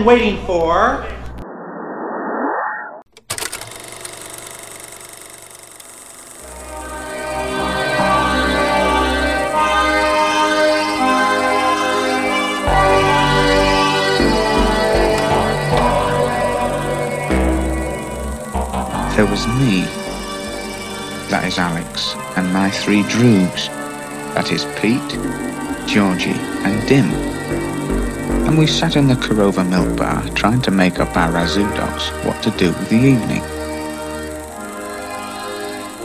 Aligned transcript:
been 0.00 0.06
waiting 0.06 0.46
for. 0.46 1.06
There 19.16 19.26
was 19.26 19.46
me. 19.48 19.82
That 21.28 21.44
is 21.46 21.58
Alex. 21.58 22.14
And 22.36 22.50
my 22.52 22.70
three 22.70 23.02
droogs. 23.02 23.66
That 24.34 24.50
is 24.50 24.64
Pete, 24.80 25.00
Georgie, 25.86 26.30
and 26.64 26.88
Dim. 26.88 27.39
And 28.50 28.58
we 28.58 28.66
sat 28.66 28.96
in 28.96 29.06
the 29.06 29.14
Korova 29.14 29.64
milk 29.64 29.96
bar 29.96 30.28
trying 30.30 30.60
to 30.62 30.72
make 30.72 30.98
up 30.98 31.16
our 31.16 31.30
Razoo 31.30 31.72
dogs 31.76 32.08
what 32.26 32.42
to 32.42 32.50
do 32.58 32.66
with 32.72 32.88
the 32.88 32.96
evening. 32.96 33.42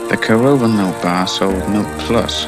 The 0.09 0.15
Korova 0.15 0.69
milk 0.71 1.01
bar 1.01 1.25
sold 1.25 1.67
Milk 1.71 1.87
Plus, 2.01 2.45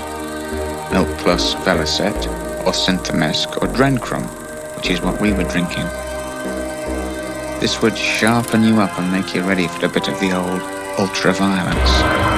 Milk 0.91 1.07
Plus 1.17 1.55
Velocet, 1.65 2.27
or 2.63 2.73
Synthamesk, 2.73 3.59
or 3.59 3.67
Drencrum, 3.69 4.27
which 4.75 4.91
is 4.91 5.01
what 5.01 5.19
we 5.19 5.33
were 5.33 5.45
drinking. 5.45 5.87
This 7.59 7.81
would 7.81 7.97
sharpen 7.97 8.63
you 8.63 8.79
up 8.79 8.99
and 8.99 9.11
make 9.11 9.33
you 9.33 9.41
ready 9.41 9.67
for 9.67 9.87
a 9.87 9.89
bit 9.89 10.07
of 10.07 10.19
the 10.19 10.31
old 10.31 10.61
ultra-violence. 10.99 12.36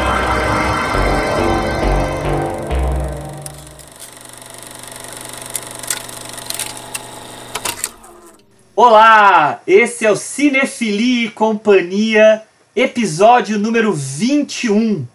Olá, 8.92 9.62
esse 9.68 10.04
é 10.04 10.10
o 10.10 10.16
Cinefilia 10.16 11.28
e 11.28 11.30
Companhia, 11.30 12.42
episódio 12.76 13.60
número 13.60 13.94
21. 13.94 15.06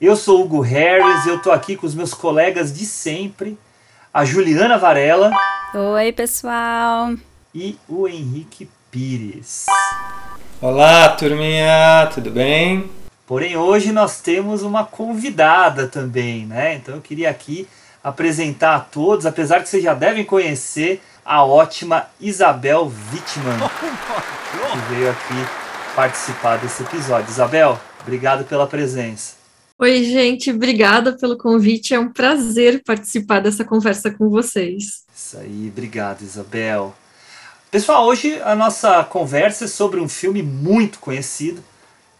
Eu 0.00 0.14
sou 0.14 0.40
Hugo 0.40 0.60
Harris, 0.60 1.26
eu 1.26 1.42
tô 1.42 1.50
aqui 1.50 1.74
com 1.74 1.84
os 1.84 1.96
meus 1.96 2.14
colegas 2.14 2.72
de 2.72 2.86
sempre, 2.86 3.58
a 4.14 4.24
Juliana 4.24 4.78
Varela 4.78 5.32
Oi, 5.74 6.12
pessoal. 6.12 7.12
e 7.52 7.76
o 7.88 8.06
Henrique 8.06 8.70
Pires. 8.88 9.66
Olá, 10.60 11.08
turminha, 11.08 12.08
tudo 12.14 12.30
bem? 12.30 12.88
Porém, 13.26 13.56
hoje 13.56 13.90
nós 13.90 14.20
temos 14.20 14.62
uma 14.62 14.84
convidada 14.84 15.88
também, 15.88 16.46
né? 16.46 16.76
Então 16.76 16.94
eu 16.94 17.00
queria 17.00 17.30
aqui 17.30 17.66
apresentar 18.04 18.76
a 18.76 18.80
todos, 18.80 19.26
apesar 19.26 19.60
que 19.60 19.68
vocês 19.68 19.82
já 19.82 19.92
devem 19.92 20.24
conhecer 20.24 21.02
a 21.24 21.44
ótima 21.44 22.06
Isabel 22.20 22.84
Wittmann, 23.12 23.58
que 24.72 24.94
veio 24.94 25.10
aqui 25.10 25.94
participar 25.94 26.56
desse 26.58 26.82
episódio. 26.82 27.30
Isabel, 27.30 27.78
obrigado 28.00 28.44
pela 28.44 28.66
presença. 28.66 29.34
Oi, 29.78 30.04
gente, 30.04 30.50
obrigada 30.50 31.12
pelo 31.16 31.36
convite. 31.36 31.94
É 31.94 31.98
um 31.98 32.12
prazer 32.12 32.82
participar 32.84 33.40
dessa 33.40 33.64
conversa 33.64 34.10
com 34.10 34.28
vocês. 34.30 35.02
Isso 35.14 35.38
aí, 35.38 35.68
obrigado, 35.72 36.22
Isabel. 36.22 36.94
Pessoal, 37.70 38.04
hoje 38.06 38.40
a 38.42 38.54
nossa 38.54 39.02
conversa 39.04 39.64
é 39.64 39.68
sobre 39.68 39.98
um 39.98 40.08
filme 40.08 40.42
muito 40.42 40.98
conhecido, 40.98 41.62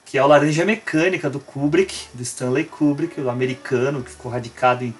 que 0.04 0.18
é 0.18 0.24
o 0.24 0.26
Laranja 0.26 0.64
Mecânica, 0.64 1.28
do 1.30 1.38
Kubrick, 1.38 1.94
do 2.14 2.22
Stanley 2.22 2.64
Kubrick, 2.64 3.20
o 3.20 3.30
americano, 3.30 4.02
que 4.02 4.10
ficou 4.10 4.32
radicado 4.32 4.82
em, 4.84 4.94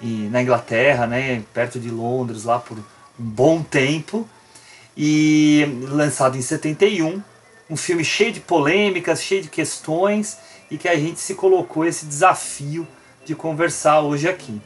em- 0.00 0.28
na 0.28 0.42
Inglaterra, 0.42 1.06
né, 1.06 1.42
perto 1.52 1.80
de 1.80 1.90
Londres, 1.90 2.44
lá 2.44 2.58
por 2.58 2.78
bom 3.18 3.62
tempo, 3.62 4.28
e 4.96 5.66
lançado 5.88 6.36
em 6.36 6.42
71. 6.42 7.22
Um 7.68 7.76
filme 7.76 8.04
cheio 8.04 8.32
de 8.32 8.40
polêmicas, 8.40 9.22
cheio 9.22 9.42
de 9.42 9.48
questões, 9.48 10.38
e 10.70 10.76
que 10.76 10.88
a 10.88 10.96
gente 10.96 11.20
se 11.20 11.34
colocou 11.34 11.84
esse 11.84 12.06
desafio 12.06 12.86
de 13.24 13.34
conversar 13.34 14.00
hoje 14.00 14.28
aqui. 14.28 14.60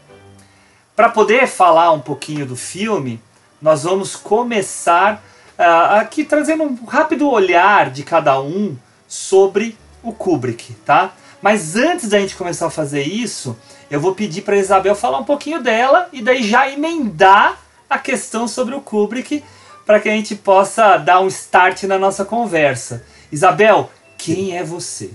Para 0.97 1.09
poder 1.09 1.47
falar 1.47 1.92
um 1.92 2.00
pouquinho 2.00 2.44
do 2.44 2.56
filme, 2.56 3.20
nós 3.62 3.84
vamos 3.84 4.16
começar 4.16 5.22
ah, 5.56 6.00
aqui 6.00 6.25
trazendo 6.25 6.65
um 6.65 6.84
rápido 6.84 7.30
olhar 7.30 7.91
de 7.91 8.03
cada 8.03 8.41
um 8.41 8.76
sobre 9.06 9.76
o 10.03 10.12
Kubrick, 10.12 10.75
tá? 10.84 11.12
Mas 11.41 11.76
antes 11.76 12.09
da 12.09 12.19
gente 12.19 12.36
começar 12.36 12.66
a 12.66 12.70
fazer 12.70 13.03
isso, 13.03 13.56
eu 13.91 14.00
vou 14.00 14.15
pedir 14.15 14.42
para 14.42 14.56
Isabel 14.56 14.94
falar 14.94 15.19
um 15.19 15.25
pouquinho 15.25 15.62
dela 15.62 16.09
e 16.12 16.20
daí 16.20 16.42
já 16.42 16.69
emendar 16.69 17.59
a 17.88 17.99
questão 17.99 18.47
sobre 18.47 18.75
o 18.75 18.81
Kubrick 18.81 19.43
para 19.87 20.00
que 20.00 20.09
a 20.09 20.12
gente 20.12 20.34
possa 20.34 20.99
dar 20.99 21.21
um 21.21 21.28
start 21.28 21.84
na 21.84 21.99
nossa 21.99 22.25
conversa. 22.25 23.04
Isabel, 23.32 23.91
quem 24.19 24.56
é 24.56 24.62
você? 24.62 25.10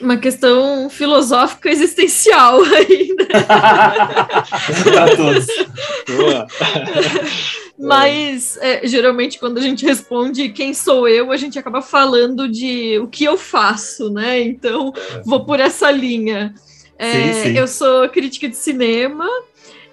Uma 0.00 0.16
questão 0.16 0.88
filosófica 0.88 1.68
existencial 1.68 2.62
né? 2.64 2.86
para 4.82 5.16
todos. 5.16 5.46
Boa. 6.16 6.46
Mas 7.78 8.58
é, 8.60 8.86
geralmente 8.86 9.38
quando 9.38 9.58
a 9.58 9.62
gente 9.62 9.84
responde 9.84 10.50
quem 10.50 10.72
sou 10.72 11.08
eu, 11.08 11.32
a 11.32 11.36
gente 11.36 11.58
acaba 11.58 11.82
falando 11.82 12.48
de 12.48 12.98
o 12.98 13.08
que 13.08 13.24
eu 13.24 13.36
faço, 13.36 14.10
né? 14.10 14.40
Então 14.40 14.92
vou 15.24 15.44
por 15.44 15.60
essa 15.60 15.90
linha. 15.90 16.54
É, 16.98 17.12
Sim, 17.12 17.42
sim. 17.42 17.58
Eu 17.58 17.66
sou 17.66 18.08
crítica 18.10 18.48
de 18.48 18.56
cinema. 18.56 19.26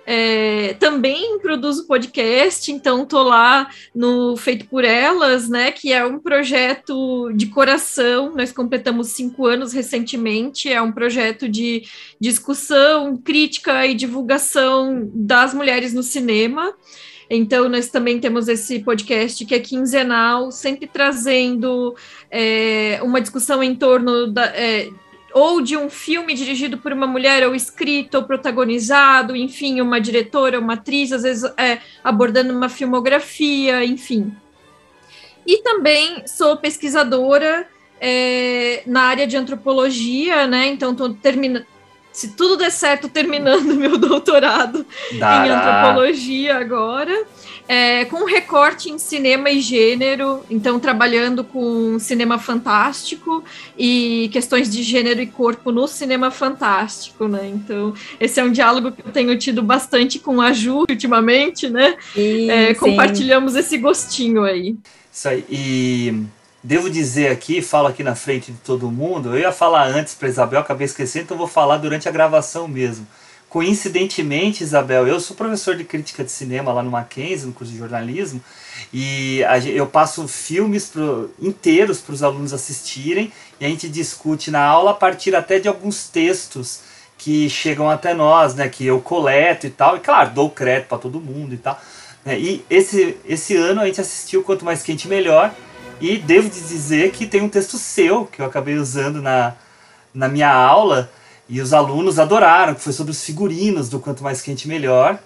É, 0.10 0.74
também 0.76 1.38
produzo 1.40 1.86
podcast, 1.86 2.72
então 2.72 3.06
tô 3.06 3.24
lá 3.24 3.70
no 3.94 4.38
Feito 4.38 4.66
por 4.68 4.86
Elas, 4.86 5.50
né? 5.50 5.70
Que 5.70 5.92
é 5.92 6.06
um 6.06 6.18
projeto 6.18 7.30
de 7.34 7.48
coração. 7.48 8.34
Nós 8.34 8.54
completamos 8.54 9.10
cinco 9.10 9.46
anos 9.46 9.74
recentemente. 9.74 10.72
É 10.72 10.82
um 10.82 10.94
projeto 10.94 11.50
de 11.50 11.84
discussão, 12.22 13.18
crítica 13.18 13.86
e 13.86 13.94
divulgação 13.94 15.12
das 15.14 15.54
mulheres 15.54 15.94
no 15.94 16.02
cinema. 16.02 16.74
Então, 17.30 17.68
nós 17.68 17.90
também 17.90 18.18
temos 18.18 18.48
esse 18.48 18.80
podcast 18.80 19.44
que 19.44 19.54
é 19.54 19.60
quinzenal, 19.60 20.54
sempre 20.54 20.88
trazendo 20.88 21.94
é, 22.32 23.02
uma 23.04 23.20
discussão 23.20 23.62
em 23.62 23.76
torno 23.76 24.28
da. 24.28 24.46
é, 24.56 24.90
ou 25.34 25.62
de 25.62 25.78
um 25.78 25.90
filme 25.90 26.34
dirigido 26.34 26.78
por 26.78 26.92
uma 26.92 27.08
mulher, 27.08 27.48
ou 27.48 27.54
escrito, 27.54 28.16
ou 28.16 28.24
protagonizado, 28.24 29.36
enfim, 29.36 29.82
uma 29.82 30.00
diretora, 30.00 30.60
uma 30.60 30.74
atriz, 30.74 31.12
às 31.12 31.24
vezes 31.24 31.52
é, 31.58 31.80
abordando 32.04 32.54
uma 32.54 32.70
filmografia, 32.70 33.84
enfim. 33.86 34.36
E 35.46 35.62
também 35.62 36.24
sou 36.28 36.58
pesquisadora 36.58 37.68
é, 38.02 38.84
na 38.86 39.04
área 39.04 39.26
de 39.26 39.38
antropologia, 39.38 40.46
né? 40.48 40.68
Então, 40.68 40.92
estou 40.92 41.14
terminando. 41.14 41.66
Se 42.12 42.36
tudo 42.36 42.58
der 42.58 42.72
certo, 42.72 43.08
terminando 43.08 43.74
meu 43.76 43.98
doutorado 43.98 44.86
em 45.12 45.20
Dará. 45.20 45.86
antropologia 45.86 46.58
agora, 46.58 47.26
é, 47.68 48.06
com 48.06 48.24
recorte 48.26 48.90
em 48.90 48.98
cinema 48.98 49.50
e 49.50 49.60
gênero, 49.60 50.44
então 50.50 50.80
trabalhando 50.80 51.44
com 51.44 52.00
cinema 52.00 52.40
fantástico 52.40 53.44
e 53.78 54.30
questões 54.32 54.70
de 54.70 54.84
gênero 54.84 55.22
e 55.22 55.28
corpo 55.28 55.72
no 55.72 55.88
cinema 55.88 56.32
fantástico, 56.32 57.28
né? 57.28 57.48
Então, 57.48 57.94
esse 58.20 58.40
é 58.40 58.44
um 58.44 58.52
diálogo 58.52 58.92
que 58.92 59.02
eu 59.06 59.12
tenho 59.12 59.38
tido 59.38 59.62
bastante 59.62 60.20
com 60.20 60.40
a 60.42 60.54
Ju 60.54 60.86
ultimamente, 60.90 61.70
né? 61.70 61.98
Sim, 62.14 62.50
É, 62.50 62.74
sim. 62.74 62.80
compartilhamos 62.80 63.56
esse 63.56 63.78
gostinho 63.78 64.44
aí. 64.44 64.78
Isso 65.12 65.28
aí. 65.30 65.46
E 65.50 66.24
devo 66.64 66.90
dizer 66.90 67.30
aqui, 67.30 67.62
falo 67.62 67.88
aqui 67.88 68.04
na 68.04 68.16
frente 68.16 68.52
de 68.52 68.60
todo 68.60 68.92
mundo, 68.92 69.30
eu 69.36 69.40
ia 69.40 69.52
falar 69.52 69.88
antes 69.88 70.14
para 70.16 70.28
Isabel, 70.28 70.60
acabei 70.60 70.86
esquecendo, 70.86 71.26
então 71.26 71.38
vou 71.38 71.48
falar 71.48 71.78
durante 71.78 72.08
a 72.08 72.12
gravação 72.12 72.68
mesmo. 72.68 73.08
Coincidentemente, 73.50 74.62
Isabel, 74.62 75.08
eu 75.08 75.22
sou 75.22 75.36
professor 75.36 75.74
de 75.76 75.86
crítica 75.86 76.22
de 76.22 76.30
cinema 76.30 76.74
lá 76.74 76.84
no 76.84 76.92
Mackenzie, 76.92 77.48
no 77.48 77.54
curso 77.54 77.72
de 77.72 77.80
jornalismo, 77.80 78.44
e 78.94 79.40
eu 79.74 79.88
passo 79.88 80.28
filmes 80.28 80.88
pro, 80.88 81.34
inteiros 81.40 82.02
para 82.02 82.14
os 82.14 82.22
alunos 82.22 82.52
assistirem, 82.52 83.32
e 83.58 83.66
a 83.66 83.70
gente 83.70 83.88
discute 83.88 84.52
na 84.52 84.62
aula 84.62 84.92
a 84.92 84.94
partir 84.94 85.34
até 85.34 85.60
de 85.60 85.68
alguns 85.70 86.10
textos 86.10 86.82
que 87.18 87.50
chegam 87.50 87.90
até 87.90 88.14
nós, 88.14 88.54
né, 88.54 88.68
que 88.68 88.86
eu 88.86 89.00
coleto 89.00 89.66
e 89.66 89.70
tal, 89.70 89.96
e 89.96 90.02
claro, 90.02 90.32
dou 90.32 90.50
crédito 90.50 90.90
para 90.90 90.98
todo 90.98 91.22
mundo 91.22 91.54
e 91.54 91.58
tal. 91.58 91.82
né, 92.26 92.38
E 92.38 92.66
esse, 92.70 93.18
esse 93.26 93.56
ano 93.56 93.80
a 93.80 93.86
gente 93.86 94.02
assistiu 94.02 94.44
Quanto 94.44 94.66
Mais 94.66 94.84
Quente 94.84 95.08
Melhor, 95.08 95.54
e 96.02 96.18
devo 96.18 96.50
dizer 96.50 97.12
que 97.12 97.26
tem 97.26 97.42
um 97.42 97.50
texto 97.50 97.78
seu 97.78 98.26
que 98.26 98.42
eu 98.42 98.46
acabei 98.46 98.76
usando 98.76 99.22
na, 99.22 99.56
na 100.14 100.28
minha 100.28 100.54
aula 100.54 101.10
e 101.50 101.62
os 101.62 101.74
alunos 101.74 102.20
adoraram, 102.20 102.76
que 102.76 102.82
foi 102.82 102.94
sobre 102.94 103.12
os 103.12 103.24
figurinos 103.24 103.90
do 103.90 104.00
Quanto 104.00 104.24
Mais 104.24 104.42
Quente 104.42 104.68
Melhor, 104.68 105.18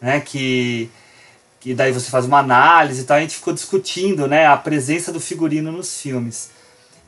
né? 0.00 0.20
Que, 0.20 0.90
que 1.58 1.74
daí 1.74 1.92
você 1.92 2.10
faz 2.10 2.24
uma 2.24 2.38
análise 2.38 3.02
e 3.02 3.04
tal, 3.04 3.16
a 3.16 3.20
gente 3.20 3.36
ficou 3.36 3.52
discutindo 3.52 4.26
né, 4.26 4.46
a 4.46 4.56
presença 4.56 5.12
do 5.12 5.20
figurino 5.20 5.72
nos 5.72 6.00
filmes. 6.00 6.50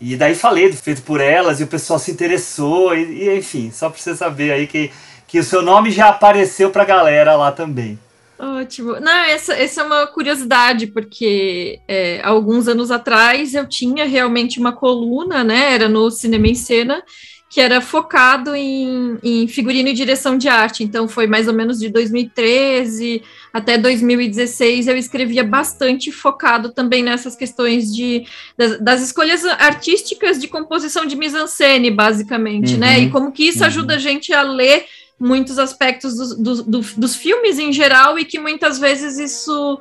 E 0.00 0.16
daí 0.16 0.34
falei 0.34 0.68
do 0.68 0.76
feito 0.76 1.02
por 1.02 1.20
elas 1.20 1.60
e 1.60 1.64
o 1.64 1.68
pessoal 1.68 1.98
se 1.98 2.10
interessou, 2.10 2.94
e, 2.96 3.22
e, 3.22 3.38
enfim, 3.38 3.70
só 3.70 3.88
pra 3.88 4.00
você 4.00 4.16
saber 4.16 4.52
aí 4.52 4.66
que, 4.66 4.90
que 5.28 5.38
o 5.38 5.44
seu 5.44 5.62
nome 5.62 5.92
já 5.92 6.08
apareceu 6.08 6.70
pra 6.70 6.84
galera 6.84 7.36
lá 7.36 7.52
também. 7.52 7.98
Ótimo. 8.36 8.98
Não, 8.98 9.24
essa, 9.26 9.54
essa 9.54 9.82
é 9.82 9.84
uma 9.84 10.04
curiosidade, 10.08 10.88
porque 10.88 11.78
é, 11.86 12.20
alguns 12.24 12.66
anos 12.66 12.90
atrás 12.90 13.54
eu 13.54 13.68
tinha 13.68 14.04
realmente 14.04 14.58
uma 14.58 14.72
coluna, 14.72 15.44
né? 15.44 15.72
Era 15.74 15.88
no 15.88 16.10
Cinema 16.10 16.48
em 16.48 16.54
Cena, 16.56 17.04
que 17.52 17.60
era 17.60 17.82
focado 17.82 18.54
em, 18.54 19.18
em 19.22 19.46
figurino 19.46 19.90
e 19.90 19.92
direção 19.92 20.38
de 20.38 20.48
arte. 20.48 20.82
Então, 20.82 21.06
foi 21.06 21.26
mais 21.26 21.46
ou 21.46 21.52
menos 21.52 21.78
de 21.78 21.90
2013 21.90 23.22
até 23.52 23.76
2016. 23.76 24.88
Eu 24.88 24.96
escrevia 24.96 25.44
bastante 25.44 26.10
focado 26.10 26.72
também 26.72 27.02
nessas 27.02 27.36
questões 27.36 27.94
de, 27.94 28.24
das, 28.56 28.80
das 28.80 29.02
escolhas 29.02 29.44
artísticas 29.44 30.40
de 30.40 30.48
composição 30.48 31.04
de 31.04 31.14
mise-en-scène, 31.14 31.90
basicamente, 31.90 32.72
uhum. 32.72 32.80
né? 32.80 33.00
E 33.00 33.10
como 33.10 33.30
que 33.30 33.44
isso 33.44 33.60
uhum. 33.60 33.66
ajuda 33.66 33.96
a 33.96 33.98
gente 33.98 34.32
a 34.32 34.40
ler 34.40 34.86
muitos 35.20 35.58
aspectos 35.58 36.16
do, 36.38 36.62
do, 36.62 36.80
dos 36.80 37.14
filmes 37.14 37.58
em 37.58 37.70
geral 37.70 38.18
e 38.18 38.24
que 38.24 38.38
muitas 38.38 38.78
vezes 38.78 39.18
isso 39.18 39.78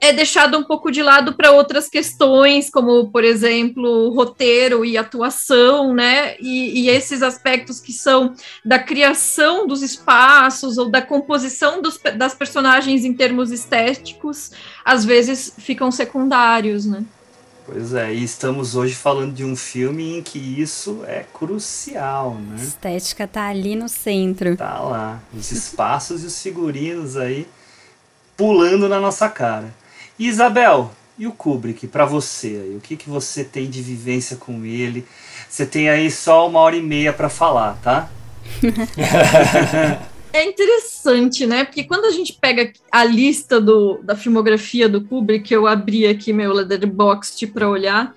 é 0.00 0.12
deixado 0.12 0.58
um 0.58 0.64
pouco 0.64 0.90
de 0.90 1.02
lado 1.02 1.34
para 1.34 1.52
outras 1.52 1.88
questões, 1.88 2.68
como, 2.68 3.10
por 3.10 3.24
exemplo, 3.24 4.10
roteiro 4.10 4.84
e 4.84 4.98
atuação, 4.98 5.94
né? 5.94 6.36
E, 6.40 6.82
e, 6.82 6.88
esses 6.88 7.22
aspectos 7.22 7.80
que 7.80 7.92
são 7.92 8.34
da 8.64 8.78
criação 8.78 9.66
dos 9.66 9.82
espaços 9.82 10.76
ou 10.78 10.90
da 10.90 11.00
composição 11.00 11.80
dos, 11.80 11.98
das 12.16 12.34
personagens 12.34 13.04
em 13.04 13.14
termos 13.14 13.50
estéticos, 13.50 14.50
às 14.84 15.04
vezes 15.04 15.54
ficam 15.58 15.90
secundários, 15.90 16.84
né? 16.84 17.04
Pois 17.66 17.94
é, 17.94 18.12
e 18.12 18.22
estamos 18.22 18.76
hoje 18.76 18.94
falando 18.94 19.32
de 19.32 19.42
um 19.42 19.56
filme 19.56 20.18
em 20.18 20.22
que 20.22 20.38
isso 20.38 21.02
é 21.06 21.24
crucial, 21.32 22.34
né? 22.34 22.56
A 22.60 22.62
estética 22.62 23.26
tá 23.26 23.48
ali 23.48 23.74
no 23.74 23.88
centro. 23.88 24.54
Tá 24.54 24.80
lá, 24.80 25.22
os 25.32 25.50
espaços 25.50 26.22
e 26.22 26.26
os 26.26 26.42
figurinos 26.42 27.16
aí 27.16 27.48
pulando 28.36 28.86
na 28.86 29.00
nossa 29.00 29.30
cara. 29.30 29.72
Isabel, 30.18 30.90
e 31.18 31.26
o 31.26 31.32
Kubrick 31.32 31.86
para 31.86 32.04
você? 32.04 32.74
O 32.76 32.80
que, 32.80 32.96
que 32.96 33.08
você 33.08 33.44
tem 33.44 33.70
de 33.70 33.80
vivência 33.80 34.36
com 34.36 34.64
ele? 34.64 35.06
Você 35.48 35.64
tem 35.64 35.88
aí 35.88 36.10
só 36.10 36.48
uma 36.48 36.60
hora 36.60 36.76
e 36.76 36.82
meia 36.82 37.12
para 37.12 37.28
falar, 37.28 37.78
tá? 37.82 38.08
é 40.32 40.44
interessante, 40.44 41.46
né? 41.46 41.64
Porque 41.64 41.84
quando 41.84 42.06
a 42.06 42.10
gente 42.10 42.32
pega 42.32 42.72
a 42.90 43.04
lista 43.04 43.60
do, 43.60 44.00
da 44.02 44.16
filmografia 44.16 44.88
do 44.88 45.04
Kubrick, 45.04 45.52
eu 45.52 45.66
abri 45.66 46.06
aqui 46.06 46.32
meu 46.32 46.52
Letterboxd 46.52 47.46
para 47.48 47.68
olhar, 47.68 48.12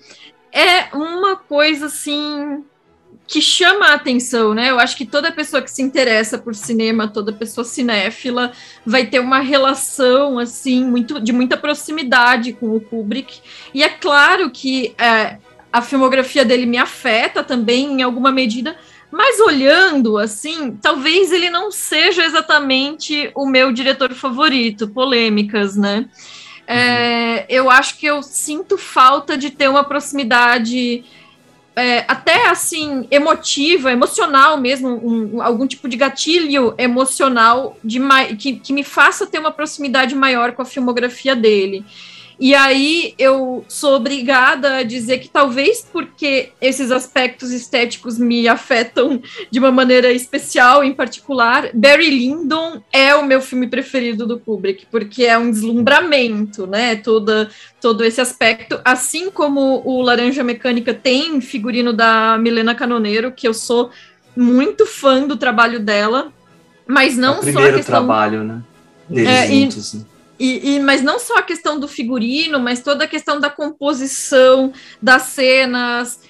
é 0.52 0.94
uma 0.94 1.36
coisa 1.36 1.86
assim 1.86 2.64
que 3.28 3.42
chama 3.42 3.88
a 3.88 3.94
atenção, 3.94 4.54
né? 4.54 4.70
Eu 4.70 4.80
acho 4.80 4.96
que 4.96 5.04
toda 5.04 5.30
pessoa 5.30 5.60
que 5.60 5.70
se 5.70 5.82
interessa 5.82 6.38
por 6.38 6.54
cinema, 6.54 7.06
toda 7.06 7.30
pessoa 7.30 7.62
cinéfila, 7.62 8.52
vai 8.86 9.04
ter 9.04 9.20
uma 9.20 9.40
relação 9.40 10.38
assim 10.38 10.82
muito 10.82 11.20
de 11.20 11.30
muita 11.30 11.54
proximidade 11.54 12.54
com 12.54 12.74
o 12.74 12.80
Kubrick. 12.80 13.40
E 13.74 13.82
é 13.82 13.90
claro 13.90 14.48
que 14.48 14.94
é, 14.96 15.36
a 15.70 15.82
filmografia 15.82 16.42
dele 16.42 16.64
me 16.64 16.78
afeta 16.78 17.44
também 17.44 18.00
em 18.00 18.02
alguma 18.02 18.32
medida, 18.32 18.74
mas 19.10 19.38
olhando 19.40 20.16
assim, 20.16 20.78
talvez 20.80 21.30
ele 21.30 21.50
não 21.50 21.70
seja 21.70 22.24
exatamente 22.24 23.30
o 23.34 23.46
meu 23.46 23.70
diretor 23.72 24.14
favorito, 24.14 24.88
polêmicas, 24.88 25.76
né? 25.76 26.06
É, 26.66 27.44
eu 27.48 27.70
acho 27.70 27.98
que 27.98 28.06
eu 28.06 28.22
sinto 28.22 28.78
falta 28.78 29.36
de 29.36 29.50
ter 29.50 29.68
uma 29.68 29.84
proximidade 29.84 31.04
é, 31.78 32.04
até 32.08 32.48
assim 32.48 33.06
emotiva, 33.10 33.92
emocional 33.92 34.58
mesmo, 34.58 34.88
um, 34.88 35.40
algum 35.40 35.66
tipo 35.66 35.88
de 35.88 35.96
gatilho 35.96 36.74
emocional 36.76 37.76
de 37.84 38.00
que, 38.36 38.56
que 38.56 38.72
me 38.72 38.82
faça 38.82 39.26
ter 39.26 39.38
uma 39.38 39.52
proximidade 39.52 40.14
maior 40.14 40.52
com 40.52 40.62
a 40.62 40.64
filmografia 40.64 41.36
dele. 41.36 41.84
E 42.40 42.54
aí 42.54 43.14
eu 43.18 43.64
sou 43.68 43.96
obrigada 43.96 44.76
a 44.76 44.82
dizer 44.84 45.18
que 45.18 45.28
talvez 45.28 45.84
porque 45.92 46.50
esses 46.60 46.92
aspectos 46.92 47.50
estéticos 47.50 48.16
me 48.16 48.46
afetam 48.46 49.20
de 49.50 49.58
uma 49.58 49.72
maneira 49.72 50.12
especial, 50.12 50.84
em 50.84 50.94
particular, 50.94 51.70
Barry 51.74 52.10
Lyndon 52.10 52.80
é 52.92 53.12
o 53.14 53.24
meu 53.24 53.40
filme 53.40 53.66
preferido 53.66 54.24
do 54.24 54.38
Kubrick, 54.38 54.86
porque 54.86 55.24
é 55.24 55.36
um 55.36 55.50
deslumbramento, 55.50 56.64
né? 56.64 56.94
Toda, 56.94 57.50
todo 57.80 58.04
esse 58.04 58.20
aspecto, 58.20 58.80
assim 58.84 59.30
como 59.30 59.82
o 59.84 60.00
Laranja 60.00 60.44
Mecânica 60.44 60.94
tem 60.94 61.40
figurino 61.40 61.92
da 61.92 62.38
Milena 62.38 62.74
Canoneiro, 62.74 63.32
que 63.32 63.48
eu 63.48 63.54
sou 63.54 63.90
muito 64.36 64.86
fã 64.86 65.26
do 65.26 65.36
trabalho 65.36 65.80
dela, 65.80 66.32
mas 66.86 67.16
não 67.16 67.34
é 67.34 67.38
o 67.38 67.40
primeiro 67.40 67.60
só 67.60 67.74
a 67.74 67.76
questão... 67.78 67.96
trabalho, 67.96 68.44
né? 68.44 68.62
Deles 69.08 69.28
é, 69.28 69.46
juntos, 69.48 69.94
e... 69.94 69.96
né? 69.96 70.04
E, 70.38 70.74
e, 70.74 70.80
mas 70.80 71.02
não 71.02 71.18
só 71.18 71.38
a 71.38 71.42
questão 71.42 71.80
do 71.80 71.88
figurino, 71.88 72.60
mas 72.60 72.80
toda 72.80 73.04
a 73.04 73.08
questão 73.08 73.40
da 73.40 73.50
composição 73.50 74.72
das 75.02 75.22
cenas 75.22 76.20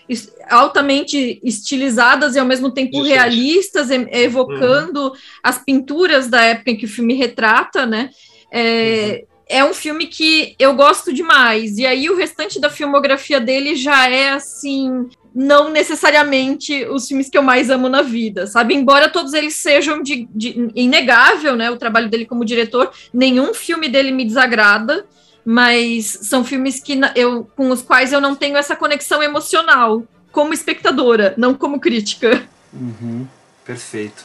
altamente 0.49 1.39
estilizadas 1.45 2.35
e 2.35 2.39
ao 2.39 2.47
mesmo 2.47 2.71
tempo 2.71 2.97
Isso. 2.97 3.07
realistas, 3.07 3.91
evocando 3.91 5.09
uhum. 5.09 5.13
as 5.43 5.59
pinturas 5.59 6.29
da 6.29 6.43
época 6.43 6.71
em 6.71 6.77
que 6.77 6.87
o 6.87 6.89
filme 6.89 7.15
retrata, 7.15 7.85
né? 7.85 8.11
É, 8.51 9.27
uhum. 9.51 9.57
é 9.57 9.65
um 9.65 9.75
filme 9.75 10.07
que 10.07 10.55
eu 10.59 10.75
gosto 10.75 11.13
demais. 11.13 11.77
E 11.77 11.85
aí 11.85 12.09
o 12.09 12.17
restante 12.17 12.59
da 12.59 12.71
filmografia 12.71 13.39
dele 13.39 13.77
já 13.77 14.09
é 14.09 14.31
assim 14.31 15.07
não 15.35 15.71
necessariamente 15.71 16.85
os 16.87 17.07
filmes 17.07 17.29
que 17.29 17.37
eu 17.39 17.43
mais 17.43 17.71
amo 17.71 17.89
na 17.89 18.03
vida, 18.03 18.47
sabe? 18.47 18.75
Embora 18.75 19.09
todos 19.09 19.33
eles 19.33 19.57
sejam 19.57 20.03
de, 20.03 20.29
de, 20.35 20.71
inegável, 20.75 21.57
né? 21.57 21.71
O 21.71 21.77
trabalho 21.77 22.09
dele 22.09 22.27
como 22.27 22.45
diretor, 22.45 22.91
nenhum 23.13 23.55
filme 23.55 23.89
dele 23.89 24.11
me 24.11 24.25
desagrada, 24.25 25.07
mas 25.45 26.07
são 26.23 26.45
filmes 26.45 26.81
que 26.81 27.01
eu, 27.15 27.45
com 27.57 27.71
os 27.71 27.83
quais 27.83 28.13
eu 28.13 28.21
não 28.21 28.35
tenho 28.35 28.57
essa 28.57 28.77
conexão 28.77 29.23
emocional 29.23 30.03
como 30.31 30.53
espectadora, 30.53 31.35
não 31.37 31.55
como 31.55 31.81
crítica. 31.81 32.43
Uhum, 32.73 33.27
perfeito. 33.65 34.25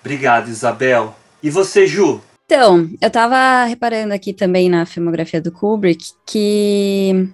Obrigado, 0.00 0.48
Isabel. 0.48 1.16
E 1.42 1.50
você, 1.50 1.86
Ju? 1.86 2.20
Então, 2.46 2.90
eu 3.00 3.10
tava 3.10 3.64
reparando 3.64 4.12
aqui 4.12 4.32
também 4.32 4.68
na 4.68 4.84
filmografia 4.84 5.40
do 5.40 5.50
Kubrick 5.50 6.12
que 6.26 7.28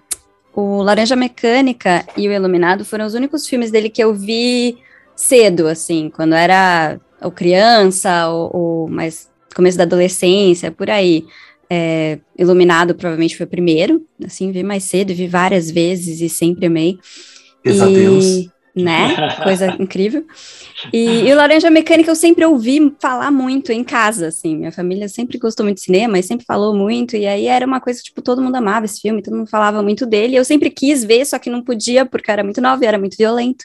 o 0.55 0.83
Laranja 0.83 1.17
Mecânica 1.17 2.05
e 2.17 2.29
o 2.29 2.33
Iluminado 2.33 2.85
foram 2.85 3.07
os 3.07 3.15
únicos 3.15 3.47
filmes 3.47 3.71
dele 3.71 3.89
que 3.89 4.03
eu 4.03 4.15
vi 4.15 4.79
cedo, 5.15 5.69
assim, 5.69 6.11
quando 6.15 6.35
era 6.35 6.99
ou 7.23 7.31
criança, 7.31 8.29
ou, 8.29 8.51
ou 8.57 8.89
mais 8.89 9.29
começo 9.55 9.77
da 9.77 9.85
adolescência, 9.85 10.71
por 10.71 10.91
aí. 10.91 11.25
É, 11.73 12.19
Iluminado 12.37 12.97
provavelmente 12.97 13.37
foi 13.37 13.47
o 13.47 13.49
primeiro, 13.49 14.05
assim, 14.25 14.51
vi 14.51 14.63
mais 14.63 14.85
cedo, 14.85 15.15
vi 15.15 15.29
várias 15.29 15.71
vezes 15.71 16.21
e 16.21 16.29
sempre 16.29 16.67
amei. 16.67 16.99
Pesadelos. 17.63 18.27
E 18.27 18.51
né? 18.83 19.37
Coisa 19.43 19.77
incrível. 19.79 20.25
E, 20.93 21.29
e, 21.29 21.33
o 21.33 21.37
Laranja 21.37 21.71
Mecânica 21.71 22.11
eu 22.11 22.17
sempre 22.17 22.45
ouvi 22.45 22.95
falar 23.01 23.31
muito 23.31 23.71
em 23.71 23.85
casa, 23.85 24.29
assim. 24.29 24.57
Minha 24.57 24.73
família 24.73 25.09
sempre 25.09 25.39
gostou 25.39 25.65
muito 25.65 25.77
de 25.77 25.85
cinema 25.85 26.19
e 26.19 26.23
sempre 26.23 26.47
falou 26.47 26.75
muito. 26.75 27.17
E 27.17 27.27
aí 27.27 27.47
era 27.47 27.67
uma 27.67 27.81
coisa, 27.81 28.01
tipo, 28.03 28.23
todo 28.23 28.43
mundo 28.43 28.57
amava 28.57 28.87
esse 28.87 29.01
filme, 29.01 29.23
todo 29.23 29.37
mundo 29.37 29.49
falava 29.49 29.83
muito 29.83 30.07
dele. 30.07 30.37
Eu 30.37 30.45
sempre 30.45 30.71
quis 30.71 31.05
ver, 31.05 31.25
só 31.27 31.39
que 31.39 31.51
não 31.51 31.63
podia 31.63 32.07
porque 32.07 32.31
era 32.31 32.43
muito 32.43 32.61
novo 32.61 32.83
e 32.83 32.87
era 32.87 32.99
muito 32.99 33.17
violento. 33.17 33.65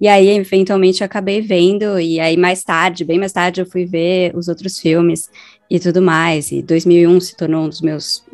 E 0.00 0.08
aí, 0.08 0.28
eventualmente, 0.30 1.02
eu 1.02 1.04
acabei 1.04 1.40
vendo. 1.40 2.00
E 2.00 2.18
aí, 2.18 2.36
mais 2.36 2.64
tarde, 2.64 3.04
bem 3.04 3.18
mais 3.18 3.32
tarde, 3.32 3.60
eu 3.60 3.66
fui 3.66 3.84
ver 3.84 4.34
os 4.34 4.48
outros 4.48 4.78
filmes 4.78 5.30
e 5.70 5.78
tudo 5.78 6.00
mais. 6.00 6.50
E 6.50 6.62
2001 6.62 7.20
se 7.20 7.36
tornou 7.36 7.64
um 7.64 7.68
dos 7.68 7.80
meus 7.80 8.24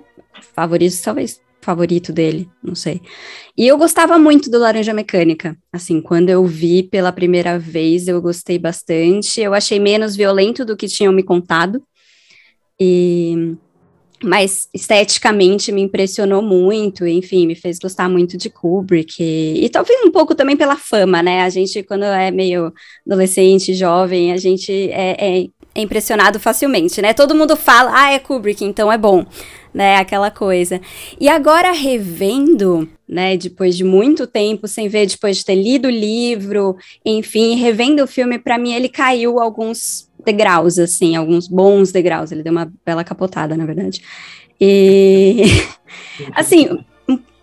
favoritos, 0.55 1.01
talvez 1.01 1.41
favorito 1.69 2.15
dele, 2.15 2.49
não 2.65 2.75
sei. 2.75 3.03
E 3.55 3.69
eu 3.69 3.77
gostava 3.77 4.19
muito 4.19 4.51
do 4.51 4.59
Laranja 4.59 4.95
Mecânica. 4.95 5.55
Assim, 5.71 6.01
quando 6.01 6.31
eu 6.31 6.47
vi 6.47 6.83
pela 6.83 7.13
primeira 7.13 7.59
vez, 7.59 8.09
eu 8.09 8.23
gostei 8.23 8.59
bastante. 8.59 9.43
Eu 9.43 9.53
achei 9.53 9.79
menos 9.79 10.17
violento 10.17 10.65
do 10.65 10.75
que 10.75 10.89
tinham 10.89 11.13
me 11.13 11.23
contado. 11.23 11.83
E 12.81 13.55
mas 14.21 14.69
esteticamente 14.75 15.71
me 15.71 15.81
impressionou 15.81 16.43
muito, 16.43 17.07
enfim, 17.07 17.47
me 17.47 17.55
fez 17.55 17.79
gostar 17.79 18.09
muito 18.09 18.37
de 18.37 18.51
Kubrick 18.51 19.23
e, 19.23 19.65
e, 19.65 19.69
talvez 19.69 20.03
um 20.05 20.11
pouco 20.11 20.35
também 20.35 20.57
pela 20.57 20.75
fama, 20.75 21.23
né? 21.23 21.43
A 21.43 21.49
gente, 21.49 21.85
quando 21.85 22.03
é 22.03 22.29
meio 22.29 22.73
adolescente, 23.07 23.75
jovem, 23.75 24.33
a 24.33 24.37
gente 24.37 24.73
é, 24.91 25.15
é, 25.21 25.45
é 25.77 25.81
impressionado 25.81 26.41
facilmente, 26.41 27.01
né? 27.01 27.15
Todo 27.15 27.33
mundo 27.33 27.55
fala, 27.55 27.93
ah, 27.95 28.13
é 28.13 28.19
Kubrick, 28.19 28.65
então 28.65 28.91
é 28.91 28.99
bom 28.99 29.25
né? 29.73 29.97
Aquela 29.97 30.31
coisa. 30.31 30.81
E 31.21 31.29
agora 31.29 31.73
revendo, 31.73 32.89
né? 33.09 33.37
Depois 33.37 33.77
de 33.77 33.85
muito 33.85 34.27
tempo 34.27 34.67
sem 34.67 34.89
ver, 34.89 35.07
depois 35.07 35.39
de 35.39 35.45
ter 35.45 35.55
lido 35.55 35.89
o 35.89 35.91
livro, 35.91 36.77
enfim, 37.05 37.57
revendo 37.57 38.03
o 38.03 38.07
filme, 38.07 38.39
para 38.39 38.59
mim 38.59 38.73
ele 38.73 38.89
caiu 38.89 39.41
alguns 39.41 40.09
degraus, 40.25 40.79
assim, 40.79 41.17
alguns 41.17 41.49
bons 41.49 41.93
degraus. 41.93 42.33
Ele 42.33 42.43
deu 42.43 42.53
uma 42.53 42.73
bela 42.85 43.05
capotada, 43.05 43.57
na 43.57 43.65
verdade. 43.65 44.03
E 44.61 45.43
assim, 46.35 46.85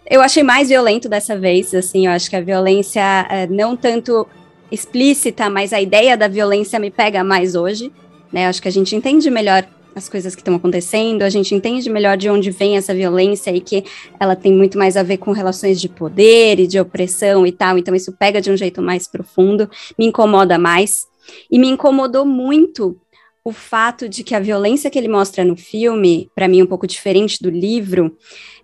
eu 0.09 0.21
achei 0.21 0.43
mais 0.43 0.69
violento 0.69 1.09
dessa 1.09 1.37
vez, 1.37 1.73
assim, 1.73 2.05
eu 2.05 2.11
acho 2.11 2.29
que 2.29 2.35
a 2.35 2.41
violência 2.41 3.01
é, 3.29 3.47
não 3.47 3.75
tanto 3.75 4.27
explícita, 4.71 5.49
mas 5.49 5.73
a 5.73 5.81
ideia 5.81 6.17
da 6.17 6.27
violência 6.27 6.79
me 6.79 6.91
pega 6.91 7.23
mais 7.23 7.55
hoje, 7.55 7.91
né? 8.31 8.45
Eu 8.45 8.49
acho 8.49 8.61
que 8.61 8.67
a 8.67 8.71
gente 8.71 8.95
entende 8.95 9.29
melhor 9.29 9.65
as 9.95 10.09
coisas 10.09 10.35
que 10.35 10.41
estão 10.41 10.55
acontecendo, 10.55 11.23
a 11.23 11.29
gente 11.29 11.55
entende 11.55 11.89
melhor 11.89 12.17
de 12.17 12.29
onde 12.29 12.51
vem 12.51 12.75
essa 12.75 12.93
violência 12.93 13.49
e 13.51 13.61
que 13.61 13.85
ela 14.19 14.35
tem 14.35 14.51
muito 14.51 14.77
mais 14.77 14.97
a 14.97 15.03
ver 15.03 15.17
com 15.17 15.31
relações 15.31 15.79
de 15.79 15.87
poder 15.87 16.59
e 16.59 16.67
de 16.67 16.77
opressão 16.77 17.47
e 17.47 17.51
tal. 17.51 17.77
Então, 17.77 17.95
isso 17.95 18.11
pega 18.11 18.41
de 18.41 18.51
um 18.51 18.57
jeito 18.57 18.81
mais 18.81 19.07
profundo, 19.07 19.69
me 19.97 20.05
incomoda 20.05 20.59
mais. 20.59 21.07
E 21.49 21.57
me 21.57 21.67
incomodou 21.67 22.25
muito 22.25 22.99
o 23.43 23.53
fato 23.53 24.09
de 24.09 24.23
que 24.23 24.35
a 24.35 24.39
violência 24.39 24.89
que 24.89 24.99
ele 24.99 25.07
mostra 25.07 25.45
no 25.45 25.55
filme, 25.55 26.29
para 26.35 26.47
mim 26.47 26.61
um 26.61 26.67
pouco 26.67 26.85
diferente 26.85 27.41
do 27.41 27.49
livro, 27.49 28.15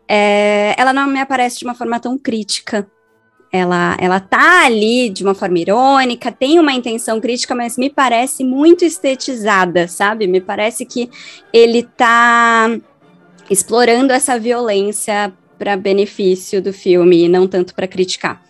é, 0.07 0.75
ela 0.77 0.91
não 0.91 1.07
me 1.07 1.19
aparece 1.19 1.59
de 1.59 1.65
uma 1.65 1.73
forma 1.73 1.99
tão 1.99 2.17
crítica 2.17 2.89
ela, 3.51 3.97
ela 3.99 4.19
tá 4.19 4.65
ali 4.65 5.09
de 5.09 5.23
uma 5.23 5.35
forma 5.35 5.59
irônica, 5.59 6.31
tem 6.31 6.59
uma 6.59 6.73
intenção 6.73 7.19
crítica, 7.19 7.53
mas 7.53 7.77
me 7.77 7.89
parece 7.89 8.43
muito 8.43 8.85
estetizada, 8.85 9.87
sabe? 9.87 10.25
Me 10.25 10.39
parece 10.39 10.85
que 10.85 11.09
ele 11.51 11.83
tá 11.83 12.69
explorando 13.49 14.13
essa 14.13 14.39
violência 14.39 15.33
para 15.59 15.75
benefício 15.75 16.61
do 16.61 16.71
filme 16.71 17.25
e 17.25 17.27
não 17.27 17.47
tanto 17.47 17.75
para 17.75 17.87
criticar. 17.87 18.41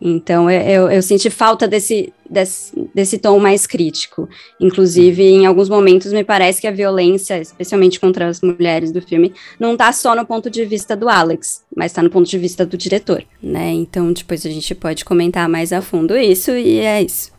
Então, 0.00 0.50
eu, 0.50 0.90
eu, 0.90 1.02
senti 1.02 1.30
falta 1.30 1.66
desse, 1.66 2.12
desse, 2.28 2.72
desse 2.94 3.18
tom 3.18 3.38
mais 3.38 3.66
crítico. 3.66 4.28
Inclusive, 4.60 5.22
em 5.22 5.46
alguns 5.46 5.68
momentos, 5.68 6.12
me 6.12 6.22
parece 6.22 6.60
que 6.60 6.66
a 6.66 6.70
violência, 6.70 7.40
especialmente 7.40 7.98
contra 7.98 8.28
as 8.28 8.40
mulheres 8.42 8.92
do 8.92 9.00
filme, 9.00 9.32
não 9.58 9.72
está 9.72 9.90
só 9.92 10.14
no 10.14 10.26
ponto 10.26 10.50
de 10.50 10.64
vista 10.64 10.94
do 10.94 11.08
Alex, 11.08 11.62
mas 11.74 11.92
está 11.92 12.02
no 12.02 12.10
ponto 12.10 12.28
de 12.28 12.38
vista 12.38 12.66
do 12.66 12.76
diretor, 12.76 13.24
né? 13.42 13.70
Então, 13.70 14.12
depois 14.12 14.44
a 14.44 14.50
gente 14.50 14.74
pode 14.74 15.04
comentar 15.04 15.48
mais 15.48 15.72
a 15.72 15.80
fundo 15.80 16.16
isso, 16.16 16.50
e 16.52 16.80
é 16.80 17.02
isso. 17.02 17.32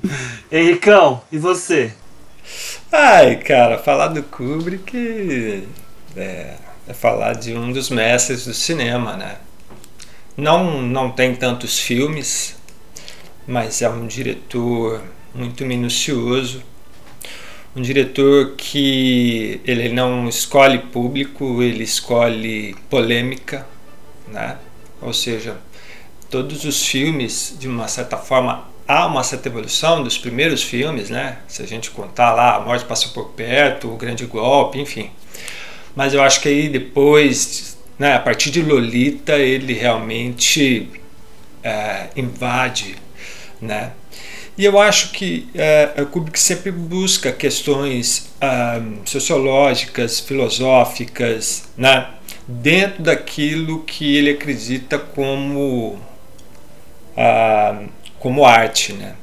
Henricão, 0.50 1.22
e 1.30 1.38
você? 1.38 1.92
Ai, 2.90 3.36
cara, 3.36 3.78
falar 3.78 4.08
do 4.08 4.22
Kubrick 4.24 5.64
é, 6.16 6.54
é 6.88 6.92
falar 6.92 7.34
de 7.34 7.54
um 7.54 7.72
dos 7.72 7.88
mestres 7.88 8.44
do 8.44 8.52
cinema, 8.52 9.16
né? 9.16 9.36
Não, 10.36 10.80
não 10.80 11.10
tem 11.10 11.34
tantos 11.34 11.78
filmes, 11.78 12.56
mas 13.46 13.82
é 13.82 13.88
um 13.88 14.06
diretor 14.06 15.02
muito 15.34 15.64
minucioso, 15.64 16.62
um 17.74 17.82
diretor 17.82 18.54
que 18.56 19.60
ele 19.64 19.88
não 19.90 20.28
escolhe 20.28 20.78
público, 20.78 21.62
ele 21.62 21.84
escolhe 21.84 22.74
polêmica, 22.88 23.66
né? 24.28 24.58
Ou 25.00 25.12
seja, 25.12 25.56
todos 26.28 26.64
os 26.64 26.84
filmes, 26.84 27.56
de 27.58 27.68
uma 27.68 27.88
certa 27.88 28.16
forma, 28.16 28.68
há 28.86 29.06
uma 29.06 29.22
certa 29.22 29.48
evolução 29.48 30.02
dos 30.02 30.18
primeiros 30.18 30.62
filmes, 30.62 31.10
né? 31.10 31.38
Se 31.46 31.62
a 31.62 31.66
gente 31.66 31.90
contar 31.90 32.34
lá, 32.34 32.56
A 32.56 32.60
Morte 32.60 32.84
Passa 32.84 33.08
por 33.08 33.30
Perto, 33.30 33.92
O 33.92 33.96
Grande 33.96 34.26
Golpe, 34.26 34.80
enfim. 34.80 35.10
Mas 35.94 36.12
eu 36.12 36.22
acho 36.22 36.40
que 36.40 36.48
aí 36.48 36.68
depois 36.68 37.69
né? 38.00 38.14
A 38.14 38.18
partir 38.18 38.50
de 38.50 38.62
Lolita 38.62 39.34
ele 39.34 39.74
realmente 39.74 40.88
é, 41.62 42.08
invade, 42.16 42.96
né? 43.60 43.92
E 44.58 44.64
eu 44.64 44.80
acho 44.80 45.12
que 45.12 45.48
é, 45.54 46.04
Kubrick 46.10 46.38
sempre 46.38 46.72
busca 46.72 47.30
questões 47.32 48.30
sociológicas, 49.06 50.20
filosóficas, 50.20 51.68
né? 51.76 52.08
dentro 52.46 53.02
daquilo 53.02 53.84
que 53.84 54.16
ele 54.16 54.30
acredita 54.30 54.98
como, 54.98 55.98
como 58.18 58.44
arte. 58.44 58.92
Né? 58.92 59.14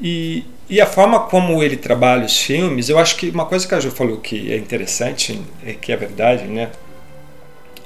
E, 0.00 0.44
e 0.68 0.80
a 0.80 0.86
forma 0.86 1.20
como 1.20 1.62
ele 1.62 1.76
trabalha 1.76 2.26
os 2.26 2.38
filmes, 2.38 2.88
eu 2.88 2.98
acho 2.98 3.16
que 3.16 3.30
uma 3.30 3.46
coisa 3.46 3.66
que 3.66 3.74
a 3.74 3.80
Ju 3.80 3.90
falou 3.90 4.18
que 4.18 4.52
é 4.52 4.56
interessante, 4.56 5.40
é 5.64 5.72
que 5.72 5.92
é 5.92 5.96
verdade, 5.96 6.44
né? 6.44 6.70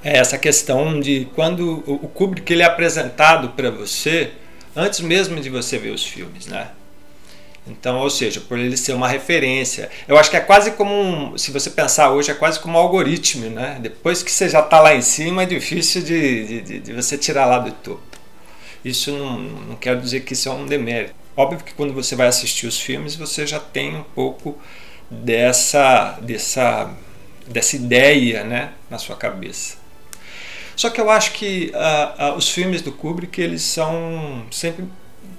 É 0.04 0.18
essa 0.18 0.37
questão 0.37 1.00
de 1.00 1.26
quando 1.34 1.82
o 1.87 2.06
Kubrick 2.08 2.52
ele 2.52 2.62
é 2.62 2.66
apresentado 2.66 3.49
para 3.50 3.70
você 3.70 4.32
antes 4.76 5.00
mesmo 5.00 5.40
de 5.40 5.49
você 5.49 5.78
ver 5.78 5.90
os 5.90 6.04
filmes, 6.04 6.46
né? 6.46 6.68
Então, 7.66 7.99
ou 7.99 8.11
seja, 8.11 8.42
por 8.42 8.58
ele 8.58 8.76
ser 8.76 8.92
uma 8.92 9.08
referência. 9.08 9.90
Eu 10.06 10.18
acho 10.18 10.30
que 10.30 10.37
é 10.37 10.40
quase 10.40 10.73
como 10.73 10.92
um, 10.92 11.38
se 11.38 11.50
você 11.50 11.70
pensar 11.70 12.11
hoje, 12.11 12.30
é 12.30 12.34
quase 12.34 12.61
como 12.61 12.76
um 12.76 12.80
algoritmo, 12.80 13.49
né? 13.49 13.78
Depois 13.80 14.23
que 14.23 14.30
você 14.30 14.49
já 14.50 14.61
está 14.61 14.80
lá 14.80 14.94
em 14.94 15.00
cima, 15.00 15.44
é 15.44 15.46
difícil 15.46 16.02
de, 16.02 16.61
de, 16.61 16.80
de, 16.80 16.92
você 16.92 17.16
tirar 17.16 17.46
lá 17.46 17.58
do 17.58 17.73
topo. 17.73 18.02
Isso 18.84 19.11
não, 19.11 19.38
não 19.38 19.76
quero 19.76 19.99
dizer 20.02 20.20
que 20.20 20.34
isso 20.34 20.50
é 20.50 20.52
um 20.52 20.66
demérito. 20.66 21.14
Óbvio 21.34 21.61
que 21.64 21.73
quando 21.73 21.94
você 21.94 22.14
vai 22.14 22.26
assistir 22.26 22.66
os 22.66 22.78
filmes, 22.78 23.16
você 23.16 23.46
já 23.46 23.58
tem 23.58 23.96
um 23.96 24.02
pouco 24.02 24.58
dessa, 25.11 26.18
dessa, 26.20 26.90
dessa 27.49 27.76
ideia 27.76 28.44
né, 28.44 28.73
na 28.90 28.99
sua 28.99 29.16
cabeça. 29.16 29.83
Só 30.76 30.90
que 30.90 31.00
eu 31.00 31.10
acho 31.10 31.32
que 31.32 31.72
uh, 31.74 32.32
uh, 32.32 32.36
os 32.36 32.48
filmes 32.48 32.82
do 32.82 32.92
Kubrick 32.92 33.40
eles 33.40 33.62
são 33.62 34.44
sempre 34.50 34.84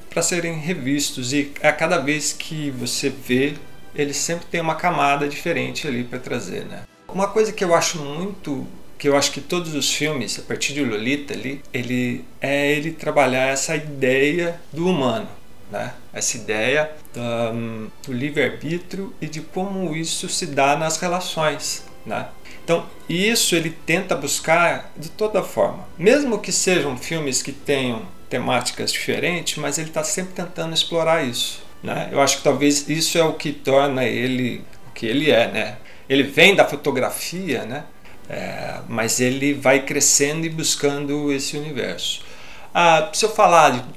para 0.10 0.22
serem 0.22 0.58
revistos 0.60 1.34
e 1.34 1.52
a 1.62 1.74
cada 1.74 1.98
vez 1.98 2.32
que 2.32 2.72
você 2.72 3.10
vê, 3.10 3.56
eles 3.94 4.16
sempre 4.16 4.46
tem 4.46 4.62
uma 4.62 4.76
camada 4.76 5.28
diferente 5.28 5.88
ali 5.88 6.06
para 6.06 6.20
trazer, 6.20 6.64
né? 6.66 6.84
Uma 7.08 7.28
coisa 7.28 7.52
que 7.52 7.64
eu 7.64 7.76
acho 7.76 8.00
muito 8.00 8.66
que 8.98 9.10
eu 9.10 9.18
acho 9.18 9.32
que 9.32 9.42
todos 9.42 9.76
os 9.76 9.94
filmes, 9.94 10.40
a 10.40 10.42
partir 10.42 10.74
de 10.74 10.84
Lolita 10.84 11.34
ali, 11.34 11.62
ele 11.74 12.24
é 12.40 12.72
ele 12.72 12.92
trabalhar 12.92 13.50
essa 13.50 13.76
ideia 13.76 14.60
do 14.72 14.88
humano, 14.88 15.28
né? 15.70 15.94
Essa 16.14 16.38
ideia 16.38 16.90
um, 17.18 17.88
do 18.06 18.14
livre-arbítrio 18.14 19.14
e 19.20 19.28
de 19.28 19.42
como 19.42 19.94
isso 19.96 20.30
se 20.30 20.46
dá 20.46 20.78
nas 20.78 20.98
relações, 20.98 21.84
né? 22.06 22.28
Então, 22.66 22.84
isso 23.08 23.56
ele 23.56 23.70
tenta 23.70 24.16
buscar 24.16 24.92
de 24.98 25.10
toda 25.10 25.44
forma. 25.44 25.88
Mesmo 26.00 26.40
que 26.40 26.52
sejam 26.52 26.98
filmes 26.98 27.44
que 27.44 27.52
tenham 27.52 28.02
temáticas 28.28 28.92
diferentes, 28.92 29.58
mas 29.58 29.78
ele 29.78 29.90
está 29.90 30.04
sempre 30.04 30.34
tentando 30.34 30.74
explorar 30.74 31.24
isso. 31.24 31.64
Né? 31.84 32.10
Eu 32.12 32.20
acho 32.20 32.38
que 32.38 32.44
talvez 32.44 32.90
isso 32.90 33.20
é 33.20 33.24
o 33.24 33.34
que 33.34 33.52
torna 33.52 34.04
ele 34.04 34.64
o 34.90 34.92
que 34.94 35.06
ele 35.06 35.30
é. 35.30 35.48
Né? 35.48 35.78
Ele 36.10 36.24
vem 36.24 36.56
da 36.56 36.66
fotografia, 36.66 37.66
né? 37.66 37.84
É, 38.28 38.80
mas 38.90 39.20
ele 39.20 39.54
vai 39.54 39.84
crescendo 39.84 40.48
e 40.48 40.50
buscando 40.50 41.32
esse 41.32 41.56
universo. 41.56 42.24
Ah, 42.74 43.12
se 43.14 43.24
eu 43.24 43.30
falar, 43.30 43.88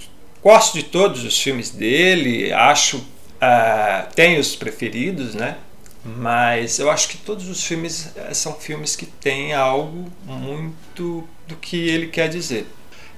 gosto 0.43 0.75
de 0.75 0.83
todos 0.83 1.25
os 1.25 1.41
filmes 1.41 1.71
dele, 1.71 2.53
acho, 2.53 3.03
ah, 3.41 4.07
tenho 4.15 4.39
os 4.39 4.55
preferidos, 4.55 5.35
né? 5.35 5.57
Mas 6.05 6.79
eu 6.79 6.91
acho 6.91 7.09
que 7.09 7.19
todos 7.19 7.49
os 7.49 7.65
filmes 7.65 8.13
eh, 8.17 8.33
são 8.33 8.55
filmes 8.55 8.95
que 8.95 9.05
têm 9.05 9.53
algo 9.53 10.11
muito 10.25 11.27
do 11.47 11.57
que 11.57 11.77
ele 11.89 12.07
quer 12.07 12.29
dizer. 12.29 12.67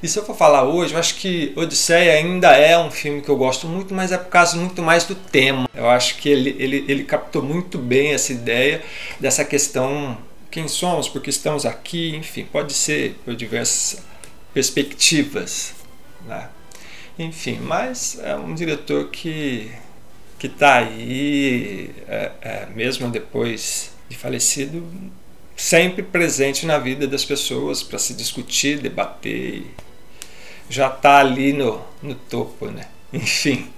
E 0.02 0.08
se 0.08 0.18
eu 0.18 0.25
for 0.25 0.34
falar 0.34 0.64
hoje, 0.64 0.94
eu 0.94 0.99
acho 0.99 1.16
que 1.16 1.52
Odisseia 1.54 2.14
ainda 2.14 2.56
é 2.56 2.78
um 2.78 2.90
filme 2.90 3.20
que 3.20 3.28
eu 3.28 3.37
gosto 3.37 3.66
muito, 3.66 3.94
mas 3.94 4.10
é 4.10 4.16
por 4.16 4.30
causa 4.30 4.56
muito 4.56 4.82
mais 4.82 5.04
do 5.04 5.14
tema. 5.14 5.68
Eu 5.75 5.90
acho 5.90 6.16
que 6.16 6.28
ele, 6.28 6.56
ele, 6.58 6.84
ele 6.88 7.04
captou 7.04 7.42
muito 7.42 7.76
bem 7.76 8.12
essa 8.12 8.32
ideia 8.32 8.82
dessa 9.20 9.44
questão 9.44 10.16
quem 10.50 10.66
somos, 10.66 11.08
porque 11.08 11.30
estamos 11.30 11.64
aqui, 11.64 12.16
enfim, 12.16 12.44
pode 12.44 12.72
ser 12.72 13.14
por 13.25 13.37
diversas 13.37 14.02
perspectivas. 14.52 15.75
Né? 16.26 16.49
Enfim, 17.18 17.60
mas 17.62 18.18
é 18.22 18.34
um 18.34 18.54
diretor 18.54 19.08
que 19.10 19.70
que 20.40 20.47
está 20.47 20.76
aí, 20.76 21.94
é, 22.09 22.30
é, 22.40 22.66
mesmo 22.75 23.11
depois 23.11 23.92
de 24.09 24.16
falecido, 24.16 24.82
sempre 25.54 26.02
presente 26.02 26.64
na 26.64 26.78
vida 26.78 27.06
das 27.06 27.26
pessoas 27.26 27.82
para 27.82 27.99
se 27.99 28.14
discutir, 28.14 28.78
debater. 28.78 29.66
Já 30.70 30.88
está 30.88 31.18
ali 31.18 31.52
no, 31.52 31.82
no 32.02 32.14
topo, 32.14 32.68
né? 32.68 32.87
Enfim. 33.12 33.68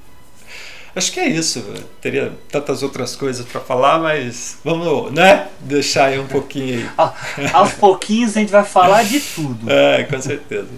Acho 0.94 1.10
que 1.10 1.18
é 1.18 1.26
isso. 1.26 1.64
Teria 2.00 2.32
tantas 2.48 2.84
outras 2.84 3.16
coisas 3.16 3.44
para 3.44 3.60
falar, 3.60 3.98
mas 3.98 4.58
vamos, 4.62 5.10
né? 5.10 5.48
Deixar 5.58 6.06
aí 6.06 6.20
um 6.20 6.28
pouquinho. 6.28 6.88
Aos 7.52 7.72
pouquinhos 7.72 8.36
a 8.36 8.40
gente 8.40 8.52
vai 8.52 8.64
falar 8.64 9.02
de 9.02 9.18
tudo. 9.18 9.68
É, 9.68 10.04
com 10.04 10.22
certeza. 10.22 10.68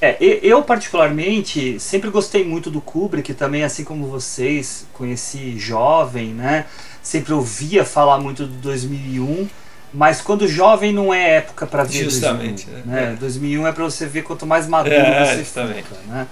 É, 0.00 0.16
eu 0.20 0.62
particularmente 0.62 1.78
sempre 1.80 2.10
gostei 2.10 2.44
muito 2.44 2.70
do 2.70 2.80
Kubrick, 2.80 3.32
também 3.34 3.64
assim 3.64 3.84
como 3.84 4.06
vocês, 4.06 4.86
conheci 4.92 5.58
jovem, 5.58 6.28
né? 6.28 6.66
Sempre 7.02 7.32
ouvia 7.32 7.84
falar 7.84 8.18
muito 8.18 8.46
do 8.46 8.54
2001, 8.56 9.48
mas 9.92 10.20
quando 10.20 10.46
jovem 10.48 10.92
não 10.92 11.14
é 11.14 11.36
época 11.36 11.66
para 11.66 11.84
ver 11.84 12.04
Justamente, 12.04 12.66
2001, 12.66 12.90
né? 12.90 13.12
É. 13.12 13.16
2001 13.16 13.66
é 13.66 13.72
para 13.72 13.84
você 13.84 14.06
ver 14.06 14.22
quanto 14.22 14.44
mais 14.44 14.66
maduro 14.66 14.94
é, 14.94 15.24
você 15.24 15.38
justamente. 15.38 15.84
fica, 15.84 15.96
né? 16.08 16.26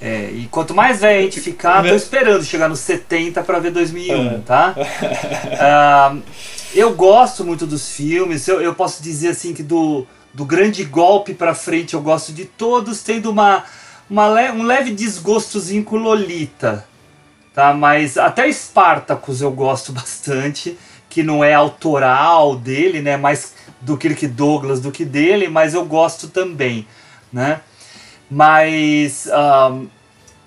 É, 0.00 0.30
e 0.32 0.48
quanto 0.50 0.74
mais 0.74 1.00
velho 1.00 1.20
a 1.20 1.22
gente 1.22 1.40
ficar, 1.40 1.82
tô 1.82 1.94
esperando 1.94 2.44
chegar 2.44 2.68
nos 2.68 2.80
70 2.80 3.42
para 3.42 3.58
ver 3.58 3.70
2001, 3.70 4.26
é. 4.26 4.38
tá? 4.44 4.74
uh, 4.76 6.22
eu 6.74 6.92
gosto 6.94 7.42
muito 7.44 7.66
dos 7.66 7.88
filmes, 7.88 8.46
eu, 8.46 8.60
eu 8.60 8.74
posso 8.74 9.02
dizer 9.02 9.28
assim 9.28 9.54
que 9.54 9.62
do 9.62 10.06
do 10.34 10.44
grande 10.44 10.84
golpe 10.84 11.32
para 11.32 11.54
frente 11.54 11.94
eu 11.94 12.00
gosto 12.02 12.32
de 12.32 12.44
todos, 12.44 13.02
tendo 13.02 13.30
uma, 13.30 13.64
uma 14.10 14.28
le 14.28 14.50
um 14.50 14.64
leve 14.64 14.92
desgostozinho 14.92 15.84
com 15.84 15.96
Lolita. 15.96 16.84
tá? 17.54 17.72
Mas 17.72 18.18
até 18.18 18.50
Spartacus 18.50 19.40
eu 19.40 19.52
gosto 19.52 19.92
bastante, 19.94 20.76
que 21.08 21.22
não 21.22 21.44
é 21.44 21.54
autoral 21.54 22.56
dele, 22.56 23.00
né? 23.00 23.16
Mais 23.16 23.54
do 23.80 23.96
Kirk 23.96 24.26
Douglas 24.26 24.80
do 24.80 24.90
que 24.90 25.04
dele, 25.04 25.48
mas 25.48 25.74
eu 25.74 25.84
gosto 25.84 26.28
também, 26.28 26.86
né? 27.32 27.60
Mas 28.28 29.28
um, 29.70 29.86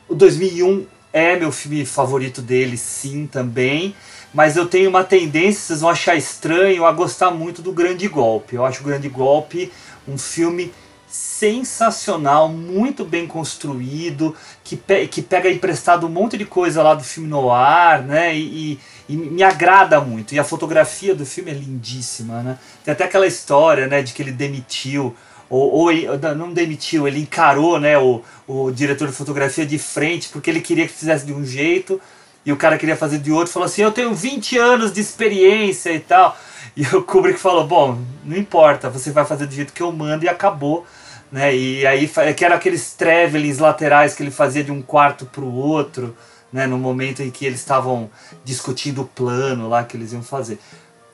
o 0.09 0.15
2001 0.15 0.85
é 1.13 1.37
meu 1.37 1.51
filme 1.51 1.85
favorito 1.85 2.41
dele, 2.41 2.75
sim, 2.75 3.25
também. 3.25 3.95
Mas 4.33 4.55
eu 4.55 4.67
tenho 4.67 4.89
uma 4.89 5.03
tendência, 5.03 5.61
vocês 5.61 5.81
vão 5.81 5.89
achar 5.89 6.15
estranho, 6.15 6.85
a 6.85 6.91
gostar 6.91 7.31
muito 7.31 7.61
do 7.61 7.71
Grande 7.71 8.07
Golpe. 8.07 8.55
Eu 8.55 8.65
acho 8.65 8.81
o 8.81 8.85
Grande 8.85 9.09
Golpe 9.09 9.71
um 10.07 10.17
filme 10.17 10.71
sensacional, 11.07 12.49
muito 12.49 13.05
bem 13.05 13.25
construído, 13.25 14.35
que, 14.63 14.75
pe 14.75 15.07
que 15.07 15.21
pega 15.21 15.49
emprestado 15.49 16.05
um 16.05 16.09
monte 16.09 16.37
de 16.37 16.45
coisa 16.45 16.83
lá 16.83 16.93
do 16.93 17.03
filme 17.03 17.29
noir, 17.29 18.03
né? 18.03 18.35
E, 18.35 18.79
e, 19.07 19.13
e, 19.13 19.15
me 19.15 19.41
agrada 19.41 20.01
muito. 20.01 20.35
E 20.35 20.39
a 20.39 20.43
fotografia 20.43 21.15
do 21.15 21.25
filme 21.25 21.51
é 21.51 21.53
lindíssima, 21.53 22.43
né? 22.43 22.59
Tem 22.83 22.91
até 22.91 23.05
aquela 23.05 23.25
história, 23.25 23.87
né, 23.87 24.01
de 24.01 24.13
que 24.13 24.21
ele 24.21 24.31
demitiu 24.31 25.15
ou, 25.49 25.71
ou 25.71 26.35
não 26.35 26.51
demitiu, 26.51 27.07
ele 27.07 27.21
encarou, 27.21 27.79
né, 27.79 27.97
o, 27.97 28.21
o 28.45 28.69
diretor 28.69 29.07
de 29.07 29.13
fotografia 29.13 29.65
de 29.65 29.77
frente 29.77 30.27
porque 30.29 30.49
ele 30.49 30.59
queria 30.59 30.85
que 30.85 30.93
fizesse 30.93 31.25
de 31.25 31.33
um 31.33 31.45
jeito 31.45 32.01
e 32.47 32.51
o 32.51 32.57
cara 32.57 32.79
queria 32.79 32.95
fazer 32.95 33.19
de 33.19 33.31
outro, 33.31 33.53
falou 33.53 33.67
assim: 33.67 33.83
"Eu 33.83 33.91
tenho 33.91 34.15
20 34.15 34.57
anos 34.57 34.91
de 34.91 35.01
experiência 35.01 35.91
e 35.91 35.99
tal". 35.99 36.35
E 36.75 36.83
o 36.95 37.03
Kubrick 37.03 37.39
falou: 37.39 37.67
"Bom, 37.67 37.99
não 38.25 38.35
importa, 38.35 38.89
você 38.89 39.11
vai 39.11 39.25
fazer 39.25 39.45
do 39.45 39.53
jeito 39.53 39.73
que 39.73 39.83
eu 39.83 39.91
mando" 39.91 40.25
e 40.25 40.29
acabou 40.29 40.85
né? 41.31 41.55
E 41.55 41.85
aí 41.85 42.09
que 42.35 42.45
era 42.45 42.55
aqueles 42.55 42.93
travelings 42.93 43.59
laterais 43.59 44.13
que 44.13 44.23
ele 44.23 44.31
fazia 44.31 44.63
de 44.63 44.71
um 44.71 44.81
quarto 44.81 45.25
para 45.25 45.43
o 45.43 45.53
outro, 45.53 46.15
né? 46.51 46.65
No 46.65 46.77
momento 46.77 47.21
em 47.21 47.29
que 47.29 47.45
eles 47.45 47.59
estavam 47.59 48.09
discutindo 48.43 49.01
o 49.01 49.05
plano 49.05 49.67
lá 49.67 49.83
que 49.83 49.97
eles 49.97 50.13
iam 50.13 50.23
fazer. 50.23 50.59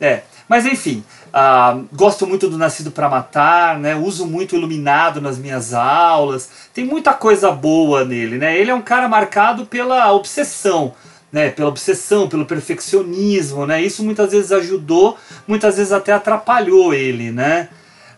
É, 0.02 0.24
mas 0.50 0.66
enfim, 0.66 1.04
uh, 1.30 1.88
gosto 1.94 2.28
muito 2.28 2.50
do 2.50 2.58
Nascido 2.58 2.92
para 2.92 3.08
Matar, 3.08 3.80
né? 3.80 3.96
Uso 3.96 4.26
muito 4.26 4.56
iluminado 4.56 5.22
nas 5.22 5.38
minhas 5.38 5.74
aulas. 5.74 6.50
Tem 6.74 6.84
muita 6.84 7.14
coisa 7.14 7.52
boa 7.52 8.04
nele, 8.04 8.38
né? 8.38 8.58
Ele 8.58 8.70
é 8.70 8.76
um 8.76 8.82
cara 8.82 9.08
marcado 9.08 9.66
pela 9.66 10.12
obsessão, 10.12 10.94
né? 11.34 11.50
Pela 11.50 11.70
obsessão, 11.70 12.30
pelo 12.30 12.46
perfeccionismo, 12.46 13.66
né? 13.66 13.82
Isso 13.82 14.04
muitas 14.04 14.32
vezes 14.32 14.52
ajudou, 14.52 15.18
muitas 15.48 15.76
vezes 15.78 15.92
até 15.92 16.14
atrapalhou 16.14 16.94
ele, 16.94 17.32
né? 17.32 17.70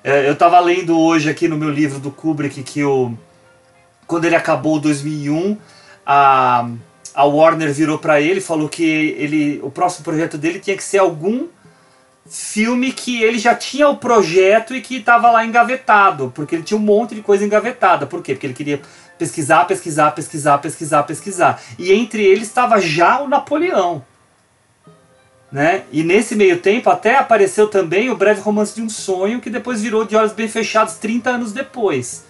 É, 0.03 0.27
eu 0.27 0.33
estava 0.33 0.59
lendo 0.59 0.99
hoje 0.99 1.29
aqui 1.29 1.47
no 1.47 1.57
meu 1.57 1.71
livro 1.71 1.97
do 1.99 2.11
Kubrick 2.11 2.61
que 2.61 2.83
o, 2.83 3.17
quando 4.05 4.25
ele 4.25 4.35
acabou 4.35 4.79
2001, 4.79 5.57
a, 6.05 6.69
a 7.15 7.23
Warner 7.23 7.73
virou 7.73 7.97
para 7.97 8.19
ele 8.19 8.41
falou 8.41 8.67
que 8.67 8.83
ele, 8.83 9.59
o 9.63 9.71
próximo 9.71 10.03
projeto 10.03 10.37
dele 10.37 10.59
tinha 10.59 10.75
que 10.75 10.83
ser 10.83 10.99
algum 10.99 11.47
filme 12.27 12.91
que 12.91 13.23
ele 13.23 13.39
já 13.39 13.55
tinha 13.55 13.87
o 13.87 13.97
projeto 13.97 14.75
e 14.75 14.81
que 14.81 14.97
estava 14.97 15.31
lá 15.31 15.45
engavetado, 15.45 16.31
porque 16.35 16.55
ele 16.55 16.63
tinha 16.63 16.77
um 16.77 16.81
monte 16.81 17.15
de 17.15 17.21
coisa 17.21 17.45
engavetada. 17.45 18.05
Por 18.05 18.21
quê? 18.21 18.33
Porque 18.33 18.47
ele 18.47 18.53
queria 18.53 18.81
pesquisar, 19.17 19.65
pesquisar, 19.65 20.11
pesquisar, 20.11 20.57
pesquisar, 20.57 21.03
pesquisar. 21.03 21.61
E 21.77 21.91
entre 21.91 22.23
eles 22.23 22.47
estava 22.47 22.79
já 22.79 23.21
o 23.21 23.27
Napoleão. 23.27 24.03
Né? 25.51 25.83
E 25.91 26.03
nesse 26.03 26.35
meio 26.35 26.59
tempo 26.59 26.89
até 26.89 27.17
apareceu 27.17 27.67
também 27.67 28.09
o 28.09 28.17
Breve 28.17 28.41
Romance 28.41 28.75
de 28.75 28.81
um 28.81 28.89
Sonho, 28.89 29.39
que 29.39 29.49
depois 29.49 29.81
virou 29.81 30.03
De 30.03 30.15
Olhos 30.15 30.33
Bem 30.33 30.47
Fechados 30.47 30.95
30 30.95 31.29
anos 31.29 31.53
depois. 31.53 32.25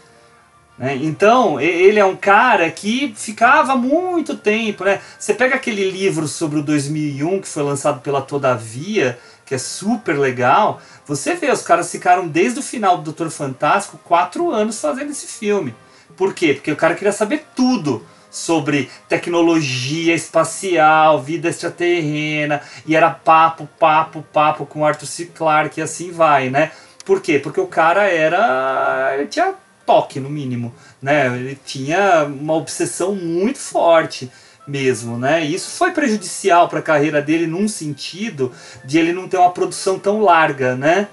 Né? 0.78 0.96
Então, 1.02 1.60
ele 1.60 2.00
é 2.00 2.06
um 2.06 2.16
cara 2.16 2.70
que 2.70 3.14
ficava 3.16 3.76
muito 3.76 4.36
tempo. 4.36 4.84
Né? 4.84 5.02
Você 5.18 5.34
pega 5.34 5.56
aquele 5.56 5.90
livro 5.90 6.28
sobre 6.28 6.60
o 6.60 6.64
2001, 6.64 7.42
que 7.42 7.48
foi 7.48 7.64
lançado 7.64 8.02
pela 8.02 8.22
Todavia, 8.22 9.18
que 9.46 9.56
é 9.56 9.58
super 9.58 10.18
legal, 10.18 10.82
você 11.06 11.36
vê, 11.36 11.52
os 11.52 11.62
caras 11.62 11.92
ficaram 11.92 12.28
desde 12.28 12.60
o 12.60 12.64
final 12.64 12.98
do 12.98 13.04
Doutor 13.04 13.30
Fantástico 13.30 14.00
quatro 14.04 14.50
anos 14.50 14.82
fazendo 14.82 15.12
esse 15.12 15.28
filme. 15.28 15.76
Por 16.16 16.34
quê? 16.34 16.54
Porque 16.54 16.72
o 16.72 16.76
cara 16.76 16.96
queria 16.96 17.12
saber 17.12 17.46
tudo 17.56 18.06
sobre 18.30 18.90
tecnologia 19.08 20.14
espacial, 20.14 21.22
vida 21.22 21.48
extraterrena, 21.48 22.62
e 22.86 22.96
era 22.96 23.10
papo, 23.10 23.68
papo, 23.80 24.22
papo 24.34 24.66
com 24.66 24.86
Arthur 24.86 25.06
C. 25.06 25.26
Clarke 25.28 25.80
e 25.80 25.84
assim 25.84 26.12
vai, 26.12 26.50
né? 26.50 26.72
Por 27.06 27.22
quê? 27.22 27.40
Porque 27.40 27.62
o 27.62 27.68
cara 27.68 28.04
era. 28.04 29.14
Ele 29.14 29.28
tinha 29.28 29.54
toque, 29.86 30.20
no 30.20 30.30
mínimo, 30.30 30.74
né? 31.02 31.28
Ele 31.28 31.58
tinha 31.64 32.26
uma 32.26 32.56
obsessão 32.56 33.16
muito 33.16 33.60
forte 33.60 34.30
mesmo, 34.68 35.18
né? 35.18 35.46
E 35.46 35.54
isso 35.54 35.78
foi 35.78 35.92
prejudicial 35.92 36.68
para 36.68 36.80
a 36.80 36.84
carreira 36.84 37.22
dele 37.22 37.46
num 37.46 37.68
sentido 37.68 38.52
de 38.84 38.98
ele 38.98 39.14
não 39.14 39.28
ter 39.28 39.38
uma 39.38 39.52
produção 39.52 40.00
tão 40.00 40.22
larga, 40.22 40.76
né? 40.76 41.08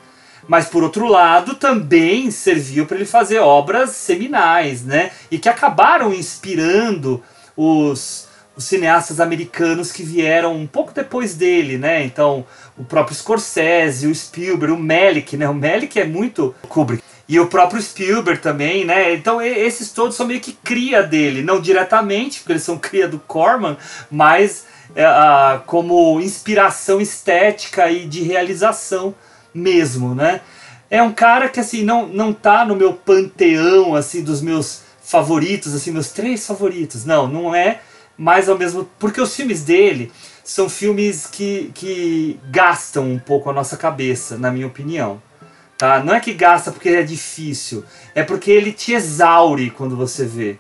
Mas 0.46 0.66
por 0.66 0.83
outro 0.83 1.07
lado, 1.07 1.55
também 1.55 2.31
serviu 2.31 2.87
para 2.87 2.96
ele 2.96 3.07
fazer 3.07 3.38
obras 3.38 3.90
seminais, 3.90 4.83
né? 4.85 5.11
E 5.31 5.38
que 5.38 5.48
acabaram 5.48 6.12
inspirando 6.12 7.22
os, 7.57 8.28
os 8.57 8.64
cineastas 8.64 9.20
americanos 9.20 9.92
que 9.92 10.02
vieram 10.02 10.57
um 10.57 10.66
pouco 10.66 10.92
depois 10.92 11.35
dele, 11.35 11.78
né? 11.78 12.05
Então, 12.05 12.44
o 12.76 12.85
próprio 12.85 13.16
Scorsese, 13.16 14.07
o 14.07 14.14
Spielberg, 14.14 14.74
o 14.74 14.78
Melick, 14.78 15.37
né? 15.37 15.48
O 15.48 15.55
Melick 15.55 15.98
é 15.98 16.05
muito 16.05 16.55
Kubrick. 16.68 17.02
E 17.28 17.38
o 17.38 17.46
próprio 17.46 17.81
Spielberg 17.81 18.42
também, 18.42 18.85
né? 18.85 19.14
Então 19.14 19.40
esses 19.40 19.92
todos 19.92 20.16
são 20.16 20.26
meio 20.26 20.40
que 20.40 20.52
cria 20.52 21.02
dele, 21.02 21.42
não 21.42 21.61
diretamente, 21.61 22.40
porque 22.40 22.52
eles 22.52 22.62
são 22.62 22.76
cria 22.76 23.09
do 23.09 23.18
Corman, 23.18 23.76
mas 24.11 24.66
é, 24.94 25.05
como 25.64 26.20
inspiração 26.20 27.00
estética 27.00 27.90
e 27.90 28.07
de 28.07 28.22
realização 28.22 29.14
mesmo, 29.54 30.14
né? 30.14 30.40
É 30.90 31.02
um 31.02 31.12
cara 31.12 31.48
que 31.48 31.58
assim 31.58 31.82
não 31.82 32.06
não 32.06 32.32
tá 32.32 32.64
no 32.64 32.76
meu 32.76 32.92
panteão 32.92 33.94
assim 33.94 34.22
dos 34.22 34.42
meus 34.42 34.82
favoritos, 35.02 35.74
assim 35.74 35.90
meus 35.90 36.10
três 36.10 36.46
favoritos. 36.46 37.04
Não, 37.04 37.26
não 37.26 37.54
é, 37.54 37.80
mas 38.16 38.48
ao 38.48 38.58
mesmo 38.58 38.88
porque 38.98 39.20
os 39.20 39.34
filmes 39.34 39.62
dele 39.62 40.12
são 40.44 40.68
filmes 40.68 41.26
que, 41.26 41.70
que 41.74 42.38
gastam 42.50 43.10
um 43.10 43.18
pouco 43.18 43.48
a 43.48 43.52
nossa 43.52 43.76
cabeça, 43.76 44.36
na 44.36 44.50
minha 44.50 44.66
opinião. 44.66 45.22
Tá? 45.78 46.02
Não 46.02 46.14
é 46.14 46.20
que 46.20 46.32
gasta 46.32 46.70
porque 46.70 46.90
é 46.90 47.02
difícil, 47.02 47.84
é 48.14 48.22
porque 48.22 48.50
ele 48.50 48.72
te 48.72 48.92
exaure 48.92 49.70
quando 49.70 49.96
você 49.96 50.24
vê. 50.24 50.56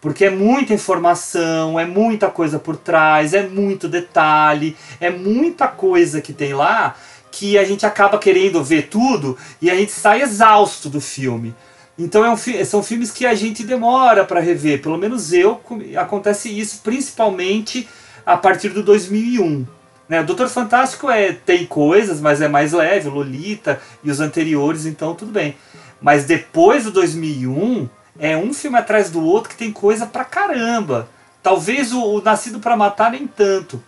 Porque 0.00 0.26
é 0.26 0.30
muita 0.30 0.72
informação, 0.72 1.78
é 1.78 1.84
muita 1.84 2.28
coisa 2.28 2.58
por 2.58 2.76
trás, 2.76 3.34
é 3.34 3.46
muito 3.46 3.88
detalhe, 3.88 4.76
é 5.00 5.10
muita 5.10 5.66
coisa 5.66 6.20
que 6.20 6.32
tem 6.32 6.54
lá 6.54 6.94
que 7.38 7.56
a 7.56 7.62
gente 7.62 7.86
acaba 7.86 8.18
querendo 8.18 8.64
ver 8.64 8.88
tudo 8.88 9.38
e 9.62 9.70
a 9.70 9.74
gente 9.76 9.92
sai 9.92 10.22
exausto 10.22 10.88
do 10.88 11.00
filme. 11.00 11.54
Então 11.96 12.24
é 12.24 12.30
um, 12.30 12.36
são 12.64 12.82
filmes 12.82 13.12
que 13.12 13.24
a 13.24 13.32
gente 13.32 13.62
demora 13.62 14.24
para 14.24 14.40
rever, 14.40 14.82
pelo 14.82 14.98
menos 14.98 15.32
eu, 15.32 15.60
acontece 15.96 16.48
isso 16.48 16.80
principalmente 16.82 17.88
a 18.26 18.36
partir 18.36 18.70
do 18.70 18.82
2001. 18.82 19.64
Né? 20.08 20.20
O 20.20 20.24
Doutor 20.24 20.48
Fantástico 20.48 21.08
é, 21.08 21.32
tem 21.32 21.64
coisas, 21.64 22.20
mas 22.20 22.40
é 22.40 22.48
mais 22.48 22.72
leve, 22.72 23.08
Lolita 23.08 23.80
e 24.02 24.10
os 24.10 24.18
anteriores, 24.18 24.84
então 24.84 25.14
tudo 25.14 25.30
bem. 25.30 25.56
Mas 26.00 26.24
depois 26.24 26.84
do 26.84 26.90
2001, 26.90 27.88
é 28.18 28.36
um 28.36 28.52
filme 28.52 28.78
atrás 28.78 29.10
do 29.10 29.24
outro 29.24 29.50
que 29.50 29.56
tem 29.56 29.70
coisa 29.70 30.06
pra 30.06 30.24
caramba. 30.24 31.08
Talvez 31.40 31.92
o, 31.92 32.02
o 32.02 32.20
Nascido 32.20 32.58
para 32.58 32.76
Matar 32.76 33.12
nem 33.12 33.28
tanto. 33.28 33.80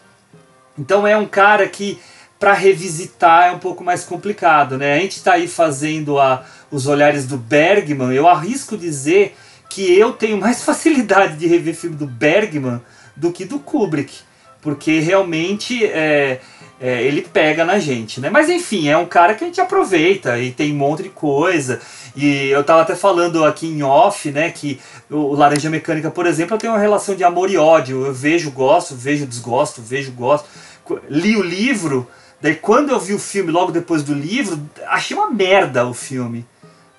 Então 0.79 1.05
é 1.05 1.17
um 1.17 1.27
cara 1.27 1.69
que 1.69 1.99
para 2.41 2.55
revisitar 2.55 3.49
é 3.49 3.53
um 3.53 3.59
pouco 3.59 3.85
mais 3.85 4.03
complicado, 4.03 4.79
né? 4.79 4.95
A 4.95 4.99
gente 4.99 5.19
está 5.19 5.35
aí 5.35 5.47
fazendo 5.47 6.19
a, 6.19 6.43
os 6.71 6.87
olhares 6.87 7.27
do 7.27 7.37
Bergman. 7.37 8.15
Eu 8.15 8.27
arrisco 8.27 8.79
dizer 8.79 9.37
que 9.69 9.97
eu 9.97 10.13
tenho 10.13 10.39
mais 10.39 10.63
facilidade 10.65 11.37
de 11.37 11.47
rever 11.47 11.75
filme 11.75 11.97
do 11.97 12.07
Bergman 12.07 12.81
do 13.15 13.31
que 13.31 13.45
do 13.45 13.59
Kubrick, 13.59 14.21
porque 14.63 15.01
realmente 15.01 15.85
é, 15.85 16.41
é, 16.81 17.03
ele 17.03 17.21
pega 17.21 17.63
na 17.63 17.79
gente, 17.79 18.23
né? 18.23 18.31
Mas 18.31 18.49
enfim, 18.49 18.89
é 18.89 18.97
um 18.97 19.05
cara 19.05 19.35
que 19.35 19.45
a 19.45 19.47
gente 19.47 19.61
aproveita 19.61 20.39
e 20.39 20.51
tem 20.51 20.73
um 20.73 20.77
monte 20.77 21.03
de 21.03 21.11
coisa. 21.11 21.79
E 22.17 22.49
eu 22.49 22.65
tava 22.65 22.81
até 22.81 22.97
falando 22.97 23.45
aqui 23.45 23.67
em 23.67 23.83
off, 23.83 24.31
né, 24.31 24.51
que 24.51 24.81
o 25.11 25.35
Laranja 25.35 25.69
Mecânica, 25.69 26.11
por 26.11 26.27
exemplo, 26.27 26.55
eu 26.55 26.59
tenho 26.59 26.73
uma 26.73 26.79
relação 26.79 27.15
de 27.15 27.23
amor 27.23 27.51
e 27.51 27.59
ódio. 27.59 28.07
Eu 28.07 28.15
vejo, 28.15 28.51
gosto, 28.51 28.97
vejo, 28.97 29.27
desgosto, 29.27 29.83
vejo, 29.83 30.11
gosto. 30.13 30.49
Li 31.09 31.37
o 31.37 31.43
livro, 31.43 32.09
Daí 32.41 32.55
quando 32.55 32.91
eu 32.91 32.99
vi 32.99 33.13
o 33.15 33.19
filme 33.19 33.51
logo 33.51 33.71
depois 33.71 34.03
do 34.03 34.15
livro, 34.15 34.59
achei 34.87 35.17
uma 35.17 35.31
merda 35.31 35.87
o 35.87 35.93
filme. 35.95 36.47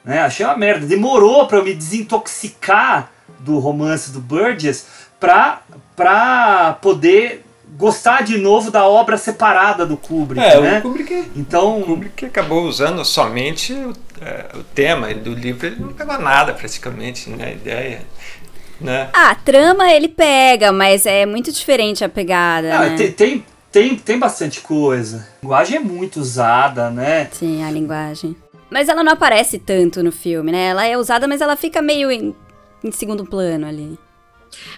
Né? 0.05 0.19
Achei 0.19 0.45
uma 0.45 0.57
merda. 0.57 0.85
Demorou 0.85 1.47
para 1.47 1.57
eu 1.57 1.63
me 1.63 1.73
desintoxicar 1.73 3.11
do 3.39 3.57
romance 3.59 4.11
do 4.11 4.19
Burgess 4.19 4.85
pra, 5.19 5.61
pra 5.95 6.77
poder 6.81 7.43
gostar 7.77 8.21
de 8.23 8.37
novo 8.37 8.69
da 8.69 8.85
obra 8.85 9.17
separada 9.17 9.85
do 9.85 9.97
Kubrick. 9.97 10.45
É, 10.45 10.59
né? 10.59 10.79
o 10.79 10.81
Kubrick, 10.81 11.31
então, 11.35 11.79
o 11.81 11.85
Kubrick 11.85 12.25
acabou 12.25 12.63
usando 12.63 13.03
somente 13.05 13.73
o, 13.73 13.93
é, 14.21 14.45
o 14.55 14.63
tema 14.63 15.11
do 15.13 15.33
livro, 15.33 15.65
ele 15.65 15.77
não 15.79 15.93
pegou 15.93 16.19
nada 16.19 16.53
praticamente 16.53 17.29
na 17.29 17.37
né, 17.37 17.53
ideia. 17.53 18.01
né? 18.79 19.09
Ah, 19.13 19.33
trama 19.35 19.89
ele 19.91 20.09
pega, 20.09 20.71
mas 20.71 21.05
é 21.05 21.25
muito 21.25 21.51
diferente 21.51 22.03
a 22.03 22.09
pegada, 22.09 22.75
Ah, 22.75 22.89
né? 22.89 22.97
tem, 22.97 23.11
tem, 23.11 23.45
tem, 23.71 23.95
tem 23.95 24.19
bastante 24.19 24.61
coisa. 24.61 25.27
A 25.39 25.43
linguagem 25.43 25.77
é 25.77 25.79
muito 25.79 26.19
usada, 26.19 26.89
né? 26.89 27.29
Sim, 27.31 27.63
a 27.63 27.71
linguagem. 27.71 28.35
Mas 28.69 28.87
ela 28.87 29.03
não 29.03 29.11
aparece 29.13 29.59
tanto 29.59 30.01
no 30.03 30.11
filme, 30.11 30.51
né? 30.51 30.67
Ela 30.67 30.85
é 30.85 30.97
usada, 30.97 31.27
mas 31.27 31.41
ela 31.41 31.55
fica 31.55 31.81
meio 31.81 32.09
em, 32.11 32.35
em 32.83 32.91
segundo 32.91 33.25
plano 33.25 33.65
ali. 33.67 33.97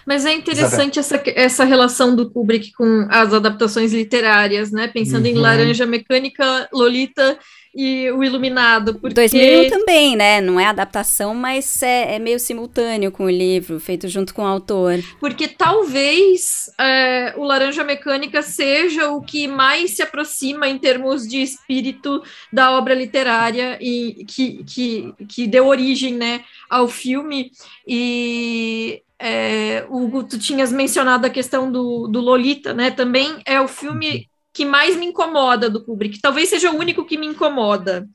Mas 0.06 0.24
é 0.24 0.32
interessante 0.32 0.98
essa, 1.00 1.20
essa 1.26 1.64
relação 1.64 2.14
do 2.14 2.30
Kubrick 2.30 2.72
com 2.72 3.06
as 3.10 3.32
adaptações 3.32 3.92
literárias, 3.92 4.70
né? 4.70 4.86
Pensando 4.88 5.26
em 5.26 5.34
Uhum. 5.34 5.40
Laranja 5.42 5.84
Mecânica, 5.86 6.68
Lolita 6.72 7.36
e 7.74 8.10
O 8.12 8.22
Iluminado. 8.22 8.94
Porque 8.94 9.14
2001 9.14 9.70
também, 9.70 10.16
né? 10.16 10.40
Não 10.40 10.58
é 10.58 10.66
adaptação, 10.66 11.34
mas 11.34 11.82
é, 11.82 12.16
é 12.16 12.18
meio 12.18 12.38
simultâneo 12.38 13.10
com 13.10 13.24
o 13.24 13.30
livro, 13.30 13.80
feito 13.80 14.08
junto 14.08 14.32
com 14.32 14.42
o 14.42 14.46
autor. 14.46 15.00
Porque 15.18 15.48
talvez 15.48 16.70
é, 16.78 17.34
o 17.36 17.44
Laranja 17.44 17.82
Mecânica 17.82 18.42
seja 18.42 19.10
o 19.10 19.20
que 19.20 19.48
mais 19.48 19.92
se 19.92 20.02
aproxima 20.02 20.68
em 20.68 20.78
termos 20.78 21.26
de 21.26 21.42
espírito 21.42 22.22
da 22.52 22.72
obra 22.72 22.94
literária 22.94 23.78
e 23.80 24.24
que, 24.26 24.64
que, 24.64 25.14
que 25.28 25.46
deu 25.46 25.66
origem 25.66 26.14
né, 26.14 26.44
ao 26.70 26.86
filme. 26.86 27.50
E 27.86 29.02
é, 29.18 29.86
Hugo, 29.88 30.22
tu 30.24 30.38
tinhas 30.38 30.72
mencionado 30.72 31.26
a 31.26 31.30
questão 31.30 31.70
do, 31.70 32.06
do 32.08 32.20
Lolita, 32.20 32.74
né? 32.74 32.90
Também 32.90 33.40
é 33.46 33.60
o 33.60 33.68
filme 33.68 34.28
que 34.54 34.64
mais 34.64 34.96
me 34.96 35.06
incomoda 35.06 35.68
do 35.68 35.84
Kubrick. 35.84 36.20
Talvez 36.20 36.48
seja 36.48 36.70
o 36.70 36.78
único 36.78 37.04
que 37.04 37.18
me 37.18 37.26
incomoda. 37.26 38.08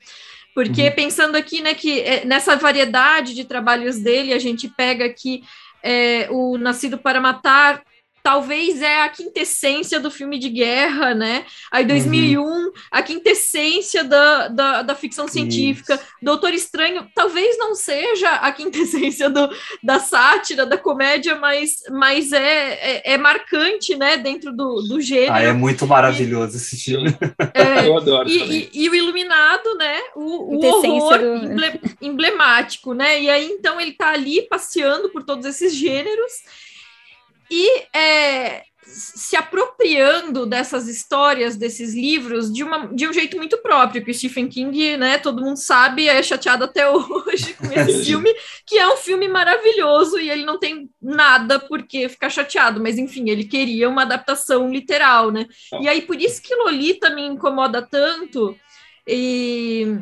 Porque 0.54 0.90
pensando 0.90 1.36
aqui, 1.36 1.62
né, 1.62 1.74
que 1.74 2.00
é, 2.00 2.24
nessa 2.24 2.56
variedade 2.56 3.34
de 3.34 3.44
trabalhos 3.44 3.98
dele, 3.98 4.32
a 4.32 4.38
gente 4.38 4.66
pega 4.68 5.04
aqui 5.04 5.44
é, 5.82 6.26
o 6.30 6.58
Nascido 6.58 6.98
para 6.98 7.20
Matar, 7.20 7.82
talvez 8.22 8.82
é 8.82 9.02
a 9.02 9.08
quintessência 9.08 9.98
do 10.00 10.10
filme 10.10 10.38
de 10.38 10.48
guerra, 10.48 11.14
né? 11.14 11.44
Aí 11.70 11.84
2001, 11.84 12.70
a 12.90 13.02
quintessência 13.02 14.04
da, 14.04 14.48
da, 14.48 14.82
da 14.82 14.94
ficção 14.94 15.26
científica. 15.28 15.98
Doutor 16.22 16.52
Estranho, 16.52 17.06
talvez 17.14 17.56
não 17.58 17.74
seja 17.74 18.30
a 18.36 18.52
quintessência 18.52 19.28
do, 19.30 19.48
da 19.82 19.98
sátira, 20.00 20.66
da 20.66 20.76
comédia, 20.76 21.36
mas, 21.36 21.76
mas 21.90 22.32
é, 22.32 23.00
é, 23.02 23.12
é 23.14 23.18
marcante, 23.18 23.96
né, 23.96 24.16
dentro 24.16 24.52
do, 24.54 24.82
do 24.82 25.00
gênero. 25.00 25.32
Ah, 25.32 25.42
é 25.42 25.52
muito 25.52 25.86
maravilhoso 25.86 26.56
esse 26.56 26.76
filme. 26.76 27.10
É, 27.54 27.86
Eu 27.88 27.96
adoro 27.96 28.28
e, 28.28 28.38
e- 28.38 28.70
e 28.84 28.88
o 28.88 28.94
Iluminado, 28.94 29.74
né? 29.76 29.98
O, 30.14 30.56
o 30.56 30.64
horror 30.64 31.18
do- 31.18 31.52
emble- 31.52 31.80
emblemático, 32.00 32.94
né? 32.94 33.20
E 33.20 33.28
aí, 33.30 33.46
então, 33.46 33.80
ele 33.80 33.92
tá 33.92 34.10
ali 34.10 34.42
passeando 34.42 35.08
por 35.10 35.24
todos 35.24 35.44
esses 35.46 35.74
gêneros 35.74 36.32
e 37.50 37.82
é, 37.96 38.62
se 38.82 39.36
apropriando 39.36 40.46
dessas 40.46 40.88
histórias, 40.88 41.56
desses 41.56 41.94
livros, 41.94 42.52
de, 42.52 42.62
uma, 42.62 42.86
de 42.86 43.08
um 43.08 43.12
jeito 43.12 43.36
muito 43.36 43.58
próprio, 43.58 44.04
que 44.04 44.10
o 44.10 44.14
Stephen 44.14 44.48
King, 44.48 44.96
né? 44.96 45.18
Todo 45.18 45.42
mundo 45.42 45.56
sabe, 45.56 46.08
é 46.08 46.22
chateado 46.22 46.64
até 46.64 46.88
hoje 46.90 47.54
com 47.54 47.72
esse 47.72 48.04
filme, 48.06 48.34
que 48.66 48.78
é 48.78 48.88
um 48.88 48.96
filme 48.96 49.28
maravilhoso 49.28 50.18
e 50.18 50.30
ele 50.30 50.44
não 50.44 50.58
tem 50.58 50.90
nada 51.00 51.58
por 51.58 51.82
que 51.86 52.08
ficar 52.08 52.30
chateado, 52.30 52.80
mas 52.80 52.98
enfim, 52.98 53.28
ele 53.30 53.44
queria 53.44 53.88
uma 53.88 54.02
adaptação 54.02 54.70
literal, 54.70 55.30
né? 55.30 55.46
E 55.80 55.88
aí, 55.88 56.02
por 56.02 56.20
isso 56.20 56.42
que 56.42 56.54
Lolita 56.54 57.10
me 57.10 57.26
incomoda 57.26 57.82
tanto, 57.82 58.56
e 59.06 59.98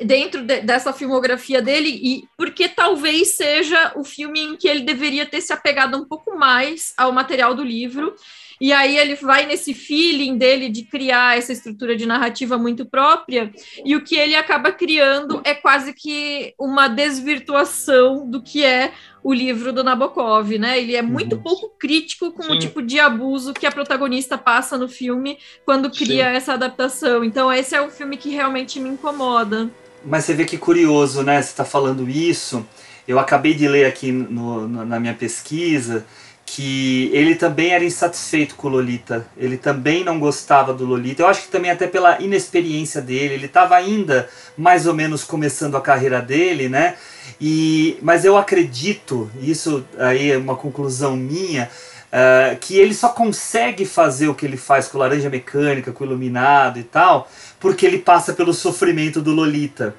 dentro 0.00 0.42
de- 0.42 0.60
dessa 0.60 0.92
filmografia 0.92 1.60
dele, 1.60 1.88
e 2.02 2.24
porque 2.36 2.68
talvez 2.68 3.36
seja 3.36 3.92
o 3.96 4.04
filme 4.04 4.40
em 4.40 4.56
que 4.56 4.68
ele 4.68 4.80
deveria 4.82 5.26
ter 5.26 5.40
se 5.40 5.52
apegado 5.52 5.96
um 5.96 6.04
pouco 6.04 6.36
mais 6.36 6.92
ao 6.96 7.10
material 7.12 7.54
do 7.54 7.64
livro. 7.64 8.14
E 8.60 8.72
aí 8.72 8.98
ele 8.98 9.14
vai 9.14 9.46
nesse 9.46 9.72
feeling 9.72 10.36
dele 10.36 10.68
de 10.68 10.82
criar 10.82 11.38
essa 11.38 11.52
estrutura 11.52 11.94
de 11.96 12.04
narrativa 12.06 12.58
muito 12.58 12.84
própria, 12.84 13.52
e 13.84 13.94
o 13.94 14.02
que 14.02 14.16
ele 14.16 14.34
acaba 14.34 14.72
criando 14.72 15.40
é 15.44 15.54
quase 15.54 15.92
que 15.94 16.54
uma 16.58 16.88
desvirtuação 16.88 18.28
do 18.28 18.42
que 18.42 18.64
é 18.64 18.92
o 19.22 19.32
livro 19.32 19.72
do 19.72 19.84
Nabokov, 19.84 20.58
né? 20.58 20.78
Ele 20.80 20.96
é 20.96 21.02
muito 21.02 21.36
Uhum. 21.36 21.42
pouco 21.42 21.68
crítico 21.78 22.32
com 22.32 22.42
o 22.42 22.52
Sim. 22.54 22.58
tipo 22.58 22.82
de 22.82 22.98
abuso 22.98 23.52
que 23.54 23.66
a 23.66 23.70
protagonista 23.70 24.36
passa 24.36 24.76
no 24.76 24.88
filme 24.88 25.38
quando 25.64 25.90
cria 25.90 26.26
essa 26.28 26.54
adaptação. 26.54 27.22
Então 27.24 27.52
esse 27.52 27.74
é 27.76 27.82
um 27.82 27.90
filme 27.90 28.16
que 28.16 28.30
realmente 28.30 28.80
me 28.80 28.88
incomoda. 28.88 29.70
Mas 30.04 30.24
você 30.24 30.34
vê 30.34 30.44
que 30.44 30.56
curioso, 30.58 31.22
né? 31.22 31.40
Você 31.42 31.48
está 31.48 31.64
falando 31.64 32.08
isso. 32.08 32.64
Eu 33.06 33.18
acabei 33.18 33.54
de 33.54 33.66
ler 33.66 33.86
aqui 33.86 34.12
no- 34.12 34.68
no- 34.68 34.84
na 34.84 35.00
minha 35.00 35.14
pesquisa 35.14 36.04
que 36.50 37.10
ele 37.12 37.34
também 37.34 37.72
era 37.72 37.84
insatisfeito 37.84 38.54
com 38.54 38.68
o 38.68 38.70
Lolita. 38.70 39.26
Ele 39.36 39.58
também 39.58 40.02
não 40.02 40.18
gostava 40.18 40.72
do 40.72 40.86
Lolita. 40.86 41.22
Eu 41.22 41.26
acho 41.26 41.42
que 41.42 41.48
também 41.48 41.70
até 41.70 41.86
pela 41.86 42.20
inexperiência 42.22 43.02
dele. 43.02 43.34
Ele 43.34 43.46
estava 43.46 43.76
ainda 43.76 44.28
mais 44.56 44.86
ou 44.86 44.94
menos 44.94 45.24
começando 45.24 45.76
a 45.76 45.80
carreira 45.80 46.22
dele, 46.22 46.68
né? 46.68 46.94
E, 47.38 47.98
mas 48.00 48.24
eu 48.24 48.36
acredito, 48.38 49.30
isso 49.42 49.84
aí 49.98 50.30
é 50.32 50.38
uma 50.38 50.56
conclusão 50.56 51.14
minha, 51.16 51.68
ah, 52.10 52.56
que 52.58 52.78
ele 52.78 52.94
só 52.94 53.10
consegue 53.10 53.84
fazer 53.84 54.28
o 54.28 54.34
que 54.34 54.46
ele 54.46 54.56
faz 54.56 54.88
com 54.88 54.96
Laranja 54.96 55.28
Mecânica, 55.28 55.92
com 55.92 56.04
Iluminado 56.04 56.78
e 56.78 56.82
tal, 56.82 57.30
porque 57.60 57.86
ele 57.86 57.98
passa 57.98 58.32
pelo 58.32 58.52
sofrimento 58.54 59.20
do 59.20 59.32
Lolita. 59.32 59.94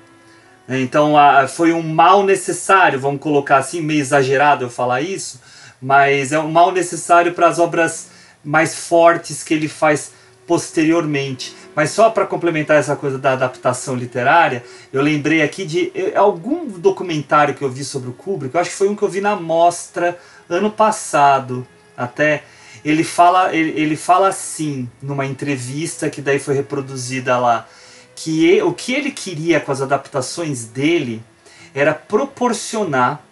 Então 0.67 1.17
a- 1.17 1.47
foi 1.47 1.73
um 1.73 1.81
mal 1.81 2.23
necessário, 2.23 2.99
vamos 2.99 3.21
colocar 3.21 3.57
assim, 3.57 3.81
meio 3.81 3.99
exagerado 3.99 4.65
eu 4.65 4.69
falar 4.69 5.01
isso, 5.01 5.41
mas 5.81 6.31
é 6.31 6.39
um 6.39 6.51
mal 6.51 6.71
necessário 6.71 7.33
para 7.33 7.47
as 7.47 7.57
obras 7.59 8.09
mais 8.43 8.75
fortes 8.75 9.43
que 9.43 9.53
ele 9.53 9.67
faz 9.67 10.11
posteriormente. 10.45 11.55
Mas 11.75 11.91
só 11.91 12.09
para 12.09 12.25
complementar 12.25 12.77
essa 12.77 12.95
coisa 12.95 13.17
da 13.17 13.33
adaptação 13.33 13.95
literária, 13.95 14.63
eu 14.91 15.01
lembrei 15.01 15.41
aqui 15.41 15.65
de 15.65 15.91
eh, 15.95 16.13
algum 16.15 16.65
documentário 16.67 17.53
que 17.53 17.61
eu 17.63 17.69
vi 17.69 17.83
sobre 17.83 18.09
o 18.09 18.13
Kubrick, 18.13 18.53
eu 18.53 18.61
acho 18.61 18.71
que 18.71 18.75
foi 18.75 18.89
um 18.89 18.95
que 18.95 19.03
eu 19.03 19.09
vi 19.09 19.21
na 19.21 19.35
mostra 19.35 20.17
ano 20.49 20.71
passado, 20.71 21.65
até 21.95 22.43
ele 22.83 23.03
fala 23.03 23.53
ele, 23.55 23.79
ele 23.79 23.95
fala 23.95 24.29
assim 24.29 24.89
numa 25.01 25.25
entrevista 25.25 26.09
que 26.09 26.21
daí 26.21 26.39
foi 26.39 26.55
reproduzida 26.55 27.37
lá 27.37 27.67
que 28.15 28.61
o 28.61 28.73
que 28.73 28.93
ele 28.93 29.11
queria 29.11 29.59
com 29.59 29.71
as 29.71 29.81
adaptações 29.81 30.65
dele 30.65 31.23
era 31.73 31.93
proporcionar 31.93 33.23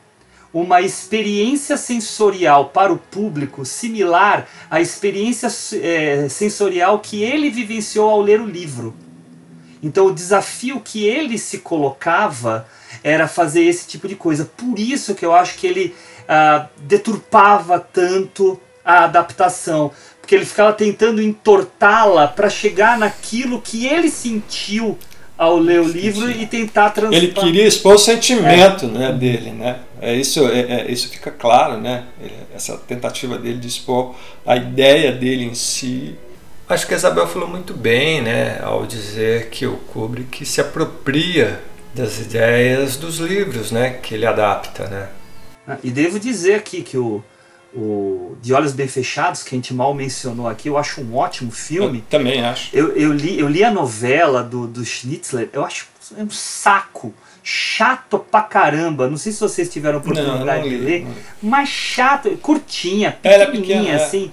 uma 0.54 0.82
experiência 0.82 1.76
sensorial 1.76 2.70
para 2.70 2.92
o 2.92 2.98
público 2.98 3.66
similar 3.66 4.48
à 4.72 4.80
experiência 4.80 5.50
eh, 5.74 6.28
sensorial 6.30 7.00
que 7.00 7.22
ele 7.22 7.50
vivenciou 7.50 8.10
ao 8.10 8.22
ler 8.22 8.40
o 8.40 8.46
livro. 8.46 8.96
Então 9.84 10.08
o 10.08 10.14
desafio 10.14 10.80
que 10.80 11.06
ele 11.06 11.38
se 11.38 11.60
colocava 11.60 12.68
era 13.04 13.28
fazer 13.28 13.64
esse 13.64 13.88
tipo 13.88 14.08
de 14.08 14.16
coisa. 14.16 14.46
Por 14.46 14.80
isso 14.80 15.14
que 15.14 15.26
eu 15.26 15.34
acho 15.34 15.58
que 15.58 15.68
ele 15.68 15.96
ah, 16.28 16.68
deturpava 16.78 17.80
tanto 17.80 18.60
a 18.88 19.04
adaptação, 19.04 19.92
porque 20.22 20.34
ele 20.34 20.46
ficava 20.46 20.72
tentando 20.72 21.22
entortá-la 21.22 22.26
para 22.26 22.50
chegar 22.50 22.98
naquilo 22.98 23.62
que 23.62 23.86
ele 23.86 24.10
sentiu 24.10 24.98
ao 25.38 25.60
ler 25.60 25.82
o 25.82 25.88
livro 25.88 26.32
e 26.32 26.48
tentar 26.48 26.92
transformar. 26.92 27.18
Ele 27.18 27.34
queria 27.34 27.68
expor 27.68 27.96
o 27.96 28.00
sentimento 28.00 28.88
né, 28.88 29.12
dele, 29.12 29.52
né? 29.52 29.80
É 30.02 30.16
isso, 30.16 30.48
é, 30.48 30.60
é- 30.62 30.92
isso 30.92 31.10
fica 31.10 31.30
claro, 31.30 31.80
né? 31.80 32.06
Essa 32.56 32.78
tentativa 32.78 33.38
dele 33.38 33.60
de 33.60 33.68
expor 33.68 34.16
a 34.46 34.56
ideia 34.56 35.12
dele 35.12 35.44
em 35.44 35.54
si. 35.54 36.16
Acho 36.70 36.88
que 36.88 36.94
a 36.94 36.98
Isabel 36.98 37.28
falou 37.28 37.48
muito 37.48 37.74
bem, 37.74 38.22
né, 38.22 38.60
ao 38.62 38.86
dizer 38.86 39.50
que 39.50 39.66
o 39.66 39.78
Kubrick 39.78 40.46
se 40.46 40.60
apropria 40.60 41.62
das 41.94 42.20
ideias 42.20 42.98
dos 42.98 43.18
livros, 43.20 43.72
né, 43.72 43.92
que 44.02 44.14
ele 44.14 44.26
adapta, 44.26 44.88
né? 44.88 45.08
Ah, 45.68 45.78
E 45.84 45.90
devo 45.90 46.20
dizer 46.20 46.56
aqui 46.56 46.82
que 46.82 46.98
o, 46.98 47.24
o 47.76 48.36
De 48.42 48.54
Olhos 48.54 48.72
Bem 48.72 48.88
Fechados, 48.88 49.44
que 49.44 49.56
a 49.56 49.58
gente 49.58 49.74
mal 49.74 49.94
mencionou 49.94 50.48
aqui, 50.48 50.70
eu 50.70 50.78
acho 50.78 51.02
um 51.02 51.16
ótimo 51.16 51.52
filme. 51.52 52.00
Eu 52.00 52.04
também 52.20 52.44
acho. 52.44 52.76
Eu, 52.76 52.96
eu, 52.96 53.12
li, 53.12 53.40
eu 53.40 53.48
li 53.48 53.64
a 53.64 53.72
novela 53.72 54.44
do, 54.44 54.68
do 54.68 54.84
Schnitzler, 54.84 55.50
eu 55.54 55.64
acho 55.64 55.88
é 56.16 56.24
um 56.24 56.30
saco. 56.30 57.14
Chato 57.44 58.20
pra 58.20 58.42
caramba. 58.42 59.10
Não 59.10 59.18
sei 59.18 59.32
se 59.32 59.40
vocês 59.40 59.70
tiveram 59.70 60.00
oportunidade 60.00 60.62
não 60.62 60.70
de 60.70 60.70
li, 60.70 60.78
ler, 60.78 61.04
não 61.04 61.12
li. 61.12 61.18
mas 61.42 61.70
chato, 61.70 62.30
curtinha, 62.38 63.18
é 63.24 63.46
pequenininha, 63.46 63.78
pequena, 63.78 63.90
é. 63.90 63.96
assim. 63.96 64.32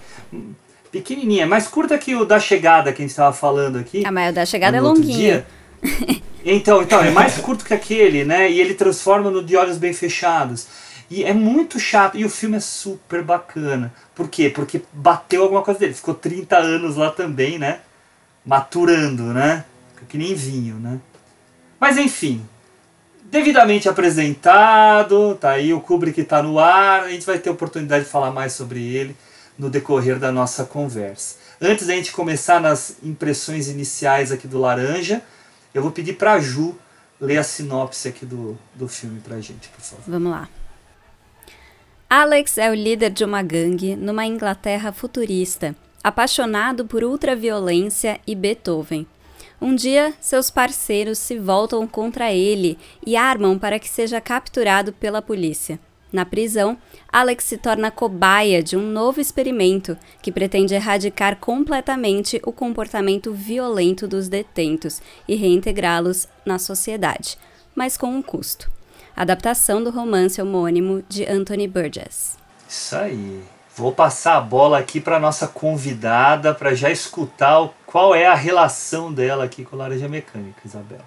Pequenininha, 0.91 1.47
mais 1.47 1.67
curta 1.69 1.97
que 1.97 2.15
o 2.15 2.25
da 2.25 2.41
chegada 2.41 2.93
que 2.93 3.03
a 3.03 3.07
gente 3.07 3.15
tava 3.17 3.33
falando 3.33 3.79
aqui. 3.79 4.03
Ah, 4.05 4.13
mas 4.13 4.31
o 4.31 4.35
da 4.35 4.45
chegada 4.45 4.77
é 4.77 4.81
longuinho. 4.81 5.45
Então, 6.47 6.83
então, 6.83 7.03
é 7.03 7.11
mais 7.11 7.39
curto 7.39 7.65
que 7.65 7.73
aquele, 7.73 8.23
né? 8.23 8.51
E 8.51 8.61
ele 8.61 8.75
transforma 8.75 9.31
no 9.31 9.43
De 9.43 9.57
Olhos 9.57 9.79
Bem 9.79 9.95
Fechados. 9.95 10.67
E 11.15 11.23
é 11.23 11.33
muito 11.33 11.79
chato. 11.79 12.19
E 12.19 12.25
o 12.25 12.29
filme 12.29 12.57
é 12.57 12.61
super 12.61 13.23
bacana. 13.23 13.95
Por 14.17 14.29
quê? 14.29 14.51
Porque 14.51 14.83
bateu 14.93 15.45
alguma 15.45 15.63
coisa 15.63 15.79
dele. 15.79 15.95
Ficou 15.95 16.13
30 16.13 16.57
anos 16.57 16.97
lá 16.97 17.09
também, 17.09 17.57
né? 17.57 17.81
Maturando, 18.45 19.33
né? 19.33 19.65
Que 20.09 20.19
nem 20.19 20.35
vinho, 20.35 20.75
né? 20.75 20.99
Mas 21.79 21.99
enfim. 21.99 22.45
devidamente 23.23 23.89
apresentado, 23.89 25.37
tá 25.37 25.51
aí 25.51 25.73
o 25.73 25.81
Kubrick 25.81 26.21
está 26.21 26.43
no 26.43 26.59
ar, 26.59 27.05
a 27.05 27.11
gente 27.11 27.27
vai 27.27 27.39
ter 27.39 27.51
oportunidade 27.51 28.05
de 28.05 28.11
falar 28.11 28.31
mais 28.31 28.53
sobre 28.53 28.81
ele 28.81 29.17
no 29.59 29.71
decorrer 29.71 30.19
da 30.19 30.31
nossa 30.33 30.65
conversa. 30.65 31.37
Antes 31.61 31.87
da 31.87 31.95
gente 31.95 32.13
começar 32.13 32.61
nas 32.61 32.97
impressões 33.03 33.69
iniciais 33.69 34.33
aqui 34.33 34.47
do 34.49 34.59
Laranja, 34.59 35.23
eu 35.73 35.81
vou 35.81 35.91
pedir 35.91 36.15
para 36.15 36.35
a 36.35 36.41
Ju 36.41 36.77
ler 37.21 37.39
a 37.39 37.45
sinopse 37.45 38.09
aqui 38.09 38.27
do, 38.27 38.59
do 38.75 38.89
filme 38.89 39.21
para 39.21 39.37
a 39.37 39.41
gente, 39.41 39.69
por 39.69 39.81
favor. 39.81 40.05
Vamos 40.07 40.31
lá. 40.33 40.49
Alex 42.17 42.59
é 42.59 42.71
o 42.71 42.75
líder 42.75 43.11
de 43.11 43.25
uma 43.25 43.43
gangue 43.43 43.97
numa 43.97 44.25
Inglaterra 44.25 44.93
futurista, 44.93 45.75
apaixonado 46.01 46.85
por 46.87 47.03
ultraviolência 47.03 48.21
e 48.25 48.37
Beethoven. 48.37 49.05
Um 49.61 49.75
dia, 49.75 50.15
seus 50.21 50.49
parceiros 50.49 51.19
se 51.19 51.37
voltam 51.41 51.85
contra 51.89 52.33
ele 52.33 52.79
e 53.05 53.17
armam 53.17 53.59
para 53.59 53.81
que 53.81 53.89
seja 53.89 54.21
capturado 54.21 54.93
pela 54.93 55.21
polícia. 55.21 55.77
Na 56.13 56.25
prisão, 56.25 56.79
Alex 57.13 57.43
se 57.43 57.59
torna 57.59 57.91
cobaia 57.91 58.63
de 58.63 58.77
um 58.77 58.89
novo 58.93 59.21
experimento 59.21 59.99
que 60.23 60.31
pretende 60.31 60.73
erradicar 60.73 61.39
completamente 61.39 62.41
o 62.47 62.53
comportamento 62.53 63.33
violento 63.33 64.07
dos 64.07 64.29
detentos 64.29 65.03
e 65.27 65.35
reintegrá-los 65.35 66.29
na 66.47 66.61
sociedade, 66.61 67.37
mas 67.75 67.97
com 67.97 68.07
um 68.07 68.23
custo. 68.23 68.71
Adaptação 69.17 69.83
do 69.83 69.91
romance 69.91 70.41
homônimo 70.41 71.03
de 71.09 71.25
Anthony 71.25 71.69
Burgess. 71.69 72.37
Isso 72.69 72.97
aí. 72.97 73.43
Vou 73.77 73.93
passar 73.93 74.37
a 74.37 74.41
bola 74.41 74.79
aqui 74.79 75.01
para 75.01 75.19
nossa 75.19 75.49
convidada 75.49 76.55
para 76.55 76.75
já 76.75 76.91
escutar 76.91 77.69
qual 77.87 78.15
é 78.15 78.27
a 78.27 78.35
relação 78.35 79.13
dela 79.13 79.45
aqui 79.45 79.65
com 79.65 79.77
Laranja 79.77 80.09
Mecânica, 80.09 80.61
Isabel. 80.65 81.01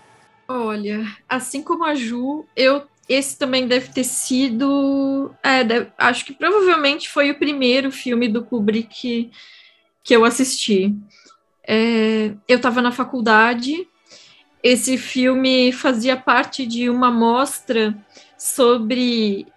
Olha, 0.47 1.05
assim 1.27 1.61
como 1.61 1.85
a 1.85 1.95
Ju, 1.95 2.45
eu 2.55 2.85
esse 3.07 3.37
também 3.37 3.67
deve 3.67 3.89
ter 3.89 4.03
sido, 4.03 5.31
é, 5.41 5.63
deve, 5.63 5.87
acho 5.97 6.25
que 6.25 6.33
provavelmente 6.33 7.07
foi 7.07 7.31
o 7.31 7.39
primeiro 7.39 7.89
filme 7.89 8.27
do 8.27 8.43
Kubrick 8.43 8.89
que, 8.89 9.31
que 10.03 10.13
eu 10.13 10.25
assisti. 10.25 10.93
É, 11.65 12.33
eu 12.47 12.57
estava 12.57 12.81
na 12.81 12.91
faculdade. 12.91 13.87
Esse 14.61 14.97
filme 14.97 15.71
fazia 15.71 16.17
parte 16.17 16.65
de 16.65 16.89
uma 16.89 17.11
mostra 17.11 17.95
sobre 18.37 19.47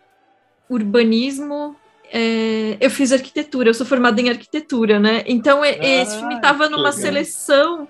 urbanismo 0.69 1.77
é, 2.13 2.77
eu 2.81 2.91
fiz 2.91 3.13
arquitetura, 3.13 3.71
eu 3.71 3.75
sou 3.75 3.87
formada 3.87 4.21
em 4.21 4.29
arquitetura, 4.29 4.99
né? 4.99 5.23
Então, 5.27 5.63
ah, 5.63 5.69
esse 5.69 6.17
filme 6.19 6.35
estava 6.35 6.69
numa 6.69 6.91
legal. 6.91 6.93
seleção 6.93 7.89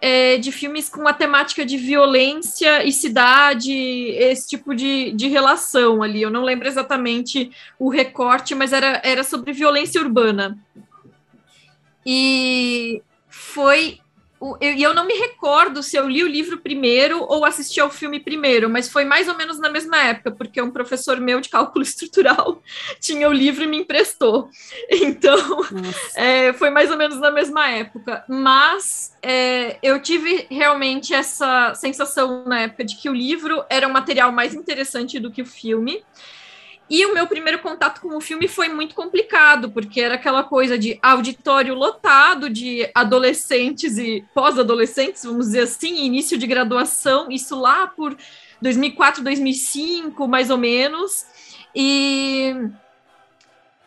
é, 0.00 0.38
de 0.38 0.52
filmes 0.52 0.88
com 0.88 1.06
a 1.08 1.12
temática 1.12 1.66
de 1.66 1.76
violência 1.76 2.84
e 2.84 2.92
cidade, 2.92 3.72
esse 3.72 4.48
tipo 4.48 4.76
de, 4.76 5.10
de 5.10 5.26
relação 5.26 6.02
ali. 6.02 6.22
Eu 6.22 6.30
não 6.30 6.44
lembro 6.44 6.68
exatamente 6.68 7.50
o 7.78 7.88
recorte, 7.88 8.54
mas 8.54 8.72
era, 8.72 9.00
era 9.04 9.24
sobre 9.24 9.52
violência 9.52 10.00
urbana. 10.00 10.56
E 12.06 13.02
foi 13.28 13.98
e 14.60 14.82
eu, 14.82 14.90
eu 14.90 14.94
não 14.94 15.04
me 15.04 15.14
recordo 15.14 15.82
se 15.82 15.96
eu 15.96 16.08
li 16.08 16.22
o 16.22 16.28
livro 16.28 16.58
primeiro 16.58 17.22
ou 17.22 17.44
assisti 17.44 17.80
ao 17.80 17.90
filme 17.90 18.20
primeiro, 18.20 18.70
mas 18.70 18.88
foi 18.88 19.04
mais 19.04 19.28
ou 19.28 19.36
menos 19.36 19.58
na 19.58 19.68
mesma 19.68 19.98
época, 19.98 20.30
porque 20.30 20.60
um 20.62 20.70
professor 20.70 21.20
meu 21.20 21.40
de 21.40 21.48
cálculo 21.48 21.82
estrutural 21.84 22.62
tinha 23.00 23.28
o 23.28 23.32
livro 23.32 23.64
e 23.64 23.66
me 23.66 23.78
emprestou. 23.78 24.48
Então, 24.90 25.64
é, 26.14 26.52
foi 26.54 26.70
mais 26.70 26.90
ou 26.90 26.96
menos 26.96 27.18
na 27.18 27.30
mesma 27.30 27.68
época. 27.70 28.24
Mas 28.28 29.16
é, 29.22 29.78
eu 29.82 30.00
tive 30.00 30.46
realmente 30.50 31.14
essa 31.14 31.74
sensação 31.74 32.44
na 32.44 32.62
época 32.62 32.84
de 32.84 32.96
que 32.96 33.08
o 33.08 33.14
livro 33.14 33.64
era 33.68 33.86
um 33.86 33.92
material 33.92 34.32
mais 34.32 34.54
interessante 34.54 35.18
do 35.18 35.30
que 35.30 35.42
o 35.42 35.46
filme. 35.46 36.02
E 36.90 37.04
o 37.04 37.12
meu 37.12 37.26
primeiro 37.26 37.58
contato 37.58 38.00
com 38.00 38.16
o 38.16 38.20
filme 38.20 38.48
foi 38.48 38.68
muito 38.68 38.94
complicado, 38.94 39.70
porque 39.70 40.00
era 40.00 40.14
aquela 40.14 40.42
coisa 40.42 40.78
de 40.78 40.98
auditório 41.02 41.74
lotado 41.74 42.48
de 42.48 42.88
adolescentes 42.94 43.98
e 43.98 44.24
pós-adolescentes, 44.32 45.24
vamos 45.24 45.46
dizer 45.46 45.60
assim, 45.60 46.04
início 46.04 46.38
de 46.38 46.46
graduação, 46.46 47.30
isso 47.30 47.60
lá 47.60 47.86
por 47.86 48.16
2004, 48.62 49.22
2005, 49.22 50.26
mais 50.26 50.48
ou 50.48 50.56
menos. 50.56 51.26
E 51.74 52.54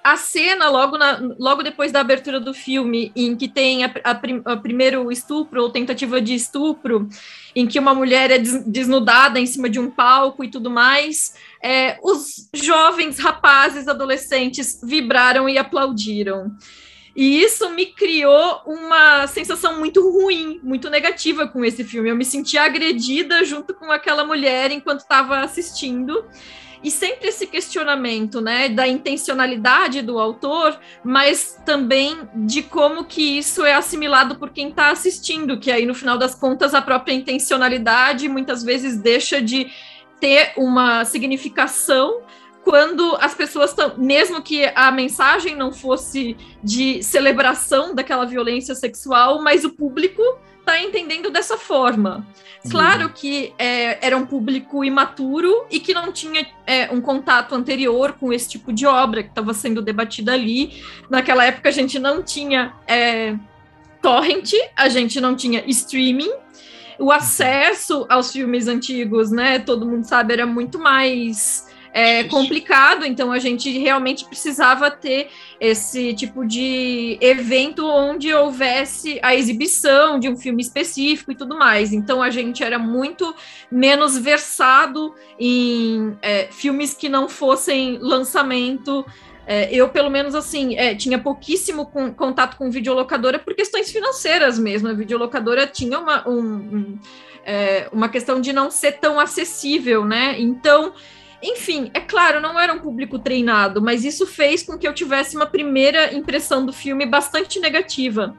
a 0.04 0.16
cena, 0.16 0.68
logo, 0.70 0.98
na, 0.98 1.20
logo 1.38 1.62
depois 1.62 1.92
da 1.92 2.02
abertura 2.02 2.40
do 2.40 2.54
filme, 2.54 3.12
em 3.16 3.36
que 3.36 3.48
tem 3.48 3.84
a, 3.84 3.92
a, 4.04 4.12
a, 4.54 4.58
primeiro 4.58 5.12
estupro 5.12 5.62
ou 5.62 5.70
tentativa 5.70 6.20
de 6.20 6.34
estupro, 6.34 7.08
em 7.56 7.68
que 7.68 7.78
uma 7.78 7.94
mulher 7.94 8.32
é 8.32 8.40
des, 8.40 8.64
desnudada 8.66 9.40
em 9.40 9.46
cima 9.46 9.70
de 9.70 9.80
um 9.80 9.92
palco 9.92 10.44
e 10.44 10.50
tudo 10.50 10.72
mais, 10.72 11.36
é, 11.63 11.97
os 12.02 12.50
jovens 12.54 13.19
rapazes, 13.19 13.88
adolescentes 13.88 14.80
vibraram 14.84 15.47
e 15.47 15.58
aplaudiram. 15.58 16.52
E 17.15 17.43
isso 17.43 17.69
me 17.71 17.88
criou 17.88 18.62
uma 18.65 19.28
sensação 19.28 19.78
muito 19.78 20.02
ruim, 20.10 20.60
muito 20.63 20.89
negativa 20.89 21.47
com 21.47 21.63
esse 21.63 21.84
filme. 21.84 22.10
Eu 22.10 22.15
me 22.15 22.24
senti 22.24 22.58
agredida 22.58 23.43
junto 23.43 23.74
com 23.74 23.91
aquela 23.91 24.24
mulher 24.24 24.71
enquanto 24.71 25.02
estava 25.02 25.39
assistindo 25.39 26.24
e 26.84 26.89
sempre 26.89 27.28
esse 27.28 27.45
questionamento, 27.45 28.41
né, 28.41 28.67
da 28.67 28.88
intencionalidade 28.88 30.02
do 30.02 30.19
autor, 30.19 30.80
mas 31.04 31.60
também 31.63 32.17
de 32.34 32.63
como 32.63 33.06
que 33.06 33.38
isso 33.38 33.63
é 33.63 33.74
assimilado 33.74 34.36
por 34.36 34.50
quem 34.50 34.69
está 34.69 34.89
assistindo, 34.89 35.60
que 35.60 35.71
aí 35.71 35.86
no 35.86 35.93
final 35.93 36.17
das 36.17 36.34
contas 36.34 36.74
a 36.74 36.82
própria 36.82 37.13
intencionalidade 37.13 38.28
muitas 38.28 38.63
vezes 38.63 38.97
deixa 38.97 39.39
de 39.41 39.69
ter 40.22 40.54
uma 40.56 41.04
significação 41.04 42.22
quando 42.64 43.18
as 43.20 43.34
pessoas 43.34 43.72
estão, 43.72 43.98
mesmo 43.98 44.42
que 44.42 44.72
a 44.76 44.92
mensagem 44.92 45.56
não 45.56 45.74
fosse 45.74 46.38
de 46.64 47.02
celebração 47.02 47.94
daquela 47.94 48.26
violência 48.26 48.76
sexual, 48.76 49.42
mas 49.42 49.66
o 49.66 49.72
público 49.72 50.22
está 50.60 50.80
entendendo 50.80 51.30
dessa 51.32 51.58
forma. 51.58 52.26
Claro 52.70 53.06
uhum. 53.06 53.12
que 53.14 53.54
é, 53.58 54.06
era 54.06 54.16
um 54.16 54.26
público 54.26 54.84
imaturo 54.86 55.66
e 55.72 55.80
que 55.80 55.94
não 55.94 56.12
tinha 56.12 56.46
é, 56.68 56.92
um 56.92 57.02
contato 57.02 57.56
anterior 57.56 58.14
com 58.14 58.32
esse 58.32 58.48
tipo 58.48 58.72
de 58.72 58.86
obra 58.86 59.24
que 59.24 59.30
estava 59.30 59.54
sendo 59.56 59.82
debatida 59.82 60.34
ali. 60.34 60.84
Naquela 61.10 61.44
época 61.44 61.70
a 61.70 61.72
gente 61.72 61.98
não 61.98 62.22
tinha 62.22 62.74
é, 62.88 63.36
torrent, 64.02 64.54
a 64.76 64.88
gente 64.88 65.20
não 65.20 65.36
tinha 65.36 65.64
streaming. 65.66 66.32
O 67.02 67.12
acesso 67.12 68.06
aos 68.08 68.32
filmes 68.32 68.68
antigos, 68.68 69.32
né? 69.32 69.58
Todo 69.58 69.88
mundo 69.88 70.04
sabe, 70.06 70.34
era 70.34 70.46
muito 70.46 70.78
mais 70.78 71.68
é, 71.94 72.24
complicado, 72.26 73.06
então 73.06 73.32
a 73.32 73.40
gente 73.40 73.70
realmente 73.78 74.26
precisava 74.26 74.90
ter 74.90 75.30
esse 75.60 76.14
tipo 76.14 76.46
de 76.46 77.18
evento 77.20 77.86
onde 77.86 78.34
houvesse 78.34 79.20
a 79.22 79.36
exibição 79.36 80.20
de 80.20 80.30
um 80.30 80.38
filme 80.38 80.62
específico 80.62 81.32
e 81.32 81.36
tudo 81.36 81.58
mais. 81.58 81.92
Então 81.92 82.22
a 82.22 82.30
gente 82.30 82.64
era 82.64 82.80
muito 82.80 83.36
menos 83.72 84.18
versado 84.18 85.14
em 85.40 86.18
é, 86.22 86.48
filmes 86.52 86.94
que 86.94 87.10
não 87.10 87.28
fossem 87.28 87.98
lançamento. 88.00 89.06
É, 89.46 89.74
eu, 89.74 89.90
pelo 89.90 90.10
menos, 90.10 90.36
assim, 90.36 90.76
é, 90.76 90.96
tinha 90.96 91.18
pouquíssimo 91.18 91.86
com, 91.88 92.14
contato 92.14 92.58
com 92.58 92.70
videolocadora 92.70 93.40
por 93.40 93.56
questões 93.56 93.92
financeiras 93.92 94.60
mesmo. 94.60 94.88
A 94.88 94.94
videolocadora 94.94 95.66
tinha 95.66 96.00
uma, 96.00 96.28
um, 96.28 96.40
um, 96.40 97.00
é, 97.44 97.90
uma 97.92 98.08
questão 98.08 98.40
de 98.40 98.54
não 98.54 98.70
ser 98.70 98.94
tão 98.94 99.20
acessível, 99.20 100.06
né? 100.06 100.40
Então, 100.40 100.94
enfim, 101.42 101.90
é 101.94 102.00
claro, 102.00 102.40
não 102.40 102.60
era 102.60 102.72
um 102.72 102.80
público 102.80 103.18
treinado, 103.18 103.82
mas 103.82 104.06
isso 104.06 104.28
fez 104.28 104.62
com 104.62 104.78
que 104.78 104.88
eu 104.88 104.94
tivesse 104.94 105.36
uma 105.36 105.48
primeira 105.48 106.14
impressão 106.14 106.66
do 106.66 106.72
filme 106.72 107.06
bastante 107.06 107.60
negativa. 107.60 108.38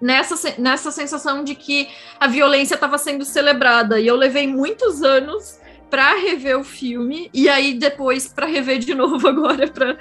Nessa, 0.00 0.54
nessa 0.58 0.90
sensação 0.90 1.44
de 1.44 1.54
que 1.54 1.88
a 2.20 2.26
violência 2.26 2.74
estava 2.74 2.98
sendo 2.98 3.24
celebrada. 3.24 3.98
E 3.98 4.06
eu 4.06 4.16
levei 4.16 4.46
muitos 4.46 5.02
anos 5.02 5.58
para 5.90 6.14
rever 6.14 6.58
o 6.58 6.64
filme 6.64 7.30
e 7.32 7.48
aí 7.48 7.74
depois 7.74 8.28
para 8.28 8.46
rever 8.46 8.78
de 8.78 8.92
novo 8.96 9.26
agora 9.26 9.68
para 9.68 9.96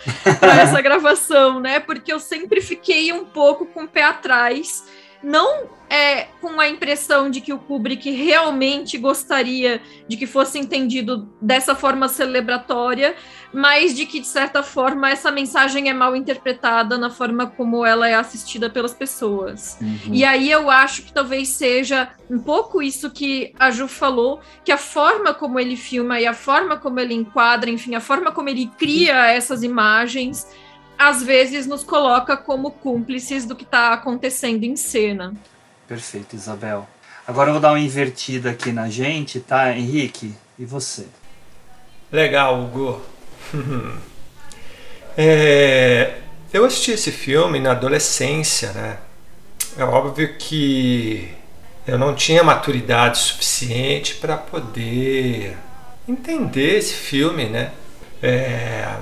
essa 0.62 0.82
gravação, 0.82 1.60
né? 1.60 1.80
Porque 1.80 2.12
eu 2.12 2.20
sempre 2.20 2.62
fiquei 2.62 3.12
um 3.12 3.26
pouco 3.26 3.66
com 3.66 3.84
o 3.84 3.88
pé 3.88 4.04
atrás 4.04 4.84
não 5.24 5.70
é, 5.90 6.26
com 6.42 6.60
a 6.60 6.68
impressão 6.68 7.30
de 7.30 7.40
que 7.40 7.54
o 7.54 7.60
Kubrick 7.60 8.12
realmente 8.12 8.98
gostaria 8.98 9.82
de 10.08 10.18
que 10.18 10.28
fosse 10.28 10.60
entendido 10.60 11.30
dessa 11.42 11.74
forma 11.74 12.10
celebratória, 12.10 13.16
mas 13.54 13.96
de 13.96 14.06
que, 14.06 14.20
de 14.20 14.28
certa 14.28 14.64
forma, 14.64 15.10
essa 15.10 15.32
mensagem 15.32 15.90
é 15.90 15.94
mal 15.94 16.16
interpretada 16.16 16.98
na 16.98 17.10
forma 17.10 17.46
como 17.46 17.86
ela 17.86 18.10
é 18.10 18.16
assistida 18.16 18.70
pelas 18.70 18.94
pessoas. 18.94 19.78
Uhum. 19.80 19.98
E 20.12 20.26
aí 20.26 20.50
eu 20.50 20.72
acho 20.72 21.04
que 21.04 21.14
talvez 21.14 21.50
seja 21.50 22.10
um 22.30 22.40
pouco 22.40 22.82
isso 22.82 23.12
que 23.12 23.54
a 23.60 23.70
Ju 23.70 23.88
falou, 23.88 24.42
que 24.66 24.72
a 24.72 24.78
forma 24.78 25.34
como 25.34 25.60
ele 25.60 25.78
filma 25.78 26.20
e 26.20 26.26
a 26.26 26.34
forma 26.34 26.78
como 26.78 27.00
ele 27.00 27.14
enquadra, 27.14 27.70
enfim, 27.70 27.94
a 27.94 28.02
forma 28.02 28.32
como 28.32 28.50
ele 28.50 28.72
cria 28.78 29.28
essas 29.28 29.62
imagens 29.62 30.48
às 30.98 31.22
vezes 31.22 31.68
nos 31.68 31.84
coloca 31.84 32.38
como 32.38 32.72
cúmplices 32.72 33.46
do 33.46 33.56
que 33.56 33.64
está 33.64 33.94
acontecendo 33.94 34.64
em 34.64 34.76
cena. 34.76 35.34
Perfeito, 35.88 36.36
Isabel. 36.36 36.88
Agora 37.28 37.50
eu 37.50 37.54
vou 37.54 37.62
dar 37.62 37.72
uma 37.72 37.80
invertida 37.80 38.52
aqui 38.52 38.72
na 38.72 38.90
gente, 38.90 39.40
tá, 39.40 39.76
Henrique? 39.76 40.34
E 40.58 40.66
você? 40.66 41.08
Legal, 42.12 42.62
Hugo. 42.62 43.02
é, 45.18 46.18
eu 46.54 46.66
assisti 46.66 46.92
esse 46.92 47.12
filme 47.12 47.60
na 47.60 47.72
adolescência, 47.72 48.72
né? 48.74 48.98
É 49.78 49.84
óbvio 49.84 50.36
que 50.38 51.34
eu 51.88 51.98
não 51.98 52.14
tinha 52.14 52.44
maturidade 52.44 53.18
suficiente 53.18 54.16
para 54.16 54.38
poder 54.38 55.58
entender 56.08 56.78
esse 56.78 56.94
filme, 56.94 57.46
né? 57.46 57.72
É, 58.22 58.96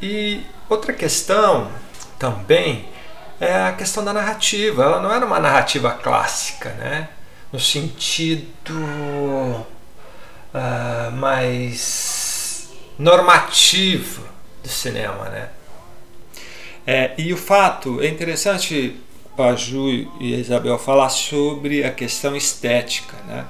e 0.00 0.40
outra 0.68 0.92
questão 0.92 1.70
também 2.18 2.88
é 3.40 3.54
a 3.54 3.72
questão 3.72 4.04
da 4.04 4.12
narrativa. 4.12 4.84
Ela 4.84 5.00
não 5.00 5.12
era 5.12 5.26
uma 5.26 5.40
narrativa 5.40 5.90
clássica, 5.90 6.70
né? 6.70 7.08
No 7.52 7.60
sentido 7.60 8.46
uh, 10.54 11.12
mais 11.12 12.21
normativo 12.98 14.22
do 14.62 14.68
cinema, 14.68 15.28
né? 15.28 15.48
É, 16.86 17.12
e 17.16 17.32
o 17.32 17.36
fato 17.36 18.00
é 18.00 18.08
interessante 18.08 18.96
a 19.38 19.54
Ju 19.54 19.88
e 20.20 20.34
a 20.34 20.38
Isabel 20.38 20.78
falar 20.78 21.08
sobre 21.08 21.84
a 21.84 21.90
questão 21.90 22.36
estética, 22.36 23.16
né? 23.26 23.46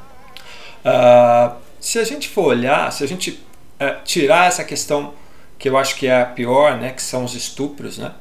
Uh, 0.85 1.57
se 1.81 1.99
a 1.99 2.05
gente 2.05 2.29
for 2.29 2.47
olhar, 2.47 2.93
se 2.93 3.03
a 3.03 3.07
gente 3.07 3.31
uh, 3.31 4.03
tirar 4.05 4.49
essa 4.49 4.65
questão 4.65 5.15
que 5.59 5.69
eu 5.69 5.77
acho 5.77 5.97
que 5.97 6.07
é 6.07 6.23
a 6.23 6.27
pior, 6.27 6.77
né, 6.77 6.91
que 6.91 7.03
são 7.03 7.25
os 7.25 7.35
estupros, 7.35 7.99
né? 7.99 8.13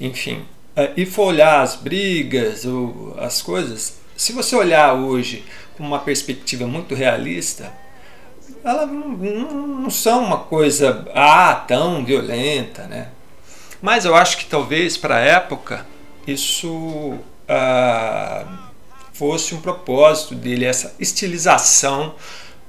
Enfim, 0.00 0.44
uh, 0.76 0.92
e 0.96 1.06
for 1.06 1.26
olhar 1.26 1.60
as 1.60 1.76
brigas 1.76 2.64
ou 2.64 3.14
as 3.18 3.42
coisas, 3.42 3.98
se 4.16 4.32
você 4.32 4.54
olhar 4.54 4.94
hoje 4.94 5.44
com 5.76 5.84
uma 5.84 5.98
perspectiva 5.98 6.66
muito 6.66 6.94
realista, 6.94 7.72
elas 8.64 8.90
não, 8.90 9.90
são 9.90 10.24
uma 10.24 10.38
coisa 10.38 11.06
ah, 11.14 11.64
tão 11.66 12.04
violenta, 12.04 12.84
né? 12.84 13.08
Mas 13.80 14.04
eu 14.04 14.14
acho 14.14 14.38
que 14.38 14.46
talvez 14.46 14.96
para 14.96 15.16
a 15.16 15.20
época 15.20 15.86
isso 16.26 17.18
ah, 17.48 18.44
fosse 19.12 19.54
um 19.54 19.60
propósito 19.60 20.34
dele, 20.34 20.64
essa 20.64 20.94
estilização, 20.98 22.14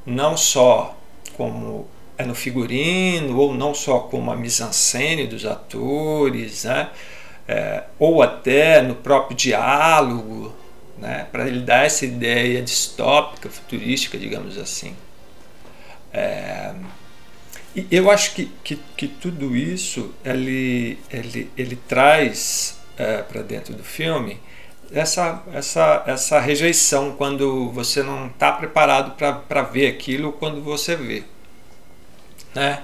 não 0.05 0.35
só 0.35 0.97
como 1.37 1.87
é 2.17 2.25
no 2.25 2.35
figurino, 2.35 3.37
ou 3.37 3.53
não 3.53 3.73
só 3.73 3.99
como 3.99 4.31
a 4.31 4.35
mise-en-scène 4.35 5.27
dos 5.27 5.45
atores, 5.45 6.63
né? 6.63 6.89
É, 7.47 7.83
ou 7.99 8.21
até 8.21 8.81
no 8.81 8.95
próprio 8.95 9.35
diálogo, 9.35 10.53
né? 10.97 11.27
para 11.31 11.47
ele 11.47 11.59
dar 11.59 11.85
essa 11.85 12.05
ideia 12.05 12.61
distópica, 12.61 13.49
futurística, 13.49 14.17
digamos 14.17 14.57
assim. 14.57 14.95
É, 16.13 16.73
eu 17.89 18.11
acho 18.11 18.35
que, 18.35 18.51
que, 18.63 18.79
que, 18.95 19.07
tudo 19.07 19.55
isso 19.55 20.13
ele, 20.23 20.99
ele, 21.11 21.51
ele 21.57 21.75
traz 21.75 22.79
é, 22.97 23.23
para 23.23 23.41
dentro 23.41 23.73
do 23.73 23.83
filme 23.83 24.39
essa, 24.93 25.41
essa, 25.51 26.03
essa 26.05 26.39
rejeição 26.39 27.15
quando 27.15 27.71
você 27.71 28.03
não 28.03 28.27
está 28.27 28.51
preparado 28.51 29.15
para 29.17 29.61
ver 29.63 29.87
aquilo 29.87 30.31
quando 30.33 30.61
você 30.61 30.95
vê. 30.95 31.23
Né? 32.53 32.83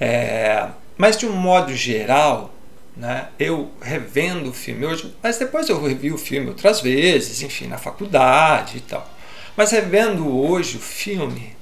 É, 0.00 0.68
mas 0.98 1.16
de 1.16 1.26
um 1.26 1.32
modo 1.32 1.72
geral, 1.72 2.52
né, 2.96 3.28
eu 3.38 3.70
revendo 3.80 4.50
o 4.50 4.52
filme 4.52 4.84
hoje, 4.84 5.14
mas 5.22 5.38
depois 5.38 5.68
eu 5.68 5.80
revi 5.80 6.10
o 6.10 6.18
filme 6.18 6.48
outras 6.48 6.80
vezes, 6.80 7.42
enfim, 7.42 7.68
na 7.68 7.78
faculdade 7.78 8.78
e 8.78 8.80
tal. 8.80 9.08
Mas 9.56 9.70
revendo 9.70 10.28
hoje 10.28 10.76
o 10.76 10.80
filme, 10.80 11.56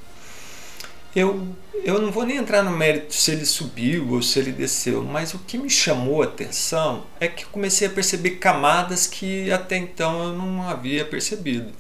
eu, 1.15 1.49
eu 1.85 2.01
não 2.01 2.11
vou 2.11 2.25
nem 2.25 2.37
entrar 2.37 2.63
no 2.63 2.71
mérito 2.71 3.15
se 3.15 3.31
ele 3.31 3.47
subiu 3.47 4.13
ou 4.13 4.23
se 4.23 4.39
ele 4.39 4.53
desceu, 4.53 5.03
mas 5.03 5.35
o 5.35 5.39
que 5.39 5.59
me 5.59 5.71
chamou 5.71 6.23
a 6.23 6.27
atenção 6.27 7.05
é 7.19 7.29
que 7.29 7.47
comecei 7.47 7.89
a 7.89 7.91
perceber 7.91 8.33
camadas 8.33 9.07
que 9.07 9.51
até 9.51 9.77
então 9.77 10.23
eu 10.25 10.33
não 10.35 10.69
havia 10.69 11.05
percebido. 11.05 11.73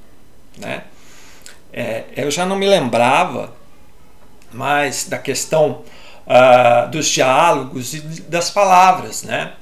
Né? 0.56 0.84
É, 1.72 2.04
eu 2.16 2.30
já 2.30 2.46
não 2.46 2.56
me 2.56 2.66
lembrava 2.66 3.54
mais 4.52 5.04
da 5.04 5.18
questão 5.18 5.82
uh, 6.26 6.90
dos 6.90 7.06
diálogos 7.06 7.94
e 7.94 8.00
das 8.22 8.50
palavras, 8.50 9.22
né? 9.22 9.52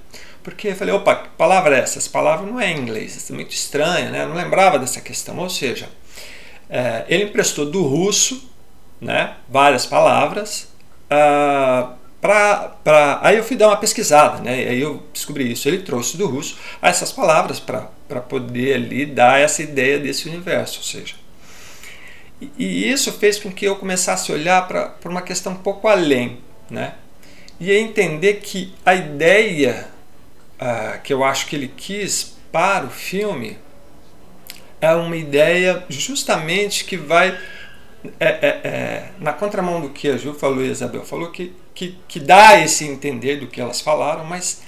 Porque 0.42 0.68
eu 0.68 0.76
falei, 0.76 0.94
opa, 0.94 1.16
que 1.16 1.29
palavra 1.31 1.76
é 1.76 1.81
essa? 1.81 1.98
Essa 1.98 2.09
palavra 2.09 2.46
não 2.46 2.61
é 2.61 2.70
em 2.70 2.79
inglês, 2.79 3.29
é 3.29 3.35
muito 3.35 3.50
estranha, 3.50 4.11
né? 4.11 4.22
Eu 4.22 4.29
não 4.29 4.37
lembrava 4.37 4.79
dessa 4.79 5.00
questão. 5.00 5.37
Ou 5.38 5.50
seja, 5.50 5.88
é, 6.70 7.05
ele 7.09 7.24
emprestou 7.24 7.68
do 7.68 7.83
russo 7.83 8.48
né, 9.00 9.35
várias 9.48 9.87
palavras 9.87 10.68
uh, 11.11 11.96
ah, 12.28 12.72
para 12.82 13.20
aí 13.22 13.37
eu 13.37 13.44
fui 13.44 13.56
dar 13.56 13.68
uma 13.68 13.76
pesquisada 13.76 14.42
né, 14.42 14.52
aí 14.54 14.80
eu 14.80 15.02
descobri 15.12 15.52
isso 15.52 15.68
ele 15.68 15.82
trouxe 15.82 16.16
do 16.16 16.26
russo 16.26 16.59
essas 16.82 17.12
palavras 17.12 17.61
para 17.61 18.20
poder 18.28 18.74
ali 18.74 19.06
dar 19.06 19.38
essa 19.38 19.62
ideia 19.62 19.98
desse 19.98 20.28
universo 20.28 20.78
ou 20.78 20.85
seja. 20.85 21.14
E, 22.40 22.50
e 22.59 22.90
isso 22.90 23.12
fez 23.12 23.38
com 23.38 23.52
que 23.52 23.64
eu 23.64 23.76
começasse 23.76 24.32
a 24.32 24.35
olhar 24.35 24.66
para 24.66 24.96
uma 25.04 25.22
questão 25.22 25.52
um 25.52 25.56
pouco 25.56 25.87
além 25.87 26.38
né 26.68 26.94
e 27.61 27.72
entender 27.72 28.35
que 28.35 28.74
a 28.85 28.94
ideia 28.94 29.88
uh, 30.61 31.00
que 31.02 31.12
eu 31.12 31.22
acho 31.24 31.46
que 31.46 31.56
ele 31.56 31.68
quis 31.68 32.37
para 32.50 32.87
o 32.87 32.90
filme 32.90 33.56
é 34.80 34.92
uma 34.92 35.16
ideia 35.16 35.85
justamente 35.88 36.85
que 36.85 36.96
vai 36.96 37.38
é, 38.19 38.27
é, 38.27 38.61
é, 38.64 39.09
na 39.19 39.33
contramão 39.33 39.81
do 39.81 39.90
que 39.90 40.09
a 40.09 40.16
Ju 40.16 40.35
falou 40.35 40.64
e 40.64 40.69
a 40.69 40.73
Isabel 40.73 41.05
falou, 41.05 41.31
que, 41.31 41.53
que, 41.75 41.99
que 42.09 42.21
dá 42.21 42.59
esse 42.61 42.85
entender 42.85 43.37
do 43.37 43.47
que 43.47 43.61
elas 43.61 43.81
falaram, 43.81 44.25
mas 44.25 44.62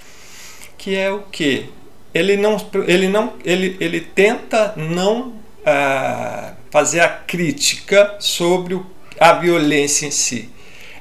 que 0.76 0.94
é 0.94 1.10
o 1.10 1.22
que? 1.22 1.70
Ele 2.14 2.36
não, 2.36 2.56
ele 2.86 3.08
não, 3.08 3.34
ele, 3.44 3.76
ele 3.80 4.00
tenta 4.00 4.74
não 4.76 5.34
ah, 5.64 6.54
fazer 6.70 7.00
a 7.00 7.08
crítica 7.08 8.16
sobre 8.18 8.74
o, 8.74 8.86
a 9.18 9.32
violência 9.34 10.06
em 10.06 10.10
si. 10.10 10.50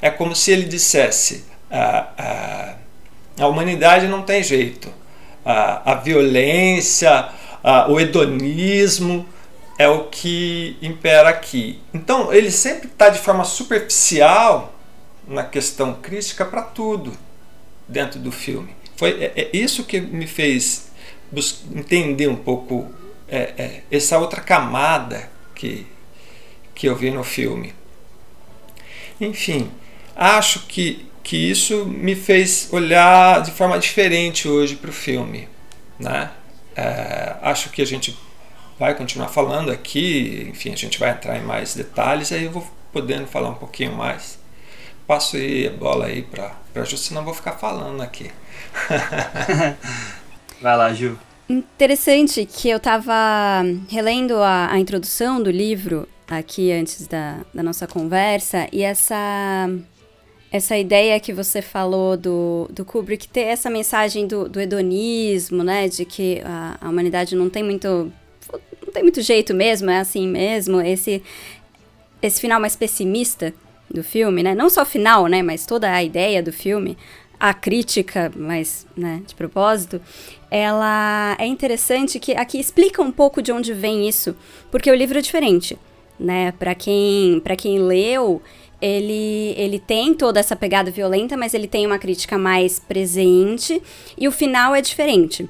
É 0.01 0.09
como 0.09 0.35
se 0.35 0.51
ele 0.51 0.65
dissesse: 0.65 1.45
ah, 1.71 2.07
ah, 2.17 2.75
a 3.39 3.47
humanidade 3.47 4.07
não 4.07 4.23
tem 4.23 4.43
jeito, 4.43 4.91
a 5.45 5.93
violência, 6.03 7.29
o 7.87 7.99
hedonismo 7.99 9.25
é 9.77 9.87
o 9.87 10.05
que 10.05 10.77
impera 10.81 11.29
aqui. 11.29 11.79
Então, 11.93 12.33
ele 12.33 12.51
sempre 12.51 12.87
está 12.87 13.09
de 13.09 13.19
forma 13.19 13.43
superficial 13.43 14.73
na 15.27 15.43
questão 15.43 15.93
crítica 15.93 16.45
para 16.45 16.61
tudo 16.63 17.13
dentro 17.87 18.19
do 18.19 18.31
filme. 18.31 18.75
Foi 18.95 19.11
é, 19.23 19.33
é, 19.35 19.49
isso 19.53 19.83
que 19.83 20.01
me 20.01 20.25
fez 20.25 20.89
entender 21.75 22.27
um 22.27 22.35
pouco 22.35 22.91
é, 23.27 23.53
é, 23.57 23.81
essa 23.91 24.17
outra 24.17 24.41
camada 24.41 25.29
que, 25.53 25.85
que 26.73 26.87
eu 26.87 26.95
vi 26.95 27.11
no 27.11 27.23
filme. 27.23 27.75
Enfim, 29.21 29.69
acho 30.15 30.65
que, 30.67 31.05
que 31.21 31.37
isso 31.37 31.85
me 31.85 32.15
fez 32.15 32.69
olhar 32.71 33.41
de 33.41 33.51
forma 33.51 33.77
diferente 33.77 34.47
hoje 34.47 34.75
para 34.75 34.89
o 34.89 34.93
filme. 34.93 35.47
Né? 35.99 36.31
É, 36.75 37.35
acho 37.41 37.69
que 37.69 37.81
a 37.81 37.85
gente 37.85 38.17
vai 38.79 38.95
continuar 38.95 39.27
falando 39.29 39.71
aqui, 39.71 40.47
enfim, 40.49 40.71
a 40.71 40.75
gente 40.75 40.99
vai 40.99 41.11
entrar 41.11 41.37
em 41.37 41.43
mais 41.43 41.75
detalhes, 41.75 42.31
aí 42.31 42.45
eu 42.45 42.51
vou 42.51 42.67
podendo 42.91 43.27
falar 43.27 43.49
um 43.49 43.55
pouquinho 43.55 43.93
mais. 43.93 44.39
Passo 45.05 45.37
aí 45.37 45.67
a 45.67 45.71
bola 45.71 46.07
aí 46.07 46.21
para 46.21 46.53
a 46.75 46.83
Ju, 46.83 46.97
senão 46.97 47.21
eu 47.21 47.25
vou 47.25 47.33
ficar 47.33 47.53
falando 47.53 48.01
aqui. 48.01 48.29
vai 50.61 50.77
lá, 50.77 50.93
Ju. 50.93 51.17
Interessante 51.49 52.45
que 52.45 52.69
eu 52.69 52.77
estava 52.77 53.63
relendo 53.89 54.35
a, 54.35 54.71
a, 54.71 54.79
introdução 54.79 55.41
do 55.41 55.49
livro 55.49 56.07
aqui 56.27 56.73
antes 56.73 57.07
da, 57.07 57.39
da 57.53 57.63
nossa 57.63 57.87
conversa 57.87 58.67
e 58.71 58.83
essa 58.83 59.69
essa 60.51 60.77
ideia 60.77 61.19
que 61.19 61.33
você 61.33 61.61
falou 61.61 62.17
do, 62.17 62.69
do 62.71 62.85
Kubrick 62.85 63.27
ter 63.27 63.41
essa 63.41 63.69
mensagem 63.69 64.25
do, 64.27 64.47
do 64.47 64.59
hedonismo, 64.59 65.63
né, 65.63 65.87
de 65.87 66.05
que 66.05 66.41
a, 66.43 66.77
a 66.81 66.89
humanidade 66.89 67.35
não 67.35 67.49
tem 67.49 67.63
muito 67.63 68.11
não 68.87 68.93
tem 68.93 69.03
muito 69.03 69.21
jeito 69.21 69.53
mesmo, 69.53 69.89
é 69.89 69.99
assim 69.99 70.27
mesmo. 70.27 70.81
Esse, 70.81 71.21
esse 72.21 72.41
final 72.41 72.59
mais 72.59 72.75
pessimista 72.75 73.53
do 73.89 74.03
filme, 74.03 74.41
né? 74.41 74.55
Não 74.55 74.69
só 74.69 74.81
o 74.81 74.85
final, 74.85 75.27
né? 75.27 75.43
Mas 75.43 75.65
toda 75.65 75.91
a 75.91 76.03
ideia 76.03 76.41
do 76.41 76.51
filme, 76.51 76.97
a 77.39 77.53
crítica, 77.53 78.31
mas, 78.35 78.87
né, 78.95 79.21
de 79.25 79.35
propósito, 79.35 80.01
ela 80.49 81.35
é 81.39 81.45
interessante 81.45 82.19
que 82.19 82.31
aqui 82.31 82.59
explica 82.59 83.01
um 83.01 83.11
pouco 83.11 83.41
de 83.41 83.51
onde 83.51 83.73
vem 83.73 84.07
isso, 84.07 84.35
porque 84.71 84.89
o 84.89 84.95
livro 84.95 85.17
é 85.19 85.21
diferente, 85.21 85.77
né? 86.19 86.51
Para 86.53 86.73
quem, 86.73 87.39
para 87.41 87.55
quem 87.55 87.79
leu, 87.79 88.41
ele, 88.81 89.53
ele 89.57 89.79
tem 89.79 90.13
toda 90.13 90.39
essa 90.39 90.55
pegada 90.55 90.89
violenta, 90.89 91.37
mas 91.37 91.53
ele 91.53 91.67
tem 91.67 91.85
uma 91.85 91.99
crítica 91.99 92.37
mais 92.37 92.79
presente 92.79 93.81
e 94.17 94.27
o 94.27 94.31
final 94.31 94.73
é 94.73 94.81
diferente. 94.81 95.47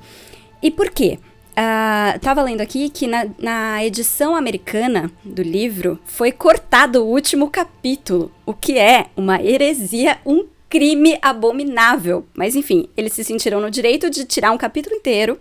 E 0.61 0.71
por 0.71 0.89
quê? 0.89 1.19
Uh, 1.57 2.19
tava 2.19 2.43
lendo 2.43 2.61
aqui 2.61 2.87
que 2.87 3.07
na, 3.07 3.25
na, 3.39 3.83
edição 3.83 4.35
americana 4.35 5.09
do 5.23 5.41
livro 5.41 5.99
foi 6.05 6.31
cortado 6.31 7.03
o 7.03 7.07
último 7.07 7.49
capítulo, 7.49 8.31
o 8.45 8.53
que 8.53 8.77
é 8.77 9.07
uma 9.17 9.41
heresia, 9.41 10.19
um 10.23 10.45
crime 10.69 11.17
abominável. 11.19 12.27
Mas 12.35 12.55
enfim, 12.55 12.87
eles 12.95 13.13
se 13.13 13.23
sentiram 13.23 13.59
no 13.59 13.71
direito 13.71 14.07
de 14.07 14.23
tirar 14.23 14.51
um 14.51 14.57
capítulo 14.57 14.95
inteiro 14.95 15.39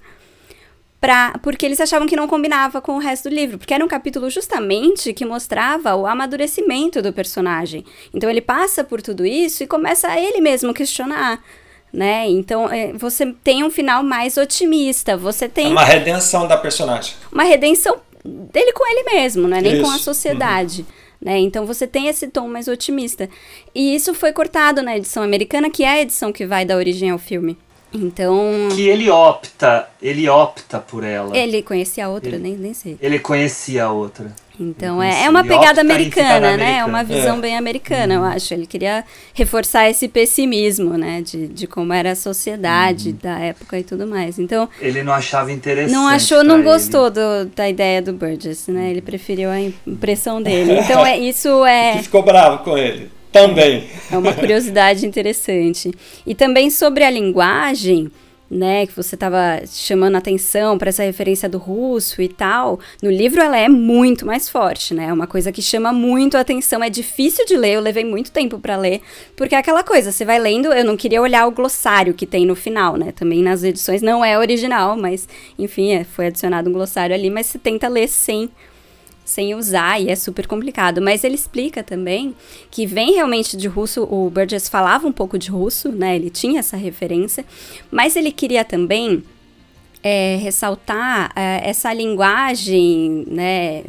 pra, 0.99 1.39
porque 1.43 1.67
eles 1.67 1.83
achavam 1.83 2.09
que 2.09 2.17
não 2.17 2.27
combinava 2.27 2.81
com 2.81 2.93
o 2.93 2.99
resto 2.99 3.29
do 3.29 3.35
livro, 3.35 3.59
porque 3.59 3.75
era 3.75 3.85
um 3.85 3.89
capítulo 3.89 4.31
justamente 4.31 5.13
que 5.13 5.27
mostrava 5.27 5.95
o 5.97 6.07
amadurecimento 6.07 7.03
do 7.03 7.13
personagem. 7.13 7.85
Então 8.15 8.31
ele 8.31 8.41
passa 8.41 8.83
por 8.83 9.03
tudo 9.03 9.27
isso 9.27 9.63
e 9.63 9.67
começa 9.67 10.09
a 10.09 10.19
ele 10.19 10.41
mesmo 10.41 10.73
questionar 10.73 11.43
né? 11.97 12.29
Então 12.29 12.71
é, 12.71 12.93
você 12.93 13.35
tem 13.43 13.65
um 13.65 13.71
final 13.71 14.03
mais 14.03 14.37
otimista, 14.37 15.17
você 15.17 15.49
tem 15.49 15.69
é 15.69 15.71
uma 15.71 15.83
redenção 15.83 16.47
da 16.47 16.55
personagem, 16.55 17.15
uma 17.33 17.43
redenção 17.43 17.97
dele 18.23 18.71
com 18.75 18.87
ele 18.87 19.05
mesmo, 19.05 19.49
não 19.49 19.57
é 19.57 19.63
nem 19.63 19.73
isso. 19.73 19.83
com 19.83 19.91
a 19.91 19.99
sociedade. 19.99 20.83
Uhum. 20.83 21.07
Né? 21.19 21.39
Então 21.39 21.65
você 21.65 21.87
tem 21.87 22.09
esse 22.09 22.29
tom 22.29 22.47
mais 22.49 22.69
otimista. 22.69 23.31
E 23.75 23.95
isso 23.95 24.13
foi 24.13 24.31
cortado 24.31 24.83
na 24.83 24.95
edição 24.95 25.23
americana, 25.23 25.71
que 25.71 25.83
é 25.83 25.89
a 25.89 26.01
edição 26.03 26.31
que 26.31 26.45
vai 26.45 26.67
dar 26.67 26.77
origem 26.77 27.09
ao 27.09 27.19
filme. 27.19 27.57
Então. 27.95 28.69
Que 28.75 28.87
ele 28.87 29.09
opta, 29.09 29.89
ele 30.03 30.29
opta 30.29 30.79
por 30.79 31.03
ela. 31.03 31.35
Ele 31.35 31.63
conhecia 31.63 32.05
a 32.05 32.09
outra, 32.11 32.29
ele, 32.29 32.39
nem, 32.39 32.53
nem 32.55 32.75
sei. 32.75 32.99
Ele 33.01 33.19
conhecia 33.19 33.85
a 33.85 33.91
outra. 33.91 34.31
Então 34.59 35.03
é, 35.03 35.25
é 35.25 35.31
uma 35.31 35.45
pegada 35.45 35.81
americana, 35.81 36.57
né? 36.57 36.79
É 36.79 36.85
uma 36.85 37.05
visão 37.05 37.39
é. 37.39 37.41
bem 37.41 37.57
americana, 37.57 38.15
eu 38.15 38.25
acho. 38.25 38.55
Ele 38.55 38.67
queria 38.67 39.05
reforçar 39.35 39.89
esse 39.89 40.09
pessimismo, 40.09 40.97
né? 40.97 41.23
De, 41.23 41.47
de 41.49 41.67
como 41.67 41.93
era 41.93 42.13
a 42.13 42.17
sociedade 42.17 43.11
uhum. 43.11 43.19
da 43.23 43.39
época 43.39 43.79
e 43.79 43.85
tudo 43.85 44.07
mais. 44.07 44.39
Então. 44.39 44.69
Ele 44.81 45.03
não 45.03 45.13
achava 45.13 45.53
interessante. 45.53 45.93
Não 45.93 46.09
achou, 46.09 46.43
não 46.43 46.63
gostou 46.63 47.11
do, 47.11 47.47
da 47.55 47.69
ideia 47.69 48.01
do 48.01 48.13
Burgess, 48.13 48.71
né? 48.71 48.91
Ele 48.91 49.03
preferiu 49.03 49.51
a 49.51 49.61
impressão 49.61 50.43
dele. 50.43 50.79
Então 50.81 51.05
é, 51.05 51.19
isso 51.21 51.65
é. 51.65 51.97
Que 51.97 52.05
ficou 52.05 52.23
bravo 52.23 52.65
com 52.65 52.77
ele. 52.77 53.11
Também. 53.31 53.85
É 54.11 54.17
uma 54.17 54.33
curiosidade 54.33 55.07
interessante. 55.07 55.93
E 56.27 56.35
também 56.35 56.71
sobre 56.71 57.05
a 57.05 57.11
linguagem 57.11 58.11
né, 58.51 58.87
que 58.87 58.95
você 58.95 59.17
estava 59.17 59.61
chamando 59.67 60.17
atenção 60.17 60.79
para 60.79 60.89
essa 60.89 61.03
referência 61.03 61.49
do 61.49 61.59
russo 61.59 62.23
e 62.23 62.29
tal, 62.29 62.79
no 63.03 63.11
livro 63.11 63.41
ela 63.41 63.59
é 63.59 63.69
muito 63.69 64.25
mais 64.25 64.49
forte, 64.49 64.95
né? 64.95 65.07
É 65.07 65.13
uma 65.13 65.27
coisa 65.27 65.51
que 65.51 65.61
chama 65.61 65.93
muito 65.93 66.37
a 66.37 66.41
atenção, 66.41 66.83
é 66.83 66.89
difícil 66.89 67.45
de 67.45 67.57
ler, 67.57 67.75
eu 67.75 67.81
levei 67.81 68.05
muito 68.05 68.31
tempo 68.31 68.59
para 68.59 68.77
ler, 68.77 69.01
porque 69.37 69.55
é 69.55 69.59
aquela 69.59 69.83
coisa, 69.83 70.13
você 70.13 70.25
vai 70.25 70.39
lendo, 70.39 70.73
eu 70.73 70.85
não 70.85 70.97
queria 70.97 71.21
olhar 71.21 71.47
o 71.47 71.51
glossário 71.51 72.15
que 72.15 72.27
tem 72.27 72.47
no 72.47 72.55
final, 72.55 72.97
né? 72.97 73.13
Também 73.13 73.43
nas 73.43 73.63
edições 73.63 74.03
não 74.03 74.25
é 74.25 74.39
original, 74.39 74.97
mas 74.97 75.29
enfim, 75.59 75.93
é, 75.93 76.05
foi 76.05 76.27
adicionado 76.27 76.71
um 76.71 76.73
glossário 76.73 77.15
ali, 77.15 77.31
mas 77.31 77.47
você 77.47 77.59
tenta 77.59 77.89
ler 77.89 78.09
sem 78.09 78.51
sem 79.27 79.55
usar 79.55 80.01
e 80.01 80.09
é 80.09 80.17
super 80.17 80.47
complicado. 80.47 81.03
Mas 81.03 81.25
ele 81.25 81.35
explica 81.35 81.83
também 81.83 82.35
que 82.71 82.87
vem 82.87 83.15
realmente 83.15 83.57
de 83.57 83.67
russo, 83.67 84.05
o 84.05 84.31
Burgess 84.31 84.69
falava 84.71 85.07
um 85.07 85.13
pouco 85.13 85.37
de 85.37 85.51
russo, 85.51 85.91
né? 85.91 86.15
Ele 86.17 86.31
tinha 86.31 86.61
essa 86.61 86.77
referência, 86.77 87.45
mas 87.91 88.15
ele 88.15 88.31
queria 88.31 88.65
também 88.65 89.23
é, 90.03 90.37
ressaltar 90.37 91.33
é, 91.35 91.69
essa 91.69 91.93
linguagem, 91.93 93.27
né? 93.29 93.83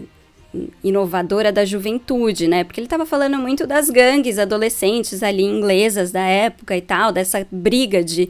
inovadora 0.83 1.51
da 1.51 1.63
juventude, 1.63 2.47
né? 2.47 2.63
Porque 2.63 2.79
ele 2.79 2.87
estava 2.87 3.05
falando 3.05 3.37
muito 3.37 3.67
das 3.67 3.91
gangues 3.91 4.39
adolescentes 4.39 5.21
ali 5.21 5.43
inglesas 5.43 6.11
da 6.11 6.21
época 6.21 6.75
e 6.75 6.81
tal, 6.81 7.11
dessa 7.11 7.45
briga 7.51 8.03
de 8.03 8.29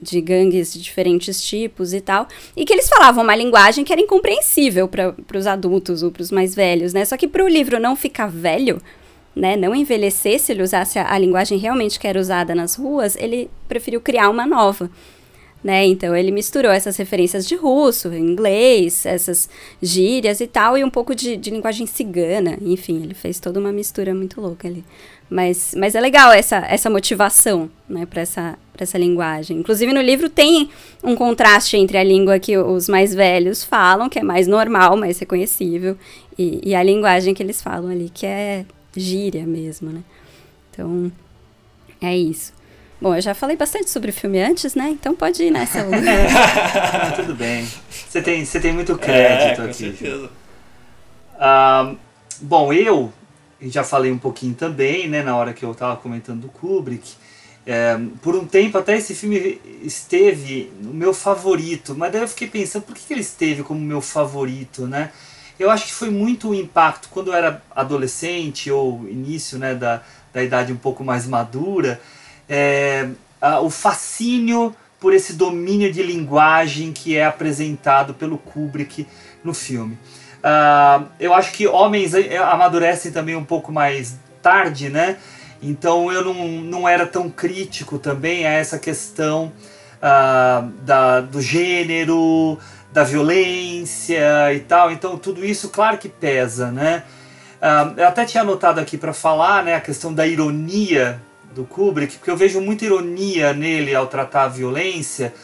de 0.00 0.20
gangues 0.20 0.72
de 0.72 0.80
diferentes 0.80 1.42
tipos 1.42 1.92
e 1.92 2.00
tal, 2.00 2.26
e 2.56 2.64
que 2.64 2.72
eles 2.72 2.88
falavam 2.88 3.24
uma 3.24 3.36
linguagem 3.36 3.84
que 3.84 3.92
era 3.92 4.00
incompreensível 4.00 4.88
para 4.88 5.38
os 5.38 5.46
adultos 5.46 6.02
ou 6.02 6.10
para 6.10 6.22
os 6.22 6.30
mais 6.30 6.54
velhos, 6.54 6.92
né? 6.92 7.04
Só 7.04 7.16
que 7.16 7.28
para 7.28 7.44
o 7.44 7.48
livro 7.48 7.80
não 7.80 7.96
ficar 7.96 8.28
velho, 8.28 8.80
né, 9.38 9.56
não 9.56 9.74
envelhecer 9.74 10.40
se 10.40 10.52
ele 10.52 10.62
usasse 10.62 10.98
a, 10.98 11.12
a, 11.12 11.18
linguagem 11.18 11.58
realmente 11.58 11.98
que 11.98 12.08
era 12.08 12.18
usada 12.18 12.54
nas 12.54 12.74
ruas, 12.74 13.16
ele 13.16 13.48
preferiu 13.68 14.00
criar 14.00 14.28
uma 14.28 14.44
nova. 14.44 14.90
Né? 15.62 15.86
Então 15.86 16.14
ele 16.14 16.30
misturou 16.30 16.70
essas 16.70 16.96
referências 16.96 17.46
de 17.46 17.56
russo, 17.56 18.14
inglês, 18.14 19.04
essas 19.04 19.48
gírias 19.82 20.40
e 20.40 20.46
tal, 20.46 20.78
e 20.78 20.84
um 20.84 20.90
pouco 20.90 21.14
de, 21.14 21.36
de 21.36 21.50
linguagem 21.50 21.86
cigana. 21.86 22.56
Enfim, 22.60 23.02
ele 23.02 23.14
fez 23.14 23.40
toda 23.40 23.58
uma 23.58 23.72
mistura 23.72 24.14
muito 24.14 24.40
louca 24.40 24.68
ali. 24.68 24.84
Mas, 25.30 25.74
mas 25.76 25.94
é 25.94 26.00
legal 26.00 26.32
essa, 26.32 26.56
essa 26.68 26.88
motivação 26.88 27.70
né, 27.88 28.06
para 28.06 28.22
essa, 28.22 28.58
essa 28.78 28.96
linguagem. 28.96 29.58
Inclusive, 29.58 29.92
no 29.92 30.00
livro 30.00 30.30
tem 30.30 30.70
um 31.04 31.14
contraste 31.14 31.76
entre 31.76 31.98
a 31.98 32.04
língua 32.04 32.38
que 32.38 32.56
os 32.56 32.88
mais 32.88 33.14
velhos 33.14 33.62
falam, 33.62 34.08
que 34.08 34.18
é 34.18 34.22
mais 34.22 34.46
normal, 34.46 34.96
mais 34.96 35.18
reconhecível, 35.18 35.98
e, 36.38 36.60
e 36.64 36.74
a 36.74 36.82
linguagem 36.82 37.34
que 37.34 37.42
eles 37.42 37.60
falam 37.60 37.90
ali, 37.90 38.10
que 38.12 38.24
é 38.24 38.64
gíria 38.96 39.44
mesmo. 39.46 39.90
Né? 39.90 40.00
Então, 40.70 41.12
é 42.00 42.16
isso. 42.16 42.56
Bom, 43.00 43.14
eu 43.14 43.20
já 43.20 43.34
falei 43.34 43.56
bastante 43.56 43.90
sobre 43.90 44.10
o 44.10 44.12
filme 44.12 44.42
antes, 44.42 44.74
né? 44.74 44.88
Então 44.90 45.14
pode 45.14 45.40
ir 45.40 45.52
nessa. 45.52 45.84
Tudo 47.14 47.32
bem. 47.34 47.64
Você 47.90 48.20
tem, 48.20 48.44
você 48.44 48.58
tem 48.58 48.72
muito 48.72 48.98
crédito 48.98 49.60
é, 49.60 49.64
aqui. 49.66 49.74
Certeza. 49.74 50.30
Uh, 51.36 51.96
bom, 52.40 52.72
eu 52.72 53.12
já 53.60 53.82
falei 53.82 54.12
um 54.12 54.18
pouquinho 54.18 54.54
também, 54.54 55.08
né, 55.08 55.22
na 55.22 55.36
hora 55.36 55.52
que 55.52 55.64
eu 55.64 55.72
estava 55.72 55.96
comentando 55.96 56.42
do 56.42 56.48
Kubrick. 56.48 57.14
É, 57.66 57.98
por 58.22 58.34
um 58.34 58.46
tempo 58.46 58.78
até 58.78 58.96
esse 58.96 59.14
filme 59.14 59.60
esteve 59.82 60.72
no 60.80 60.94
meu 60.94 61.12
favorito, 61.12 61.94
mas 61.94 62.10
daí 62.10 62.22
eu 62.22 62.28
fiquei 62.28 62.48
pensando 62.48 62.84
por 62.84 62.94
que, 62.94 63.06
que 63.06 63.12
ele 63.12 63.20
esteve 63.20 63.62
como 63.62 63.78
meu 63.78 64.00
favorito, 64.00 64.86
né? 64.86 65.10
Eu 65.58 65.70
acho 65.70 65.86
que 65.86 65.92
foi 65.92 66.08
muito 66.08 66.50
o 66.50 66.54
impacto 66.54 67.08
quando 67.10 67.28
eu 67.28 67.34
era 67.34 67.60
adolescente 67.74 68.70
ou 68.70 69.06
início 69.08 69.58
né, 69.58 69.74
da, 69.74 70.02
da 70.32 70.42
idade 70.42 70.72
um 70.72 70.76
pouco 70.76 71.02
mais 71.02 71.26
madura, 71.26 72.00
é, 72.48 73.08
a, 73.40 73.60
o 73.60 73.68
fascínio 73.68 74.74
por 75.00 75.12
esse 75.12 75.34
domínio 75.34 75.92
de 75.92 76.02
linguagem 76.02 76.92
que 76.92 77.16
é 77.16 77.24
apresentado 77.24 78.14
pelo 78.14 78.38
Kubrick 78.38 79.06
no 79.44 79.52
filme. 79.52 79.98
Uh, 80.38 81.06
eu 81.18 81.34
acho 81.34 81.52
que 81.52 81.66
homens 81.66 82.14
eh, 82.14 82.36
amadurecem 82.36 83.10
também 83.10 83.34
um 83.34 83.44
pouco 83.44 83.72
mais 83.72 84.16
tarde, 84.40 84.88
né? 84.88 85.16
Então 85.60 86.12
eu 86.12 86.24
não, 86.24 86.46
não 86.48 86.88
era 86.88 87.06
tão 87.06 87.28
crítico 87.28 87.98
também 87.98 88.46
a 88.46 88.50
essa 88.50 88.78
questão 88.78 89.52
uh, 89.96 90.68
da, 90.82 91.20
do 91.20 91.40
gênero, 91.40 92.58
da 92.92 93.02
violência 93.02 94.54
e 94.54 94.60
tal. 94.60 94.92
Então 94.92 95.18
tudo 95.18 95.44
isso, 95.44 95.70
claro 95.70 95.98
que 95.98 96.08
pesa, 96.08 96.70
né? 96.70 97.02
Uh, 97.60 97.98
eu 97.98 98.06
até 98.06 98.24
tinha 98.24 98.42
anotado 98.42 98.80
aqui 98.80 98.96
para 98.96 99.12
falar 99.12 99.64
né, 99.64 99.74
a 99.74 99.80
questão 99.80 100.14
da 100.14 100.24
ironia 100.24 101.20
do 101.52 101.64
Kubrick, 101.64 102.18
porque 102.18 102.30
eu 102.30 102.36
vejo 102.36 102.60
muita 102.60 102.84
ironia 102.84 103.52
nele 103.52 103.92
ao 103.92 104.06
tratar 104.06 104.44
a 104.44 104.48
violência 104.48 105.34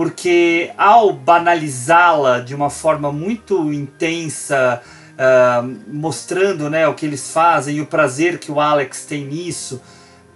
porque 0.00 0.70
ao 0.78 1.12
banalizá-la 1.12 2.40
de 2.40 2.54
uma 2.54 2.70
forma 2.70 3.12
muito 3.12 3.70
intensa, 3.70 4.80
uh, 5.12 5.76
mostrando 5.92 6.70
né, 6.70 6.88
o 6.88 6.94
que 6.94 7.04
eles 7.04 7.30
fazem 7.30 7.76
e 7.76 7.80
o 7.82 7.86
prazer 7.86 8.38
que 8.38 8.50
o 8.50 8.58
Alex 8.58 9.04
tem 9.04 9.26
nisso, 9.26 9.78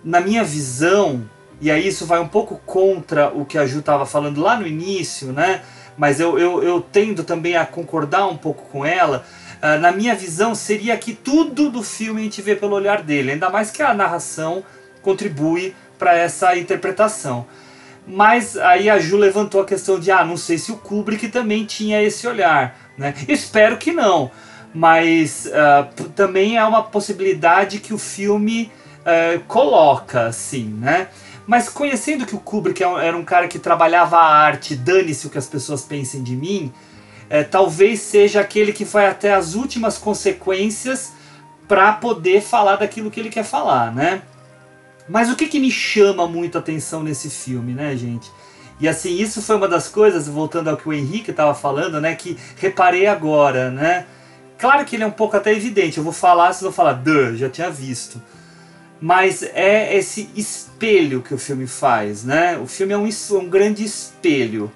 na 0.05 0.21
minha 0.21 0.45
visão, 0.45 1.25
e 1.63 1.71
aí 1.71 1.89
isso 1.89 2.05
vai 2.05 2.21
um 2.21 2.29
pouco 2.29 2.61
contra 2.67 3.29
o 3.29 3.47
que 3.47 3.57
a 3.57 3.65
Ju 3.65 3.79
estava 3.79 4.05
falando 4.05 4.39
lá 4.39 4.55
no 4.55 4.67
início, 4.67 5.33
né? 5.33 5.63
mas 5.97 6.21
eu, 6.21 6.39
eu, 6.39 6.63
eu 6.63 6.83
tendo 6.83 7.25
também 7.25 7.57
a 7.57 7.65
concordar 7.65 8.27
um 8.27 8.37
pouco 8.37 8.69
com 8.69 8.85
ela. 8.85 9.25
Uh, 9.63 9.81
na 9.81 9.91
minha 9.93 10.15
visão, 10.15 10.55
seria 10.55 10.95
que 10.99 11.15
tudo 11.15 11.71
do 11.71 11.83
filme 11.83 12.21
a 12.21 12.25
gente 12.25 12.43
vê 12.43 12.55
pelo 12.55 12.75
olhar 12.75 13.01
dele, 13.03 13.33
ainda 13.33 13.49
mais 13.49 13.71
que 13.71 13.83
a 13.83 13.95
narração 13.95 14.63
contribui 15.01 15.75
para 15.99 16.15
essa 16.15 16.55
interpretação. 16.55 17.47
Mas 18.07 18.57
aí 18.57 18.91
a 18.91 18.99
Ju 18.99 19.17
levantou 19.17 19.61
a 19.61 19.65
questão 19.65 19.99
de, 19.99 20.11
ah, 20.11 20.25
não 20.25 20.37
sei 20.37 20.59
se 20.59 20.71
o 20.71 20.77
Kubrick 20.77 21.29
também 21.29 21.65
tinha 21.65 22.03
esse 22.03 22.27
olhar, 22.27 22.77
né? 22.99 23.15
Espero 23.29 23.79
que 23.79 23.93
não, 23.93 24.31
mas 24.75 25.47
uh, 25.47 26.09
também 26.11 26.59
é 26.59 26.65
uma 26.65 26.83
possibilidade 26.83 27.79
que 27.79 27.95
o 27.95 27.99
filme 27.99 28.71
uh, 29.01 29.41
coloca, 29.45 30.27
assim, 30.27 30.65
né? 30.65 31.09
Mas 31.47 31.69
conhecendo 31.69 32.27
que 32.27 32.35
o 32.35 32.41
Kubrick 32.41 32.83
é 32.83 33.07
era 33.07 33.17
um 33.17 33.25
cara 33.25 33.49
que 33.49 33.59
trabalhava 33.59 34.17
a 34.17 34.27
arte, 34.27 34.75
dane-se 34.75 35.27
o 35.27 35.31
que 35.31 35.39
as 35.39 35.47
pessoas 35.47 35.83
pensem 35.83 36.23
de 36.23 36.35
mim, 36.35 36.73
é, 37.29 37.43
talvez 37.43 38.01
seja 38.01 38.41
aquele 38.41 38.73
que 38.73 38.85
vai 38.85 39.07
até 39.07 39.35
as 39.35 39.55
últimas 39.55 39.99
consequências 39.99 41.13
para 41.69 41.93
poder 41.93 42.41
falar 42.41 42.77
daquilo 42.77 43.11
que 43.11 43.21
ele 43.21 43.31
quer 43.31 43.45
falar, 43.45 43.93
né? 43.93 44.23
Mas 45.09 45.31
o 45.31 45.37
que, 45.37 45.47
que 45.47 45.61
me 45.61 45.71
chama 45.71 46.27
muito 46.27 46.57
a 46.57 46.61
atenção 46.61 47.03
nesse 47.03 47.29
filme, 47.29 47.73
né, 47.73 47.97
gente? 47.97 48.31
E 48.81 48.89
assim, 48.89 49.17
isso 49.17 49.41
foi 49.43 49.57
uma 49.57 49.69
das 49.69 49.89
coisas, 49.89 50.27
voltando 50.27 50.69
ao 50.69 50.77
que 50.77 50.89
o 50.89 50.93
Henrique 50.93 51.31
estava 51.31 51.55
falando, 51.55 52.01
né, 52.01 52.15
que 52.15 52.37
reparei 52.57 53.07
agora, 53.07 53.71
né? 53.71 54.07
Claro 54.59 54.85
que 54.85 54.97
ele 54.97 55.05
é 55.05 55.07
um 55.07 55.13
pouco 55.13 55.37
até 55.37 55.53
evidente, 55.53 55.99
eu 55.99 56.05
vou 56.05 56.13
falar, 56.13 56.53
vocês 56.53 56.63
vão 56.63 56.73
falar, 56.73 56.95
duh, 56.95 57.37
já 57.37 57.49
tinha 57.49 57.71
visto. 57.71 58.21
Mas 59.01 59.43
é 59.43 59.97
esse 59.97 60.31
espelho 60.35 61.21
que 61.21 61.35
o 61.35 61.39
filme 61.39 61.67
faz, 61.67 62.25
né? 62.25 62.59
O 62.59 62.67
filme 62.67 62.93
é 62.93 62.99
um, 62.99 63.09
um 63.33 63.49
grande 63.49 63.85
espelho. 63.85 64.73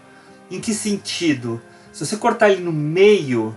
Em 0.51 0.61
que 0.61 0.75
sentido? 0.75 1.61
Se 1.93 2.05
você 2.05 2.17
cortar 2.17 2.51
ele 2.51 2.63
no 2.63 2.73
meio, 2.73 3.57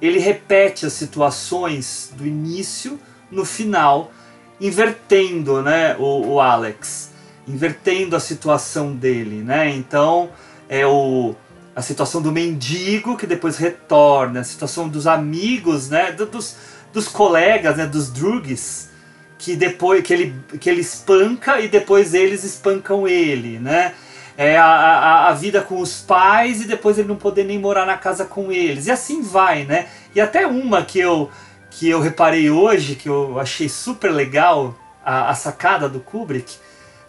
ele 0.00 0.18
repete 0.18 0.86
as 0.86 0.92
situações 0.92 2.12
do 2.16 2.26
início 2.26 2.98
no 3.30 3.44
final, 3.44 4.12
invertendo 4.62 5.60
né, 5.60 5.96
o, 5.98 6.34
o 6.34 6.40
Alex, 6.40 7.10
invertendo 7.46 8.14
a 8.14 8.20
situação 8.20 8.94
dele. 8.94 9.42
Né? 9.42 9.70
Então 9.70 10.30
é 10.68 10.86
o, 10.86 11.34
a 11.74 11.82
situação 11.82 12.22
do 12.22 12.30
mendigo 12.30 13.16
que 13.16 13.26
depois 13.26 13.58
retorna, 13.58 14.40
a 14.40 14.44
situação 14.44 14.88
dos 14.88 15.08
amigos, 15.08 15.90
né, 15.90 16.12
dos, 16.12 16.56
dos 16.92 17.08
colegas, 17.08 17.76
né, 17.76 17.86
dos 17.86 18.08
drugs, 18.08 18.88
que 19.36 19.56
depois 19.56 20.02
que 20.02 20.12
ele, 20.12 20.36
que 20.60 20.70
ele 20.70 20.80
espanca 20.80 21.60
e 21.60 21.66
depois 21.66 22.14
eles 22.14 22.44
espancam 22.44 23.08
ele, 23.08 23.58
né? 23.58 23.92
É 24.36 24.56
a, 24.56 24.64
a, 24.64 25.28
a 25.28 25.32
vida 25.34 25.60
com 25.60 25.78
os 25.80 26.00
pais 26.00 26.62
e 26.62 26.64
depois 26.64 26.96
ele 26.96 27.08
não 27.08 27.16
poder 27.16 27.44
nem 27.44 27.58
morar 27.58 27.84
na 27.84 27.98
casa 27.98 28.24
com 28.24 28.50
eles. 28.50 28.86
E 28.86 28.90
assim 28.90 29.20
vai, 29.20 29.64
né? 29.64 29.88
E 30.14 30.20
até 30.20 30.46
uma 30.46 30.82
que 30.82 30.98
eu, 30.98 31.28
que 31.72 31.88
eu 31.88 32.00
reparei 32.00 32.50
hoje, 32.50 32.94
que 32.94 33.08
eu 33.08 33.38
achei 33.38 33.68
super 33.68 34.10
legal, 34.10 34.74
a, 35.04 35.30
a 35.30 35.34
sacada 35.34 35.88
do 35.88 36.00
Kubrick, 36.00 36.54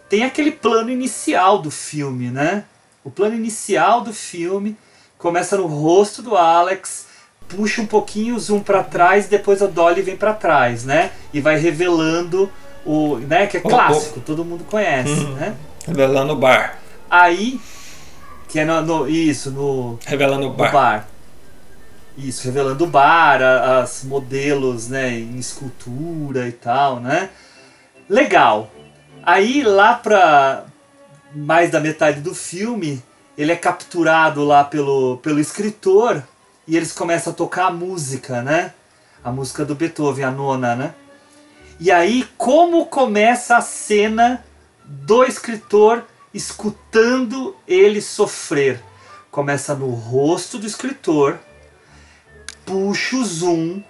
tem 0.08 0.24
aquele 0.24 0.50
plano 0.50 0.90
inicial 0.90 1.58
do 1.58 1.70
filme, 1.70 2.30
né? 2.30 2.64
O 3.02 3.10
plano 3.10 3.34
inicial 3.34 4.00
do 4.00 4.12
filme 4.12 4.76
começa 5.18 5.56
no 5.56 5.66
rosto 5.66 6.22
do 6.22 6.36
Alex, 6.36 7.06
puxa 7.48 7.82
um 7.82 7.86
pouquinho 7.86 8.34
o 8.34 8.38
zoom 8.38 8.60
para 8.60 8.82
trás, 8.82 9.26
depois 9.26 9.62
a 9.62 9.66
Dolly 9.66 10.02
vem 10.02 10.16
para 10.16 10.32
trás, 10.32 10.84
né? 10.84 11.10
E 11.32 11.40
vai 11.40 11.56
revelando 11.56 12.50
o, 12.84 13.16
né, 13.16 13.46
que 13.46 13.56
é 13.56 13.60
clássico, 13.60 14.20
todo 14.20 14.44
mundo 14.44 14.64
conhece, 14.64 15.10
uhum. 15.10 15.34
né? 15.34 15.54
Revelando 15.86 16.32
o 16.32 16.36
bar. 16.36 16.78
Aí 17.10 17.60
que 18.48 18.60
é 18.60 18.64
no, 18.64 18.80
no 18.82 19.08
isso, 19.08 19.50
no 19.50 19.98
revelando 20.06 20.46
o 20.46 20.50
bar. 20.50 20.72
bar. 20.72 21.08
Isso, 22.16 22.44
revelando 22.44 22.84
o 22.84 22.88
bar, 22.88 23.42
a, 23.42 23.80
as 23.80 24.04
modelos, 24.04 24.88
né, 24.88 25.10
em 25.10 25.36
escultura 25.36 26.48
e 26.48 26.52
tal, 26.52 27.00
né? 27.00 27.30
Legal. 28.08 28.70
Aí 29.22 29.62
lá 29.62 29.94
pra 29.94 30.64
mais 31.34 31.70
da 31.70 31.80
metade 31.80 32.20
do 32.20 32.34
filme, 32.34 33.02
ele 33.36 33.50
é 33.50 33.56
capturado 33.56 34.44
lá 34.44 34.62
pelo, 34.62 35.18
pelo 35.18 35.40
escritor 35.40 36.22
e 36.66 36.76
eles 36.76 36.92
começam 36.92 37.32
a 37.32 37.36
tocar 37.36 37.66
a 37.66 37.72
música, 37.72 38.42
né? 38.42 38.72
A 39.22 39.32
música 39.32 39.64
do 39.64 39.74
Beethoven, 39.74 40.24
a 40.24 40.30
nona, 40.30 40.76
né? 40.76 40.94
E 41.80 41.90
aí, 41.90 42.28
como 42.38 42.86
começa 42.86 43.56
a 43.56 43.60
cena 43.60 44.44
do 44.84 45.24
escritor 45.24 46.04
escutando 46.32 47.56
ele 47.66 48.00
sofrer? 48.00 48.80
Começa 49.30 49.74
no 49.74 49.90
rosto 49.90 50.58
do 50.58 50.66
escritor, 50.66 51.38
puxa 52.64 53.16
o 53.16 53.24
zoom 53.24 53.82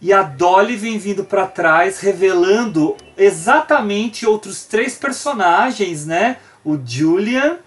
e 0.00 0.12
a 0.12 0.22
Dolly 0.22 0.76
vem 0.76 0.98
vindo 0.98 1.24
para 1.24 1.46
trás, 1.46 2.00
revelando 2.00 2.96
exatamente 3.16 4.26
outros 4.26 4.64
três 4.64 4.94
personagens, 4.94 6.06
né? 6.06 6.38
O 6.64 6.78
Julian 6.84 7.58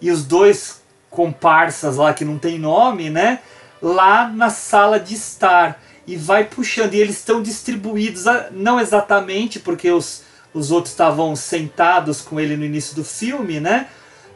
e 0.00 0.10
os 0.10 0.24
dois 0.24 0.80
comparsas 1.10 1.96
lá 1.96 2.14
que 2.14 2.24
não 2.24 2.38
tem 2.38 2.58
nome, 2.58 3.10
né? 3.10 3.40
lá 3.80 4.28
na 4.28 4.50
sala 4.50 4.98
de 5.00 5.14
estar 5.14 5.80
e 6.06 6.16
vai 6.16 6.44
puxando. 6.44 6.94
E 6.94 7.00
eles 7.00 7.16
estão 7.16 7.42
distribuídos, 7.42 8.24
não 8.50 8.80
exatamente 8.80 9.58
porque 9.58 9.90
os, 9.90 10.22
os 10.52 10.70
outros 10.70 10.92
estavam 10.92 11.34
sentados 11.34 12.20
com 12.20 12.38
ele 12.38 12.56
no 12.56 12.64
início 12.64 12.94
do 12.94 13.04
filme, 13.04 13.60
né? 13.60 13.88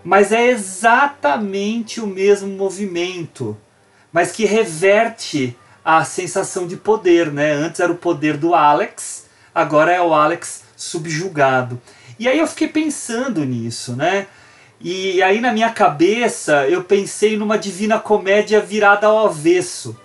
Mas 0.03 0.33
é 0.33 0.49
exatamente 0.49 2.01
o 2.01 2.07
mesmo 2.07 2.49
movimento, 2.49 3.57
mas 4.13 4.31
que 4.31 4.45
reverte 4.45 5.57
a 5.85 6.05
sensação 6.05 6.67
de 6.67 6.77
poder, 6.77 7.31
né? 7.31 7.53
Antes 7.53 7.81
era 7.81 7.93
o 7.93 7.97
poder 7.97 8.37
do 8.37 8.55
Alex, 8.55 9.27
agora 9.55 9.93
é 9.93 10.01
o 10.01 10.15
Alex 10.15 10.63
subjugado. 10.77 11.81
E 12.19 12.29
aí 12.29 12.39
eu 12.39 12.47
fiquei 12.47 12.69
pensando 12.69 13.45
nisso, 13.45 13.95
né? 13.95 14.27
E 14.81 15.23
aí 15.23 15.41
na 15.41 15.53
minha 15.53 15.71
cabeça 15.71 16.67
eu 16.69 16.83
pensei 16.83 17.37
numa 17.37 17.59
divina 17.59 17.99
comédia 17.99 18.61
virada 18.61 19.07
ao 19.07 19.27
avesso. 19.27 19.97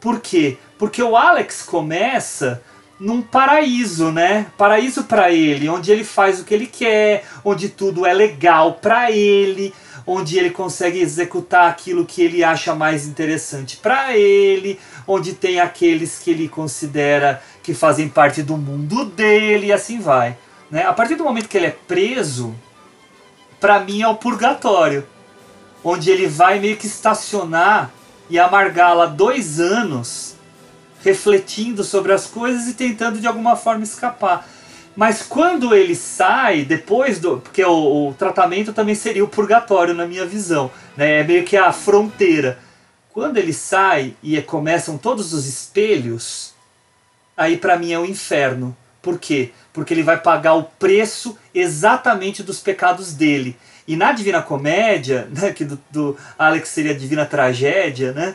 Por 0.00 0.20
quê? 0.20 0.58
Porque 0.78 1.02
o 1.02 1.16
Alex 1.16 1.62
começa 1.62 2.62
num 3.00 3.22
paraíso, 3.22 4.12
né? 4.12 4.46
Paraíso 4.56 5.04
para 5.04 5.30
ele, 5.30 5.68
onde 5.68 5.90
ele 5.90 6.04
faz 6.04 6.40
o 6.40 6.44
que 6.44 6.54
ele 6.54 6.66
quer, 6.66 7.24
onde 7.44 7.68
tudo 7.68 8.06
é 8.06 8.12
legal 8.12 8.74
para 8.74 9.10
ele, 9.10 9.72
onde 10.06 10.38
ele 10.38 10.50
consegue 10.50 11.00
executar 11.00 11.68
aquilo 11.68 12.04
que 12.04 12.22
ele 12.22 12.44
acha 12.44 12.74
mais 12.74 13.06
interessante 13.06 13.76
para 13.78 14.16
ele, 14.16 14.78
onde 15.06 15.34
tem 15.34 15.60
aqueles 15.60 16.18
que 16.18 16.30
ele 16.30 16.48
considera 16.48 17.42
que 17.62 17.74
fazem 17.74 18.08
parte 18.08 18.42
do 18.42 18.56
mundo 18.56 19.04
dele 19.04 19.66
e 19.66 19.72
assim 19.72 20.00
vai. 20.00 20.36
Né? 20.70 20.84
A 20.84 20.92
partir 20.92 21.14
do 21.14 21.24
momento 21.24 21.48
que 21.48 21.56
ele 21.56 21.66
é 21.66 21.76
preso, 21.86 22.54
para 23.60 23.80
mim 23.80 24.02
é 24.02 24.08
o 24.08 24.16
purgatório, 24.16 25.06
onde 25.82 26.10
ele 26.10 26.26
vai 26.26 26.58
meio 26.58 26.76
que 26.76 26.86
estacionar 26.86 27.90
e 28.28 28.38
amargar 28.38 28.96
lá 28.96 29.06
dois 29.06 29.60
anos, 29.60 30.34
refletindo 31.02 31.84
sobre 31.84 32.12
as 32.12 32.26
coisas 32.26 32.66
e 32.68 32.74
tentando 32.74 33.20
de 33.20 33.26
alguma 33.26 33.56
forma 33.56 33.84
escapar. 33.84 34.48
Mas 34.96 35.22
quando 35.22 35.74
ele 35.74 35.94
sai, 35.94 36.64
depois 36.64 37.18
do. 37.18 37.38
Porque 37.38 37.64
o, 37.64 38.08
o 38.08 38.14
tratamento 38.14 38.72
também 38.72 38.94
seria 38.94 39.24
o 39.24 39.28
purgatório, 39.28 39.92
na 39.92 40.06
minha 40.06 40.24
visão. 40.24 40.70
Né? 40.96 41.20
É 41.20 41.24
meio 41.24 41.44
que 41.44 41.56
a 41.56 41.72
fronteira. 41.72 42.58
Quando 43.14 43.36
ele 43.36 43.52
sai 43.52 44.16
e 44.20 44.42
começam 44.42 44.98
todos 44.98 45.32
os 45.32 45.46
espelhos, 45.46 46.52
aí 47.36 47.56
para 47.56 47.78
mim 47.78 47.92
é 47.92 47.98
o 47.98 48.04
inferno. 48.04 48.76
Por 49.00 49.20
quê? 49.20 49.52
Porque 49.72 49.94
ele 49.94 50.02
vai 50.02 50.20
pagar 50.20 50.54
o 50.54 50.64
preço 50.64 51.38
exatamente 51.54 52.42
dos 52.42 52.58
pecados 52.58 53.12
dele. 53.12 53.56
E 53.86 53.94
na 53.94 54.10
Divina 54.10 54.42
Comédia, 54.42 55.28
né, 55.30 55.52
que 55.52 55.64
do, 55.64 55.78
do 55.92 56.18
Alex 56.36 56.70
seria 56.70 56.90
a 56.90 56.98
Divina 56.98 57.24
Tragédia, 57.24 58.10
né? 58.10 58.34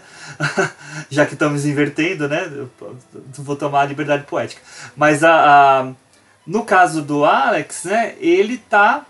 Já 1.12 1.26
que 1.26 1.34
estamos 1.34 1.66
invertendo, 1.66 2.30
né? 2.30 2.50
Vou 3.34 3.58
tomar 3.58 3.82
a 3.82 3.86
liberdade 3.86 4.24
poética. 4.24 4.62
Mas 4.96 5.26
a, 5.26 5.82
a, 5.82 5.92
no 6.48 6.64
caso 6.64 7.02
do 7.02 7.26
Alex, 7.26 7.84
né, 7.84 8.16
ele 8.18 8.54
está 8.54 9.06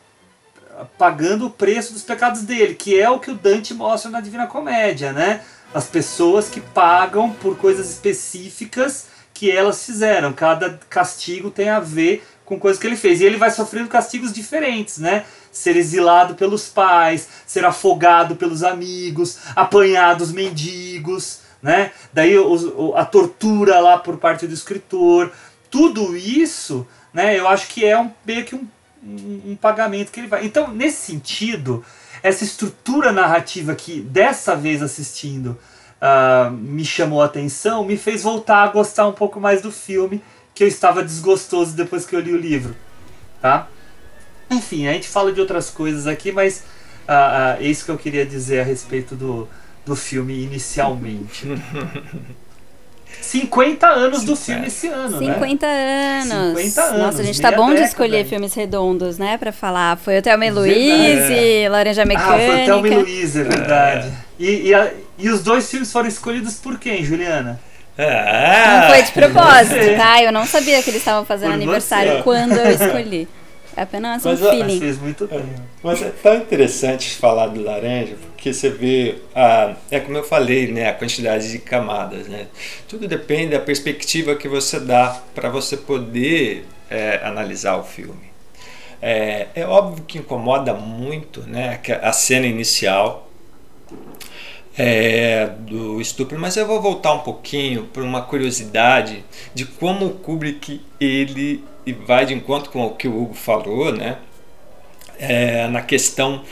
pagando 0.97 1.45
o 1.45 1.51
preço 1.51 1.93
dos 1.93 2.01
pecados 2.01 2.41
dele, 2.41 2.73
que 2.73 2.99
é 2.99 3.07
o 3.07 3.19
que 3.19 3.29
o 3.29 3.35
Dante 3.35 3.75
mostra 3.75 4.09
na 4.09 4.19
Divina 4.19 4.47
Comédia, 4.47 5.13
né? 5.13 5.41
As 5.73 5.85
pessoas 5.85 6.49
que 6.49 6.59
pagam 6.59 7.31
por 7.31 7.57
coisas 7.57 7.89
específicas 7.89 9.07
que 9.33 9.49
elas 9.49 9.85
fizeram. 9.85 10.33
Cada 10.33 10.79
castigo 10.89 11.49
tem 11.49 11.69
a 11.69 11.79
ver 11.79 12.25
com 12.43 12.59
coisas 12.59 12.81
que 12.81 12.87
ele 12.87 12.97
fez. 12.97 13.21
E 13.21 13.25
ele 13.25 13.37
vai 13.37 13.51
sofrendo 13.51 13.87
castigos 13.87 14.33
diferentes, 14.33 14.97
né? 14.97 15.25
Ser 15.51 15.77
exilado 15.77 16.35
pelos 16.35 16.67
pais, 16.67 17.27
ser 17.45 17.63
afogado 17.63 18.35
pelos 18.35 18.63
amigos, 18.63 19.37
apanhar 19.55 20.15
dos 20.15 20.31
mendigos, 20.31 21.41
né? 21.61 21.91
Daí 22.11 22.33
a 22.95 23.05
tortura 23.05 23.79
lá 23.79 23.97
por 23.97 24.17
parte 24.17 24.47
do 24.47 24.53
escritor. 24.53 25.31
Tudo 25.69 26.17
isso, 26.17 26.85
né? 27.13 27.37
Eu 27.37 27.47
acho 27.47 27.67
que 27.67 27.85
é 27.85 27.97
um, 27.97 28.11
meio 28.25 28.43
que 28.43 28.55
um, 28.55 28.67
um, 29.03 29.51
um 29.51 29.55
pagamento 29.55 30.11
que 30.11 30.19
ele 30.19 30.27
vai. 30.27 30.43
Então, 30.43 30.69
nesse 30.69 31.05
sentido, 31.05 31.85
essa 32.21 32.43
estrutura 32.43 33.11
narrativa 33.11 33.75
que 33.75 34.01
dessa 34.01 34.55
vez 34.55 34.81
assistindo 34.81 35.57
uh, 36.01 36.51
me 36.51 36.83
chamou 36.85 37.21
a 37.21 37.25
atenção, 37.25 37.83
me 37.85 37.97
fez 37.97 38.23
voltar 38.23 38.63
a 38.63 38.67
gostar 38.67 39.07
um 39.07 39.13
pouco 39.13 39.39
mais 39.39 39.61
do 39.61 39.71
filme, 39.71 40.21
que 40.53 40.63
eu 40.63 40.67
estava 40.67 41.03
desgostoso 41.03 41.75
depois 41.75 42.05
que 42.05 42.15
eu 42.15 42.19
li 42.19 42.33
o 42.33 42.37
livro. 42.37 42.75
Tá? 43.41 43.67
Enfim, 44.49 44.87
a 44.87 44.93
gente 44.93 45.07
fala 45.07 45.31
de 45.31 45.39
outras 45.39 45.69
coisas 45.69 46.07
aqui, 46.07 46.31
mas 46.31 46.63
uh, 47.07 47.11
uh, 47.11 47.63
é 47.63 47.63
isso 47.63 47.85
que 47.85 47.91
eu 47.91 47.97
queria 47.97 48.25
dizer 48.25 48.61
a 48.61 48.63
respeito 48.63 49.15
do, 49.15 49.47
do 49.85 49.95
filme 49.95 50.43
inicialmente. 50.43 51.47
50 53.21 53.87
anos 53.87 54.23
do 54.23 54.35
filme 54.35 54.67
esse 54.67 54.87
ano, 54.87 55.19
50 55.19 55.67
né? 55.67 56.21
anos. 56.23 56.57
50 56.59 56.81
anos. 56.81 56.99
Nossa, 56.99 57.21
a 57.21 57.23
gente 57.23 57.41
tá 57.41 57.51
bom 57.51 57.67
década, 57.67 57.81
de 57.81 57.87
escolher 57.89 58.25
filmes 58.25 58.53
redondos, 58.53 59.17
né, 59.17 59.37
pra 59.37 59.51
falar. 59.51 59.97
Foi 59.97 60.17
o 60.17 60.21
Thelma 60.21 60.45
e 60.45 60.51
Luiz, 60.51 61.29
é. 61.29 61.69
Laranja 61.69 62.05
Mecânica. 62.05 62.33
Ah, 62.33 62.39
foi 62.39 62.61
o 62.61 62.65
Thelma 62.65 62.87
e 62.87 62.95
Luiz, 62.95 63.35
é 63.35 63.43
verdade. 63.43 64.07
É. 64.07 64.11
E, 64.39 64.67
e, 64.67 64.73
a, 64.73 64.91
e 65.17 65.29
os 65.29 65.43
dois 65.43 65.69
filmes 65.69 65.91
foram 65.91 66.07
escolhidos 66.07 66.55
por 66.55 66.79
quem, 66.79 67.03
Juliana? 67.03 67.59
Ah, 67.97 68.81
não 68.81 68.89
foi 68.89 69.03
de 69.03 69.11
propósito, 69.11 69.97
tá? 69.97 70.23
Eu 70.23 70.31
não 70.31 70.45
sabia 70.45 70.81
que 70.81 70.89
eles 70.89 71.01
estavam 71.01 71.25
fazendo 71.25 71.49
por 71.49 71.55
aniversário 71.55 72.13
você. 72.13 72.23
quando 72.23 72.53
eu 72.53 72.71
escolhi. 72.71 73.27
É 73.75 73.83
apenas 73.83 74.23
mas, 74.23 74.41
um 74.41 74.49
feeling. 74.49 74.79
Mas, 74.79 74.99
muito 74.99 75.27
bem. 75.27 75.45
mas 75.83 76.01
é 76.01 76.09
tão 76.09 76.35
interessante 76.35 77.15
falar 77.15 77.47
do 77.47 77.61
laranja, 77.61 78.15
porque 78.15 78.53
você 78.53 78.69
vê, 78.69 79.15
a, 79.35 79.75
é 79.89 79.99
como 79.99 80.17
eu 80.17 80.23
falei, 80.23 80.71
né, 80.71 80.89
a 80.89 80.93
quantidade 80.93 81.51
de 81.51 81.59
camadas. 81.59 82.27
Né? 82.27 82.47
Tudo 82.87 83.07
depende 83.07 83.51
da 83.51 83.59
perspectiva 83.59 84.35
que 84.35 84.47
você 84.47 84.79
dá 84.79 85.21
para 85.33 85.49
você 85.49 85.77
poder 85.77 86.65
é, 86.89 87.21
analisar 87.23 87.77
o 87.77 87.83
filme. 87.83 88.29
É, 89.01 89.47
é 89.55 89.65
óbvio 89.65 90.03
que 90.05 90.17
incomoda 90.17 90.73
muito 90.73 91.41
né, 91.41 91.79
a 92.01 92.11
cena 92.11 92.45
inicial 92.45 93.29
é, 94.77 95.45
do 95.59 95.99
estupro, 95.99 96.39
mas 96.39 96.55
eu 96.55 96.65
vou 96.65 96.81
voltar 96.81 97.13
um 97.13 97.19
pouquinho 97.19 97.83
para 97.87 98.01
uma 98.01 98.21
curiosidade 98.21 99.25
de 99.53 99.65
como 99.65 100.05
o 100.05 100.11
Kubrick 100.11 100.81
ele 100.99 101.63
vai 102.05 102.25
de 102.25 102.33
encontro 102.33 102.71
com 102.71 102.85
o 102.85 102.95
que 102.95 103.07
o 103.07 103.21
Hugo 103.21 103.33
falou, 103.33 103.91
né? 103.91 104.17
É, 105.17 105.67
na 105.67 105.81
questão 105.81 106.43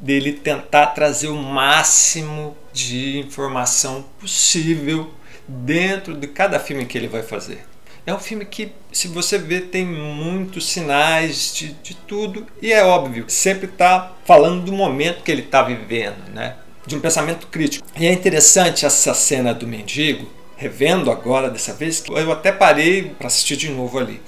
dele 0.00 0.32
tentar 0.32 0.88
trazer 0.88 1.28
o 1.28 1.36
máximo 1.36 2.56
de 2.72 3.18
informação 3.18 4.04
possível 4.18 5.10
dentro 5.46 6.14
de 6.14 6.26
cada 6.26 6.58
filme 6.58 6.86
que 6.86 6.96
ele 6.96 7.08
vai 7.08 7.22
fazer. 7.22 7.64
É 8.06 8.12
um 8.12 8.18
filme 8.18 8.44
que, 8.44 8.72
se 8.92 9.08
você 9.08 9.38
ver, 9.38 9.68
tem 9.68 9.86
muitos 9.86 10.66
sinais 10.68 11.54
de, 11.54 11.72
de 11.74 11.94
tudo 11.94 12.46
e 12.60 12.72
é 12.72 12.82
óbvio, 12.82 13.26
sempre 13.28 13.66
está 13.66 14.12
falando 14.24 14.64
do 14.64 14.72
momento 14.72 15.22
que 15.22 15.30
ele 15.30 15.42
está 15.42 15.62
vivendo, 15.62 16.28
né? 16.32 16.56
de 16.86 16.96
um 16.96 17.00
pensamento 17.00 17.46
crítico. 17.46 17.86
E 17.98 18.06
é 18.06 18.12
interessante 18.12 18.84
essa 18.84 19.14
cena 19.14 19.54
do 19.54 19.66
mendigo, 19.66 20.28
revendo 20.56 21.10
agora 21.10 21.50
dessa 21.50 21.72
vez, 21.72 22.00
que 22.00 22.12
eu 22.12 22.32
até 22.32 22.52
parei 22.52 23.14
para 23.18 23.26
assistir 23.26 23.56
de 23.56 23.70
novo 23.70 23.98
ali. 23.98 24.20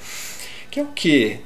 Que 0.77 0.81
é 0.81 0.83
o 0.83 0.89
que? 0.89 1.41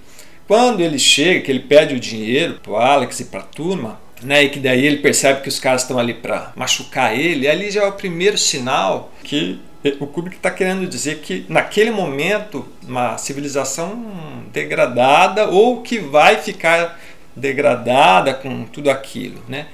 Quando 0.49 0.81
ele 0.81 0.99
chega, 0.99 1.43
que 1.43 1.53
ele 1.53 1.61
pede 1.61 1.95
o 1.95 2.01
dinheiro 2.01 2.59
para 2.61 2.73
o 2.73 2.77
Alex 2.77 3.21
e 3.21 3.27
para 3.27 3.39
a 3.39 3.45
turma, 3.45 4.01
né, 4.21 4.43
e 4.43 4.49
que 4.49 4.59
daí 4.59 4.85
ele 4.85 4.97
percebe 4.97 5.41
que 5.41 5.49
os 5.49 5.61
caras 5.61 5.83
estão 5.83 6.01
ali 6.01 6.15
para 6.15 6.53
machucar 6.57 7.17
ele, 7.17 7.47
ali 7.47 7.71
já 7.71 7.85
é 7.85 7.87
o 7.87 7.93
primeiro 7.93 8.37
sinal 8.37 9.13
que 9.23 9.61
o 10.01 10.07
Kubrick 10.09 10.35
está 10.35 10.51
querendo 10.51 10.85
dizer 10.85 11.19
que 11.21 11.47
naquele 11.49 11.93
momento 11.93 12.67
uma 12.83 13.17
civilização 13.19 14.05
degradada 14.53 15.49
ou 15.49 15.81
que 15.81 16.01
vai 16.01 16.39
ficar 16.39 17.01
degradada 17.37 18.35
com 18.35 18.65
tudo 18.65 18.91
aquilo, 18.91 19.41
né? 19.47 19.69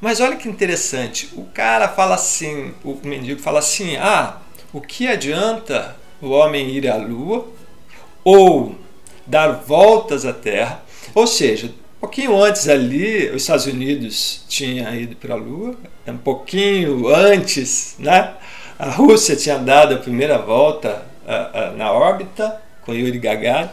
Mas 0.00 0.18
olha 0.18 0.34
que 0.34 0.48
interessante, 0.48 1.28
o 1.36 1.44
cara 1.44 1.86
fala 1.86 2.16
assim, 2.16 2.74
o 2.82 2.98
mendigo 3.04 3.40
fala 3.40 3.60
assim: 3.60 3.96
ah, 3.98 4.38
o 4.72 4.80
que 4.80 5.06
adianta 5.06 5.94
o 6.20 6.30
homem 6.30 6.70
ir 6.70 6.88
à 6.88 6.96
lua 6.96 7.48
ou 8.24 8.84
dar 9.26 9.52
voltas 9.52 10.24
à 10.24 10.32
Terra? 10.32 10.82
Ou 11.14 11.26
seja, 11.26 11.66
um 11.66 12.00
pouquinho 12.00 12.40
antes 12.42 12.68
ali, 12.68 13.28
os 13.30 13.42
Estados 13.42 13.66
Unidos 13.66 14.44
tinha 14.48 14.94
ido 14.94 15.16
para 15.16 15.34
a 15.34 15.36
Lua, 15.36 15.74
um 16.06 16.16
pouquinho 16.16 17.08
antes, 17.08 17.96
né? 17.98 18.34
A 18.78 18.90
Rússia 18.90 19.34
tinha 19.34 19.58
dado 19.58 19.94
a 19.94 19.98
primeira 19.98 20.36
volta 20.36 21.06
uh, 21.24 21.72
uh, 21.72 21.76
na 21.76 21.90
órbita 21.90 22.60
com 22.82 22.92
Yuri 22.92 23.18
Gagarin. 23.18 23.70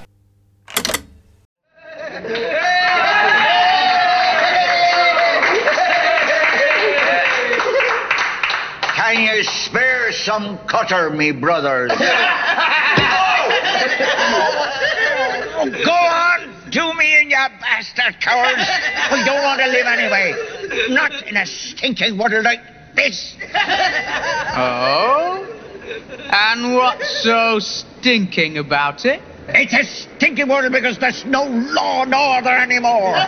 Can 8.96 9.22
you 9.22 9.44
spare 9.44 10.12
some 10.14 10.58
cutter, 10.66 11.12
me 11.12 11.32
brothers? 11.32 11.92
go 15.72 15.92
on, 15.92 16.70
do 16.70 16.94
me 16.94 17.22
in, 17.22 17.30
you 17.30 17.38
bastard 17.60 18.20
cowards. 18.22 18.68
We 19.12 19.24
don't 19.24 19.44
want 19.44 19.60
to 19.62 19.68
live 19.68 19.86
anyway. 19.86 20.34
Not 20.90 21.28
in 21.28 21.38
a 21.38 21.46
stinking 21.46 22.18
world 22.18 22.44
like 22.44 22.62
this. 22.96 23.36
Oh? 24.56 25.46
And 26.32 26.76
what's 26.76 27.24
so 27.24 27.60
stinking 27.60 28.58
about 28.58 29.06
it? 29.06 29.22
It's 29.48 29.74
a 29.74 29.84
stinky 29.84 30.44
world 30.46 30.72
because 30.72 30.98
there's 31.00 31.26
no 31.26 31.44
law 31.44 32.04
and 32.04 32.14
order 32.14 32.50
anymore. 32.56 33.16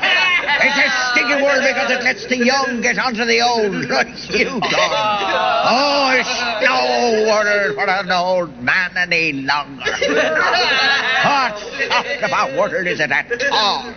It's 0.48 0.78
a 0.78 0.90
stinky 1.12 1.42
world 1.44 1.64
because 1.68 1.92
it 1.92 2.04
lets 2.04 2.26
the 2.28 2.38
young 2.38 2.82
get 2.82 2.98
onto 2.98 3.26
the 3.26 3.42
old. 3.42 3.74
Right, 3.90 4.08
you 4.30 4.60
dog. 4.60 4.72
Oh, 5.68 6.14
it's 6.14 6.36
no 6.64 7.26
world 7.28 7.76
for 7.76 7.90
an 7.90 8.12
old 8.12 8.62
man 8.62 8.92
any 8.96 9.34
longer. 9.34 9.92
What 11.26 11.60
sort 11.60 12.24
of 12.24 12.32
a 12.32 12.58
world 12.58 12.88
is 12.88 13.00
it 13.00 13.12
at 13.12 13.32
all? 13.52 13.94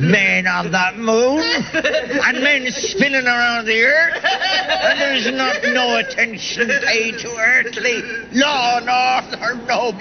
Men 0.00 0.46
on 0.46 0.70
the 0.70 0.92
moon 0.96 1.42
and 1.42 2.40
men 2.42 2.70
spinning 2.70 3.26
around 3.26 3.66
the 3.66 3.82
earth, 3.82 4.24
and 4.24 5.00
there's 5.00 5.30
not 5.32 5.62
no 5.72 5.96
attention 5.98 6.70
paid 6.86 7.18
to 7.18 7.34
earthly 7.36 8.02
law 8.32 8.78
and 8.78 8.88
order 8.88 9.54
no 9.66 9.92
more. 9.92 10.00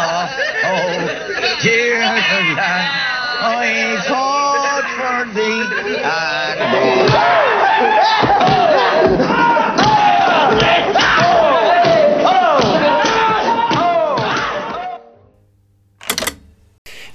Oh, 0.00 0.28
oh 0.64 1.58
dear 1.62 1.98
land, 1.98 2.58
I 3.40 4.04
fought 4.06 4.86
for 4.96 5.24
thee 5.34 5.64
and. 8.52 8.57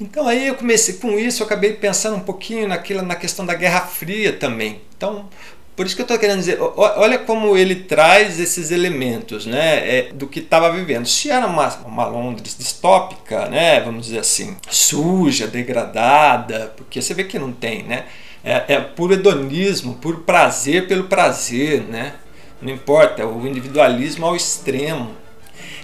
Então 0.04 0.28
aí 0.28 0.48
eu 0.48 0.56
comecei 0.56 0.96
com 0.96 1.18
isso, 1.18 1.42
eu 1.42 1.46
acabei 1.46 1.72
pensando 1.72 2.18
um 2.18 2.20
pouquinho 2.20 2.68
naquilo, 2.68 3.02
na 3.02 3.16
questão 3.16 3.46
da 3.46 3.54
Guerra 3.54 3.80
Fria 3.80 4.34
também. 4.34 4.82
Então, 4.98 5.30
por 5.78 5.86
isso 5.86 5.96
que 5.96 6.02
eu 6.02 6.04
estou 6.04 6.20
querendo 6.20 6.40
dizer, 6.40 6.60
olha 6.60 7.18
como 7.20 7.56
ele 7.56 7.74
traz 7.74 8.38
esses 8.38 8.70
elementos 8.70 9.46
né, 9.46 9.78
é, 9.78 10.12
do 10.14 10.28
que 10.28 10.40
estava 10.40 10.70
vivendo. 10.74 11.06
Se 11.06 11.32
era 11.32 11.48
uma, 11.48 11.70
uma 11.86 12.06
Londres 12.06 12.58
distópica, 12.60 13.48
né, 13.48 13.80
vamos 13.80 14.08
dizer 14.08 14.20
assim, 14.20 14.58
suja, 14.70 15.48
degradada, 15.48 16.74
porque 16.76 17.02
você 17.02 17.14
vê 17.14 17.24
que 17.24 17.40
não 17.40 17.54
tem, 17.54 17.84
né? 17.84 18.04
É, 18.44 18.74
é 18.74 18.82
puro 18.82 19.14
hedonismo, 19.14 19.94
puro 19.96 20.18
prazer 20.20 20.86
pelo 20.86 21.06
prazer, 21.06 21.82
né? 21.84 22.16
Não 22.62 22.74
importa, 22.74 23.26
o 23.26 23.48
individualismo 23.48 24.26
ao 24.26 24.36
extremo. 24.36 25.23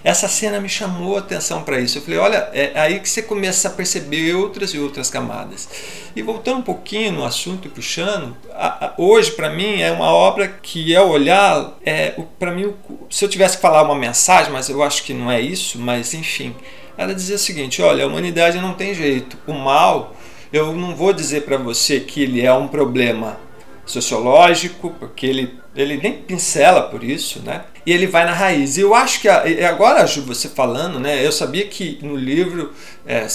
Essa 0.04 0.28
cena 0.28 0.62
me 0.62 0.70
chamou 0.70 1.18
a 1.18 1.20
atenção 1.20 1.64
para 1.64 1.80
isso. 1.80 1.98
Eu 1.98 2.02
falei, 2.02 2.20
olha, 2.20 2.50
é 2.54 2.72
aí 2.76 3.00
que 3.00 3.10
você 3.10 3.22
começa 3.22 3.68
a 3.68 3.72
perceber 3.72 4.34
outras 4.34 4.74
e 4.74 4.80
outras 4.80 5.10
camadas. 5.10 5.68
E 6.16 6.22
voltando 6.22 6.60
um 6.60 6.64
pouquinho 6.64 7.12
no 7.12 7.26
assunto, 7.26 7.70
puxando, 7.70 8.36
a, 8.54 8.88
a, 8.88 8.94
hoje 8.98 9.32
para 9.32 9.50
mim 9.50 9.82
é 9.82 9.92
uma 9.92 10.12
obra 10.12 10.48
que 10.48 10.96
é 10.96 11.02
olhar, 11.02 11.78
é, 11.86 12.16
para 12.38 12.52
mim, 12.52 12.74
se 13.10 13.26
eu 13.26 13.30
tivesse 13.30 13.58
que 13.58 13.62
falar 13.62 13.84
uma 13.84 13.96
mensagem, 13.96 14.52
mas 14.52 14.70
eu 14.70 14.82
acho 14.82 15.04
que 15.04 15.14
não 15.14 15.30
é 15.30 15.42
isso, 15.42 15.78
mas 15.78 16.14
enfim, 16.14 16.56
ela 16.98 17.14
dizia 17.14 17.36
o 17.36 17.40
seguinte: 17.40 17.82
olha, 17.82 18.04
a 18.04 18.08
humanidade 18.08 18.58
não 18.60 18.74
tem 18.74 18.94
jeito. 18.94 19.38
O 19.48 19.54
mal, 19.54 20.16
eu 20.52 20.74
não 20.74 20.96
vou 20.96 21.14
dizer 21.14 21.42
para 21.44 21.58
você 21.58 22.00
que 22.00 22.24
ele 22.24 22.46
é 22.46 22.54
um 22.54 22.68
problema 22.68 23.38
sociológico, 23.86 24.96
porque 25.00 25.26
ele, 25.26 25.60
ele 25.76 25.98
nem 25.98 26.14
pincela 26.14 26.84
por 26.84 27.04
isso, 27.04 27.42
né? 27.42 27.64
E 27.90 27.92
ele 27.92 28.06
vai 28.06 28.24
na 28.24 28.34
raiz. 28.34 28.78
E 28.78 28.82
eu 28.82 28.94
acho 28.94 29.20
que 29.20 29.28
agora, 29.28 30.06
Ju, 30.06 30.22
você 30.22 30.48
falando, 30.48 31.00
né? 31.00 31.26
Eu 31.26 31.32
sabia 31.32 31.66
que 31.66 31.98
no 32.04 32.16
livro 32.16 32.72
é, 33.04 33.26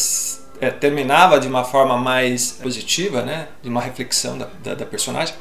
é, 0.60 0.70
terminava 0.70 1.40
de 1.40 1.48
uma 1.48 1.64
forma 1.64 1.98
mais 1.98 2.52
positiva, 2.62 3.22
né? 3.22 3.48
De 3.60 3.68
uma 3.68 3.80
reflexão 3.80 4.38
da, 4.38 4.46
da, 4.62 4.74
da 4.76 4.86
personagem. 4.86 5.34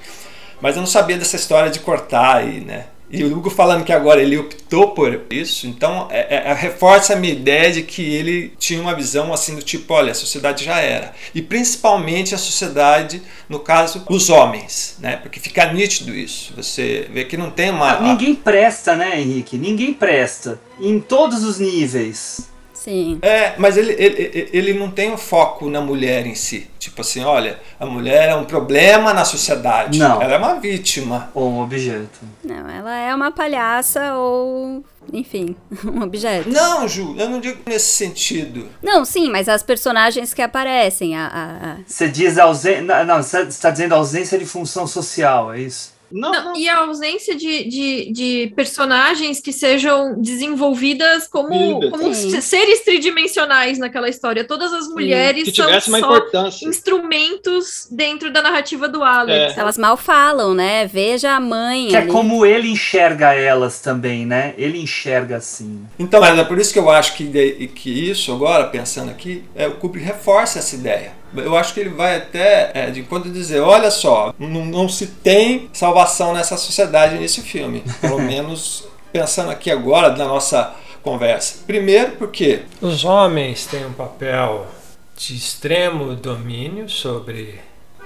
Mas 0.60 0.76
eu 0.76 0.80
não 0.80 0.88
sabia 0.88 1.16
dessa 1.16 1.36
história 1.36 1.70
de 1.70 1.80
cortar 1.80 2.38
aí, 2.38 2.62
né? 2.62 2.88
E 3.14 3.24
o 3.24 3.38
Hugo 3.38 3.52
falando 3.52 3.86
que 3.86 3.94
agora 3.94 4.20
ele 4.20 4.36
optou 4.38 4.90
por 4.90 5.22
isso, 5.30 5.68
então 5.68 6.08
é, 6.10 6.36
é, 6.36 6.50
é, 6.50 6.54
reforça 6.54 7.14
a 7.14 7.16
minha 7.16 7.32
ideia 7.32 7.72
de 7.72 7.84
que 7.84 8.02
ele 8.02 8.52
tinha 8.58 8.82
uma 8.82 8.96
visão 8.96 9.32
assim 9.32 9.56
do 9.56 9.62
tipo, 9.62 9.94
olha, 9.94 10.12
a 10.12 10.16
sociedade 10.16 10.66
já 10.66 10.80
era. 10.80 11.14
E 11.34 11.40
principalmente 11.40 12.34
a 12.34 12.40
sociedade, 12.40 13.22
no 13.48 13.60
caso, 13.60 14.04
os 14.10 14.32
homens, 14.32 14.98
né? 15.00 15.18
Porque 15.18 15.40
fica 15.40 15.72
nítido 15.72 16.12
isso. 16.12 16.54
Você 16.56 17.08
vê 17.14 17.24
que 17.24 17.38
não 17.38 17.52
tem 17.52 17.70
uma. 17.70 17.98
Ah, 17.98 18.02
ninguém 18.02 18.34
presta, 18.34 18.96
né, 18.96 19.22
Henrique? 19.22 19.60
Ninguém 19.60 19.94
presta. 19.94 20.60
Em 20.82 21.00
todos 21.00 21.44
os 21.44 21.60
níveis. 21.60 22.52
Sim. 22.84 23.18
É, 23.22 23.54
mas 23.58 23.78
ele, 23.78 23.94
ele, 23.94 24.50
ele 24.52 24.74
não 24.74 24.92
tem 24.92 25.10
um 25.10 25.18
foco 25.18 25.70
na 25.70 25.80
mulher 25.80 26.28
em 26.28 26.36
si. 26.36 26.70
Tipo 26.78 27.00
assim, 27.00 27.24
olha, 27.24 27.58
a 27.80 27.86
mulher 27.86 28.28
é 28.28 28.36
um 28.36 28.44
problema 28.44 29.14
na 29.14 29.24
sociedade. 29.24 29.98
Não. 29.98 30.22
Ela 30.22 30.34
é 30.34 30.38
uma 30.38 30.56
vítima. 30.56 31.32
Ou 31.34 31.50
um 31.50 31.62
objeto. 31.62 32.20
Não, 32.44 32.70
ela 32.70 32.94
é 32.94 33.16
uma 33.16 33.32
palhaça 33.32 34.16
ou. 34.16 34.84
Enfim, 35.14 35.56
um 35.86 36.02
objeto. 36.02 36.50
Não, 36.50 36.86
Ju, 36.86 37.16
eu 37.18 37.30
não 37.30 37.40
digo 37.40 37.60
nesse 37.66 37.94
sentido. 37.94 38.68
Não, 38.82 39.06
sim, 39.06 39.30
mas 39.30 39.48
as 39.48 39.64
personagens 39.64 40.34
que 40.34 40.42
aparecem. 40.42 41.16
A, 41.16 41.28
a, 41.28 41.72
a... 41.72 41.78
Você 41.88 42.10
diz 42.10 42.38
ausência. 42.38 42.82
Não, 43.06 43.24
você 43.24 43.44
está 43.44 43.70
dizendo 43.70 43.96
ausência 43.96 44.38
de 44.38 44.46
função 44.46 44.86
social, 44.86 45.54
é 45.54 45.62
isso? 45.62 45.93
Não, 46.14 46.32
não, 46.32 46.56
E 46.56 46.70
a 46.70 46.78
ausência 46.78 47.36
de, 47.36 47.64
de, 47.64 48.12
de, 48.12 48.54
personagens 48.56 49.40
que 49.40 49.52
sejam 49.52 50.22
desenvolvidas 50.22 51.28
como, 51.28 51.90
como 51.90 52.14
seres 52.14 52.82
tridimensionais 52.82 53.80
naquela 53.80 54.08
história. 54.08 54.44
Todas 54.44 54.72
as 54.72 54.88
mulheres 54.88 55.46
Sim, 55.46 55.56
são 55.56 56.00
só 56.00 56.68
instrumentos 56.68 57.88
dentro 57.90 58.32
da 58.32 58.44
narrativa 58.44 58.88
do 58.88 59.04
Alex. 59.04 59.58
É. 59.58 59.60
Elas 59.60 59.78
mal 59.78 59.98
falam, 59.98 60.54
né? 60.54 60.86
Veja 60.86 61.32
a 61.32 61.40
mãe. 61.40 61.88
Que 61.88 61.96
ali. 61.96 62.10
é 62.10 62.12
como 62.12 62.46
ele 62.46 62.70
enxerga 62.70 63.34
elas 63.34 63.80
também, 63.80 64.24
né? 64.24 64.54
Ele 64.56 64.80
enxerga 64.80 65.38
assim. 65.38 65.82
Então, 65.98 66.24
é 66.24 66.44
por 66.44 66.60
isso 66.60 66.72
que 66.72 66.80
eu 66.80 66.90
acho 66.92 67.16
que, 67.16 67.68
que 67.70 67.90
isso, 67.90 68.32
agora, 68.32 68.66
pensando 68.66 69.10
aqui, 69.10 69.44
é, 69.56 69.68
o 69.68 69.76
Kubrick 69.76 70.06
reforça 70.06 70.60
essa 70.60 70.76
ideia 70.76 71.23
eu 71.36 71.56
acho 71.58 71.74
que 71.74 71.80
ele 71.80 71.90
vai 71.90 72.18
até 72.18 72.72
é, 72.74 72.90
de 72.90 73.02
encontro 73.02 73.32
dizer, 73.32 73.60
olha 73.60 73.90
só, 73.92 74.34
não, 74.38 74.66
não 74.66 74.90
se 74.90 75.08
tem 75.08 75.70
salvação 75.74 76.34
nessa 76.34 76.58
sociedade 76.58 77.18
nesse 77.18 77.42
filme. 77.42 77.84
Pelo 78.02 78.20
menos 78.20 78.88
pensando 79.12 79.52
aqui 79.52 79.70
agora 79.70 80.16
na 80.16 80.26
nossa 80.26 80.74
conversa. 81.02 81.64
Primeiro 81.68 82.14
porque 82.14 82.64
os 82.82 83.04
homens 83.04 83.66
têm 83.66 83.86
um 83.86 83.94
papel 83.94 84.68
de 85.16 85.36
extremo 85.36 86.16
domínio 86.16 86.90
sobre 86.90 87.60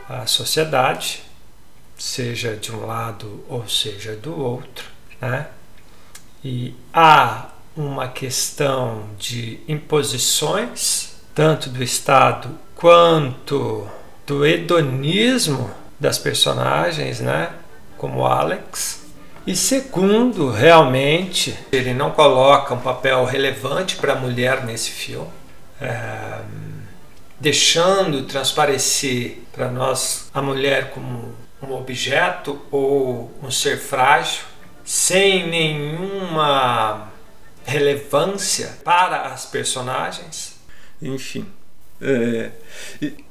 a 0.10 0.26
sociedade, 0.26 1.24
seja 1.98 2.56
de 2.56 2.72
um 2.72 2.86
lado 2.86 3.44
ou 3.48 3.68
seja 3.68 4.16
do 4.16 4.38
outro, 4.38 4.86
né? 5.22 5.48
E 6.44 6.76
há 6.94 7.50
uma 7.76 8.08
questão 8.08 9.10
de 9.18 9.60
imposições, 9.68 11.17
tanto 11.38 11.70
do 11.70 11.84
Estado 11.84 12.50
quanto 12.74 13.88
do 14.26 14.44
hedonismo 14.44 15.70
das 16.00 16.18
personagens, 16.18 17.20
né? 17.20 17.52
Como 17.96 18.26
Alex. 18.26 19.04
E 19.46 19.56
segundo, 19.56 20.50
realmente, 20.50 21.56
ele 21.72 21.94
não 21.94 22.10
coloca 22.10 22.74
um 22.74 22.80
papel 22.80 23.24
relevante 23.24 23.98
para 23.98 24.14
a 24.14 24.16
mulher 24.16 24.66
nesse 24.66 24.90
filme. 24.90 25.30
É, 25.80 26.40
deixando 27.40 28.24
transparecer 28.24 29.44
para 29.54 29.70
nós 29.70 30.32
a 30.34 30.42
mulher 30.42 30.90
como 30.90 31.36
um 31.62 31.72
objeto 31.72 32.60
ou 32.72 33.32
um 33.44 33.52
ser 33.52 33.78
frágil, 33.78 34.42
sem 34.84 35.48
nenhuma 35.48 37.12
relevância 37.64 38.76
para 38.84 39.28
as 39.28 39.46
personagens. 39.46 40.47
Enfim. 41.02 41.46
É, 42.02 42.52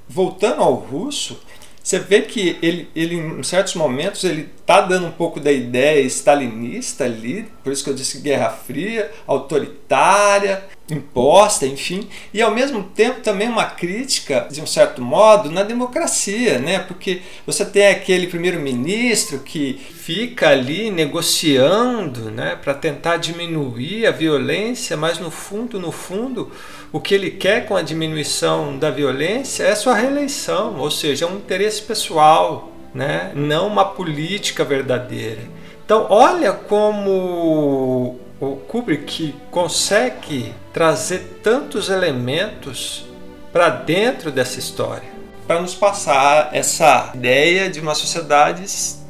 voltando 0.09 0.62
ao 0.62 0.75
russo, 0.75 1.41
você 1.83 2.01
vê 2.01 2.23
que 2.23 2.59
ele, 2.61 2.89
ele, 2.97 3.14
em 3.14 3.43
certos 3.45 3.77
momentos, 3.77 4.25
ele 4.25 4.49
tá 4.67 4.81
dando 4.81 5.07
um 5.07 5.12
pouco 5.12 5.39
da 5.39 5.53
ideia 5.53 6.01
stalinista 6.03 7.05
ali, 7.05 7.49
por 7.62 7.73
isso 7.73 7.85
que 7.85 7.91
eu 7.91 7.95
disse 7.95 8.21
Guerra 8.21 8.51
Fria, 8.51 9.11
autoritária, 9.25 10.64
imposta, 10.89 11.66
enfim, 11.66 12.09
e 12.32 12.41
ao 12.41 12.55
mesmo 12.55 12.82
tempo 12.82 13.20
também 13.20 13.49
uma 13.49 13.64
crítica, 13.64 14.47
de 14.51 14.61
um 14.61 14.66
certo 14.66 15.03
modo, 15.03 15.51
na 15.51 15.62
democracia, 15.62 16.59
né? 16.59 16.78
Porque 16.78 17.22
você 17.45 17.64
tem 17.64 17.89
aquele 17.89 18.28
primeiro-ministro 18.28 19.41
que 19.41 19.74
fica 19.74 20.51
ali 20.51 20.91
negociando, 20.91 22.30
né, 22.30 22.57
para 22.62 22.72
tentar 22.74 23.16
diminuir 23.16 24.07
a 24.07 24.12
violência, 24.12 24.97
mas 24.97 25.18
no 25.18 25.30
fundo, 25.30 25.80
no 25.80 25.91
fundo, 25.91 26.53
o 26.93 27.01
que 27.01 27.14
ele 27.14 27.30
quer 27.30 27.66
com 27.66 27.76
a 27.76 27.82
diminuição 27.82 28.78
da 28.78 28.91
violência 28.91 29.64
é 29.64 29.74
sua 29.74 29.95
reeleição, 29.95 30.76
ou 30.78 30.91
seja, 30.91 31.24
é 31.24 31.28
um 31.28 31.37
interesse 31.37 31.82
pessoal, 31.82 32.72
né? 32.95 33.32
não 33.34 33.66
uma 33.66 33.84
política 33.84 34.64
verdadeira. 34.64 35.43
Então, 35.84 36.07
olha 36.09 36.53
como 36.53 38.18
o 38.41 38.57
Kubrick 38.57 39.34
consegue 39.51 40.53
trazer 40.72 41.41
tantos 41.43 41.89
elementos 41.89 43.07
para 43.53 43.68
dentro 43.70 44.30
dessa 44.30 44.59
história, 44.59 45.09
para 45.47 45.61
nos 45.61 45.74
passar 45.74 46.51
essa 46.53 47.12
ideia 47.14 47.70
de 47.70 47.80
uma 47.80 47.95
sociedade 47.95 48.64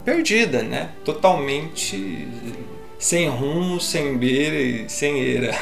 perdida, 0.04 0.62
né? 0.62 0.90
totalmente 1.04 2.28
sem 2.98 3.28
rumo, 3.28 3.80
sem 3.80 4.16
beira 4.16 4.56
e 4.56 4.88
sem 4.88 5.18
eira. 5.18 5.54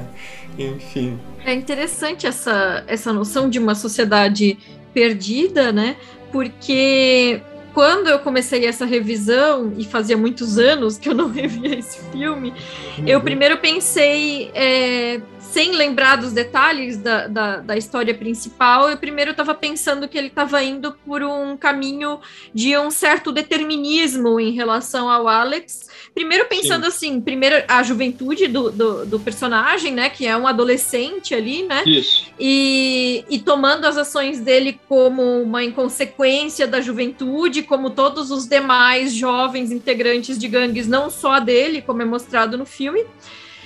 Enfim. 0.58 1.18
É 1.44 1.54
interessante 1.54 2.26
essa, 2.26 2.84
essa 2.86 3.12
noção 3.12 3.48
de 3.48 3.58
uma 3.58 3.74
sociedade 3.74 4.58
perdida, 4.92 5.72
né? 5.72 5.96
Porque 6.32 7.40
quando 7.78 8.08
eu 8.08 8.18
comecei 8.18 8.66
essa 8.66 8.84
revisão, 8.84 9.72
e 9.78 9.84
fazia 9.84 10.16
muitos 10.16 10.58
anos 10.58 10.98
que 10.98 11.08
eu 11.08 11.14
não 11.14 11.30
revia 11.30 11.78
esse 11.78 12.00
filme, 12.10 12.52
uhum. 12.98 13.06
eu 13.06 13.20
primeiro 13.20 13.56
pensei, 13.58 14.50
é, 14.52 15.20
sem 15.38 15.76
lembrar 15.76 16.16
dos 16.16 16.32
detalhes 16.32 16.96
da, 16.96 17.28
da, 17.28 17.56
da 17.58 17.76
história 17.76 18.12
principal, 18.12 18.90
eu 18.90 18.96
primeiro 18.96 19.30
estava 19.30 19.54
pensando 19.54 20.08
que 20.08 20.18
ele 20.18 20.26
estava 20.26 20.60
indo 20.60 20.92
por 21.06 21.22
um 21.22 21.56
caminho 21.56 22.18
de 22.52 22.76
um 22.76 22.90
certo 22.90 23.30
determinismo 23.30 24.40
em 24.40 24.50
relação 24.50 25.08
ao 25.08 25.28
Alex, 25.28 25.88
Primeiro 26.18 26.46
pensando 26.46 26.82
Sim. 26.82 26.88
assim, 26.88 27.20
primeiro 27.20 27.64
a 27.68 27.80
juventude 27.84 28.48
do, 28.48 28.72
do, 28.72 29.06
do, 29.06 29.20
personagem, 29.20 29.94
né? 29.94 30.10
Que 30.10 30.26
é 30.26 30.36
um 30.36 30.48
adolescente 30.48 31.32
ali, 31.32 31.62
né? 31.62 31.84
Isso. 31.86 32.26
E, 32.40 33.24
e 33.30 33.38
tomando 33.38 33.84
as 33.84 33.96
ações 33.96 34.40
dele 34.40 34.80
como 34.88 35.22
uma 35.40 35.62
inconsequência 35.62 36.66
da 36.66 36.80
juventude, 36.80 37.62
como 37.62 37.90
todos 37.90 38.32
os 38.32 38.48
demais 38.48 39.14
jovens 39.14 39.70
integrantes 39.70 40.36
de 40.36 40.48
gangues, 40.48 40.88
não 40.88 41.08
só 41.08 41.38
dele, 41.38 41.82
como 41.82 42.02
é 42.02 42.04
mostrado 42.04 42.58
no 42.58 42.66
filme. 42.66 43.04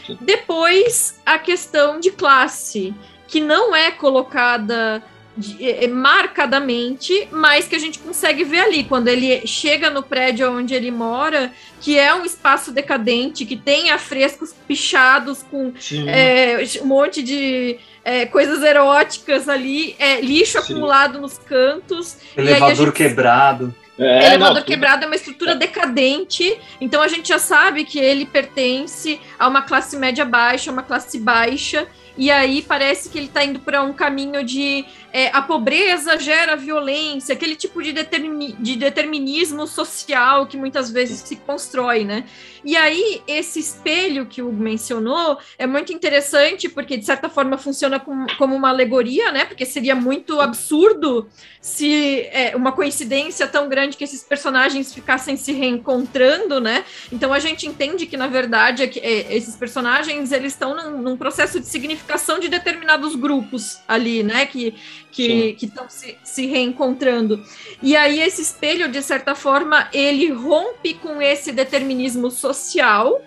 Sim. 0.06 0.18
Depois, 0.20 1.18
a 1.24 1.38
questão 1.38 1.98
de 1.98 2.10
classe, 2.10 2.92
que 3.28 3.40
não 3.40 3.74
é 3.74 3.90
colocada 3.90 5.02
de, 5.36 5.64
é, 5.64 5.88
marcadamente, 5.88 7.28
mas 7.30 7.66
que 7.66 7.74
a 7.74 7.78
gente 7.78 7.98
consegue 7.98 8.44
ver 8.44 8.60
ali 8.60 8.84
quando 8.84 9.08
ele 9.08 9.46
chega 9.46 9.90
no 9.90 10.02
prédio 10.02 10.50
onde 10.50 10.74
ele 10.74 10.90
mora, 10.90 11.52
que 11.80 11.98
é 11.98 12.14
um 12.14 12.24
espaço 12.24 12.72
decadente, 12.72 13.46
que 13.46 13.56
tem 13.56 13.90
afrescos 13.90 14.54
pichados 14.66 15.42
com 15.42 15.72
é, 16.06 16.58
um 16.82 16.86
monte 16.86 17.22
de 17.22 17.78
é, 18.04 18.26
coisas 18.26 18.62
eróticas 18.62 19.48
ali, 19.48 19.96
é, 19.98 20.20
lixo 20.20 20.60
Sim. 20.60 20.72
acumulado 20.72 21.20
nos 21.20 21.38
cantos. 21.38 22.18
Elevador 22.36 22.86
gente... 22.86 22.92
quebrado. 22.92 23.74
É, 23.98 24.26
elevador 24.26 24.56
não, 24.56 24.62
quebrado 24.62 25.04
é 25.04 25.06
uma 25.06 25.14
estrutura 25.14 25.54
decadente, 25.54 26.58
então 26.80 27.02
a 27.02 27.08
gente 27.08 27.28
já 27.28 27.38
sabe 27.38 27.84
que 27.84 27.98
ele 27.98 28.24
pertence 28.24 29.20
a 29.38 29.46
uma 29.46 29.62
classe 29.62 29.96
média 29.96 30.24
baixa, 30.24 30.72
uma 30.72 30.82
classe 30.82 31.18
baixa, 31.18 31.86
e 32.16 32.30
aí 32.30 32.62
parece 32.62 33.08
que 33.08 33.18
ele 33.18 33.26
está 33.26 33.44
indo 33.44 33.60
para 33.60 33.82
um 33.82 33.92
caminho 33.92 34.44
de 34.44 34.84
é, 35.12 35.28
a 35.28 35.42
pobreza 35.42 36.18
gera 36.18 36.56
violência, 36.56 37.34
aquele 37.34 37.54
tipo 37.54 37.82
de, 37.82 37.92
de 37.92 38.76
determinismo 38.76 39.66
social 39.66 40.46
que 40.46 40.56
muitas 40.56 40.90
vezes 40.90 41.20
se 41.20 41.36
constrói, 41.36 42.04
né? 42.04 42.24
E 42.64 42.76
aí, 42.76 43.20
esse 43.26 43.58
espelho 43.58 44.26
que 44.26 44.40
o 44.40 44.48
Hugo 44.48 44.62
mencionou 44.62 45.38
é 45.58 45.66
muito 45.66 45.92
interessante, 45.92 46.68
porque 46.68 46.96
de 46.96 47.04
certa 47.04 47.28
forma 47.28 47.58
funciona 47.58 47.98
com, 47.98 48.26
como 48.38 48.54
uma 48.54 48.68
alegoria, 48.68 49.32
né? 49.32 49.44
Porque 49.44 49.66
seria 49.66 49.94
muito 49.94 50.40
absurdo 50.40 51.28
se 51.60 52.20
é, 52.32 52.54
uma 52.56 52.72
coincidência 52.72 53.46
tão 53.46 53.68
grande 53.68 53.96
que 53.96 54.04
esses 54.04 54.22
personagens 54.22 54.94
ficassem 54.94 55.36
se 55.36 55.52
reencontrando, 55.52 56.60
né? 56.60 56.84
Então 57.10 57.32
a 57.32 57.38
gente 57.38 57.66
entende 57.66 58.06
que, 58.06 58.16
na 58.16 58.28
verdade, 58.28 58.84
é 58.84 58.86
que, 58.86 59.00
é, 59.00 59.34
esses 59.34 59.56
personagens 59.56 60.30
eles 60.30 60.52
estão 60.52 60.74
num, 60.74 61.02
num 61.02 61.16
processo 61.16 61.58
de 61.58 61.66
significação 62.02 62.38
de 62.38 62.48
determinados 62.48 63.14
grupos 63.14 63.80
ali, 63.86 64.22
né? 64.22 64.46
Que 64.46 64.74
que 65.10 65.56
estão 65.60 65.90
se, 65.90 66.16
se 66.24 66.46
reencontrando. 66.46 67.44
E 67.82 67.94
aí 67.94 68.18
esse 68.20 68.40
espelho, 68.40 68.90
de 68.90 69.02
certa 69.02 69.34
forma, 69.34 69.86
ele 69.92 70.30
rompe 70.30 70.94
com 70.94 71.20
esse 71.20 71.52
determinismo 71.52 72.30
social 72.30 73.20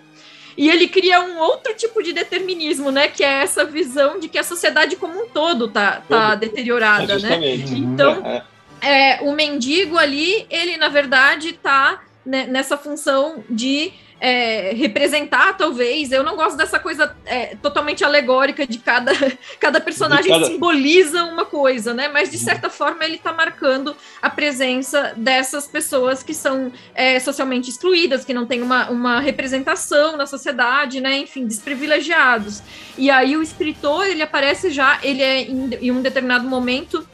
e 0.56 0.68
ele 0.68 0.88
cria 0.88 1.20
um 1.20 1.38
outro 1.38 1.74
tipo 1.74 2.02
de 2.02 2.12
determinismo, 2.12 2.90
né? 2.90 3.06
Que 3.06 3.22
é 3.22 3.42
essa 3.42 3.64
visão 3.64 4.18
de 4.18 4.28
que 4.28 4.36
a 4.36 4.42
sociedade 4.42 4.96
como 4.96 5.22
um 5.22 5.28
todo 5.28 5.68
tá, 5.68 6.02
tá 6.08 6.34
deteriorada, 6.34 7.14
é 7.14 7.18
né? 7.18 7.54
Então, 7.54 8.26
é. 8.26 8.42
é, 8.82 9.22
o 9.22 9.32
mendigo 9.32 9.96
ali, 9.96 10.44
ele 10.50 10.76
na 10.76 10.88
verdade 10.88 11.52
tá 11.52 12.02
né, 12.24 12.46
nessa 12.46 12.76
função 12.76 13.44
de 13.48 13.92
é, 14.20 14.72
representar, 14.74 15.56
talvez. 15.56 16.12
Eu 16.12 16.22
não 16.22 16.36
gosto 16.36 16.56
dessa 16.56 16.78
coisa 16.78 17.14
é, 17.24 17.56
totalmente 17.56 18.04
alegórica 18.04 18.66
de 18.66 18.78
cada, 18.78 19.12
cada 19.60 19.80
personagem 19.80 20.30
cada... 20.30 20.46
simboliza 20.46 21.24
uma 21.24 21.44
coisa, 21.44 21.92
né? 21.92 22.08
Mas 22.08 22.30
de 22.30 22.38
certa 22.38 22.70
forma 22.70 23.04
ele 23.04 23.16
está 23.16 23.32
marcando 23.32 23.96
a 24.20 24.30
presença 24.30 25.12
dessas 25.16 25.66
pessoas 25.66 26.22
que 26.22 26.34
são 26.34 26.72
é, 26.94 27.20
socialmente 27.20 27.70
excluídas, 27.70 28.24
que 28.24 28.34
não 28.34 28.46
têm 28.46 28.62
uma, 28.62 28.88
uma 28.90 29.20
representação 29.20 30.16
na 30.16 30.26
sociedade, 30.26 31.00
né? 31.00 31.18
Enfim, 31.18 31.46
desprivilegiados. 31.46 32.62
E 32.96 33.10
aí 33.10 33.36
o 33.36 33.42
escritor 33.42 34.06
ele 34.06 34.22
aparece 34.22 34.70
já, 34.70 34.98
ele 35.02 35.22
é 35.22 35.42
em, 35.42 35.70
em 35.74 35.90
um 35.90 36.00
determinado 36.00 36.48
momento 36.48 37.06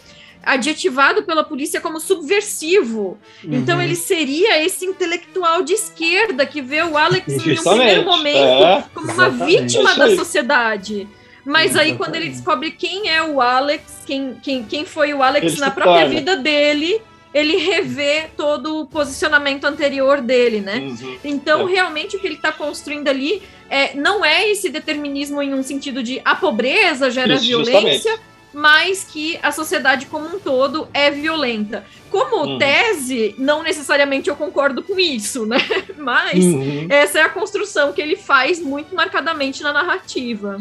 adjetivado 0.43 1.22
pela 1.22 1.45
polícia 1.45 1.80
como 1.80 2.01
subversivo. 2.01 3.18
Uhum. 3.45 3.55
Então 3.55 3.80
ele 3.80 3.97
seria 3.97 4.62
esse 4.62 4.84
intelectual 4.84 5.62
de 5.62 5.72
esquerda 5.72 6.45
que 6.45 6.61
vê 6.61 6.82
o 6.82 6.97
Alex 6.97 7.28
em 7.28 7.59
um 7.59 7.62
primeiro 7.62 8.05
momento 8.05 8.36
é, 8.36 8.84
como 8.95 9.12
uma 9.12 9.28
vítima 9.28 9.95
da 9.95 10.14
sociedade. 10.16 11.09
Mas 11.45 11.76
aí, 11.76 11.97
quando 11.97 12.14
ele 12.14 12.28
descobre 12.28 12.70
quem 12.70 13.09
é 13.09 13.22
o 13.22 13.40
Alex, 13.40 14.05
quem, 14.07 14.36
quem, 14.40 14.62
quem 14.64 14.84
foi 14.84 15.12
o 15.12 15.22
Alex 15.22 15.53
ele 15.53 15.61
na 15.61 15.72
própria 15.72 16.03
torna. 16.03 16.14
vida 16.14 16.36
dele, 16.36 17.03
ele 17.34 17.57
revê 17.57 18.26
todo 18.36 18.80
o 18.80 18.86
posicionamento 18.86 19.64
anterior 19.64 20.20
dele, 20.20 20.61
né? 20.61 20.78
Uhum. 20.78 21.16
Então, 21.24 21.68
é. 21.68 21.72
realmente, 21.72 22.16
o 22.16 22.20
que 22.20 22.26
ele 22.28 22.36
está 22.36 22.53
construindo 22.53 23.09
ali 23.09 23.43
é, 23.68 23.93
não 23.95 24.24
é 24.24 24.49
esse 24.51 24.68
determinismo 24.68 25.43
em 25.43 25.53
um 25.53 25.64
sentido 25.64 26.01
de 26.01 26.20
a 26.24 26.36
pobreza 26.36 27.11
gera 27.11 27.34
Isso, 27.34 27.47
violência, 27.47 27.93
justamente 27.93 28.32
mas 28.53 29.05
que 29.05 29.38
a 29.42 29.50
sociedade 29.53 30.07
como 30.07 30.26
um 30.26 30.38
todo 30.38 30.86
é 30.92 31.11
violenta. 31.11 31.84
Como 32.11 32.44
Uhum. 32.44 32.59
tese, 32.59 33.34
não 33.38 33.62
necessariamente 33.62 34.28
eu 34.28 34.36
concordo 34.36 34.82
com 34.82 34.98
isso, 34.98 35.46
né? 35.46 35.57
Mas 35.96 36.44
Uhum. 36.44 36.86
essa 36.90 37.18
é 37.20 37.22
a 37.22 37.28
construção 37.30 37.92
que 37.92 38.03
ele 38.03 38.16
faz 38.16 38.59
muito 38.61 38.94
marcadamente 38.94 39.62
na 39.62 39.72
narrativa. 39.72 40.61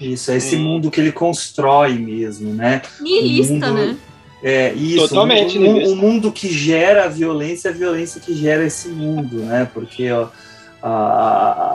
Isso, 0.00 0.32
é 0.32 0.36
esse 0.38 0.56
Hum. 0.56 0.60
mundo 0.64 0.90
que 0.90 1.00
ele 1.00 1.12
constrói 1.12 1.92
mesmo, 1.94 2.52
né? 2.52 2.82
Nihilista, 3.00 3.52
mundo- 3.68 3.72
né? 3.74 3.96
É, 4.42 4.72
isso, 4.72 5.06
Totalmente 5.08 5.56
o, 5.56 5.60
mu- 5.60 5.66
nihilista. 5.74 5.92
o 5.92 5.96
mundo 5.96 6.32
que 6.32 6.48
gera 6.52 7.04
a 7.04 7.08
violência, 7.08 7.68
é 7.68 7.70
a 7.70 7.74
violência 7.74 8.20
que 8.20 8.34
gera 8.34 8.64
esse 8.64 8.88
mundo, 8.88 9.36
né? 9.44 9.68
Porque 9.72 10.10
ó, 10.10 10.26
a- 10.82 10.88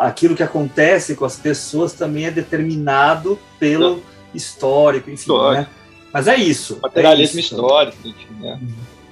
a- 0.02 0.08
aquilo 0.08 0.36
que 0.36 0.44
acontece 0.44 1.16
com 1.16 1.24
as 1.24 1.38
pessoas 1.38 1.94
também 1.94 2.26
é 2.26 2.32
determinado 2.32 3.40
pelo 3.58 4.04
histórico, 4.34 5.10
enfim, 5.10 5.22
Histórico. 5.22 5.62
né? 5.62 5.68
Mas 6.14 6.28
é 6.28 6.36
isso. 6.36 6.80
Materialismo 6.82 7.40
é 7.40 7.42
isso. 7.42 7.54
histórico, 7.56 7.98
enfim, 8.08 8.28
né? 8.40 8.60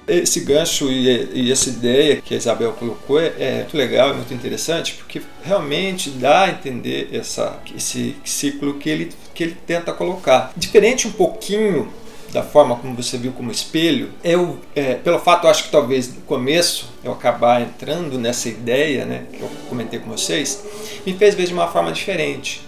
Esse 0.08 0.40
gancho 0.40 0.88
e, 0.88 1.30
e 1.34 1.50
essa 1.52 1.68
ideia 1.68 2.16
que 2.22 2.32
a 2.32 2.36
Isabel 2.36 2.72
colocou 2.74 3.20
é, 3.20 3.32
é 3.38 3.54
muito 3.58 3.76
legal, 3.76 4.10
é 4.10 4.12
muito 4.12 4.32
interessante, 4.32 4.94
porque 4.94 5.20
realmente 5.42 6.10
dá 6.10 6.44
a 6.44 6.50
entender 6.50 7.08
essa, 7.12 7.58
esse 7.76 8.14
ciclo 8.24 8.74
que 8.74 8.88
ele, 8.88 9.12
que 9.34 9.42
ele 9.42 9.56
tenta 9.66 9.92
colocar. 9.92 10.52
Diferente 10.56 11.08
um 11.08 11.12
pouquinho 11.12 11.92
da 12.32 12.42
forma 12.42 12.76
como 12.76 12.94
você 12.94 13.16
viu 13.16 13.32
como 13.32 13.50
espelho, 13.50 14.10
eu, 14.22 14.58
é, 14.74 14.94
pelo 14.94 15.18
fato, 15.18 15.46
eu 15.46 15.50
acho 15.50 15.64
que 15.64 15.70
talvez 15.70 16.14
no 16.14 16.20
começo 16.22 16.88
eu 17.02 17.12
acabar 17.12 17.62
entrando 17.62 18.18
nessa 18.18 18.48
ideia, 18.48 19.04
né, 19.04 19.24
que 19.32 19.40
eu 19.40 19.50
comentei 19.68 19.98
com 19.98 20.10
vocês, 20.10 20.62
me 21.04 21.14
fez 21.14 21.34
ver 21.34 21.46
de 21.46 21.52
uma 21.52 21.66
forma 21.68 21.90
diferente, 21.92 22.60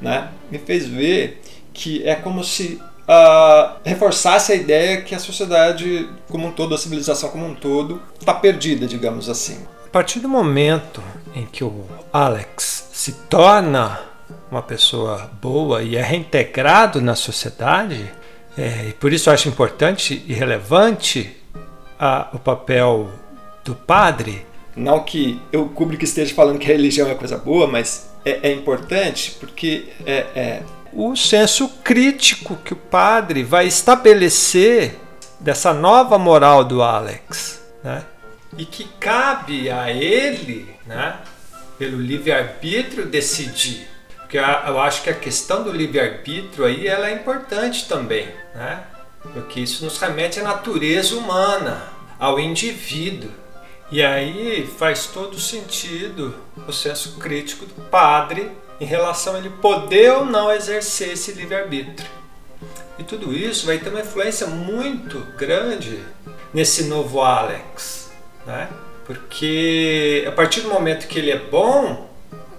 né? 0.00 0.30
Me 0.50 0.58
fez 0.58 0.86
ver 0.86 1.40
que 1.74 2.02
é 2.08 2.14
como 2.14 2.42
se 2.42 2.80
ah, 3.06 3.76
reforçasse 3.84 4.52
a 4.52 4.54
ideia 4.54 5.02
que 5.02 5.14
a 5.14 5.18
sociedade 5.18 6.08
como 6.30 6.46
um 6.46 6.52
todo, 6.52 6.74
a 6.74 6.78
civilização 6.78 7.28
como 7.28 7.44
um 7.46 7.54
todo, 7.54 8.00
está 8.18 8.32
perdida, 8.32 8.86
digamos 8.86 9.28
assim. 9.28 9.58
A 9.84 9.90
partir 9.90 10.20
do 10.20 10.28
momento 10.28 11.02
em 11.34 11.44
que 11.44 11.62
o 11.62 11.84
Alex 12.12 12.88
se 12.92 13.12
torna 13.28 14.00
uma 14.50 14.62
pessoa 14.62 15.30
boa 15.42 15.82
e 15.82 15.96
é 15.96 16.02
reintegrado 16.02 17.00
na 17.00 17.14
sociedade, 17.14 18.10
é, 18.56 18.86
e 18.88 18.92
por 18.92 19.12
isso 19.12 19.28
eu 19.28 19.34
acho 19.34 19.48
importante 19.48 20.24
e 20.26 20.32
relevante 20.32 21.36
a- 21.98 22.28
o 22.32 22.38
papel 22.38 23.10
do 23.64 23.74
padre, 23.74 24.46
Não 24.76 25.00
que 25.04 25.40
eu 25.52 25.68
Kubrick 25.68 26.04
esteja 26.04 26.34
falando 26.34 26.58
que 26.58 26.66
a 26.66 26.74
religião 26.74 27.08
é 27.08 27.14
coisa 27.14 27.38
boa, 27.38 27.66
mas 27.68 28.10
é, 28.24 28.48
é 28.48 28.52
importante 28.52 29.36
porque 29.38 29.84
é, 30.04 30.26
é, 30.34 30.62
o 30.94 31.16
senso 31.16 31.68
crítico 31.82 32.56
que 32.56 32.72
o 32.72 32.76
padre 32.76 33.42
vai 33.42 33.66
estabelecer 33.66 34.98
dessa 35.40 35.74
nova 35.74 36.18
moral 36.18 36.64
do 36.64 36.82
Alex, 36.82 37.60
né? 37.82 38.04
E 38.56 38.64
que 38.64 38.84
cabe 39.00 39.68
a 39.68 39.90
ele, 39.90 40.72
né, 40.86 41.18
pelo 41.76 42.00
livre-arbítrio 42.00 43.04
decidir. 43.04 43.88
Porque 44.18 44.38
eu 44.38 44.80
acho 44.80 45.02
que 45.02 45.10
a 45.10 45.14
questão 45.14 45.64
do 45.64 45.72
livre-arbítrio 45.72 46.64
aí 46.64 46.86
ela 46.86 47.08
é 47.08 47.14
importante 47.14 47.88
também, 47.88 48.28
né? 48.54 48.84
Porque 49.32 49.60
isso 49.60 49.84
nos 49.84 49.98
remete 49.98 50.38
à 50.38 50.44
natureza 50.44 51.16
humana, 51.16 51.82
ao 52.18 52.38
indivíduo. 52.38 53.30
E 53.90 54.02
aí 54.02 54.66
faz 54.78 55.06
todo 55.06 55.38
sentido 55.38 56.34
o 56.66 56.72
senso 56.72 57.18
crítico 57.18 57.66
do 57.66 57.82
padre 57.88 58.50
em 58.80 58.84
relação 58.84 59.34
a 59.34 59.38
ele 59.38 59.50
poder 59.50 60.12
ou 60.12 60.24
não 60.24 60.52
exercer 60.52 61.12
esse 61.12 61.32
livre-arbítrio. 61.32 62.10
E 62.98 63.02
tudo 63.02 63.32
isso 63.32 63.66
vai 63.66 63.78
ter 63.78 63.88
uma 63.88 64.00
influência 64.00 64.46
muito 64.46 65.18
grande 65.36 66.00
nesse 66.52 66.84
novo 66.84 67.20
Alex, 67.20 68.10
né? 68.46 68.68
Porque 69.04 70.24
a 70.26 70.32
partir 70.32 70.60
do 70.60 70.68
momento 70.68 71.06
que 71.06 71.18
ele 71.18 71.30
é 71.30 71.38
bom, 71.38 72.08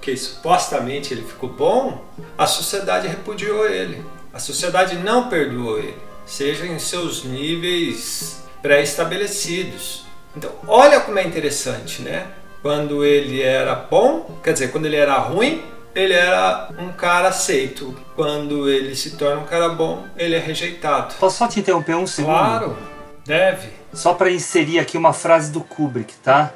que 0.02 0.16
supostamente 0.16 1.14
ele 1.14 1.24
ficou 1.24 1.50
bom, 1.50 2.06
a 2.38 2.46
sociedade 2.46 3.08
repudiou 3.08 3.68
ele. 3.68 4.06
A 4.32 4.40
sociedade 4.40 4.98
não 4.98 5.30
perdoou 5.30 5.80
ele, 5.80 5.98
seja 6.26 6.66
em 6.66 6.78
seus 6.78 7.24
níveis 7.24 8.44
pré-estabelecidos. 8.62 10.06
Então, 10.36 10.52
olha 10.68 11.00
como 11.00 11.18
é 11.18 11.24
interessante, 11.24 12.02
né? 12.02 12.28
Quando 12.62 13.06
ele 13.06 13.42
era 13.42 13.74
bom, 13.74 14.40
quer 14.44 14.52
dizer, 14.52 14.72
quando 14.72 14.86
ele 14.86 14.98
era 14.98 15.18
ruim, 15.18 15.64
ele 15.96 16.14
era 16.14 16.70
um 16.78 16.92
cara 16.92 17.30
aceito. 17.30 17.96
Quando 18.16 18.70
ele 18.70 18.96
se 18.96 19.12
torna 19.12 19.42
um 19.42 19.46
cara 19.46 19.70
bom, 19.70 20.06
ele 20.18 20.36
é 20.36 20.40
rejeitado. 20.40 21.16
Posso 21.16 21.38
só 21.38 21.48
te 21.48 21.60
interromper 21.60 21.96
um 21.96 22.06
segundo? 22.06 22.34
Claro, 22.34 22.78
deve. 23.26 23.70
Só 23.94 24.14
para 24.14 24.30
inserir 24.30 24.78
aqui 24.78 24.98
uma 24.98 25.14
frase 25.14 25.52
do 25.52 25.62
Kubrick, 25.62 26.14
tá? 26.16 26.52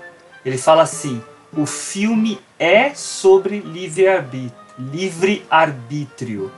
Ele 0.45 0.57
fala 0.57 0.83
assim: 0.83 1.23
o 1.55 1.65
filme 1.65 2.39
é 2.59 2.93
sobre 2.93 3.59
livre-arbítrio. 3.59 4.59
Livre-arbítrio. 4.77 6.51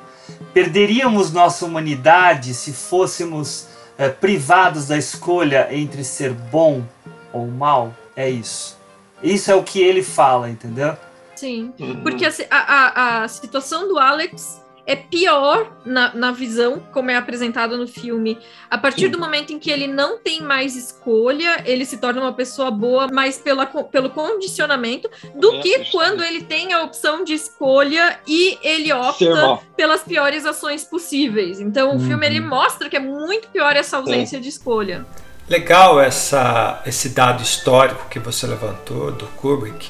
Perderíamos 0.54 1.32
nossa 1.32 1.66
humanidade 1.66 2.54
se 2.54 2.74
fôssemos 2.74 3.68
eh, 3.98 4.10
privados 4.10 4.88
da 4.88 4.98
escolha 4.98 5.68
entre 5.72 6.04
ser 6.04 6.32
bom 6.32 6.84
ou 7.32 7.48
mal? 7.48 7.94
É 8.16 8.30
isso. 8.30 8.78
Isso 9.22 9.52
é 9.52 9.56
o 9.56 9.64
que 9.64 9.82
ele 9.82 10.04
fala, 10.04 10.50
entendeu? 10.50 10.98
Sim. 11.42 11.74
Uhum. 11.80 12.02
Porque 12.04 12.24
a, 12.26 12.32
a, 12.52 13.24
a- 13.24 13.28
situação 13.28 13.88
do 13.88 13.98
Alex 13.98 14.62
é 14.86 14.96
pior 14.96 15.72
na, 15.86 16.14
na 16.14 16.32
visão, 16.32 16.82
como 16.92 17.12
é 17.12 17.16
apresentado 17.16 17.78
no 17.78 17.88
filme. 17.88 18.38
A 18.70 18.78
partir 18.78 19.08
do 19.10 19.18
momento 19.20 19.54
em 19.54 19.60
que 19.60 19.70
ele 19.72 19.88
não 19.88 20.18
tem 20.18 20.42
mais 20.42 20.76
escolha, 20.76 21.62
ele 21.66 21.86
se 21.86 21.98
torna 21.98 22.20
uma 22.22 22.34
pessoa 22.34 22.72
boa, 22.72 23.08
mas 23.12 23.38
pela, 23.38 23.66
pelo 23.66 24.10
condicionamento, 24.10 25.10
do 25.36 25.54
É, 25.56 25.60
que 25.62 25.92
quando 25.92 26.24
ele 26.24 26.42
tem 26.44 26.74
a 26.74 26.84
opção 26.84 27.24
de 27.24 27.34
escolha 27.34 28.20
e 28.28 28.58
ele 28.64 28.92
opta 28.92 29.60
pelas 29.78 30.02
piores 30.04 30.46
ações 30.46 30.84
possíveis. 30.84 31.60
Então 31.60 31.96
o 31.96 32.00
filme 32.00 32.26
ele 32.26 32.40
Uhum. 32.40 32.50
mostra 32.50 32.90
que 32.90 32.98
é 32.98 33.00
muito 33.00 33.48
pior 33.50 33.76
essa 33.76 33.98
ausência 33.98 34.40
de 34.42 34.50
escolha. 34.50 35.06
Legal 35.48 36.00
essa, 36.02 36.82
esse 36.86 37.10
dado 37.10 37.44
histórico 37.44 38.10
que 38.10 38.20
você 38.20 38.48
levantou 38.48 39.12
do 39.12 39.28
Kubrick, 39.40 39.90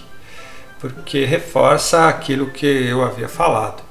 porque 0.82 1.24
reforça 1.26 2.08
aquilo 2.08 2.48
que 2.48 2.66
eu 2.66 3.04
havia 3.04 3.30
falado. 3.30 3.84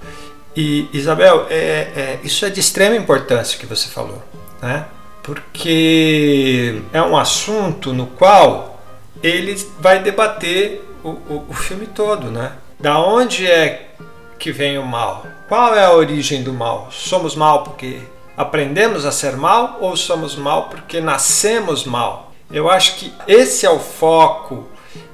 E 0.56 0.88
Isabel, 0.92 1.46
é, 1.48 1.54
é- 1.54 2.20
isso 2.24 2.44
é 2.44 2.50
de 2.50 2.58
extrema 2.58 2.96
importância 2.96 3.56
que 3.56 3.64
você 3.64 3.88
falou, 3.88 4.20
né? 4.60 4.86
Porque 5.22 6.82
é 6.92 7.00
um 7.00 7.16
assunto 7.16 7.92
no 7.92 8.06
qual 8.06 8.82
ele 9.22 9.54
vai 9.78 10.02
debater 10.02 10.84
o, 11.04 11.10
o, 11.10 11.46
o 11.48 11.54
filme 11.54 11.86
todo, 11.86 12.30
né? 12.30 12.52
Da 12.80 12.98
onde 12.98 13.46
é 13.46 13.90
que 14.38 14.50
vem 14.50 14.76
o 14.76 14.84
mal? 14.84 15.24
Qual 15.48 15.74
é 15.76 15.84
a 15.84 15.92
origem 15.92 16.42
do 16.42 16.52
mal? 16.52 16.88
Somos 16.90 17.36
mal 17.36 17.62
porque 17.62 18.00
aprendemos 18.36 19.06
a 19.06 19.12
ser 19.12 19.36
mal 19.36 19.78
ou 19.80 19.96
somos 19.96 20.34
mal 20.34 20.68
porque 20.68 21.00
nascemos 21.00 21.84
mal? 21.84 22.32
Eu 22.50 22.68
acho 22.68 22.96
que 22.96 23.12
esse 23.28 23.64
é 23.64 23.70
o 23.70 23.78
foco 23.78 24.66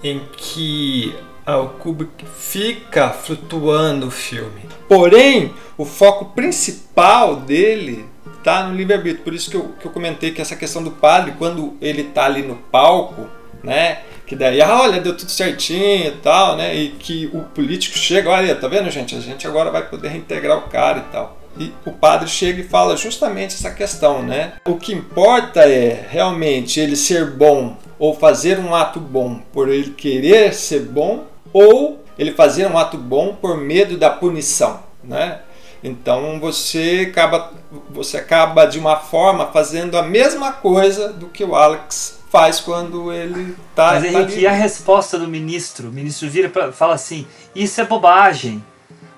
em 0.03 0.23
que 0.37 1.15
ah, 1.47 1.59
o 1.59 1.69
Kubrick 1.69 2.27
fica 2.27 3.11
flutuando 3.11 4.09
o 4.09 4.11
filme. 4.11 4.63
Porém, 4.89 5.55
o 5.79 5.85
foco 5.85 6.25
principal 6.35 7.37
dele 7.37 8.05
está 8.39 8.65
no 8.65 8.75
livre-arbítrio. 8.75 9.23
Por 9.23 9.33
isso 9.33 9.49
que 9.49 9.57
eu, 9.57 9.75
que 9.81 9.87
eu 9.87 9.93
comentei 9.93 10.33
que 10.33 10.43
essa 10.43 10.57
questão 10.57 10.83
do 10.83 10.91
padre, 10.91 11.35
quando 11.39 11.77
ele 11.81 12.03
está 12.03 12.25
ali 12.25 12.43
no 12.43 12.57
palco, 12.57 13.29
né? 13.63 14.01
Que 14.27 14.35
daí, 14.35 14.61
ah, 14.61 14.81
olha, 14.81 15.01
deu 15.01 15.17
tudo 15.17 15.31
certinho 15.31 16.09
e 16.09 16.17
tal, 16.21 16.57
né? 16.57 16.75
E 16.75 16.89
que 16.89 17.31
o 17.33 17.43
político 17.43 17.97
chega, 17.97 18.29
olha, 18.29 18.57
tá 18.57 18.67
vendo, 18.67 18.91
gente? 18.91 19.15
A 19.15 19.21
gente 19.21 19.47
agora 19.47 19.71
vai 19.71 19.89
poder 19.89 20.09
reintegrar 20.09 20.59
o 20.59 20.63
cara 20.63 20.99
e 20.99 21.13
tal. 21.13 21.39
E 21.59 21.73
o 21.87 21.93
padre 21.93 22.29
chega 22.29 22.61
e 22.61 22.69
fala 22.69 22.97
justamente 22.97 23.55
essa 23.55 23.71
questão, 23.71 24.21
né? 24.21 24.55
O 24.67 24.77
que 24.77 24.93
importa 24.93 25.61
é 25.61 26.07
realmente 26.11 26.81
ele 26.81 26.97
ser 26.97 27.31
bom 27.31 27.77
ou 27.99 28.15
fazer 28.15 28.59
um 28.59 28.75
ato 28.75 28.99
bom 28.99 29.41
por 29.53 29.69
ele 29.69 29.91
querer 29.91 30.53
ser 30.53 30.81
bom 30.81 31.25
ou 31.57 32.05
ele 32.19 32.33
fazer 32.33 32.67
um 32.67 32.77
ato 32.77 32.99
bom 32.99 33.35
por 33.35 33.57
medo 33.57 33.97
da 33.97 34.11
punição, 34.11 34.81
né? 35.03 35.41
Então 35.83 36.39
você 36.39 37.07
acaba, 37.11 37.51
você 37.89 38.19
acaba 38.19 38.67
de 38.67 38.79
uma 38.79 38.97
forma 38.97 39.47
fazendo 39.47 39.97
a 39.97 40.03
mesma 40.03 40.53
coisa 40.53 41.15
do 41.15 41.29
que 41.29 41.43
o 41.43 41.55
Alex 41.55 42.19
faz 42.31 42.61
quando 42.61 43.11
ele 43.11 43.57
tá, 43.75 43.93
Mas 43.93 44.03
tá 44.03 44.09
Henrique, 44.09 44.33
ali. 44.35 44.43
e 44.43 44.47
a 44.47 44.53
resposta 44.53 45.19
do 45.19 45.27
ministro? 45.27 45.89
O 45.89 45.93
ministro 45.93 46.29
vira 46.29 46.53
e 46.69 46.73
fala 46.73 46.93
assim: 46.93 47.27
Isso 47.55 47.81
é 47.81 47.85
bobagem. 47.87 48.63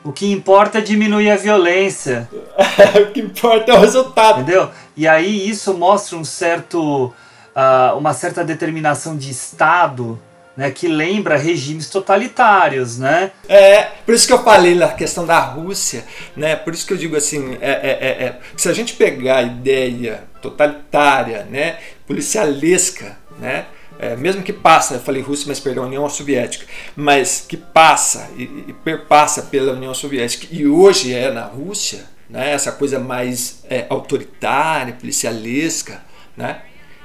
O 0.04 0.12
que 0.12 0.30
importa 0.30 0.78
é 0.78 0.80
diminuir 0.80 1.32
a 1.32 1.36
violência. 1.36 2.28
o 3.02 3.12
que 3.12 3.20
importa 3.20 3.72
é 3.72 3.74
o 3.74 3.80
resultado. 3.80 4.42
Entendeu? 4.42 4.70
E 4.96 5.08
aí 5.08 5.48
isso 5.48 5.74
mostra 5.74 6.16
um 6.16 6.24
certo, 6.24 7.12
ah, 7.52 7.94
uma 7.96 8.14
certa 8.14 8.44
determinação 8.44 9.16
de 9.16 9.28
Estado 9.28 10.20
né, 10.58 10.72
que 10.72 10.88
lembra 10.88 11.36
regimes 11.36 11.88
totalitários, 11.88 12.98
né? 12.98 13.30
É, 13.48 13.82
por 14.04 14.12
isso 14.12 14.26
que 14.26 14.32
eu 14.32 14.42
falei 14.42 14.74
na 14.74 14.88
questão 14.88 15.24
da 15.24 15.38
Rússia, 15.38 16.04
né? 16.36 16.56
Por 16.56 16.74
isso 16.74 16.84
que 16.84 16.92
eu 16.92 16.96
digo 16.96 17.14
assim, 17.16 17.56
é, 17.60 17.70
é, 17.70 18.24
é, 18.24 18.40
se 18.56 18.68
a 18.68 18.72
gente 18.72 18.94
pegar 18.94 19.36
a 19.36 19.42
ideia 19.42 20.24
totalitária, 20.42 21.44
né, 21.44 21.76
policialesca, 22.08 23.16
né, 23.38 23.66
é, 24.00 24.16
mesmo 24.16 24.42
que 24.42 24.52
passa, 24.52 24.94
eu 24.94 25.00
falei 25.00 25.22
Rússia, 25.22 25.46
mas 25.46 25.60
perdão, 25.60 25.84
União 25.84 26.08
Soviética, 26.08 26.66
mas 26.96 27.44
que 27.48 27.56
passa 27.56 28.28
e, 28.36 28.42
e 28.66 28.72
perpassa 28.84 29.42
pela 29.42 29.74
União 29.74 29.94
Soviética 29.94 30.48
e 30.50 30.66
hoje 30.66 31.14
é 31.14 31.30
na 31.30 31.44
Rússia, 31.44 32.04
né, 32.28 32.50
essa 32.50 32.72
coisa 32.72 32.98
mais 32.98 33.62
é, 33.70 33.86
autoritária, 33.88 34.94
policialesca, 34.94 36.02
né, 36.36 36.62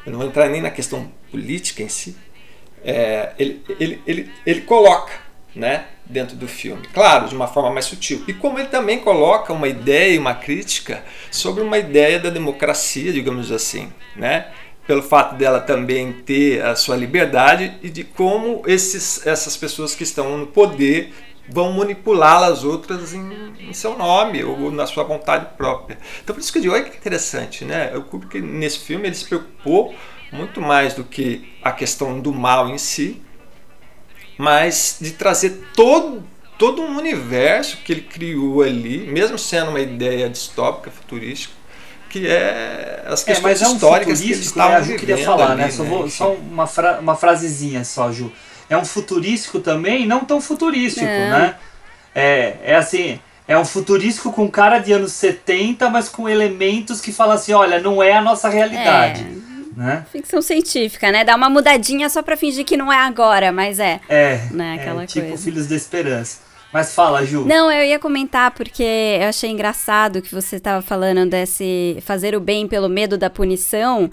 eu 0.08 0.12
não 0.12 0.18
vou 0.18 0.28
entrar 0.28 0.50
nem 0.50 0.60
na 0.60 0.72
questão 0.72 1.12
política 1.30 1.84
em 1.84 1.90
si, 1.90 2.16
é, 2.84 3.32
ele, 3.38 3.64
ele, 3.80 4.02
ele, 4.06 4.32
ele 4.46 4.62
coloca 4.62 5.12
né, 5.56 5.86
dentro 6.06 6.36
do 6.36 6.48
filme. 6.48 6.88
Claro, 6.94 7.28
de 7.28 7.36
uma 7.36 7.48
forma 7.48 7.72
mais 7.72 7.86
sutil. 7.86 8.24
E 8.28 8.34
como 8.34 8.60
ele 8.60 8.70
também 8.70 9.00
coloca 9.00 9.54
uma 9.54 9.68
ideia, 9.68 10.20
uma 10.20 10.34
crítica 10.34 11.04
sobre 11.32 11.64
uma 11.64 11.78
ideia 11.78 12.20
da 12.20 12.30
democracia, 12.30 13.14
digamos 13.14 13.52
assim, 13.52 13.92
né? 14.16 14.48
pelo 14.86 15.02
fato 15.02 15.36
dela 15.36 15.60
também 15.60 16.12
ter 16.12 16.64
a 16.64 16.76
sua 16.76 16.96
liberdade 16.96 17.78
e 17.82 17.90
de 17.90 18.04
como 18.04 18.64
esses, 18.68 19.26
essas 19.26 19.56
pessoas 19.56 19.96
que 19.96 20.04
estão 20.04 20.38
no 20.38 20.48
poder 20.48 21.14
vão 21.48 21.74
manipular 21.74 22.44
as 22.44 22.64
outras 22.64 23.14
em, 23.14 23.54
em, 23.60 23.74
seu 23.74 23.98
nome 23.98 24.44
ou 24.44 24.72
na 24.72 24.86
sua 24.86 25.04
vontade 25.04 25.58
própria. 25.58 25.98
Então 26.24 26.34
por 26.34 26.42
isso 26.42 26.52
que 26.52 26.58
eu 26.60 26.62
digo, 26.64 26.74
olha 26.74 26.84
que 26.84 26.98
interessante, 26.98 27.66
né? 27.66 27.96
O 27.96 28.04
Kubrick 28.04 28.42
nesse 28.42 28.80
filme 28.80 29.08
ele 29.08 29.16
se 29.16 29.26
preocupou 29.26 29.94
muito 30.34 30.60
mais 30.60 30.94
do 30.94 31.04
que 31.04 31.54
a 31.62 31.72
questão 31.72 32.20
do 32.20 32.34
mal 32.34 32.70
em 32.70 32.78
si, 32.78 33.22
mas 34.38 34.98
de 35.00 35.12
trazer 35.12 35.70
todo, 35.76 36.24
todo 36.58 36.82
um 36.82 36.98
universo 36.98 37.78
que 37.78 37.94
ele 37.94 38.02
criou 38.02 38.64
ali, 38.64 39.00
mesmo 39.08 39.38
sendo 39.38 39.70
uma 39.70 39.80
ideia 39.80 40.28
distópica, 40.30 40.90
futurística, 40.90 41.54
que 42.10 42.28
é 42.28 43.04
as 43.08 43.22
é, 43.22 43.26
questões 43.26 43.62
é, 43.62 43.66
é 43.66 43.68
um 43.68 43.76
históricas 43.76 44.22
que 44.22 44.26
eles 44.26 44.40
estavam 44.40 44.80
né, 44.80 44.84
Ju 44.84 44.96
queria 44.96 45.18
falar, 45.18 45.52
ali, 45.52 45.62
né? 45.62 45.72
Só, 45.72 45.84
vou, 45.84 46.10
só 46.10 46.34
uma, 46.34 46.68
fra 46.68 47.00
uma 47.00 47.16
frasezinha 47.16 47.84
só, 47.84 48.12
Ju. 48.12 48.32
É 48.70 48.78
um 48.78 48.86
futurístico 48.86 49.60
também, 49.60 50.06
não 50.08 50.26
tão 50.26 50.42
futurístico, 50.42 51.06
é. 51.06 51.30
né? 51.30 51.56
É, 52.16 52.58
é 52.64 52.76
assim, 52.76 53.20
é 53.48 53.58
um 53.58 53.66
futurístico 53.66 54.32
com 54.32 54.50
cara 54.50 54.80
de 54.80 54.94
anos 54.94 55.12
70, 55.14 55.90
mas 55.90 56.08
com 56.08 56.30
elementos 56.30 57.02
que 57.02 57.12
falam 57.12 57.36
assim, 57.36 57.54
olha, 57.54 57.80
não 57.80 58.02
é 58.02 58.14
a 58.14 58.22
nossa 58.22 58.48
realidade. 58.48 59.24
É. 59.50 59.53
Né? 59.76 60.06
Ficção 60.12 60.42
científica, 60.42 61.12
né? 61.12 61.24
Dá 61.24 61.36
uma 61.36 61.50
mudadinha 61.50 62.10
só 62.10 62.22
pra 62.22 62.38
fingir 62.38 62.66
que 62.66 62.78
não 62.78 62.92
é 62.92 62.98
agora, 62.98 63.52
mas 63.52 63.80
é. 63.80 64.00
É. 64.08 64.48
Né? 64.52 64.76
Aquela 64.80 65.04
é, 65.04 65.08
tipo 65.08 65.28
coisa. 65.28 65.44
Filhos 65.44 65.68
da 65.68 65.76
Esperança. 65.76 66.40
Mas 66.72 66.96
fala, 66.96 67.24
Ju. 67.24 67.46
Não, 67.46 67.72
eu 67.72 67.84
ia 67.86 68.00
comentar 68.00 68.50
porque 68.52 68.84
eu 69.22 69.28
achei 69.28 69.52
engraçado 69.52 70.22
que 70.24 70.34
você 70.34 70.56
estava 70.56 70.82
falando 70.82 71.30
desse 71.30 71.98
fazer 72.02 72.36
o 72.36 72.40
bem 72.40 72.68
pelo 72.68 72.90
medo 72.90 73.16
da 73.18 73.30
punição. 73.30 74.10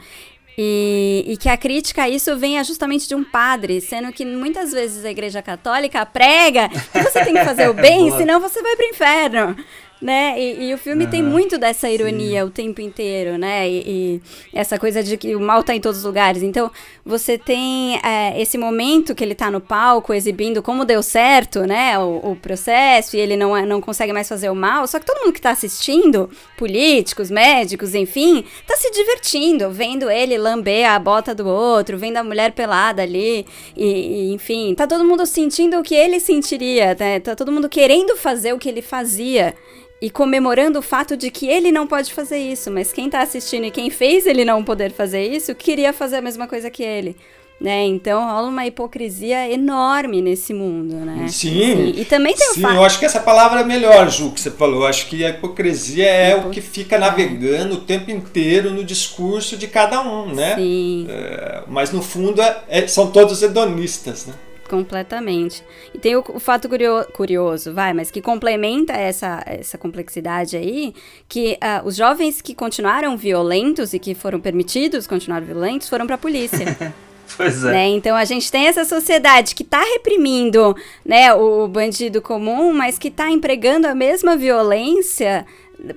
E, 0.58 1.24
e, 1.26 1.36
que 1.38 1.48
a 1.48 1.56
crítica 1.56 2.02
a 2.02 2.08
isso 2.08 2.36
venha 2.36 2.62
justamente 2.62 3.08
de 3.08 3.14
um 3.14 3.24
padre, 3.24 3.80
sendo 3.80 4.12
que 4.12 4.26
muitas 4.26 4.72
vezes 4.72 5.06
a 5.06 5.11
Igreja 5.11 5.40
Católica 5.40 6.04
prega 6.04 6.68
que 6.68 7.02
você 7.02 7.24
tem 7.24 7.32
que 7.32 7.44
fazer 7.44 7.70
o 7.70 7.72
bem, 7.80 8.11
senão 8.11 8.38
você 8.40 8.61
vai 8.61 8.76
para 8.76 8.84
o 8.84 8.90
inferno 8.90 9.56
né? 10.01 10.40
E, 10.40 10.70
e 10.70 10.74
o 10.74 10.78
filme 10.78 11.05
uhum. 11.05 11.11
tem 11.11 11.22
muito 11.22 11.59
dessa 11.59 11.88
ironia 11.90 12.40
Sim. 12.40 12.46
o 12.46 12.51
tempo 12.51 12.80
inteiro, 12.80 13.36
né? 13.36 13.68
E, 13.68 13.82
e, 13.86 14.22
essa 14.55 14.78
coisa 14.78 15.03
de 15.03 15.16
que 15.16 15.36
o 15.36 15.40
mal 15.40 15.62
tá 15.62 15.74
em 15.74 15.80
todos 15.80 15.98
os 15.98 16.05
lugares. 16.05 16.42
Então, 16.42 16.70
você 17.05 17.36
tem 17.36 18.01
é, 18.03 18.40
esse 18.40 18.57
momento 18.57 19.14
que 19.14 19.22
ele 19.22 19.34
tá 19.34 19.51
no 19.51 19.61
palco 19.61 20.14
exibindo 20.14 20.62
como 20.62 20.84
deu 20.84 21.03
certo, 21.03 21.66
né? 21.66 21.98
O, 21.98 22.30
o, 22.30 22.36
processo, 22.36 23.16
e 23.16 23.20
ele 23.20 23.36
não, 23.36 23.57
é, 23.57 23.66
não 23.66 23.80
consegue 23.80 24.12
mais 24.12 24.28
fazer 24.28 24.48
o 24.48 24.55
mal. 24.55 24.86
Só 24.86 24.98
que 24.98 25.05
todo 25.05 25.20
mundo 25.20 25.34
que 25.34 25.40
tá 25.40 25.51
assistindo, 25.51 26.30
políticos, 26.57 27.30
médicos, 27.30 27.94
enfim, 27.94 28.44
tá 28.66 28.76
se 28.76 28.90
divertindo, 28.90 29.70
vendo 29.70 30.11
ele 30.11 30.38
lamber 30.38 30.88
a 30.88 30.98
bota 30.98 31.34
do 31.34 31.46
outro, 31.46 31.98
vendo 31.98 32.16
a 32.16 32.24
mulher 32.24 32.53
pelada 32.53 33.03
ali, 33.03 33.46
e, 33.76 34.32
enfim, 34.32 34.74
tá 34.74 34.86
todo 34.86 35.05
mundo 35.05 35.26
sentindo 35.26 35.78
o 35.78 35.82
que 35.82 35.94
ele 35.94 36.18
sentiria, 36.20 36.96
né? 36.98 37.20
Tá 37.20 37.36
todo 37.36 37.53
mundo 37.53 37.68
querendo 37.68 38.16
fazer 38.16 38.55
o 38.55 38.59
que 38.59 38.68
ele 38.68 38.80
fazia 38.80 39.55
e 40.01 40.09
comemorando 40.09 40.78
o 40.78 40.82
fato 40.82 41.16
de 41.16 41.30
que 41.30 41.46
ele 41.46 41.70
não 41.70 41.86
pode 41.86 42.12
fazer 42.12 42.38
isso, 42.38 42.70
mas 42.70 42.92
quem 42.92 43.07
está 43.07 43.20
assistindo 43.22 43.66
e 43.66 43.70
quem 43.70 43.90
fez 43.90 44.26
ele 44.26 44.44
não 44.44 44.64
poder 44.64 44.92
fazer 44.92 45.26
isso, 45.26 45.55
queria 45.55 45.92
fazer 45.92 46.16
a 46.16 46.22
mesma 46.22 46.46
coisa 46.46 46.70
que 46.70 46.82
ele. 46.82 47.16
Né? 47.61 47.84
Então 47.84 48.24
rola 48.24 48.48
uma 48.48 48.66
hipocrisia 48.66 49.53
enorme 49.53 50.22
nesse 50.22 50.55
mundo, 50.55 50.94
né? 50.94 51.28
Sim. 51.28 51.92
E, 51.94 52.01
e 52.01 52.05
também 52.07 52.34
tem 52.34 52.55
sim, 52.55 52.61
o 52.61 52.62
fato. 52.62 52.74
eu 52.74 52.82
acho 52.82 52.98
que 52.98 53.05
essa 53.05 53.20
palavra 53.20 53.61
é 53.61 53.64
melhor, 53.64 54.09
Ju, 54.09 54.30
que 54.30 54.40
você 54.40 54.51
falou. 54.51 54.80
Eu 54.80 54.86
acho 54.86 55.07
que 55.09 55.22
a 55.22 55.28
hipocrisia 55.28 56.07
é 56.07 56.34
o 56.34 56.48
que 56.48 56.62
fica 56.62 56.98
navegando 56.98 57.74
o 57.74 57.80
tempo 57.82 58.11
inteiro 58.11 58.70
no 58.70 58.82
discurso 58.82 59.59
de 59.59 59.66
cada 59.66 60.01
um, 60.01 60.34
né? 60.34 60.55
Sim. 60.55 61.07
É, 61.11 61.62
mas 61.68 61.92
no 61.92 62.01
fundo 62.01 62.40
é, 62.40 62.62
é, 62.66 62.86
são 62.86 63.11
todos 63.11 63.42
hedonistas, 63.42 64.24
né? 64.24 64.32
Completamente. 64.70 65.64
E 65.92 65.98
tem 65.98 66.14
o, 66.14 66.24
o 66.28 66.38
fato 66.38 66.68
curio, 66.68 67.04
curioso, 67.12 67.74
vai, 67.74 67.92
mas 67.92 68.08
que 68.08 68.22
complementa 68.22 68.92
essa, 68.92 69.42
essa 69.44 69.76
complexidade 69.76 70.56
aí, 70.56 70.94
que 71.28 71.54
uh, 71.54 71.84
os 71.84 71.96
jovens 71.96 72.40
que 72.40 72.54
continuaram 72.54 73.16
violentos 73.16 73.92
e 73.92 73.98
que 73.98 74.14
foram 74.14 74.38
permitidos 74.38 75.08
continuar 75.08 75.40
violentos 75.40 75.88
foram 75.88 76.06
para 76.06 76.14
a 76.14 76.18
polícia. 76.18 76.64
Pois 77.36 77.62
é. 77.62 77.70
Né? 77.70 77.88
Então 77.90 78.16
a 78.16 78.24
gente 78.24 78.50
tem 78.50 78.66
essa 78.66 78.84
sociedade 78.84 79.54
que 79.54 79.62
está 79.62 79.80
reprimindo 79.80 80.74
né, 81.06 81.32
o 81.32 81.68
bandido 81.68 82.20
comum, 82.20 82.72
mas 82.72 82.98
que 82.98 83.06
está 83.06 83.30
empregando 83.30 83.86
a 83.86 83.94
mesma 83.94 84.36
violência 84.36 85.46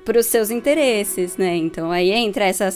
para 0.04 0.20
os 0.20 0.26
seus 0.26 0.50
interesses, 0.50 1.38
né? 1.38 1.56
Então 1.56 1.92
aí 1.92 2.12
entra 2.12 2.46
essa 2.46 2.70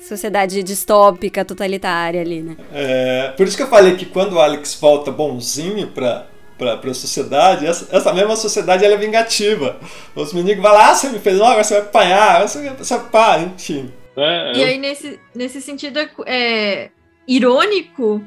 sociedade 0.00 0.62
distópica, 0.62 1.44
totalitária 1.44 2.20
ali, 2.20 2.42
né? 2.42 2.56
É, 2.72 3.32
por 3.36 3.46
isso 3.46 3.56
que 3.56 3.62
eu 3.62 3.68
falei 3.68 3.96
que 3.96 4.06
quando 4.06 4.34
o 4.34 4.40
Alex 4.40 4.74
volta 4.80 5.10
bonzinho 5.10 5.88
para 5.88 6.26
para 6.58 6.74
a 6.74 6.94
sociedade, 6.94 7.64
essa, 7.64 7.96
essa, 7.96 8.12
mesma 8.12 8.34
sociedade 8.34 8.84
ela 8.84 8.94
é 8.94 8.96
vingativa. 8.96 9.78
Os 10.12 10.32
meninos 10.32 10.60
vão 10.60 10.72
lá, 10.72 10.90
ah, 10.90 10.94
você 10.96 11.08
me 11.08 11.20
fez, 11.20 11.38
não, 11.38 11.46
agora 11.46 11.62
você 11.62 11.74
vai 11.74 11.82
apanhar, 11.84 12.48
você, 12.48 12.70
você 12.70 12.98
vai, 13.12 13.42
enfim. 13.44 13.92
É, 14.16 14.52
e 14.56 14.64
aí, 14.64 14.78
nesse, 14.78 15.20
nesse 15.32 15.60
sentido, 15.60 16.00
é, 16.00 16.08
é 16.26 16.90
irônico 17.28 18.20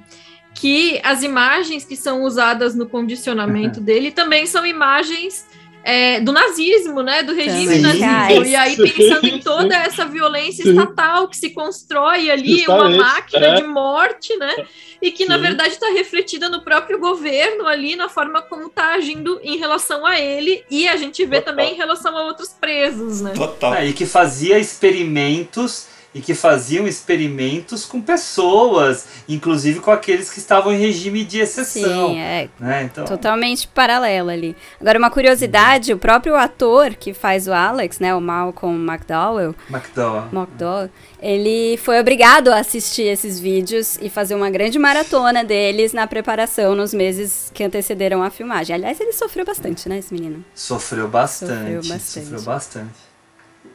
que 0.53 1.01
as 1.03 1.23
imagens 1.23 1.83
que 1.83 1.97
são 1.97 2.23
usadas 2.23 2.73
no 2.73 2.87
condicionamento 2.87 3.81
dele 3.81 4.11
também 4.11 4.45
são 4.45 4.65
imagens 4.65 5.45
é, 5.83 6.19
do 6.19 6.31
nazismo, 6.31 7.01
né? 7.01 7.23
Do 7.23 7.33
regime 7.33 7.75
sim, 7.75 7.81
nazismo. 7.81 8.45
E 8.45 8.55
aí, 8.55 8.75
pensando 8.75 9.27
em 9.27 9.39
toda 9.39 9.75
essa 9.75 10.05
violência 10.05 10.63
sim. 10.63 10.71
estatal 10.71 11.27
que 11.27 11.37
se 11.37 11.49
constrói 11.51 12.29
ali, 12.29 12.59
Justamente, 12.59 12.95
uma 12.95 13.03
máquina 13.03 13.47
é. 13.47 13.55
de 13.55 13.63
morte, 13.63 14.35
né? 14.37 14.55
E 15.01 15.11
que, 15.11 15.23
sim. 15.23 15.29
na 15.29 15.37
verdade, 15.37 15.73
está 15.73 15.91
refletida 15.91 16.49
no 16.49 16.61
próprio 16.61 16.99
governo 16.99 17.67
ali, 17.67 17.95
na 17.95 18.09
forma 18.09 18.41
como 18.41 18.67
está 18.67 18.93
agindo 18.93 19.39
em 19.43 19.57
relação 19.57 20.05
a 20.05 20.19
ele, 20.19 20.63
e 20.69 20.87
a 20.87 20.95
gente 20.95 21.25
vê 21.25 21.37
Total. 21.37 21.53
também 21.53 21.73
em 21.73 21.77
relação 21.77 22.15
a 22.17 22.25
outros 22.25 22.49
presos, 22.49 23.21
né? 23.21 23.33
Total. 23.33 23.75
É, 23.75 23.87
e 23.87 23.93
que 23.93 24.05
fazia 24.05 24.59
experimentos 24.59 25.87
e 26.13 26.21
que 26.21 26.33
faziam 26.33 26.87
experimentos 26.87 27.85
com 27.85 28.01
pessoas, 28.01 29.05
inclusive 29.29 29.79
com 29.79 29.91
aqueles 29.91 30.29
que 30.29 30.39
estavam 30.39 30.73
em 30.73 30.77
regime 30.77 31.23
de 31.23 31.39
exceção. 31.39 32.09
Sim, 32.09 32.19
é 32.19 32.49
né? 32.59 32.83
então... 32.83 33.05
totalmente 33.05 33.67
paralelo 33.67 34.29
ali. 34.29 34.55
Agora, 34.79 34.99
uma 34.99 35.09
curiosidade, 35.09 35.93
o 35.93 35.97
próprio 35.97 36.35
ator 36.35 36.95
que 36.95 37.13
faz 37.13 37.47
o 37.47 37.53
Alex, 37.53 37.99
né, 37.99 38.13
o 38.13 38.19
Malcolm 38.19 38.91
McDowell, 38.91 39.55
McDowell, 39.69 40.27
McDowell 40.33 40.89
ele 41.21 41.77
foi 41.77 41.99
obrigado 41.99 42.49
a 42.49 42.59
assistir 42.59 43.03
esses 43.03 43.39
vídeos 43.39 43.97
e 44.01 44.09
fazer 44.09 44.33
uma 44.33 44.49
grande 44.49 44.79
maratona 44.79 45.43
deles 45.43 45.93
na 45.93 46.07
preparação 46.07 46.75
nos 46.75 46.93
meses 46.93 47.51
que 47.53 47.63
antecederam 47.63 48.23
a 48.23 48.29
filmagem. 48.29 48.75
Aliás, 48.75 48.99
ele 48.99 49.13
sofreu 49.13 49.45
bastante, 49.45 49.87
né, 49.87 49.99
esse 49.99 50.13
menino? 50.13 50.43
Sofreu 50.53 51.07
bastante. 51.07 51.53
Sofreu 51.53 51.81
bastante. 51.83 52.25
Sofreu 52.25 52.41
bastante. 52.41 53.11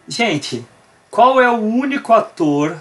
Gente, 0.08 0.64
qual 1.10 1.40
é 1.40 1.50
o 1.50 1.58
único 1.58 2.12
ator? 2.12 2.76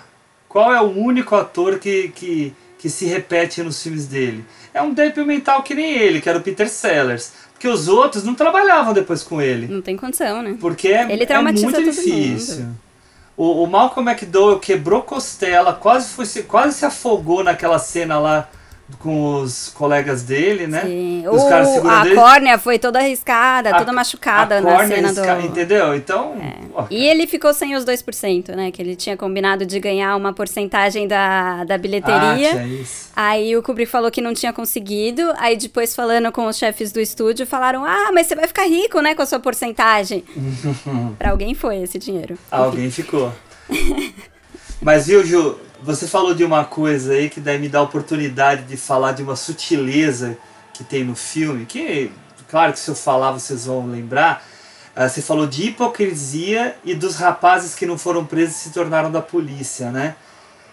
Qual 0.48 0.74
é 0.74 0.82
o 0.82 0.86
único 0.86 1.36
ator 1.36 1.80
que, 1.80 2.10
que, 2.10 2.54
que 2.78 2.90
se 2.90 3.06
repete 3.06 3.62
nos 3.62 3.82
filmes 3.82 4.08
dele? 4.08 4.46
É 4.74 4.82
um 4.82 4.94
débil 4.94 5.26
mental 5.26 5.64
que 5.64 5.74
nem 5.74 5.94
ele, 5.94 6.22
que 6.22 6.30
era 6.30 6.38
o 6.38 6.42
Peter 6.42 6.70
Sellers. 6.70 7.32
Porque 7.54 7.68
os 7.68 7.88
outros 7.88 8.24
não 8.24 8.36
trabalhavam 8.36 8.94
depois 8.94 9.24
com 9.24 9.42
ele. 9.42 9.68
Não 9.68 9.82
tem 9.82 9.96
condição, 9.96 10.42
né? 10.42 10.58
Porque 10.60 10.90
é, 10.90 11.10
ele 11.12 11.24
é 11.24 11.42
muito 11.42 11.84
difícil. 11.84 12.68
O, 13.38 13.64
o, 13.64 13.68
Malcolm 13.68 14.10
McDowell 14.10 14.60
quebrou 14.60 15.02
costela, 15.02 15.74
quase, 15.74 16.10
foi, 16.10 16.44
quase 16.44 16.78
se 16.78 16.86
afogou 16.86 17.44
naquela 17.44 17.80
cena 17.80 18.18
lá 18.18 18.50
com 19.00 19.42
os 19.42 19.70
colegas 19.70 20.22
dele, 20.22 20.68
né? 20.68 20.82
Sim. 20.82 21.24
Os 21.28 21.44
caras 21.46 21.70
segurando 21.70 22.04
a 22.04 22.06
ele. 22.06 22.16
córnea 22.16 22.60
foi 22.60 22.78
toda 22.78 23.00
arriscada, 23.00 23.72
A- 23.72 23.80
toda 23.80 23.92
machucada 23.92 24.58
a 24.58 24.62
na 24.62 24.88
cena 24.88 25.10
esca- 25.10 25.36
do. 25.36 25.42
É. 25.42 25.46
Entendeu? 25.46 25.96
Então, 25.96 26.36
ó, 26.74 26.86
E 26.92 27.04
ele 27.08 27.26
ficou 27.26 27.52
sem 27.54 27.76
os 27.76 27.84
2%, 27.84 28.56
né? 28.56 28.70
Que 28.72 28.82
ele 28.82 28.96
tinha 28.96 29.18
combinado 29.18 29.66
de 29.66 29.80
ganhar 29.80 30.16
uma 30.16 30.34
porcentagem 30.34 31.08
da, 31.08 31.64
da 31.64 31.76
ah, 31.76 31.78
bilheteria. 31.80 32.52
tinha 32.52 32.68
isso. 32.68 33.10
Aí 33.16 33.58
o 33.58 33.64
Kubrick 33.64 33.90
falou 33.90 34.12
que 34.12 34.22
não 34.22 34.34
tinha 34.36 34.54
conseguido. 34.54 35.34
Aí 35.38 35.58
depois, 35.58 35.96
falando 35.96 36.32
com 36.32 36.46
os 36.46 36.56
chefes 36.56 36.92
do 36.92 37.00
estúdio, 37.00 37.48
falaram: 37.48 37.84
Ah, 37.84 38.12
mas 38.14 38.28
você 38.28 38.36
vai 38.36 38.46
ficar 38.48 38.66
rico, 38.68 39.00
né, 39.02 39.16
com 39.16 39.24
a 39.24 39.26
sua 39.26 39.40
porcentagem. 39.40 40.24
pra 41.18 41.32
alguém 41.32 41.56
foi 41.56 41.78
esse 41.82 41.98
dinheiro. 41.98 42.38
Alguém 42.52 42.92
ficou. 42.92 43.32
Mas 44.82 45.08
viu, 45.08 45.24
Ju, 45.26 45.58
você 45.86 46.08
falou 46.08 46.34
de 46.34 46.44
uma 46.44 46.66
coisa 46.66 47.14
aí 47.14 47.30
que 47.30 47.40
daí 47.40 47.60
me 47.60 47.70
dá 47.70 47.78
a 47.80 47.84
oportunidade 47.84 48.64
de 48.64 48.76
falar 48.76 49.12
de 49.12 49.22
uma 49.22 49.36
sutileza 49.36 50.36
que 50.74 50.84
tem 50.84 51.04
no 51.04 51.16
filme, 51.16 51.66
que, 51.66 52.12
claro 52.50 52.74
que 52.74 52.80
se 52.80 52.90
eu 52.90 52.96
falar 52.96 53.32
vocês 53.32 53.68
vão 53.68 53.86
lembrar. 53.88 54.44
Ah, 54.96 55.08
você 55.08 55.22
falou 55.22 55.46
de 55.46 55.68
hipocrisia 55.68 56.76
e 56.84 56.96
dos 56.96 57.18
rapazes 57.18 57.76
que 57.76 57.86
não 57.86 57.98
foram 57.98 58.26
presos 58.26 58.56
e 58.56 58.60
se 58.60 58.70
tornaram 58.72 59.12
da 59.12 59.22
polícia, 59.22 59.92
né? 59.92 60.16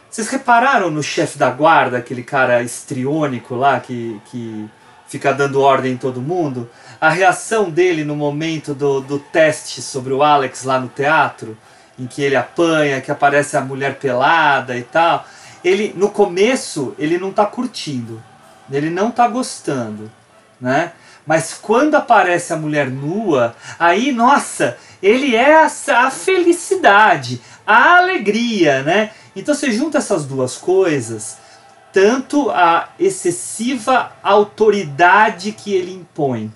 Vocês 0.09 0.29
repararam 0.29 0.91
no 0.91 1.03
chefe 1.03 1.37
da 1.37 1.51
guarda, 1.51 1.99
aquele 1.99 2.23
cara 2.23 2.63
estriônico 2.63 3.55
lá 3.55 3.81
que, 3.81 4.21
que 4.27 4.69
fica 5.09 5.33
dando 5.33 5.61
ordem 5.61 5.93
em 5.93 5.97
todo 5.97 6.23
mundo? 6.23 6.71
A 7.01 7.11
reação 7.11 7.69
dele 7.69 8.05
no 8.05 8.15
momento 8.15 8.75
do, 8.75 9.01
do 9.01 9.19
teste 9.19 9.83
sobre 9.83 10.13
o 10.13 10.23
Alex 10.23 10.63
lá 10.65 10.79
no 10.79 10.89
teatro, 10.89 11.57
em 11.99 12.07
que 12.07 12.23
ele 12.23 12.37
apanha, 12.37 13.01
que 13.01 13.11
aparece 13.11 13.57
a 13.57 13.61
mulher 13.61 13.99
pelada 13.99 14.77
e 14.77 14.83
tal. 14.83 15.27
Ele, 15.65 15.93
no 15.97 16.11
começo, 16.11 16.95
ele 16.99 17.19
não 17.19 17.33
tá 17.33 17.47
curtindo, 17.47 18.23
ele 18.71 18.91
não 18.91 19.11
tá 19.11 19.29
gostando, 19.29 20.11
né? 20.61 20.93
Mas 21.25 21.55
quando 21.55 21.95
aparece 21.95 22.53
a 22.53 22.57
mulher 22.57 22.91
nua, 22.91 23.55
aí, 23.79 24.11
nossa, 24.11 24.77
ele 25.01 25.37
é 25.37 25.63
a, 25.63 25.71
a 26.07 26.11
felicidade, 26.11 27.41
a 27.67 27.99
alegria, 27.99 28.83
né? 28.83 29.13
Então 29.37 29.55
você 29.55 29.71
junta 29.71 29.99
essas 29.99 30.25
duas 30.25 30.57
coisas, 30.57 31.39
tanto 31.93 32.51
a 32.51 32.89
excessiva 32.99 34.13
autoridade 34.23 35.53
que 35.53 35.73
ele 35.73 35.93
impõe, 35.93 36.53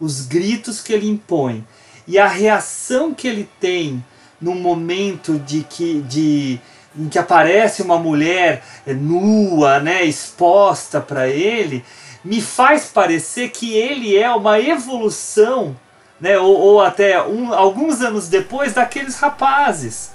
os 0.00 0.24
gritos 0.24 0.80
que 0.80 0.92
ele 0.92 1.08
impõe 1.08 1.66
e 2.06 2.18
a 2.18 2.26
reação 2.26 3.12
que 3.12 3.28
ele 3.28 3.48
tem 3.60 4.02
num 4.42 4.56
momento 4.56 5.38
de 5.38 5.62
que 5.62 6.02
de 6.02 6.60
em 6.98 7.08
que 7.08 7.18
aparece 7.18 7.80
uma 7.80 7.96
mulher 7.96 8.62
eh, 8.86 8.92
nua, 8.92 9.80
né, 9.80 10.04
exposta 10.04 11.00
para 11.00 11.26
ele, 11.26 11.82
me 12.22 12.42
faz 12.42 12.84
parecer 12.84 13.48
que 13.50 13.72
ele 13.72 14.14
é 14.14 14.30
uma 14.30 14.60
evolução, 14.60 15.74
né, 16.20 16.38
ou, 16.38 16.54
ou 16.54 16.82
até 16.82 17.22
um, 17.22 17.54
alguns 17.54 18.02
anos 18.02 18.28
depois 18.28 18.74
daqueles 18.74 19.16
rapazes, 19.18 20.10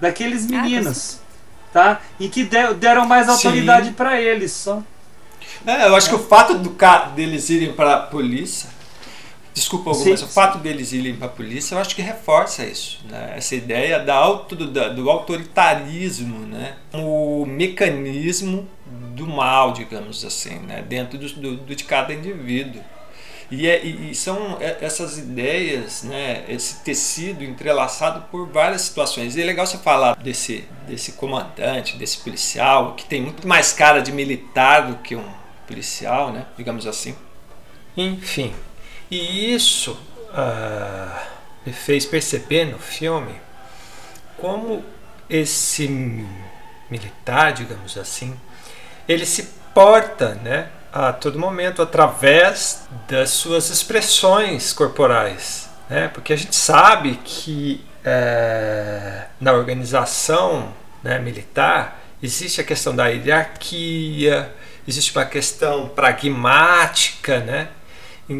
daqueles 0.00 0.46
meninos, 0.46 1.18
tá? 1.72 2.00
E 2.20 2.28
que 2.28 2.44
de- 2.44 2.74
deram 2.74 3.04
mais 3.04 3.28
autoridade 3.28 3.90
para 3.90 4.20
eles, 4.20 4.52
só. 4.52 4.80
É, 5.66 5.86
eu 5.88 5.96
acho 5.96 6.08
que 6.08 6.14
o 6.14 6.18
fato 6.20 6.54
do 6.54 6.70
ca... 6.70 7.10
deles 7.16 7.50
irem 7.50 7.72
para 7.72 7.94
a 7.94 8.00
polícia, 8.00 8.70
desculpa, 9.54 9.90
mas 9.90 10.22
o 10.22 10.28
fato 10.28 10.58
deles 10.58 10.92
irem 10.92 11.14
para 11.16 11.26
a 11.26 11.30
polícia, 11.30 11.74
eu 11.74 11.78
acho 11.78 11.94
que 11.94 12.02
reforça 12.02 12.64
isso, 12.64 13.00
né? 13.08 13.34
Essa 13.36 13.54
ideia 13.54 13.98
da 14.00 14.14
auto, 14.14 14.54
do, 14.56 14.66
do 14.94 15.10
autoritarismo, 15.10 16.46
né? 16.46 16.76
O 16.94 17.44
mecanismo 17.46 18.66
do 19.14 19.26
mal, 19.26 19.72
digamos 19.72 20.24
assim, 20.24 20.58
né? 20.60 20.82
Dentro 20.82 21.18
do, 21.18 21.28
do- 21.56 21.74
de 21.76 21.84
cada 21.84 22.12
indivíduo. 22.14 22.82
E, 23.50 23.68
é- 23.68 23.84
e- 23.84 24.12
e 24.12 24.14
são 24.14 24.56
é, 24.60 24.78
essas 24.80 25.18
ideias, 25.18 26.02
né, 26.04 26.42
esse 26.48 26.76
tecido 26.82 27.44
entrelaçado 27.44 28.22
por 28.30 28.48
várias 28.48 28.80
situações. 28.82 29.36
E 29.36 29.42
é 29.42 29.44
legal 29.44 29.66
você 29.66 29.76
falar 29.76 30.16
desse, 30.16 30.64
desse 30.88 31.12
comandante, 31.12 31.98
desse 31.98 32.16
policial, 32.18 32.94
que 32.94 33.04
tem 33.04 33.20
muito 33.20 33.46
mais 33.46 33.70
cara 33.72 34.00
de 34.00 34.10
militar 34.10 34.86
do 34.86 34.96
que 35.02 35.14
um 35.14 35.28
policial, 35.66 36.32
né, 36.32 36.46
digamos 36.56 36.86
assim. 36.86 37.14
Enfim, 37.94 38.54
e 39.12 39.54
isso 39.54 39.94
ah, 40.32 41.22
me 41.66 41.72
fez 41.72 42.06
perceber 42.06 42.64
no 42.64 42.78
filme 42.78 43.38
como 44.38 44.82
esse 45.28 45.86
militar, 46.90 47.52
digamos 47.52 47.98
assim, 47.98 48.34
ele 49.06 49.26
se 49.26 49.50
porta, 49.74 50.34
né, 50.36 50.70
a 50.90 51.12
todo 51.12 51.38
momento 51.38 51.82
através 51.82 52.88
das 53.06 53.28
suas 53.30 53.68
expressões 53.68 54.72
corporais, 54.72 55.68
né? 55.90 56.08
Porque 56.08 56.32
a 56.32 56.36
gente 56.36 56.56
sabe 56.56 57.18
que 57.22 57.84
eh, 58.04 59.26
na 59.38 59.52
organização 59.52 60.72
né, 61.02 61.18
militar 61.18 62.00
existe 62.22 62.60
a 62.60 62.64
questão 62.64 62.96
da 62.96 63.08
hierarquia, 63.08 64.54
existe 64.86 65.14
uma 65.16 65.24
questão 65.24 65.88
pragmática, 65.88 67.40
né? 67.40 67.68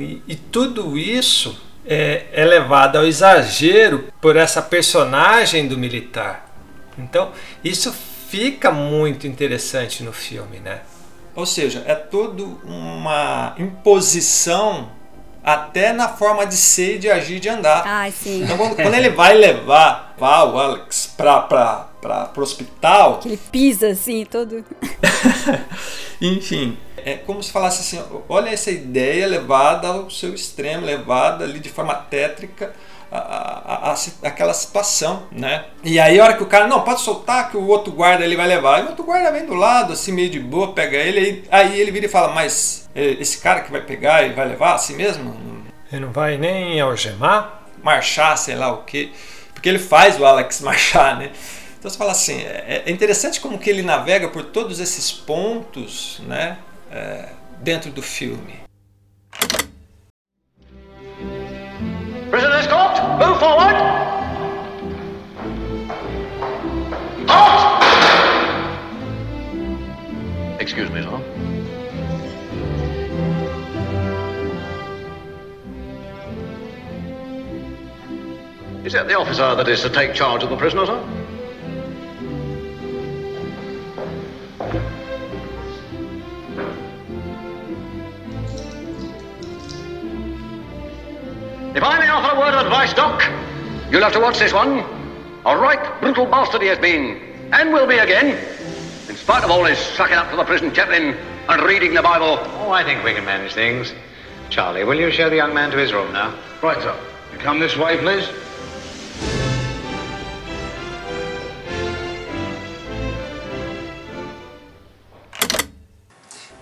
E, 0.01 0.23
e 0.29 0.35
tudo 0.37 0.97
isso 0.97 1.61
é, 1.85 2.27
é 2.33 2.45
levado 2.45 2.97
ao 2.97 3.05
exagero 3.05 4.09
por 4.21 4.37
essa 4.37 4.63
personagem 4.63 5.67
do 5.67 5.77
militar. 5.77 6.49
Então, 6.99 7.33
isso 7.65 7.93
fica 8.29 8.71
muito 8.71 9.27
interessante 9.27 10.03
no 10.03 10.13
filme, 10.13 10.59
né? 10.59 10.81
Ou 11.35 11.47
seja, 11.47 11.83
é 11.87 11.95
toda 11.95 12.43
uma 12.65 13.55
imposição 13.59 14.91
até 15.43 15.93
na 15.93 16.09
forma 16.09 16.47
de 16.47 16.55
ser, 16.55 16.99
de 16.99 17.11
agir, 17.11 17.41
de 17.41 17.49
andar. 17.49 17.83
Ai, 17.85 18.13
sim. 18.13 18.45
Então, 18.45 18.57
quando, 18.57 18.77
quando 18.77 18.95
ele 18.95 19.11
vai 19.11 19.35
levar 19.35 20.15
vá, 20.17 20.45
o 20.45 20.59
Alex 20.59 21.13
para 21.17 21.89
o 22.37 22.41
hospital, 22.41 23.19
Que 23.19 23.29
ele 23.29 23.41
pisa 23.51 23.89
assim, 23.89 24.25
todo. 24.25 24.65
Enfim, 26.21 26.79
é 27.05 27.15
como 27.17 27.43
se 27.43 27.51
falasse 27.53 27.81
assim: 27.81 28.05
olha 28.29 28.51
essa 28.51 28.71
ideia 28.71 29.27
levada 29.27 29.89
ao 29.89 30.11
seu 30.11 30.35
extremo, 30.35 30.85
levada 30.87 31.45
ali 31.45 31.59
de 31.61 31.69
forma 31.69 31.95
tétrica 31.95 32.73
a, 33.11 33.19
a, 33.19 33.91
a- 33.91 33.93
a- 33.95 34.29
aquela 34.29 34.55
situação, 34.55 35.25
né? 35.31 35.65
E 35.85 36.01
aí, 36.01 36.19
a 36.19 36.25
hora 36.25 36.35
que 36.35 36.43
o 36.43 36.47
cara, 36.47 36.67
não, 36.67 36.81
pode 36.83 37.01
soltar 37.03 37.51
que 37.51 37.57
o 37.57 37.67
outro 37.67 37.93
guarda 37.93 38.25
ele 38.25 38.37
vai 38.37 38.47
levar. 38.47 38.81
E 38.81 38.85
o 38.85 38.89
outro 38.89 39.05
guarda 39.05 39.31
vem 39.31 39.45
do 39.45 39.55
lado, 39.55 39.93
assim, 39.93 40.13
meio 40.13 40.31
de 40.31 40.41
boa, 40.41 40.73
pega 40.73 40.97
ele, 40.97 41.19
aí, 41.19 41.45
aí 41.51 41.81
ele 41.81 41.91
vira 41.91 42.07
e 42.07 42.09
fala: 42.09 42.33
Mas 42.33 42.89
esse 42.95 43.39
cara 43.39 43.61
que 43.61 43.71
vai 43.71 43.81
pegar 43.83 44.23
e 44.25 44.33
vai 44.33 44.49
levar 44.49 44.75
assim 44.75 44.95
mesmo? 44.97 45.35
Ele 45.93 46.07
não 46.07 46.13
vai 46.13 46.39
nem 46.39 46.81
algemar? 46.81 47.61
marchar, 47.83 48.39
sei 48.39 48.55
lá 48.55 48.71
o 48.73 48.85
quê. 48.85 49.11
Porque 49.53 49.69
ele 49.69 49.79
faz 49.79 50.19
o 50.19 50.25
Alex 50.25 50.61
marchar, 50.63 51.19
né? 51.19 51.31
Então 51.79 51.91
você 51.91 51.99
fala 51.99 52.13
assim, 52.13 52.41
é, 52.43 52.85
é 52.87 52.91
interessante 52.93 53.41
como 53.41 53.59
que 53.59 53.69
ele 53.69 53.83
navega 53.83 54.29
por 54.29 54.45
todos 54.45 54.79
esses 54.79 55.11
pontos, 55.11 56.21
né? 56.29 56.59
É, 56.93 57.29
dentro 57.61 57.91
do 57.91 58.03
filme. 58.03 58.61
Prisoner 62.31 62.61
escort, 62.61 63.01
move 63.19 63.39
forward. 63.39 63.75
Halt! 67.29 67.83
Excuse 70.61 70.91
me, 70.91 71.03
sir. 71.03 71.21
Is 78.85 78.93
that 78.95 79.09
the 79.09 79.15
officer 79.15 79.55
that 79.55 79.69
is 79.69 79.81
to 79.83 79.91
take 79.91 80.13
charge 80.15 80.43
of 80.43 80.51
the 80.51 80.57
prisoner, 80.57 80.87
sir? 80.87 81.22
You'll 93.93 94.03
have 94.03 94.13
to 94.15 94.21
watch 94.21 94.39
this 94.39 94.55
one. 94.55 94.83
A 95.45 95.55
right 95.55 96.01
brutal 96.01 96.25
bastard 96.25 96.63
he 96.63 96.69
has 96.69 96.79
been, 96.79 97.21
and 97.53 97.73
will 97.73 97.87
be 97.87 97.99
again, 97.99 98.39
in 99.07 99.17
spite 99.17 99.45
of 99.45 99.51
all 99.51 99.65
his 99.65 99.79
sucking 99.79 100.17
up 100.17 100.31
to 100.31 100.37
the 100.37 100.45
prison 100.45 100.73
chaplain 100.73 101.15
and 101.49 101.63
reading 101.63 101.93
the 101.93 102.01
Bible. 102.01 102.39
Oh, 102.61 102.71
I 102.71 102.85
think 102.85 103.05
we 103.05 103.13
can 103.13 103.25
manage 103.27 103.53
things. 103.53 103.93
Charlie, 104.49 104.85
will 104.85 104.99
you 104.99 105.11
show 105.11 105.29
the 105.29 105.37
young 105.37 105.53
man 105.53 105.71
to 105.73 105.77
his 105.77 105.93
room 105.93 106.11
now? 106.11 106.35
Right, 106.63 106.81
sir. 106.81 106.97
You 107.33 107.39
come 107.39 107.61
this 107.61 107.77
way, 107.77 107.99
please. 107.99 108.29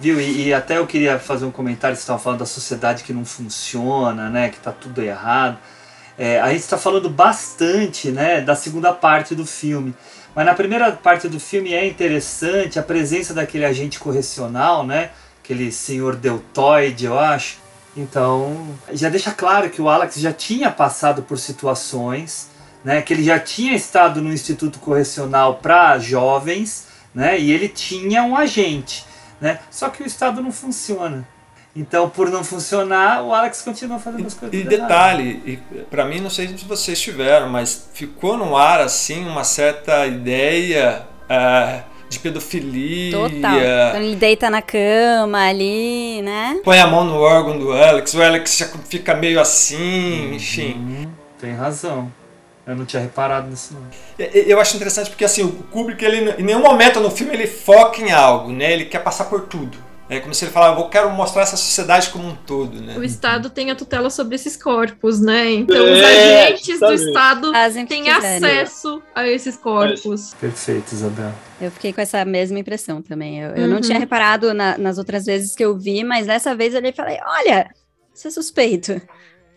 Viu? 0.00 0.20
E, 0.20 0.48
e 0.48 0.54
até 0.54 0.78
eu 0.78 0.86
queria 0.86 1.18
fazer 1.18 1.44
um 1.44 1.50
comentário, 1.52 1.94
vocês 1.94 2.02
estavam 2.02 2.20
falando 2.20 2.40
da 2.40 2.46
sociedade 2.46 3.04
que 3.04 3.12
não 3.12 3.24
funciona, 3.24 4.30
né? 4.30 4.48
Que 4.48 4.58
tá 4.58 4.72
tudo 4.72 5.00
errado. 5.00 5.58
É, 6.20 6.38
a 6.38 6.50
gente 6.50 6.60
está 6.60 6.76
falando 6.76 7.08
bastante 7.08 8.10
né, 8.10 8.42
da 8.42 8.54
segunda 8.54 8.92
parte 8.92 9.34
do 9.34 9.46
filme. 9.46 9.94
Mas 10.34 10.44
na 10.44 10.52
primeira 10.52 10.92
parte 10.92 11.26
do 11.28 11.40
filme 11.40 11.72
é 11.72 11.86
interessante 11.88 12.78
a 12.78 12.82
presença 12.82 13.32
daquele 13.32 13.64
agente 13.64 13.98
correcional, 13.98 14.86
né? 14.86 15.12
Aquele 15.42 15.72
senhor 15.72 16.16
deltoide, 16.16 17.06
eu 17.06 17.18
acho. 17.18 17.56
Então, 17.96 18.68
já 18.92 19.08
deixa 19.08 19.30
claro 19.30 19.70
que 19.70 19.80
o 19.80 19.88
Alex 19.88 20.16
já 20.16 20.30
tinha 20.30 20.70
passado 20.70 21.22
por 21.22 21.38
situações, 21.38 22.50
né? 22.84 23.00
Que 23.00 23.14
ele 23.14 23.24
já 23.24 23.40
tinha 23.40 23.74
estado 23.74 24.20
no 24.20 24.30
instituto 24.30 24.78
correcional 24.78 25.54
para 25.54 25.98
jovens, 25.98 26.86
né? 27.14 27.40
E 27.40 27.50
ele 27.50 27.66
tinha 27.66 28.22
um 28.24 28.36
agente, 28.36 29.06
né? 29.40 29.58
Só 29.70 29.88
que 29.88 30.02
o 30.02 30.06
estado 30.06 30.42
não 30.42 30.52
funciona. 30.52 31.26
Então, 31.74 32.08
por 32.10 32.28
não 32.30 32.42
funcionar, 32.42 33.22
o 33.22 33.32
Alex 33.32 33.62
continua 33.62 33.98
fazendo 33.98 34.26
as 34.26 34.34
coisas. 34.34 34.58
E 34.58 34.64
detalhe, 34.64 35.62
para 35.88 36.04
mim, 36.04 36.20
não 36.20 36.30
sei 36.30 36.48
se 36.48 36.64
vocês 36.64 37.00
tiveram, 37.00 37.48
mas 37.48 37.88
ficou 37.94 38.36
no 38.36 38.56
ar 38.56 38.80
assim 38.80 39.24
uma 39.24 39.44
certa 39.44 40.04
ideia 40.06 41.06
uh, 41.30 41.82
de 42.08 42.18
pedofilia. 42.18 43.12
Total. 43.12 43.60
Quando 43.92 44.02
ele 44.02 44.16
deita 44.16 44.50
na 44.50 44.60
cama 44.60 45.48
ali, 45.48 46.20
né? 46.22 46.60
Põe 46.64 46.80
a 46.80 46.88
mão 46.88 47.04
no 47.04 47.20
órgão 47.20 47.56
do 47.56 47.72
Alex, 47.72 48.14
o 48.14 48.22
Alex 48.22 48.56
já 48.58 48.66
fica 48.88 49.14
meio 49.14 49.40
assim, 49.40 50.26
uhum. 50.26 50.34
enfim. 50.34 51.08
Tem 51.40 51.54
razão. 51.54 52.12
Eu 52.66 52.76
não 52.76 52.84
tinha 52.84 53.02
reparado 53.02 53.48
nisso 53.48 53.74
não. 53.74 53.82
Eu 54.18 54.60
acho 54.60 54.76
interessante 54.76 55.08
porque 55.08 55.24
assim, 55.24 55.42
o 55.42 55.50
Kubrick 55.50 56.04
ele 56.04 56.30
em 56.32 56.42
nenhum 56.42 56.60
momento 56.60 57.00
no 57.00 57.10
filme 57.10 57.32
ele 57.32 57.46
foca 57.46 58.00
em 58.00 58.12
algo, 58.12 58.52
né? 58.52 58.72
Ele 58.72 58.84
quer 58.84 59.00
passar 59.00 59.24
por 59.24 59.42
tudo. 59.42 59.78
É 60.10 60.18
como 60.18 60.34
se 60.34 60.44
ele 60.44 60.50
falava, 60.50 60.80
eu 60.80 60.88
quero 60.88 61.08
mostrar 61.10 61.42
essa 61.42 61.56
sociedade 61.56 62.10
como 62.10 62.26
um 62.26 62.34
todo, 62.34 62.80
né? 62.80 62.98
O 62.98 63.04
Estado 63.04 63.48
tem 63.48 63.70
a 63.70 63.76
tutela 63.76 64.10
sobre 64.10 64.34
esses 64.34 64.56
corpos, 64.56 65.20
né? 65.20 65.52
Então 65.52 65.76
é, 65.76 65.92
os 65.92 66.04
agentes 66.04 66.80
do 66.80 66.92
Estado 66.92 67.52
têm 67.86 68.10
acesso 68.10 69.00
a 69.14 69.28
esses 69.28 69.56
corpos. 69.56 70.34
Perfeito, 70.34 70.92
Isabel. 70.92 71.32
Eu 71.60 71.70
fiquei 71.70 71.92
com 71.92 72.00
essa 72.00 72.24
mesma 72.24 72.58
impressão 72.58 73.00
também. 73.00 73.40
Eu, 73.40 73.50
eu 73.50 73.68
não 73.68 73.80
tinha 73.80 73.94
uhum. 73.94 74.00
reparado 74.00 74.52
na, 74.52 74.76
nas 74.76 74.98
outras 74.98 75.26
vezes 75.26 75.54
que 75.54 75.64
eu 75.64 75.78
vi, 75.78 76.02
mas 76.02 76.26
dessa 76.26 76.56
vez 76.56 76.74
eu 76.74 76.82
falei, 76.92 77.18
olha, 77.24 77.70
isso 78.12 78.26
é 78.26 78.30
suspeito 78.32 79.00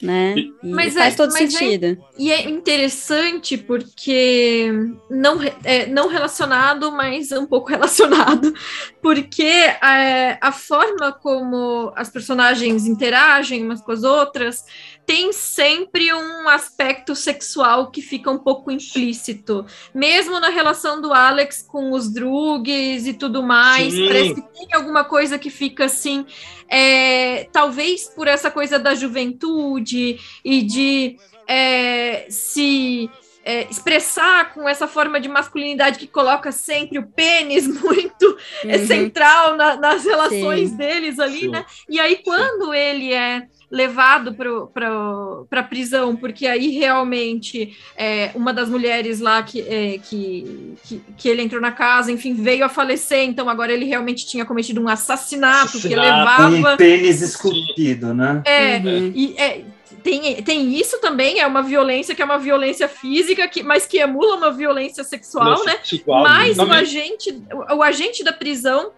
né? 0.03 0.35
E 0.37 0.53
mas 0.63 0.93
faz 0.93 1.13
é, 1.13 1.17
todo 1.17 1.31
mas 1.31 1.53
é 1.53 1.57
sentido. 1.57 1.85
É, 1.85 1.97
e 2.17 2.31
é 2.31 2.49
interessante 2.49 3.57
porque 3.57 4.71
não, 5.09 5.39
é, 5.63 5.85
não 5.87 6.07
relacionado, 6.07 6.91
mas 6.91 7.31
um 7.31 7.45
pouco 7.45 7.69
relacionado, 7.71 8.53
porque 9.01 9.43
é, 9.43 10.37
a 10.41 10.51
forma 10.51 11.11
como 11.13 11.91
as 11.95 12.09
personagens 12.09 12.85
interagem 12.85 13.63
umas 13.63 13.81
com 13.81 13.91
as 13.91 14.03
outras 14.03 14.65
tem 15.05 15.33
sempre 15.33 16.13
um 16.13 16.47
aspecto 16.47 17.15
sexual 17.15 17.91
que 17.91 18.01
fica 18.01 18.31
um 18.31 18.37
pouco 18.37 18.71
implícito. 18.71 19.65
Mesmo 19.93 20.39
na 20.39 20.49
relação 20.49 21.01
do 21.01 21.11
Alex 21.11 21.61
com 21.61 21.91
os 21.91 22.11
drugs 22.11 23.05
e 23.05 23.13
tudo 23.13 23.43
mais, 23.43 23.93
Sim. 23.93 24.05
parece 24.07 24.35
que 24.35 24.41
tem 24.41 24.67
alguma 24.73 25.03
coisa 25.03 25.37
que 25.37 25.49
fica 25.49 25.85
assim, 25.85 26.25
é, 26.73 27.47
talvez 27.51 28.09
por 28.09 28.27
essa 28.27 28.49
coisa 28.49 28.79
da 28.79 28.95
juventude 28.95 30.19
e 30.43 30.63
de 30.63 31.17
é, 31.47 32.25
se 32.29 33.07
é, 33.45 33.69
expressar 33.69 34.55
com 34.55 34.67
essa 34.67 34.87
forma 34.87 35.19
de 35.19 35.29
masculinidade 35.29 35.99
que 35.99 36.07
coloca 36.07 36.51
sempre 36.51 36.97
o 36.97 37.05
pênis 37.05 37.67
muito 37.79 38.37
é, 38.65 38.77
uhum. 38.77 38.87
central 38.87 39.55
na, 39.55 39.75
nas 39.75 40.03
relações 40.03 40.71
Sim. 40.71 40.77
deles 40.77 41.19
ali, 41.19 41.41
Sim. 41.41 41.49
né? 41.49 41.63
E 41.87 41.99
aí, 41.99 42.23
quando 42.23 42.71
Sim. 42.71 42.75
ele 42.75 43.13
é 43.13 43.43
levado 43.73 44.35
para 44.35 45.59
a 45.59 45.63
prisão, 45.63 46.15
porque 46.15 46.45
aí 46.45 46.69
realmente 46.69 47.75
é, 47.97 48.29
uma 48.35 48.53
das 48.53 48.69
mulheres 48.69 49.19
lá 49.19 49.41
que, 49.41 49.61
é, 49.61 49.97
que, 49.97 50.75
que, 50.83 51.01
que, 51.17 51.27
ele 51.27 51.41
entrou 51.41 51.59
na 51.59 51.71
casa, 51.71 52.11
enfim, 52.11 52.35
veio 52.35 52.63
a 52.63 52.69
falecer, 52.69 53.23
então 53.23 53.49
agora 53.49 53.73
ele 53.73 53.85
realmente 53.85 54.27
tinha 54.27 54.45
cometido 54.45 54.79
um 54.79 54.87
assassinato, 54.87 55.77
assassinato. 55.77 55.87
que 55.87 55.95
levava. 55.95 56.73
Um 56.73 56.77
pênis 56.77 57.21
esculpido, 57.21 58.13
né? 58.13 58.43
É, 58.45 58.77
uhum. 58.77 59.11
e 59.15 59.35
é, 59.39 59.63
tem, 60.03 60.43
tem 60.43 60.75
isso 60.75 61.01
também, 61.01 61.39
é 61.39 61.47
uma 61.47 61.63
violência 61.63 62.13
que 62.13 62.21
é 62.21 62.25
uma 62.25 62.37
violência 62.37 62.87
física, 62.87 63.47
que, 63.47 63.63
mas 63.63 63.87
que 63.87 63.97
emula 63.97 64.35
uma 64.35 64.51
violência 64.51 65.03
sexual, 65.03 65.65
né? 65.65 65.79
Sexual, 65.83 66.21
mas 66.21 66.59
o 66.59 66.71
agente, 66.71 67.41
o, 67.51 67.77
o 67.77 67.81
agente 67.81 68.23
da 68.23 68.31
prisão 68.31 68.91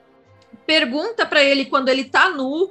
pergunta 0.65 1.25
para 1.25 1.43
ele 1.43 1.65
quando 1.65 1.89
ele 1.89 2.03
tá 2.05 2.29
nu, 2.29 2.69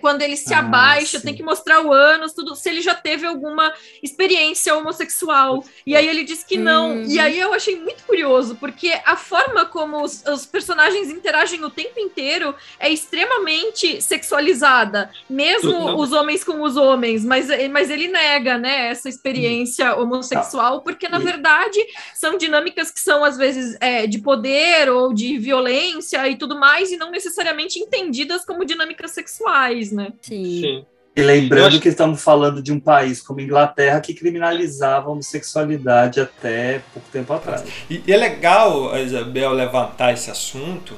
quando 0.00 0.22
ele 0.22 0.36
se 0.36 0.52
ah, 0.52 0.60
abaixa, 0.60 1.18
sim. 1.18 1.26
tem 1.26 1.34
que 1.34 1.42
mostrar 1.42 1.80
o 1.80 1.92
ânus, 1.92 2.32
tudo, 2.32 2.54
se 2.54 2.68
ele 2.68 2.80
já 2.80 2.94
teve 2.94 3.26
alguma 3.26 3.72
experiência 4.02 4.74
homossexual. 4.74 5.64
E 5.86 5.96
aí 5.96 6.06
ele 6.08 6.24
diz 6.24 6.42
que 6.42 6.56
não. 6.56 6.96
Uhum. 6.96 7.04
E 7.06 7.18
aí 7.18 7.38
eu 7.38 7.52
achei 7.54 7.78
muito 7.78 8.04
curioso, 8.04 8.56
porque 8.56 8.92
a 9.04 9.16
forma 9.16 9.64
como 9.64 10.02
os, 10.02 10.24
os, 10.26 10.46
personagens 10.46 11.10
interagem 11.10 11.62
o 11.64 11.70
tempo 11.70 11.98
inteiro 11.98 12.54
é 12.78 12.90
extremamente 12.90 14.00
sexualizada, 14.00 15.10
mesmo 15.28 15.96
os 15.96 16.12
homens 16.12 16.42
com 16.42 16.62
os 16.62 16.76
homens, 16.76 17.24
mas, 17.24 17.48
mas 17.70 17.90
ele 17.90 18.08
nega, 18.08 18.58
né, 18.58 18.88
essa 18.88 19.08
experiência 19.08 19.94
uhum. 19.94 20.04
homossexual, 20.04 20.82
porque 20.82 21.08
na 21.08 21.18
verdade 21.18 21.78
são 22.14 22.36
dinâmicas 22.36 22.90
que 22.90 23.00
são 23.00 23.24
às 23.24 23.36
vezes 23.36 23.76
é, 23.80 24.06
de 24.06 24.18
poder 24.18 24.90
ou 24.90 25.12
de 25.12 25.38
violência 25.38 26.26
e 26.28 26.36
tudo 26.36 26.58
mais, 26.58 26.90
e 26.90 26.96
não 26.96 27.10
necessariamente 27.10 27.35
necessariamente 27.36 27.78
entendidas 27.78 28.44
como 28.44 28.64
dinâmicas 28.64 29.10
sexuais, 29.10 29.92
né? 29.92 30.12
Sim. 30.22 30.60
Sim. 30.60 30.86
E 31.14 31.22
lembrando 31.22 31.68
acho... 31.68 31.80
que 31.80 31.88
estamos 31.88 32.22
falando 32.22 32.62
de 32.62 32.72
um 32.72 32.80
país 32.80 33.22
como 33.22 33.40
Inglaterra 33.40 34.00
que 34.00 34.12
criminalizava 34.12 35.08
a 35.08 35.12
homossexualidade 35.12 36.20
até 36.20 36.82
pouco 36.92 37.08
tempo 37.10 37.32
atrás. 37.32 37.64
E, 37.88 38.02
e 38.06 38.12
é 38.12 38.16
legal 38.16 38.92
a 38.92 39.00
Isabel 39.00 39.52
levantar 39.52 40.12
esse 40.12 40.30
assunto 40.30 40.94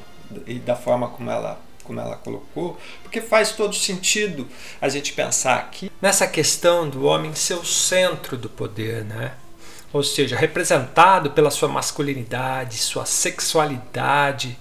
e 0.47 0.55
da 0.59 0.75
forma 0.75 1.09
como 1.09 1.31
ela 1.31 1.61
como 1.85 2.01
ela 2.01 2.17
colocou, 2.17 2.77
porque 3.03 3.19
faz 3.19 3.53
todo 3.53 3.75
sentido 3.75 4.47
a 4.79 4.91
gente 4.91 5.15
pensar 5.15 5.55
aqui 5.55 5.91
nessa 6.03 6.27
questão 6.27 6.87
do 6.87 7.07
homem 7.07 7.35
ser 7.35 7.55
o 7.55 7.65
centro 7.65 8.37
do 8.37 8.51
poder, 8.51 9.07
né? 9.07 9.33
Ou 9.91 10.03
seja, 10.03 10.37
representado 10.37 11.31
pela 11.31 11.51
sua 11.51 11.67
masculinidade, 11.67 12.77
sua 12.77 13.07
sexualidade, 13.07 14.59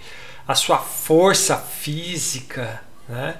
a 0.47 0.55
sua 0.55 0.77
força 0.77 1.57
física, 1.57 2.81
né? 3.07 3.37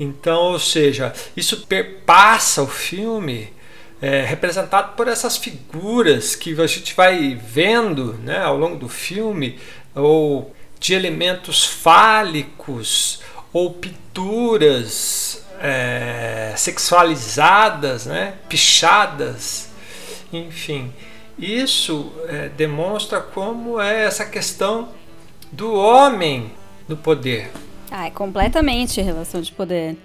Então, 0.00 0.52
ou 0.52 0.58
seja, 0.58 1.12
isso 1.36 1.66
perpassa 1.66 2.62
o 2.62 2.68
filme 2.68 3.52
é, 4.00 4.24
representado 4.24 4.92
por 4.96 5.08
essas 5.08 5.36
figuras 5.36 6.36
que 6.36 6.58
a 6.60 6.66
gente 6.66 6.94
vai 6.94 7.34
vendo 7.34 8.14
né, 8.22 8.38
ao 8.38 8.56
longo 8.56 8.76
do 8.76 8.88
filme, 8.88 9.58
ou 9.94 10.54
de 10.78 10.94
elementos 10.94 11.64
fálicos, 11.64 13.20
ou 13.52 13.74
pinturas 13.74 15.44
é, 15.60 16.54
sexualizadas, 16.56 18.06
né, 18.06 18.34
pichadas, 18.48 19.68
enfim. 20.32 20.92
Isso 21.36 22.12
é, 22.28 22.48
demonstra 22.50 23.20
como 23.20 23.80
é 23.80 24.04
essa 24.04 24.24
questão 24.24 24.90
do 25.52 25.74
homem 25.74 26.52
no 26.88 26.96
poder. 26.96 27.50
Ah, 27.90 28.06
é 28.06 28.10
completamente 28.10 29.00
relação 29.00 29.40
de 29.40 29.52
poder. 29.52 29.96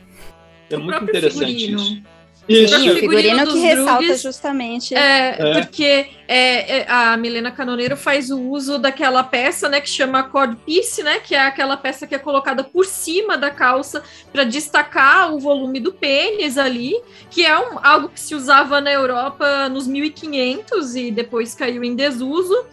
É 0.70 0.78
muito 0.78 1.04
interessante 1.04 1.54
figurino. 1.54 1.80
isso. 1.80 2.04
Isso. 2.48 2.78
Sim, 2.78 2.90
o 2.90 2.96
figurino 2.96 3.48
que 3.48 3.58
ressalta 3.58 4.18
justamente. 4.18 4.94
É, 4.94 5.36
é. 5.40 5.62
porque 5.62 6.08
é, 6.28 6.80
é, 6.80 6.86
a 6.90 7.16
Milena 7.16 7.52
Canoneiro 7.52 7.96
faz 7.96 8.30
o 8.30 8.40
uso 8.40 8.78
daquela 8.78 9.24
peça, 9.24 9.70
né, 9.70 9.80
que 9.80 9.90
chama 9.90 10.24
cord 10.24 10.58
piece, 10.66 11.02
né, 11.04 11.20
que 11.20 11.34
é 11.36 11.40
aquela 11.40 11.78
peça 11.78 12.06
que 12.06 12.14
é 12.14 12.20
colocada 12.20 12.64
por 12.64 12.86
cima 12.86 13.38
da 13.38 13.50
calça 13.50 14.04
para 14.32 14.44
destacar 14.44 15.34
o 15.34 15.40
volume 15.40 15.80
do 15.80 15.94
pênis 15.94 16.58
ali, 16.58 16.94
que 17.30 17.46
é 17.46 17.58
um, 17.58 17.80
algo 17.82 18.10
que 18.10 18.20
se 18.20 18.36
usava 18.36 18.82
na 18.82 18.92
Europa 18.92 19.70
nos 19.70 19.88
1500 19.88 20.96
e 20.96 21.12
depois 21.12 21.56
caiu 21.56 21.84
em 21.84 21.96
desuso. 21.96 22.66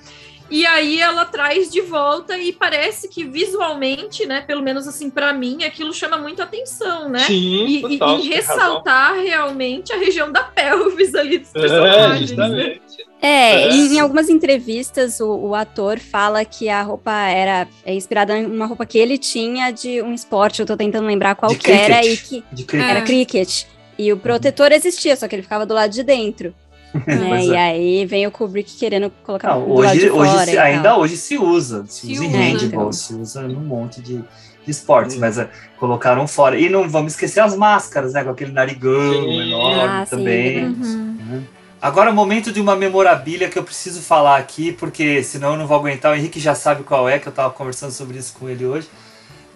E 0.51 0.67
aí 0.67 1.01
ela 1.01 1.25
traz 1.25 1.71
de 1.71 1.81
volta 1.81 2.37
e 2.37 2.53
parece 2.53 3.09
que 3.09 3.25
visualmente, 3.25 4.27
né, 4.27 4.41
pelo 4.41 4.63
menos 4.63 4.89
assim 4.89 5.09
para 5.09 5.33
mim, 5.33 5.63
aquilo 5.63 5.95
chama 5.95 6.19
muito 6.19 6.43
atenção, 6.43 7.09
né? 7.09 7.21
Sim, 7.21 7.67
e, 7.67 7.85
e, 7.87 7.99
e 7.99 8.29
ressaltar 8.29 9.11
razão. 9.11 9.25
realmente 9.25 9.93
a 9.93 9.97
região 9.97 10.33
da 10.33 10.43
pelvis 10.43 11.15
ali 11.15 11.39
dos 11.39 11.55
é, 11.55 11.61
personagens. 11.61 12.33
Né? 12.33 12.81
É, 13.23 13.63
é. 13.63 13.69
em 13.71 14.01
algumas 14.01 14.29
entrevistas 14.29 15.21
o, 15.21 15.31
o, 15.31 15.55
ator 15.55 15.99
fala 15.99 16.43
que 16.45 16.71
a 16.71 16.83
roupa 16.83 17.13
era 17.13 17.69
é 17.85 17.95
inspirada 17.95 18.37
em 18.37 18.47
uma 18.47 18.65
roupa 18.65 18.87
que 18.87 18.99
ele 18.99 19.19
tinha 19.19 19.71
de 19.71 20.01
um 20.01 20.15
esporte, 20.15 20.61
eu 20.61 20.67
tô 20.67 20.77
tentando 20.77 21.07
lembrar 21.07 21.35
qual 21.35 21.55
que 21.55 21.71
era 21.71 22.05
e 22.05 22.17
que 22.17 22.43
era 22.73 23.03
cricket. 23.03 23.65
E 23.99 24.11
o 24.13 24.17
protetor 24.17 24.73
existia, 24.73 25.15
só 25.15 25.29
que 25.29 25.35
ele 25.35 25.43
ficava 25.43 25.67
do 25.67 25.75
lado 25.75 25.93
de 25.93 26.03
dentro. 26.03 26.55
Né? 27.07 27.45
E 27.45 27.55
é. 27.55 27.59
aí 27.59 28.07
vem 28.07 28.27
o 28.27 28.31
Kubrick 28.31 28.77
querendo 28.77 29.11
colocar 29.25 29.55
não, 29.55 29.71
hoje, 29.71 30.11
hoje 30.11 30.45
se, 30.45 30.59
ainda 30.59 30.97
hoje 30.97 31.17
se 31.17 31.39
usa, 31.39 31.85
se, 31.87 32.07
se 32.07 32.13
usa 32.13 32.25
em 32.25 32.29
handball, 32.29 32.67
então. 32.67 32.93
se 32.93 33.15
usa 33.15 33.43
num 33.43 33.61
monte 33.61 34.01
de, 34.01 34.17
de 34.17 34.71
esportes, 34.71 35.17
mas 35.17 35.39
uh, 35.39 35.47
colocaram 35.79 36.27
fora. 36.27 36.59
E 36.59 36.69
não 36.69 36.89
vamos 36.89 37.13
esquecer 37.13 37.41
as 37.41 37.57
máscaras, 37.57 38.13
né? 38.13 38.25
Com 38.25 38.31
aquele 38.31 38.53
narigão 38.53 39.13
sim. 39.13 39.41
enorme 39.41 39.83
ah, 39.83 40.07
também. 40.09 40.65
Uhum. 40.67 41.17
Né? 41.29 41.43
Agora 41.81 42.11
é 42.11 42.13
o 42.13 42.15
momento 42.15 42.53
de 42.53 42.61
uma 42.61 42.77
memorabilia 42.77 43.49
que 43.49 43.59
eu 43.59 43.65
preciso 43.65 44.03
falar 44.03 44.37
aqui, 44.37 44.73
porque 44.73 45.23
senão 45.23 45.53
eu 45.53 45.59
não 45.59 45.67
vou 45.67 45.79
aguentar. 45.79 46.13
O 46.13 46.15
Henrique 46.15 46.39
já 46.39 46.55
sabe 46.55 46.83
qual 46.83 47.09
é, 47.09 47.19
que 47.19 47.27
eu 47.27 47.33
tava 47.33 47.51
conversando 47.51 47.93
sobre 47.93 48.19
isso 48.19 48.35
com 48.39 48.49
ele 48.49 48.67
hoje. 48.67 48.89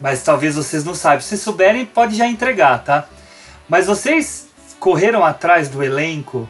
Mas 0.00 0.22
talvez 0.22 0.54
vocês 0.54 0.84
não 0.84 0.94
saibam. 0.94 1.20
Se 1.20 1.36
souberem, 1.36 1.84
pode 1.84 2.16
já 2.16 2.26
entregar, 2.26 2.82
tá? 2.82 3.06
Mas 3.68 3.86
vocês 3.86 4.48
correram 4.80 5.24
atrás 5.24 5.68
do 5.68 5.82
elenco 5.82 6.48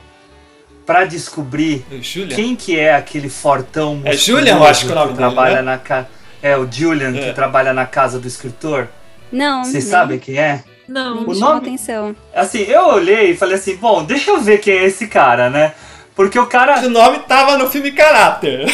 para 0.87 1.05
descobrir 1.05 1.85
Julian. 2.03 2.35
quem 2.37 2.55
que 2.57 2.79
é 2.79 2.95
aquele 2.95 3.29
fortão 3.29 4.01
É 4.05 4.13
Julian, 4.15 4.57
eu 4.57 4.65
acho 4.65 4.87
que 4.87 4.93
é 4.93 4.95
o 4.95 4.99
nome 4.99 5.13
que 5.13 5.17
dele, 5.19 5.31
trabalha 5.31 5.57
né? 5.57 5.63
na 5.63 5.79
casa. 5.79 6.09
É 6.43 6.57
o 6.57 6.69
Julian 6.71 7.17
É. 7.17 7.29
que 7.29 7.33
trabalha 7.33 7.73
na 7.73 7.87
casa 7.87 8.19
do 8.19 8.29
escritor. 8.29 8.89
Não. 9.33 9.65
Vocês 9.65 9.85
nem- 9.85 9.91
sabem 9.91 10.19
quem 10.19 10.39
é? 10.39 10.63
Não. 10.87 11.25
nem 11.25 11.25
O 11.27 11.35
nome- 11.41 11.61
atenção. 11.69 12.15
Assim, 12.35 12.61
eu 12.63 12.89
olhei 12.89 13.31
e 13.31 13.37
falei 13.37 13.55
assim, 13.55 13.77
bom, 13.77 14.05
deixa 14.05 14.31
eu 14.31 14.41
ver 14.41 14.59
quem 14.59 14.75
é 14.77 14.85
esse 14.85 15.07
cara, 15.07 15.49
né? 15.49 15.73
Porque 16.15 16.39
o 16.39 16.47
cara. 16.47 16.81
O 16.87 16.91
nome 16.91 17.19
tava 17.21 17.59
no 17.59 17.69
filme 17.69 17.91
Caráter. 17.93 18.67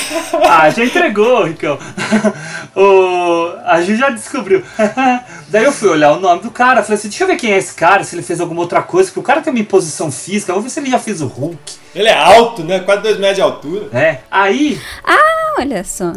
Ah, 0.47 0.69
já 0.69 0.85
entregou, 0.85 1.45
Ricão. 1.45 1.79
o... 2.77 3.53
A 3.65 3.81
Ju 3.83 3.97
já 3.97 4.11
descobriu. 4.11 4.63
Daí 5.49 5.65
eu 5.65 5.73
fui 5.73 5.89
olhar 5.89 6.13
o 6.13 6.21
nome 6.21 6.43
do 6.43 6.51
cara, 6.51 6.83
falei 6.83 6.99
assim, 6.99 7.09
deixa 7.09 7.25
eu 7.25 7.29
ver 7.29 7.37
quem 7.37 7.53
é 7.53 7.59
esse 7.59 7.75
cara, 7.75 8.05
se 8.05 8.15
ele 8.15 8.23
fez 8.23 8.41
alguma 8.41 8.61
outra 8.61 8.83
coisa, 8.83 9.09
porque 9.09 9.21
o 9.21 9.23
cara 9.23 9.41
tem 9.41 9.53
uma 9.53 9.59
imposição 9.59 10.11
física, 10.13 10.53
vou 10.53 10.63
ver 10.63 10.71
se 10.71 10.79
ele 10.79 10.91
já 10.91 10.99
fez 10.99 11.21
o 11.21 11.27
Hulk, 11.27 11.59
Ele 11.95 12.07
é 12.09 12.15
alto, 12.17 12.63
né? 12.63 12.79
Quase 12.81 13.03
dois 13.03 13.17
metros 13.19 13.37
de 13.37 13.43
altura. 13.43 13.89
né? 13.93 14.21
Aí, 14.31 14.81
Ah, 15.05 15.55
olha 15.59 15.83
só. 15.83 16.13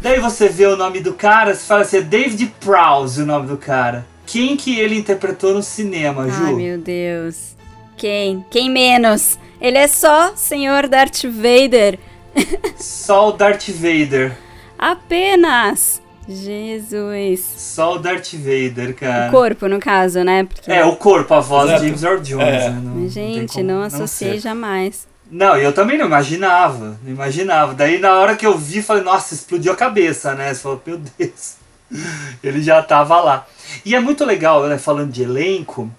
daí 0.00 0.20
você 0.20 0.48
vê 0.48 0.66
o 0.66 0.76
nome 0.76 1.00
do 1.00 1.12
cara, 1.14 1.54
você 1.54 1.64
fala 1.66 1.80
assim, 1.82 1.96
é 1.98 2.02
David 2.02 2.54
Prowse 2.60 3.20
o 3.22 3.26
nome 3.26 3.48
do 3.48 3.56
cara. 3.56 4.06
Quem 4.26 4.56
que 4.56 4.78
ele 4.78 4.96
interpretou 4.96 5.54
no 5.54 5.62
cinema, 5.62 6.28
Ju? 6.30 6.44
Ai, 6.46 6.52
meu 6.52 6.78
Deus. 6.78 7.56
Quem? 7.96 8.44
Quem 8.50 8.70
menos? 8.70 9.38
Ele 9.60 9.78
é 9.78 9.86
só 9.88 10.34
Senhor 10.36 10.86
Darth 10.88 11.24
Vader. 11.24 11.98
Só 12.76 13.30
o 13.30 13.32
Darth 13.32 13.68
Vader. 13.70 14.36
Apenas. 14.78 16.00
Jesus. 16.28 17.40
Só 17.56 17.94
o 17.94 17.98
Darth 17.98 18.34
Vader, 18.34 18.94
cara. 18.94 19.28
O 19.28 19.30
corpo, 19.32 19.66
no 19.66 19.80
caso, 19.80 20.22
né? 20.22 20.44
Porque... 20.44 20.70
É, 20.70 20.84
o 20.84 20.94
corpo, 20.94 21.32
a 21.34 21.40
voz 21.40 21.70
Exato. 21.70 21.80
de 21.80 21.86
James 21.88 22.02
Earl 22.04 22.20
Jones. 22.20 22.46
É. 22.46 22.70
né? 22.70 22.80
Não- 22.82 22.94
não 22.94 23.08
Gente, 23.08 23.52
como 23.54 23.64
não 23.64 23.74
não 23.76 23.82
associei 23.84 24.34
ser. 24.34 24.40
jamais. 24.40 25.08
Não, 25.30 25.56
eu 25.56 25.72
também 25.72 25.98
não 25.98 26.06
imaginava, 26.06 26.98
não 27.02 27.12
imaginava. 27.12 27.74
Daí 27.74 27.98
na 27.98 28.18
hora 28.18 28.36
que 28.36 28.46
eu 28.46 28.56
vi, 28.56 28.80
falei, 28.82 29.02
nossa, 29.02 29.34
explodiu 29.34 29.72
a 29.72 29.76
cabeça, 29.76 30.34
né? 30.34 30.52
Você 30.54 30.60
falou, 30.62 30.82
meu 30.86 31.00
Deus, 31.18 31.56
ele 32.42 32.62
já 32.62 32.82
tava 32.82 33.20
lá. 33.20 33.46
E 33.84 33.94
é 33.94 34.00
muito 34.00 34.24
legal, 34.24 34.66
né, 34.66 34.78
falando 34.78 35.10
de 35.10 35.22
elenco, 35.22 35.90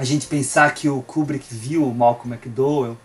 a 0.00 0.04
gente 0.04 0.26
pensar 0.26 0.72
que 0.72 0.88
o 0.88 1.02
Kubrick 1.02 1.44
viu 1.50 1.86
o 1.86 1.94
Malcolm 1.94 2.34
McDowell 2.34 2.96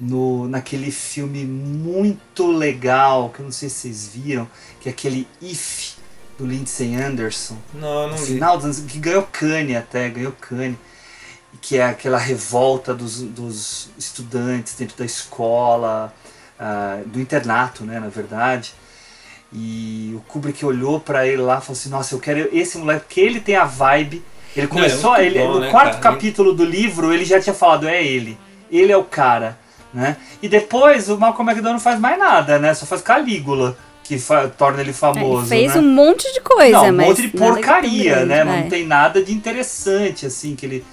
no, 0.00 0.48
naquele 0.48 0.90
filme 0.90 1.44
muito 1.44 2.50
legal, 2.50 3.28
que 3.28 3.40
eu 3.40 3.44
não 3.44 3.52
sei 3.52 3.68
se 3.68 3.80
vocês 3.80 4.08
viram, 4.08 4.48
que 4.80 4.88
é 4.88 4.92
aquele 4.92 5.28
If, 5.42 5.96
do 6.38 6.46
Lindsay 6.46 6.94
Anderson. 6.94 7.58
Não, 7.74 8.08
não 8.08 8.16
final 8.16 8.56
dos 8.56 8.64
anos, 8.64 8.80
que 8.80 8.98
ganhou 8.98 9.28
Cannes 9.30 9.76
até, 9.76 10.08
ganhou 10.08 10.32
Cannes. 10.32 10.78
E 11.52 11.58
Que 11.58 11.76
é 11.76 11.84
aquela 11.84 12.16
revolta 12.16 12.94
dos, 12.94 13.20
dos 13.20 13.90
estudantes 13.98 14.74
dentro 14.76 14.96
da 14.96 15.04
escola, 15.04 16.10
ah, 16.58 17.02
do 17.04 17.20
internato, 17.20 17.84
né, 17.84 18.00
na 18.00 18.08
verdade. 18.08 18.72
E 19.52 20.14
o 20.16 20.20
Kubrick 20.20 20.64
olhou 20.64 21.00
pra 21.00 21.26
ele 21.26 21.42
lá 21.42 21.58
e 21.58 21.60
falou 21.60 21.78
assim: 21.78 21.90
Nossa, 21.90 22.14
eu 22.14 22.18
quero 22.18 22.48
esse 22.50 22.78
moleque, 22.78 23.04
porque 23.04 23.20
ele 23.20 23.40
tem 23.40 23.56
a 23.56 23.66
vibe. 23.66 24.24
Ele 24.56 24.66
Não, 24.66 24.76
ele 24.78 24.86
é 24.86 24.88
começou, 24.90 25.10
muito 25.12 25.22
ele, 25.22 25.38
bom, 25.38 25.52
no 25.54 25.60
né, 25.60 25.70
quarto 25.70 25.98
cara? 26.00 26.14
capítulo 26.14 26.52
do 26.52 26.64
livro, 26.64 27.12
ele 27.12 27.24
já 27.24 27.40
tinha 27.40 27.54
falado: 27.54 27.86
É 27.88 28.04
ele, 28.04 28.36
ele 28.70 28.90
é 28.92 28.96
o 28.96 29.04
cara. 29.04 29.58
Né? 29.92 30.16
E 30.40 30.48
depois 30.48 31.08
o 31.08 31.18
Malcolm 31.18 31.50
McDowell 31.50 31.72
não 31.74 31.80
faz 31.80 31.98
mais 31.98 32.16
nada, 32.18 32.58
né? 32.60 32.72
Só 32.74 32.86
faz 32.86 33.02
Calígula, 33.02 33.76
que 34.04 34.18
fa- 34.20 34.46
torna 34.48 34.80
ele 34.80 34.90
É, 34.90 34.92
famoso. 34.92 35.40
ele 35.42 35.48
fez 35.48 35.74
né? 35.74 35.80
um 35.80 35.84
monte 35.94 36.32
de 36.32 36.40
coisa, 36.40 36.70
não, 36.78 36.88
um 36.90 36.92
mas. 36.92 37.06
monte 37.08 37.22
de 37.22 37.28
porcaria, 37.28 38.24
né? 38.24 38.36
grande, 38.36 38.44
Mas 38.44 38.54
vai. 38.54 38.62
não 38.62 38.68
tem 38.70 38.86
nada 38.86 39.20
de 39.22 39.32
interessante, 39.32 40.26
assim, 40.26 40.54
que 40.54 40.64
ele. 40.66 40.84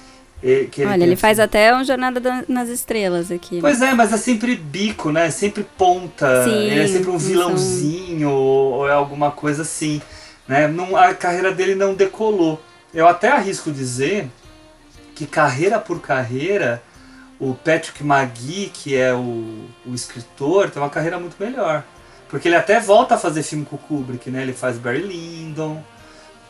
eh, 0.43 0.65
Que 0.71 0.83
Olha, 0.83 1.03
ele 1.03 1.15
faz 1.15 1.39
até 1.39 1.75
um 1.75 1.83
Jornada 1.83 2.19
da- 2.19 2.43
nas 2.47 2.69
Estrelas 2.69 3.31
aqui. 3.31 3.59
Pois 3.61 3.81
é, 3.83 3.93
mas 3.93 4.11
é 4.13 4.17
sempre 4.17 4.55
bico, 4.55 5.11
né? 5.11 5.29
Sempre 5.29 5.63
ponta. 5.77 6.43
Sim, 6.45 6.55
ele 6.65 6.79
é 6.81 6.87
sempre 6.87 7.11
um 7.11 7.17
vilãozinho 7.19 8.29
ou, 8.31 8.73
ou 8.73 8.89
é 8.89 8.93
alguma 8.93 9.29
coisa 9.29 9.61
assim. 9.61 10.01
Né? 10.47 10.67
Não, 10.67 10.95
a 10.97 11.13
carreira 11.13 11.51
dele 11.51 11.75
não 11.75 11.93
decolou. 11.93 12.59
Eu 12.93 13.07
até 13.07 13.29
arrisco 13.29 13.71
dizer 13.71 14.29
que 15.13 15.25
carreira 15.25 15.79
por 15.79 15.99
carreira, 15.99 16.81
o 17.39 17.53
Patrick 17.53 18.03
McGee, 18.03 18.71
que 18.73 18.95
é 18.95 19.13
o, 19.13 19.65
o 19.85 19.93
escritor, 19.93 20.69
tem 20.69 20.81
uma 20.81 20.89
carreira 20.89 21.19
muito 21.19 21.35
melhor. 21.39 21.83
Porque 22.29 22.47
ele 22.47 22.55
até 22.55 22.79
volta 22.79 23.15
a 23.15 23.17
fazer 23.17 23.43
filme 23.43 23.65
com 23.65 23.75
o 23.75 23.79
Kubrick, 23.79 24.29
né? 24.29 24.41
Ele 24.41 24.53
faz 24.53 24.77
Barry 24.77 25.01
Lyndon. 25.01 25.83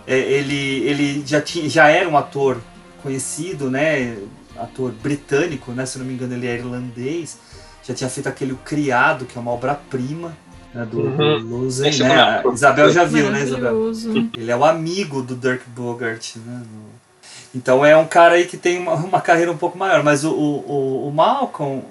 É, 0.05 0.17
ele, 0.17 0.87
ele 0.87 1.23
já, 1.25 1.41
tinha, 1.41 1.69
já 1.69 1.87
era 1.87 2.07
um 2.09 2.17
ator 2.17 2.59
conhecido, 3.01 3.69
né? 3.69 4.17
Ator 4.57 4.91
britânico, 4.91 5.71
né? 5.71 5.85
Se 5.85 5.99
não 5.99 6.05
me 6.05 6.13
engano, 6.13 6.33
ele 6.33 6.47
é 6.47 6.55
irlandês. 6.55 7.37
Já 7.83 7.93
tinha 7.93 8.09
feito 8.09 8.27
aquele 8.27 8.53
O 8.53 8.57
Criado, 8.57 9.25
que 9.25 9.37
é 9.37 9.41
uma 9.41 9.51
obra-prima 9.51 10.35
né? 10.77 10.85
do, 10.85 10.97
do 11.01 11.07
Uhum. 11.23 11.37
Luzen, 11.37 11.89
Esse 11.89 12.03
né? 12.03 12.41
é. 12.45 12.53
Isabel 12.53 12.91
já 12.91 13.03
viu, 13.03 13.31
né, 13.31 13.41
Isabel? 13.43 13.91
Ele 14.37 14.51
é 14.51 14.55
o 14.55 14.63
amigo 14.65 15.21
do 15.21 15.35
Dirk 15.35 15.63
Bogart, 15.69 16.35
né? 16.37 16.61
Então 17.55 17.85
é 17.85 17.95
um 17.97 18.05
cara 18.05 18.35
aí 18.35 18.45
que 18.45 18.57
tem 18.57 18.77
uma, 18.79 18.93
uma 18.93 19.21
carreira 19.21 19.51
um 19.51 19.57
pouco 19.57 19.77
maior. 19.77 20.03
Mas 20.03 20.23
o, 20.23 20.31
o, 20.31 20.71
o- 20.71 21.07
o 21.07 21.11
Malcolm, 21.11 21.83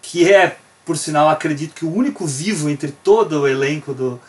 que 0.00 0.32
é, 0.32 0.56
por 0.84 0.96
sinal, 0.96 1.28
acredito 1.28 1.74
que 1.74 1.84
o 1.84 1.92
único 1.94 2.26
vivo 2.26 2.70
entre 2.70 2.90
todo 2.90 3.40
o 3.42 3.48
elenco 3.48 3.92
do, 3.92 4.20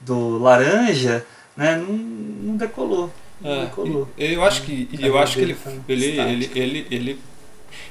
do 0.00 0.38
Laranja, 0.38 1.24
né? 1.56 1.76
Não, 1.76 1.94
não 1.94 2.56
decolou. 2.56 3.10
Não 3.40 3.50
É, 3.50 3.60
decolou. 3.64 4.08
eu 4.18 4.44
acho 4.44 4.62
que, 4.62 4.88
eu 5.00 5.18
acho 5.18 5.34
que 5.34 5.40
ele, 5.40 5.56
ele, 5.88 6.04
ele, 6.06 6.50
ele, 6.54 6.86
ele 6.90 7.20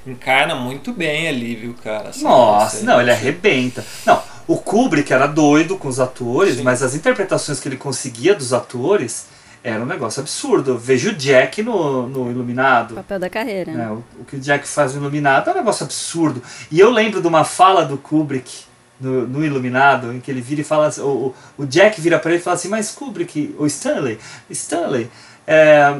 encarna 0.05 0.55
muito 0.55 0.93
bem 0.93 1.27
ali, 1.27 1.55
viu, 1.55 1.75
cara? 1.83 2.11
Nossa, 2.21 2.85
não, 2.85 3.01
ele 3.01 3.11
arrebenta. 3.11 3.83
Não, 4.05 4.21
o 4.51 4.57
Kubrick 4.57 5.13
era 5.13 5.27
doido 5.27 5.77
com 5.77 5.87
os 5.87 5.99
atores, 5.99 6.55
Sim. 6.55 6.63
mas 6.63 6.81
as 6.81 6.95
interpretações 6.95 7.59
que 7.59 7.67
ele 7.69 7.77
conseguia 7.77 8.33
dos 8.33 8.51
atores 8.51 9.27
era 9.63 9.81
um 9.81 9.85
negócio 9.85 10.21
absurdo. 10.21 10.71
Eu 10.71 10.77
vejo 10.77 11.09
o 11.09 11.13
Jack 11.13 11.61
no, 11.61 12.07
no 12.07 12.31
Iluminado. 12.31 12.95
Papel 12.95 13.19
da 13.19 13.29
carreira. 13.29 13.71
né, 13.73 13.89
o, 13.91 14.03
o 14.21 14.25
que 14.25 14.37
o 14.37 14.39
Jack 14.39 14.67
faz 14.67 14.93
no 14.95 15.01
Iluminado 15.01 15.49
é 15.49 15.53
um 15.53 15.57
negócio 15.57 15.83
absurdo. 15.85 16.41
E 16.71 16.79
eu 16.79 16.89
lembro 16.89 17.21
de 17.21 17.27
uma 17.27 17.43
fala 17.43 17.85
do 17.85 17.97
Kubrick 17.97 18.63
no, 18.99 19.27
no 19.27 19.45
Iluminado, 19.45 20.11
em 20.13 20.19
que 20.19 20.31
ele 20.31 20.41
vira 20.41 20.61
e 20.61 20.63
fala 20.63 20.87
assim, 20.87 21.01
o, 21.01 21.05
o- 21.05 21.35
o 21.59 21.65
Jack 21.67 22.01
vira 22.01 22.17
para 22.17 22.31
ele 22.31 22.39
e 22.39 22.43
fala 22.43 22.55
assim, 22.55 22.69
mas 22.69 22.91
Kubrick, 22.91 23.55
o 23.59 23.65
Stanley, 23.67 24.17
Stanley, 24.49 25.09
é, 25.45 25.99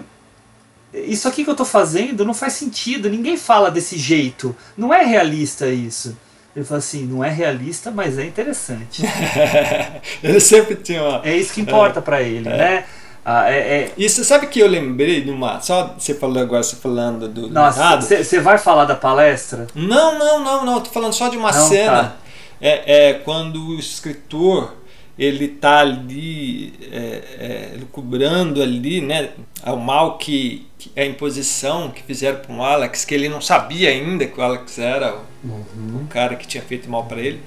isso 0.94 1.28
aqui 1.28 1.44
que 1.44 1.50
eu 1.50 1.56
tô 1.56 1.66
fazendo 1.66 2.26
não 2.26 2.34
faz 2.34 2.54
sentido, 2.54 3.10
ninguém 3.10 3.38
fala 3.38 3.70
desse 3.70 3.98
jeito, 3.98 4.56
não 4.76 4.94
é 4.94 5.04
realista 5.06 5.68
isso. 5.68 6.18
Ele 6.60 6.68
fala 6.68 6.80
assim, 6.80 7.06
não 7.06 7.23
é 7.23 7.30
realista, 7.30 7.90
mas 7.90 8.19
é 8.19 8.26
interessante. 8.26 9.02
ele 10.22 10.40
sempre 10.41 10.76
tinha 10.76 11.02
uma. 11.02 11.22
É 11.23 11.36
isso 11.38 11.53
que 11.53 11.61
importa 11.61 12.02
pra 12.02 12.22
ele, 12.22 12.49
né? 12.49 12.84
Ah, 13.23 13.49
é, 13.49 13.57
é- 13.57 13.91
E 13.98 14.10
você 14.10 14.23
sabe 14.26 14.48
que 14.48 14.60
eu 14.60 14.68
lembrei 14.68 15.22
de 15.22 15.30
uma. 15.30 15.61
Só 15.61 15.95
você 15.98 16.14
falou 16.14 16.41
agora, 16.41 16.61
você 16.61 16.76
falando 16.76 17.30
do 17.30 17.49
Nossa, 17.49 18.02
você 18.02 18.40
vai 18.41 18.57
falar 18.57 18.84
da 18.86 18.95
palestra? 18.95 19.68
Não, 19.73 20.19
não, 20.19 20.44
não, 20.44 20.65
não. 20.65 20.81
Tô 20.81 20.90
falando 20.90 21.14
só 21.14 21.30
de 21.30 21.38
uma 21.38 21.52
Não, 21.52 21.68
cena. 21.69 22.03
tá. 22.03 22.15
É, 22.60 23.10
é 23.10 23.14
quando 23.14 23.69
o 23.69 23.80
escritor 23.80 24.73
ele 25.20 25.50
tá 25.50 25.80
ali 25.80 26.74
é, 26.91 27.22
é, 27.38 27.78
lucubrando 27.78 28.64
ali, 28.64 29.02
né? 29.02 29.32
Ao 29.62 29.76
mal 29.76 30.18
que, 30.18 30.66
que 30.80 30.90
a 31.00 31.06
imposição 31.06 31.91
que 31.91 32.02
fizeram 32.02 32.40
para 32.40 32.56
o 32.56 32.64
Alex, 32.64 33.04
que 33.04 33.14
ele 33.14 33.28
não 33.28 33.41
sabia 33.41 33.90
ainda 33.90 34.26
que 34.26 34.40
o 34.40 34.41
Alex 34.44 34.80
era 34.80 35.16
o, 35.16 35.30
Uhum. 35.41 36.02
o 36.04 36.08
cara 36.08 36.36
que 36.36 36.46
tinha 36.48 36.62
feito 36.64 36.90
mal 36.90 37.06
para 37.06 37.22
ele. 37.22 37.40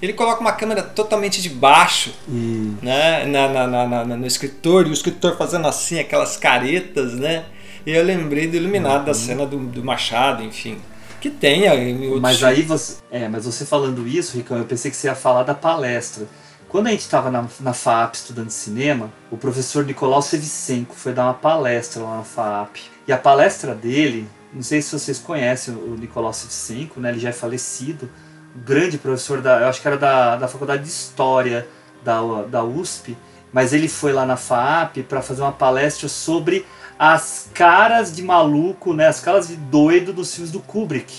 Ele 0.00 0.12
coloca 0.12 0.40
uma 0.40 0.52
câmera 0.52 0.82
totalmente 0.82 1.42
de 1.42 1.48
baixo 1.50 2.12
E 2.28 2.74
né, 2.80 3.24
na, 3.26 3.48
na, 3.66 3.86
na, 3.86 4.04
no 4.16 4.26
escritor, 4.26 4.86
e 4.86 4.90
o 4.90 4.92
escritor 4.92 5.36
fazendo 5.36 5.66
assim, 5.66 5.98
aquelas 5.98 6.36
caretas, 6.36 7.14
né? 7.14 7.44
E 7.86 7.90
eu 7.92 8.04
lembrei 8.04 8.46
do 8.46 8.56
Iluminado, 8.56 9.00
Uhum. 9.00 9.04
da 9.06 9.14
cena 9.14 9.46
do, 9.46 9.58
do 9.58 9.84
Machado, 9.84 10.42
enfim. 10.44 10.78
Que 11.20 11.28
tem 11.28 11.66
em 11.66 12.04
outros 12.06 12.20
Mas 12.22 12.42
aí 12.42 12.62
você. 12.62 12.96
É, 13.10 13.28
mas 13.28 13.44
você 13.44 13.64
falando 13.66 14.06
isso, 14.08 14.36
Ricão, 14.36 14.56
eu 14.56 14.64
pensei 14.64 14.90
que 14.90 14.96
você 14.96 15.08
ia 15.08 15.14
falar 15.14 15.42
da 15.42 15.54
palestra. 15.54 16.26
Quando 16.70 16.86
a 16.86 16.90
gente 16.90 17.00
estava 17.00 17.32
na, 17.32 17.44
na 17.58 17.72
FAAP 17.72 18.14
estudando 18.14 18.50
cinema, 18.50 19.10
o 19.28 19.36
professor 19.36 19.84
Nicolau 19.84 20.22
Sevicenko 20.22 20.94
foi 20.94 21.12
dar 21.12 21.24
uma 21.24 21.34
palestra 21.34 22.00
lá 22.00 22.18
na 22.18 22.22
FAAP. 22.22 22.76
E 23.08 23.12
a 23.12 23.18
palestra 23.18 23.74
dele, 23.74 24.28
não 24.52 24.62
sei 24.62 24.80
se 24.80 24.96
vocês 24.96 25.18
conhecem 25.18 25.74
o 25.74 25.96
Nicolau 25.98 26.32
Sevicenko, 26.32 27.00
né? 27.00 27.10
Ele 27.10 27.18
já 27.18 27.30
é 27.30 27.32
falecido. 27.32 28.08
Grande 28.54 28.98
professor 28.98 29.40
da. 29.40 29.62
Eu 29.62 29.66
acho 29.66 29.82
que 29.82 29.88
era 29.88 29.98
da, 29.98 30.36
da 30.36 30.46
Faculdade 30.46 30.84
de 30.84 30.88
História 30.88 31.66
da, 32.04 32.20
da 32.42 32.62
USP. 32.62 33.18
Mas 33.52 33.72
ele 33.72 33.88
foi 33.88 34.12
lá 34.12 34.24
na 34.24 34.36
FAAP 34.36 34.98
para 35.08 35.20
fazer 35.20 35.42
uma 35.42 35.50
palestra 35.50 36.08
sobre 36.08 36.64
as 36.96 37.48
caras 37.52 38.14
de 38.14 38.22
maluco, 38.22 38.92
né? 38.94 39.08
As 39.08 39.18
caras 39.18 39.48
de 39.48 39.56
doido 39.56 40.12
dos 40.12 40.32
filmes 40.32 40.52
do 40.52 40.60
Kubrick. 40.60 41.12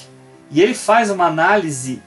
E 0.50 0.62
ele 0.62 0.74
faz 0.74 1.12
uma 1.12 1.26
análise 1.26 2.02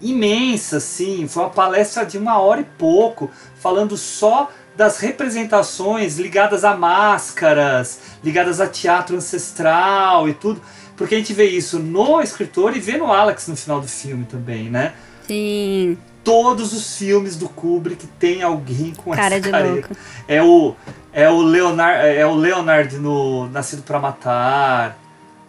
imensa, 0.00 0.78
assim, 0.78 1.26
foi 1.28 1.44
uma 1.44 1.50
palestra 1.50 2.04
de 2.04 2.18
uma 2.18 2.38
hora 2.38 2.60
e 2.60 2.64
pouco, 2.64 3.30
falando 3.60 3.96
só 3.96 4.50
das 4.76 4.98
representações 4.98 6.18
ligadas 6.18 6.64
a 6.64 6.76
máscaras, 6.76 8.00
ligadas 8.22 8.60
a 8.60 8.66
teatro 8.66 9.16
ancestral 9.16 10.28
e 10.28 10.34
tudo, 10.34 10.60
porque 10.96 11.14
a 11.14 11.18
gente 11.18 11.32
vê 11.32 11.44
isso 11.46 11.78
no 11.78 12.20
escritor 12.20 12.76
e 12.76 12.80
vê 12.80 12.96
no 12.96 13.12
Alex 13.12 13.48
no 13.48 13.56
final 13.56 13.80
do 13.80 13.88
filme 13.88 14.24
também, 14.24 14.70
né? 14.70 14.94
Sim. 15.26 15.96
Todos 16.22 16.72
os 16.72 16.96
filmes 16.96 17.36
do 17.36 17.48
Kubrick 17.48 18.06
tem 18.18 18.42
alguém 18.42 18.92
com 18.96 19.12
Cara 19.12 19.36
essa 19.36 19.50
de 19.50 19.68
louco. 19.68 19.88
É 20.26 20.42
o 20.42 20.74
é 21.12 21.30
o 21.30 21.42
Leonard, 21.42 22.08
é 22.08 22.26
o 22.26 22.34
Leonard 22.34 22.98
no 22.98 23.48
Nascido 23.50 23.82
para 23.82 24.00
Matar. 24.00 24.98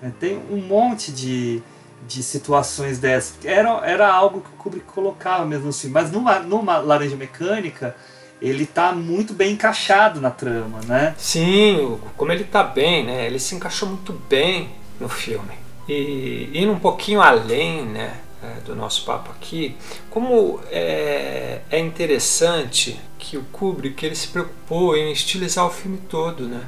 né? 0.01 0.11
Tem 0.19 0.39
um 0.51 0.57
monte 0.57 1.11
de, 1.11 1.63
de 2.07 2.23
situações 2.23 2.99
dessas. 2.99 3.37
Era, 3.43 3.81
era 3.85 4.11
algo 4.11 4.41
que 4.41 4.49
o 4.49 4.57
Kubrick 4.57 4.85
colocava 4.85 5.45
mesmo 5.45 5.69
assim. 5.69 5.89
Mas 5.89 6.11
numa, 6.11 6.39
numa 6.39 6.77
Laranja 6.77 7.15
Mecânica, 7.15 7.95
ele 8.41 8.65
tá 8.65 8.91
muito 8.91 9.33
bem 9.33 9.53
encaixado 9.53 10.21
na 10.21 10.29
trama, 10.29 10.79
né? 10.85 11.15
Sim, 11.17 11.99
como 12.17 12.31
ele 12.31 12.43
tá 12.43 12.63
bem, 12.63 13.05
né? 13.05 13.25
Ele 13.25 13.39
se 13.39 13.55
encaixou 13.55 13.89
muito 13.89 14.13
bem 14.29 14.69
no 14.99 15.09
filme. 15.09 15.53
E 15.87 16.49
indo 16.53 16.71
um 16.71 16.79
pouquinho 16.79 17.21
além, 17.21 17.85
né? 17.85 18.19
é, 18.45 18.61
Do 18.61 18.75
nosso 18.75 19.03
papo 19.05 19.31
aqui, 19.31 19.75
como 20.09 20.59
é, 20.71 21.61
é 21.69 21.79
interessante 21.79 22.99
que 23.17 23.37
o 23.37 23.43
Kubrick 23.51 24.05
ele 24.05 24.15
se 24.15 24.27
preocupou 24.27 24.95
em 24.95 25.11
estilizar 25.11 25.65
o 25.65 25.69
filme 25.69 25.97
todo, 26.09 26.47
né? 26.47 26.61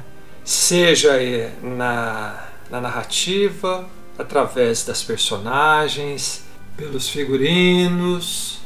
Seja 0.44 1.22
é, 1.22 1.52
na, 1.62 2.48
na 2.70 2.80
narrativa, 2.80 3.88
através 4.18 4.84
das 4.84 5.02
personagens, 5.02 6.44
pelos 6.76 7.08
figurinos, 7.08 8.58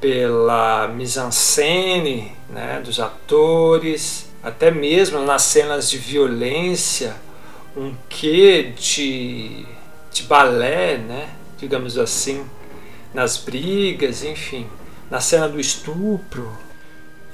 pela 0.00 0.88
mise-en-scène 0.88 2.32
né, 2.48 2.80
dos 2.84 2.98
atores, 3.00 4.30
até 4.42 4.70
mesmo 4.70 5.20
nas 5.20 5.42
cenas 5.42 5.90
de 5.90 5.98
violência, 5.98 7.14
um 7.76 7.94
quê 8.08 8.72
de, 8.78 9.66
de 10.12 10.22
balé, 10.22 10.96
né, 10.96 11.28
digamos 11.58 11.98
assim, 11.98 12.44
nas 13.12 13.36
brigas, 13.36 14.24
enfim, 14.24 14.66
na 15.10 15.20
cena 15.20 15.48
do 15.48 15.60
estupro, 15.60 16.50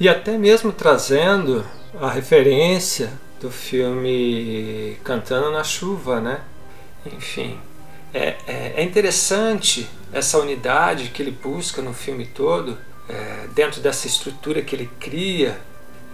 e 0.01 0.09
até 0.09 0.37
mesmo 0.37 0.73
trazendo 0.73 1.65
a 2.01 2.11
referência 2.11 3.13
do 3.41 3.51
filme 3.51 4.97
Cantando 5.05 5.51
na 5.51 5.63
Chuva, 5.63 6.21
né? 6.21 6.41
Enfim, 7.15 7.59
é, 8.13 8.37
é, 8.47 8.73
é 8.77 8.83
interessante 8.83 9.89
essa 10.13 10.39
unidade 10.39 11.09
que 11.09 11.23
ele 11.23 11.31
busca 11.31 11.83
no 11.83 11.93
filme 11.93 12.27
todo, 12.27 12.79
é, 13.09 13.47
dentro 13.55 13.81
dessa 13.81 14.07
estrutura 14.07 14.63
que 14.63 14.75
ele 14.75 14.91
cria, 14.99 15.61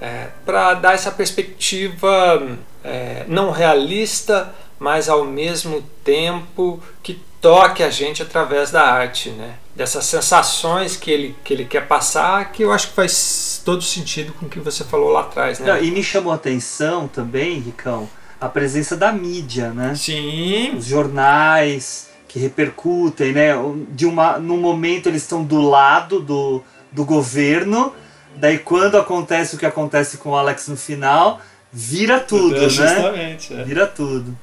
é, 0.01 0.29
para 0.45 0.75
dar 0.75 0.95
essa 0.95 1.13
perspectiva 1.13 2.59
é, 2.83 3.25
não 3.29 3.51
realista, 3.51 4.53
mas 4.79 5.09
ao 5.09 5.25
mesmo 5.25 5.81
tempo 6.03 6.83
que 7.03 7.23
toque 7.41 7.83
a 7.83 7.91
gente 7.91 8.23
através 8.23 8.71
da 8.71 8.83
arte, 8.83 9.31
né? 9.31 9.55
Dessas 9.75 10.05
sensações 10.05 10.97
que 10.97 11.11
ele, 11.11 11.37
que 11.45 11.53
ele 11.53 11.65
quer 11.65 11.87
passar, 11.87 12.53
que 12.53 12.63
eu 12.63 12.73
acho 12.73 12.89
que 12.89 12.95
faz 12.95 13.63
todo 13.65 13.83
sentido 13.83 14.33
com 14.33 14.47
o 14.47 14.49
que 14.49 14.61
você 14.61 14.85
falou 14.85 15.11
lá 15.11 15.21
atrás, 15.23 15.59
né? 15.59 15.73
Não, 15.73 15.83
e 15.83 15.91
me 15.91 16.03
chamou 16.03 16.33
a 16.33 16.37
atenção 16.37 17.09
também, 17.09 17.59
Ricão, 17.59 18.09
a 18.43 18.49
presença 18.49 18.97
da 18.97 19.13
mídia, 19.13 19.71
né? 19.71 19.95
Sim. 19.95 20.75
Os 20.77 20.85
jornais 20.85 22.11
que 22.27 22.41
repercutem, 22.41 23.33
né? 23.33 23.53
De 23.91 24.05
uma, 24.05 24.37
num 24.39 24.57
momento 24.57 25.09
eles 25.09 25.23
estão 25.23 25.45
do 25.45 25.61
lado 25.61 26.19
do, 26.19 26.61
do 26.91 27.05
governo, 27.05 27.95
daí 28.35 28.59
quando 28.59 28.99
acontece 28.99 29.55
o 29.55 29.59
que 29.59 29.67
acontece 29.67 30.19
com 30.19 30.31
o 30.31 30.37
Alex 30.37 30.67
no 30.67 30.77
final, 30.77 31.41
vira 31.73 32.19
tudo, 32.19 32.57
É, 32.57 32.61
né? 32.63 32.69
justamente, 32.69 33.55
é. 33.55 33.63
Vira 33.63 33.87
tudo. 33.87 34.37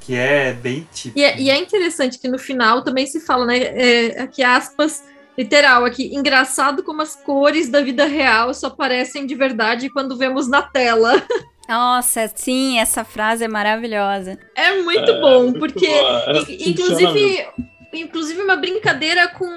Que 0.00 0.14
é 0.16 0.52
bem 0.52 0.86
típico. 0.92 1.18
E 1.18 1.22
é, 1.22 1.40
e 1.40 1.48
é 1.48 1.56
interessante 1.56 2.18
que 2.18 2.28
no 2.28 2.38
final 2.38 2.82
também 2.82 3.06
se 3.06 3.20
fala, 3.20 3.46
né? 3.46 3.58
É, 3.58 4.20
aqui 4.20 4.42
aspas, 4.42 5.04
literal, 5.38 5.84
aqui, 5.84 6.14
engraçado 6.14 6.82
como 6.82 7.00
as 7.00 7.14
cores 7.14 7.70
da 7.70 7.80
vida 7.80 8.04
real 8.04 8.52
só 8.52 8.66
aparecem 8.66 9.24
de 9.24 9.34
verdade 9.36 9.88
quando 9.88 10.18
vemos 10.18 10.48
na 10.48 10.60
tela. 10.60 11.22
Nossa, 11.72 12.30
sim, 12.34 12.78
essa 12.78 13.02
frase 13.04 13.44
é 13.44 13.48
maravilhosa. 13.48 14.38
É 14.54 14.80
muito 14.82 15.10
É, 15.10 15.20
bom, 15.20 15.42
muito 15.44 15.58
porque 15.58 15.86
boa. 15.86 16.24
In- 16.30 16.44
funciona 16.44 16.68
inclusive, 16.70 17.46
inclusive 17.94 18.42
uma 18.42 18.56
brincadeira 18.56 19.28
com 19.28 19.48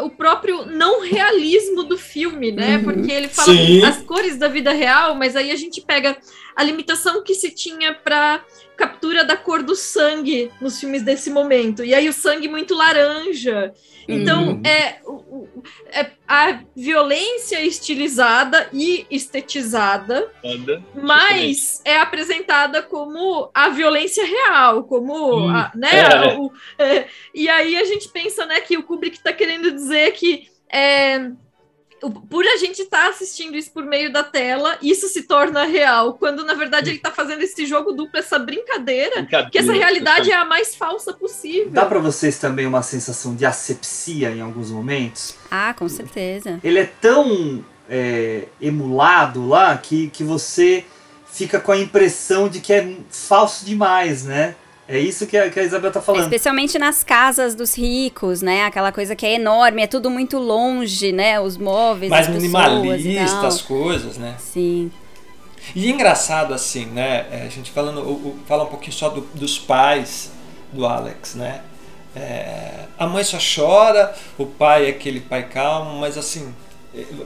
o 0.00 0.10
próprio 0.10 0.64
não 0.66 1.02
realismo 1.02 1.82
do 1.84 1.98
filme, 1.98 2.52
né? 2.52 2.76
Uhum. 2.78 2.84
Porque 2.84 3.10
ele 3.12 3.28
fala 3.28 3.52
Sim. 3.52 3.84
as 3.84 3.98
cores 4.02 4.38
da 4.38 4.48
vida 4.48 4.72
real, 4.72 5.14
mas 5.14 5.34
aí 5.36 5.50
a 5.50 5.56
gente 5.56 5.80
pega 5.80 6.16
a 6.58 6.64
limitação 6.64 7.22
que 7.22 7.34
se 7.36 7.52
tinha 7.52 7.94
para 7.94 8.44
captura 8.76 9.22
da 9.24 9.36
cor 9.36 9.62
do 9.62 9.76
sangue 9.76 10.50
nos 10.60 10.80
filmes 10.80 11.02
desse 11.02 11.30
momento. 11.30 11.84
E 11.84 11.94
aí 11.94 12.08
o 12.08 12.12
sangue 12.12 12.48
muito 12.48 12.74
laranja. 12.74 13.72
Então, 14.08 14.48
Uhum. 14.54 14.62
é, 14.64 15.00
é 16.00 16.10
a 16.26 16.60
violência 16.74 17.60
estilizada 17.64 18.68
e 18.72 19.06
estetizada 19.08 20.32
mas 20.94 21.80
é 21.84 21.96
apresentada 21.98 22.82
como 22.82 23.50
a 23.54 23.68
violência 23.68 24.24
real, 24.24 24.82
como 24.84 25.14
Hum, 25.46 25.50
a- 25.50 25.70
né, 25.76 25.90
é. 26.00 26.36
o- 26.38 26.50
é, 26.78 27.06
e 27.32 27.48
aí 27.48 27.76
a 27.76 27.84
gente 27.84 28.08
pensa 28.08 28.44
né, 28.46 28.60
que 28.62 28.76
o 28.76 28.82
Kubrick 28.82 29.16
está 29.16 29.32
querendo 29.32 29.70
dizer 29.70 30.10
que 30.12 30.48
é, 30.72 31.30
por 32.00 32.46
a 32.46 32.56
gente 32.56 32.82
estar 32.82 33.08
assistindo 33.08 33.56
isso 33.56 33.70
por 33.70 33.84
meio 33.84 34.12
da 34.12 34.22
tela, 34.22 34.78
isso 34.82 35.08
se 35.08 35.22
torna 35.22 35.64
real, 35.64 36.14
quando 36.14 36.44
na 36.44 36.54
verdade 36.54 36.90
ele 36.90 36.96
está 36.96 37.10
fazendo 37.10 37.42
esse 37.42 37.66
jogo 37.66 37.92
duplo, 37.92 38.18
essa 38.18 38.38
brincadeira, 38.38 39.16
Brincadeira, 39.16 39.50
que 39.50 39.58
essa 39.58 39.72
realidade 39.72 40.30
é 40.30 40.36
a 40.36 40.44
mais 40.44 40.74
falsa 40.74 41.12
possível. 41.12 41.70
Dá 41.70 41.84
pra 41.84 41.98
vocês 41.98 42.38
também 42.38 42.66
uma 42.66 42.82
sensação 42.82 43.34
de 43.34 43.44
asepsia 43.44 44.30
em 44.30 44.40
alguns 44.40 44.70
momentos? 44.70 45.34
Ah, 45.50 45.74
com 45.74 45.88
certeza. 45.88 46.60
Ele 46.62 46.78
é 46.78 46.90
tão 47.00 47.64
é, 47.88 48.44
emulado 48.60 49.46
lá 49.46 49.76
que, 49.76 50.08
que 50.10 50.22
você 50.22 50.84
fica 51.30 51.60
com 51.60 51.72
a 51.72 51.78
impressão 51.78 52.48
de 52.48 52.60
que 52.60 52.72
é 52.72 52.96
falso 53.10 53.64
demais, 53.64 54.24
né? 54.24 54.54
É 54.88 54.98
isso 54.98 55.26
que 55.26 55.36
a, 55.36 55.50
que 55.50 55.60
a 55.60 55.62
Isabel 55.62 55.92
tá 55.92 56.00
falando. 56.00 56.22
Especialmente 56.22 56.78
nas 56.78 57.04
casas 57.04 57.54
dos 57.54 57.76
ricos, 57.76 58.40
né? 58.40 58.64
Aquela 58.64 58.90
coisa 58.90 59.14
que 59.14 59.26
é 59.26 59.34
enorme, 59.34 59.82
é 59.82 59.86
tudo 59.86 60.08
muito 60.08 60.38
longe, 60.38 61.12
né? 61.12 61.38
Os 61.38 61.58
móveis, 61.58 62.10
mais 62.10 62.26
as 62.26 62.34
pessoas 62.34 62.44
e 62.54 63.08
minimalista 63.08 63.46
as 63.46 63.60
coisas, 63.60 64.16
né? 64.16 64.36
Sim. 64.38 64.90
E 65.74 65.90
engraçado 65.90 66.54
assim, 66.54 66.86
né? 66.86 67.26
é, 67.30 67.42
A 67.46 67.48
gente 67.50 67.70
falando, 67.70 68.00
o- 68.00 68.12
o- 68.28 68.38
fala 68.46 68.64
um 68.64 68.68
pouquinho 68.68 68.92
só 68.94 69.10
do- 69.10 69.28
dos 69.34 69.58
pais 69.58 70.30
do 70.72 70.86
Alex, 70.86 71.34
né? 71.34 71.60
É, 72.16 72.86
a 72.98 73.06
mãe 73.06 73.22
só 73.22 73.36
chora, 73.38 74.14
o 74.38 74.46
pai 74.46 74.86
é 74.86 74.88
aquele 74.88 75.20
pai 75.20 75.42
calmo, 75.48 76.00
mas 76.00 76.16
assim, 76.16 76.54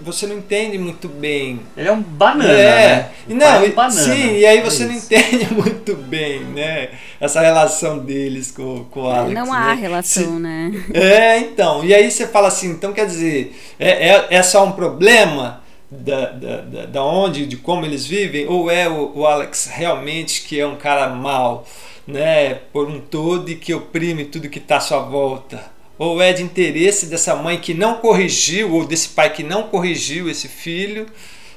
você 0.03 0.27
não 0.27 0.39
entende 0.39 0.78
muito 0.78 1.09
bem. 1.09 1.61
Ele 1.77 1.89
é 1.89 1.93
um 1.93 2.01
banana, 2.03 2.53
É, 2.53 2.97
né? 2.97 3.11
e 3.28 3.32
O 3.32 3.36
não, 3.36 3.47
pai 3.47 3.65
é 3.66 3.69
um 3.69 3.73
banana, 3.74 4.15
sim, 4.15 4.36
e 4.39 4.47
aí 4.47 4.59
é 4.59 4.62
você 4.62 4.85
não 4.85 4.93
isso. 4.94 5.07
entende 5.15 5.53
muito 5.55 5.94
bem, 5.97 6.40
né? 6.40 6.90
Essa 7.20 7.40
relação 7.40 7.99
deles 7.99 8.51
com, 8.51 8.85
com 8.90 9.03
o 9.03 9.09
Alex. 9.09 9.35
Não 9.35 9.53
há 9.53 9.74
né? 9.74 9.81
relação, 9.81 10.39
né? 10.39 10.73
É, 10.93 11.39
então. 11.39 11.85
E 11.85 11.94
aí 11.94 12.11
você 12.11 12.27
fala 12.27 12.49
assim, 12.49 12.70
então 12.70 12.93
quer 12.93 13.07
dizer, 13.07 13.57
é, 13.78 14.09
é, 14.11 14.27
é 14.31 14.43
só 14.43 14.65
um 14.65 14.73
problema 14.73 15.62
da, 15.90 16.27
da, 16.31 16.57
da, 16.62 16.86
da 16.86 17.05
onde, 17.05 17.47
de 17.47 17.57
como 17.57 17.85
eles 17.85 18.07
vivem, 18.07 18.47
ou 18.49 18.70
é 18.70 18.89
o, 18.89 19.12
o 19.15 19.27
Alex 19.27 19.66
realmente 19.73 20.43
que 20.43 20.59
é 20.59 20.66
um 20.66 20.77
cara 20.77 21.09
mau, 21.11 21.66
né? 22.07 22.55
Por 22.73 22.89
um 22.89 22.99
todo 23.01 23.51
e 23.51 23.55
que 23.57 23.73
oprime 23.74 24.24
tudo 24.24 24.49
que 24.49 24.59
está 24.59 24.77
à 24.78 24.81
sua 24.81 25.01
volta? 25.01 25.72
Ou 25.98 26.20
é 26.20 26.32
de 26.32 26.43
interesse 26.43 27.06
dessa 27.06 27.35
mãe 27.36 27.59
que 27.59 27.74
não 27.74 27.97
corrigiu, 27.97 28.73
ou 28.73 28.85
desse 28.86 29.10
pai 29.10 29.32
que 29.32 29.43
não 29.43 29.64
corrigiu 29.64 30.28
esse 30.28 30.48
filho, 30.48 31.06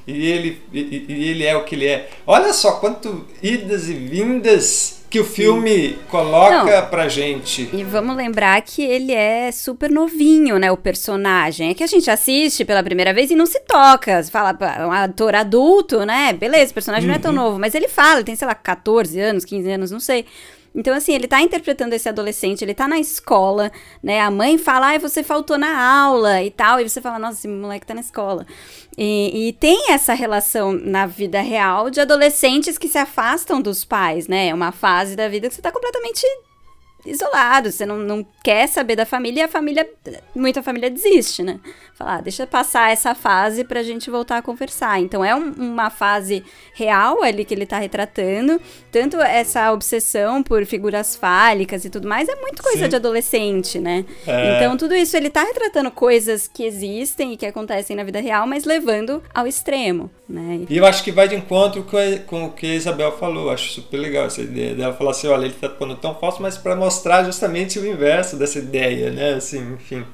e 0.05 0.27
ele, 0.27 0.61
e, 0.71 1.05
e 1.07 1.29
ele 1.29 1.43
é 1.45 1.55
o 1.55 1.63
que 1.63 1.73
ele 1.75 1.87
é. 1.87 2.09
Olha 2.27 2.53
só 2.53 2.73
quanto 2.73 3.25
idas 3.41 3.89
e 3.89 3.93
vindas 3.93 5.03
que 5.09 5.19
o 5.19 5.23
filme 5.23 5.97
coloca 6.09 6.81
Não. 6.81 6.89
pra 6.89 7.07
gente. 7.07 7.69
E 7.71 7.83
vamos 7.83 8.15
lembrar 8.17 8.61
que 8.61 8.81
ele 8.83 9.13
é 9.13 9.49
super 9.51 9.89
novinho, 9.89 10.59
né? 10.59 10.71
O 10.71 10.77
personagem. 10.77 11.69
É 11.69 11.73
que 11.73 11.83
a 11.83 11.87
gente 11.87 12.11
assiste 12.11 12.65
pela 12.65 12.83
primeira 12.83 13.13
vez 13.13 13.31
e 13.31 13.35
não 13.35 13.45
se 13.45 13.59
toca. 13.61 14.21
Você 14.21 14.29
fala, 14.29 14.55
é 14.77 14.85
um 14.85 14.91
ator 14.91 15.33
adulto, 15.33 16.05
né? 16.05 16.33
Beleza, 16.33 16.71
o 16.71 16.73
personagem 16.73 17.07
não 17.07 17.15
é 17.15 17.19
tão 17.19 17.31
Uhum. 17.31 17.37
novo, 17.37 17.59
mas 17.59 17.73
ele 17.73 17.87
fala, 17.87 18.15
ele 18.17 18.25
tem, 18.25 18.35
sei 18.35 18.47
lá, 18.47 18.55
14 18.55 19.17
anos, 19.19 19.45
15 19.45 19.71
anos, 19.71 19.91
não 19.91 19.99
sei. 20.01 20.25
Então, 20.75 20.93
assim, 20.93 21.13
ele 21.13 21.27
tá 21.27 21.41
interpretando 21.41 21.93
esse 21.93 22.09
adolescente, 22.09 22.61
ele 22.61 22.73
tá 22.73 22.87
na 22.87 22.99
escola, 22.99 23.71
né? 24.03 24.19
A 24.19 24.29
mãe 24.29 24.57
fala, 24.57 24.87
ai, 24.87 24.99
você 24.99 25.23
faltou 25.23 25.57
na 25.57 26.03
aula 26.03 26.43
e 26.43 26.51
tal. 26.51 26.81
E 26.81 26.89
você 26.89 26.99
fala, 26.99 27.17
nossa, 27.17 27.39
esse 27.39 27.47
moleque 27.47 27.87
tá 27.87 27.93
na 27.93 28.01
escola. 28.01 28.45
E, 28.97 29.47
e 29.47 29.53
tem 29.53 29.91
essa 29.91 30.13
relação 30.13 30.73
na 30.73 31.05
vida 31.05 31.41
real 31.41 31.89
de 31.89 32.01
adolescentes 32.01 32.77
que 32.77 32.89
se 32.89 32.97
afastam 32.97 33.61
dos 33.61 33.85
pais, 33.85 34.27
né? 34.27 34.47
É 34.47 34.53
uma 34.53 34.73
fase 34.73 35.15
da 35.15 35.29
vida 35.29 35.47
que 35.47 35.55
você 35.55 35.61
tá 35.61 35.71
completamente 35.71 36.25
isolado, 37.05 37.71
você 37.71 37.85
não, 37.85 37.97
não 37.97 38.25
quer 38.43 38.67
saber 38.67 38.95
da 38.95 39.05
família 39.05 39.41
e 39.41 39.43
a 39.43 39.47
família, 39.47 39.87
muita 40.35 40.63
família 40.63 40.89
desiste, 40.89 41.43
né? 41.43 41.59
Falar, 41.93 42.15
ah, 42.15 42.21
deixa 42.21 42.45
passar 42.45 42.91
essa 42.91 43.15
fase 43.15 43.63
pra 43.63 43.81
gente 43.81 44.09
voltar 44.09 44.37
a 44.37 44.41
conversar. 44.41 44.99
Então 44.99 45.23
é 45.23 45.33
um, 45.33 45.51
uma 45.53 45.89
fase 45.89 46.43
real 46.73 47.23
ali 47.23 47.45
que 47.45 47.53
ele 47.53 47.65
tá 47.65 47.79
retratando, 47.79 48.59
tanto 48.91 49.17
essa 49.21 49.71
obsessão 49.71 50.43
por 50.43 50.65
figuras 50.65 51.15
fálicas 51.15 51.85
e 51.85 51.89
tudo 51.89 52.07
mais, 52.07 52.27
é 52.27 52.35
muito 52.35 52.61
coisa 52.61 52.83
Sim. 52.83 52.89
de 52.89 52.95
adolescente, 52.97 53.79
né? 53.79 54.05
É... 54.27 54.57
Então 54.57 54.75
tudo 54.75 54.93
isso 54.93 55.15
ele 55.15 55.29
tá 55.29 55.43
retratando 55.43 55.89
coisas 55.89 56.49
que 56.53 56.63
existem 56.65 57.33
e 57.33 57.37
que 57.37 57.45
acontecem 57.45 57.95
na 57.95 58.03
vida 58.03 58.19
real, 58.19 58.45
mas 58.45 58.65
levando 58.65 59.23
ao 59.33 59.47
extremo, 59.47 60.11
né? 60.27 60.65
E 60.69 60.77
eu 60.77 60.85
acho 60.85 61.01
que 61.01 61.13
vai 61.13 61.29
de 61.29 61.35
encontro 61.35 61.83
com, 61.83 61.97
a, 61.97 62.19
com 62.27 62.45
o 62.45 62.51
que 62.51 62.65
a 62.65 62.75
Isabel 62.75 63.13
falou, 63.13 63.49
acho 63.49 63.71
super 63.71 63.97
legal 63.97 64.25
essa 64.25 64.41
ideia 64.41 64.75
dela 64.75 64.93
falar 64.93 65.11
assim, 65.11 65.27
olha, 65.27 65.45
ele 65.45 65.53
tá 65.53 65.69
pondo 65.69 65.95
tão 65.95 66.13
falso, 66.15 66.41
mas 66.41 66.57
para 66.57 66.75
mostrar 66.75 66.94
justamente 67.23 67.79
o 67.79 67.87
inverso 67.87 68.35
dessa 68.35 68.59
ideia, 68.59 69.11
né? 69.11 69.33
Assim, 69.33 69.73
enfim, 69.73 70.05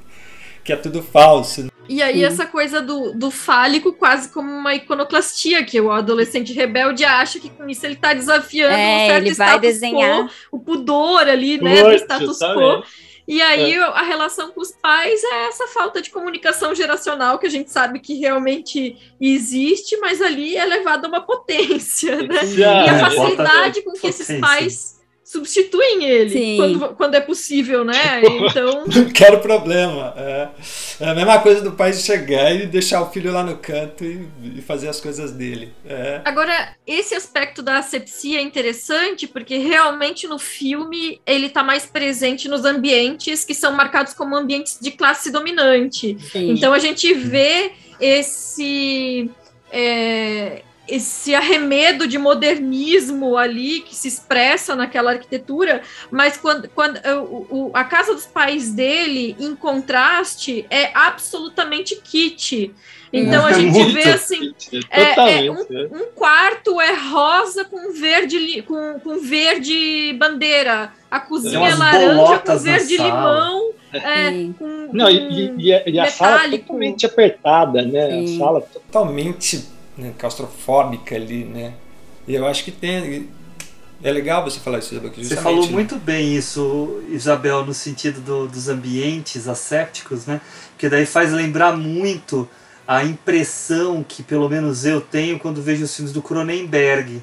que 0.64 0.74
é 0.74 0.76
tudo 0.76 1.02
falso. 1.02 1.72
E 1.90 2.02
aí, 2.02 2.20
Sim. 2.20 2.26
essa 2.26 2.46
coisa 2.46 2.82
do, 2.82 3.12
do 3.14 3.30
fálico, 3.30 3.92
quase 3.92 4.30
como 4.30 4.50
uma 4.50 4.74
iconoclastia, 4.74 5.64
que 5.66 5.80
o 5.82 5.92
adolescente 5.92 6.54
rebelde 6.54 7.04
acha 7.04 7.40
que 7.40 7.50
com 7.50 7.68
isso 7.68 7.86
ele 7.86 7.96
está 7.96 8.14
desafiando 8.14 8.76
é, 8.76 8.78
um 8.78 9.08
certo 9.08 9.26
ele 9.26 9.36
vai 9.36 9.60
desenhar. 9.60 10.26
quo, 10.26 10.30
o 10.52 10.60
pudor 10.60 11.28
ali, 11.28 11.62
né, 11.62 11.84
do 11.84 11.94
status 11.96 12.40
quo. 12.40 12.84
E 13.28 13.42
aí 13.42 13.76
é. 13.76 13.80
a 13.82 14.04
relação 14.04 14.52
com 14.52 14.62
os 14.62 14.72
pais 14.72 15.24
é 15.24 15.48
essa 15.48 15.68
falta 15.68 16.02
de 16.02 16.10
comunicação 16.10 16.74
geracional 16.74 17.38
que 17.40 17.48
a 17.48 17.50
gente 17.50 17.72
sabe 17.72 18.00
que 18.00 18.16
realmente 18.16 18.98
existe, 19.20 19.98
mas 19.98 20.22
ali 20.22 20.58
é 20.58 20.66
levada 20.66 21.08
a 21.08 21.10
uma 21.10 21.22
potência, 21.22 22.16
né? 22.24 22.40
e 22.56 22.64
a 22.64 23.00
facilidade 23.00 23.82
com 23.84 23.94
que 23.94 24.08
esses 24.08 24.40
pais 24.40 25.01
substituem 25.32 26.04
ele 26.04 26.58
quando, 26.58 26.96
quando 26.96 27.16
é 27.16 27.22
possível, 27.22 27.86
né? 27.86 28.22
Então. 28.42 28.86
Não 28.94 29.10
quero 29.12 29.40
problema. 29.40 30.14
É. 30.18 30.50
é. 31.00 31.10
a 31.10 31.16
mesma 31.16 31.40
coisa 31.40 31.62
do 31.62 31.72
pai 31.72 31.94
chegar 31.94 32.54
e 32.54 32.66
deixar 32.66 33.02
o 33.02 33.10
filho 33.12 33.32
lá 33.32 33.44
no 33.44 33.58
canto 33.58 34.04
e, 34.04 34.28
e 34.58 34.62
fazer 34.62 34.90
as 34.90 35.00
coisas 35.00 35.32
dele. 35.32 35.72
É. 35.86 36.22
Agora, 36.26 36.76
esse 36.86 37.14
aspecto 37.14 37.62
da 37.62 37.78
asepsia 37.78 38.40
é 38.40 38.42
interessante 38.42 39.28
porque 39.28 39.58
realmente 39.58 40.28
no 40.28 40.40
filme 40.40 41.22
ele 41.26 41.48
está 41.48 41.64
mais 41.64 41.86
presente 41.86 42.50
nos 42.50 42.66
ambientes 42.66 43.46
que 43.46 43.54
são 43.54 43.72
marcados 43.72 44.14
como 44.14 44.36
ambientes 44.36 44.80
de 44.82 44.92
classe 44.92 45.32
dominante. 45.32 46.18
Sim. 46.32 46.52
Então 46.52 46.74
a 46.74 46.80
gente 46.80 47.14
vê 47.14 47.72
esse. 48.00 49.30
É, 49.72 50.64
esse 50.92 51.34
arremedo 51.34 52.06
de 52.06 52.18
modernismo 52.18 53.38
ali 53.38 53.80
que 53.80 53.96
se 53.96 54.10
expressa 54.10 54.76
naquela 54.76 55.12
arquitetura, 55.12 55.82
mas 56.12 56.36
quando, 56.36 56.68
quando 56.70 57.00
o, 57.30 57.48
o, 57.50 57.72
a 57.74 57.84
casa 57.86 58.14
dos 58.14 58.26
pais 58.26 58.74
dele, 58.74 59.36
em 59.40 59.56
contraste, 59.56 60.66
é 60.70 60.92
absolutamente 60.94 61.96
kit. 61.96 62.76
Então 63.14 63.48
é, 63.48 63.52
a 63.52 63.54
gente 63.54 63.84
vê 63.92 64.04
assim, 64.04 64.54
é, 64.90 65.46
é 65.46 65.52
um, 65.52 65.58
é. 65.60 65.88
um, 65.92 66.12
quarto 66.16 66.80
é 66.80 66.94
rosa 66.94 67.66
com 67.66 67.92
verde 67.92 68.62
com, 68.62 69.00
com 69.02 69.20
verde 69.20 70.14
bandeira, 70.18 70.94
a 71.10 71.20
cozinha 71.20 71.70
é 71.70 71.76
laranja 71.76 72.40
com 72.40 72.58
verde 72.58 72.98
limão. 72.98 73.72
É, 73.94 74.32
com, 74.58 74.90
Não, 74.94 75.10
e, 75.10 75.54
e, 75.58 75.92
e, 75.92 76.00
a 76.00 76.06
sala 76.06 76.50
totalmente 76.50 77.06
apertada, 77.06 77.82
né? 77.82 78.10
Sim. 78.10 78.36
A 78.36 78.40
sala 78.40 78.62
totalmente 78.62 79.81
né, 79.98 80.14
claustrofóbica 80.18 81.16
ali, 81.16 81.44
né? 81.46 81.74
E 82.28 82.36
eu 82.36 82.46
acho 82.48 82.64
que 82.64 82.72
tem. 82.72 83.30
É 84.04 84.12
legal 84.12 84.44
você 84.44 84.60
falar 84.60 84.80
isso, 84.80 84.94
Isabel. 84.94 85.12
Você 85.16 85.36
falou 85.36 85.66
né? 85.66 85.72
muito 85.72 85.96
bem 85.98 86.36
isso, 86.36 87.04
Isabel, 87.10 87.64
no 87.66 87.74
sentido 87.74 88.20
do, 88.20 88.48
dos 88.48 88.68
ambientes 88.68 89.48
assépticos, 89.48 90.26
né? 90.26 90.42
Porque 90.72 90.90
daí 90.90 91.06
faz 91.06 91.32
lembrar 91.32 91.78
muito 91.78 92.50
a 92.88 93.04
impressão 93.04 94.04
que 94.08 94.24
pelo 94.24 94.50
menos 94.50 94.86
eu 94.86 95.00
tenho 95.00 95.38
quando 95.38 95.62
vejo 95.62 95.84
os 95.84 95.96
filmes 95.96 96.12
do 96.12 96.22
Cronenberg. 96.22 97.22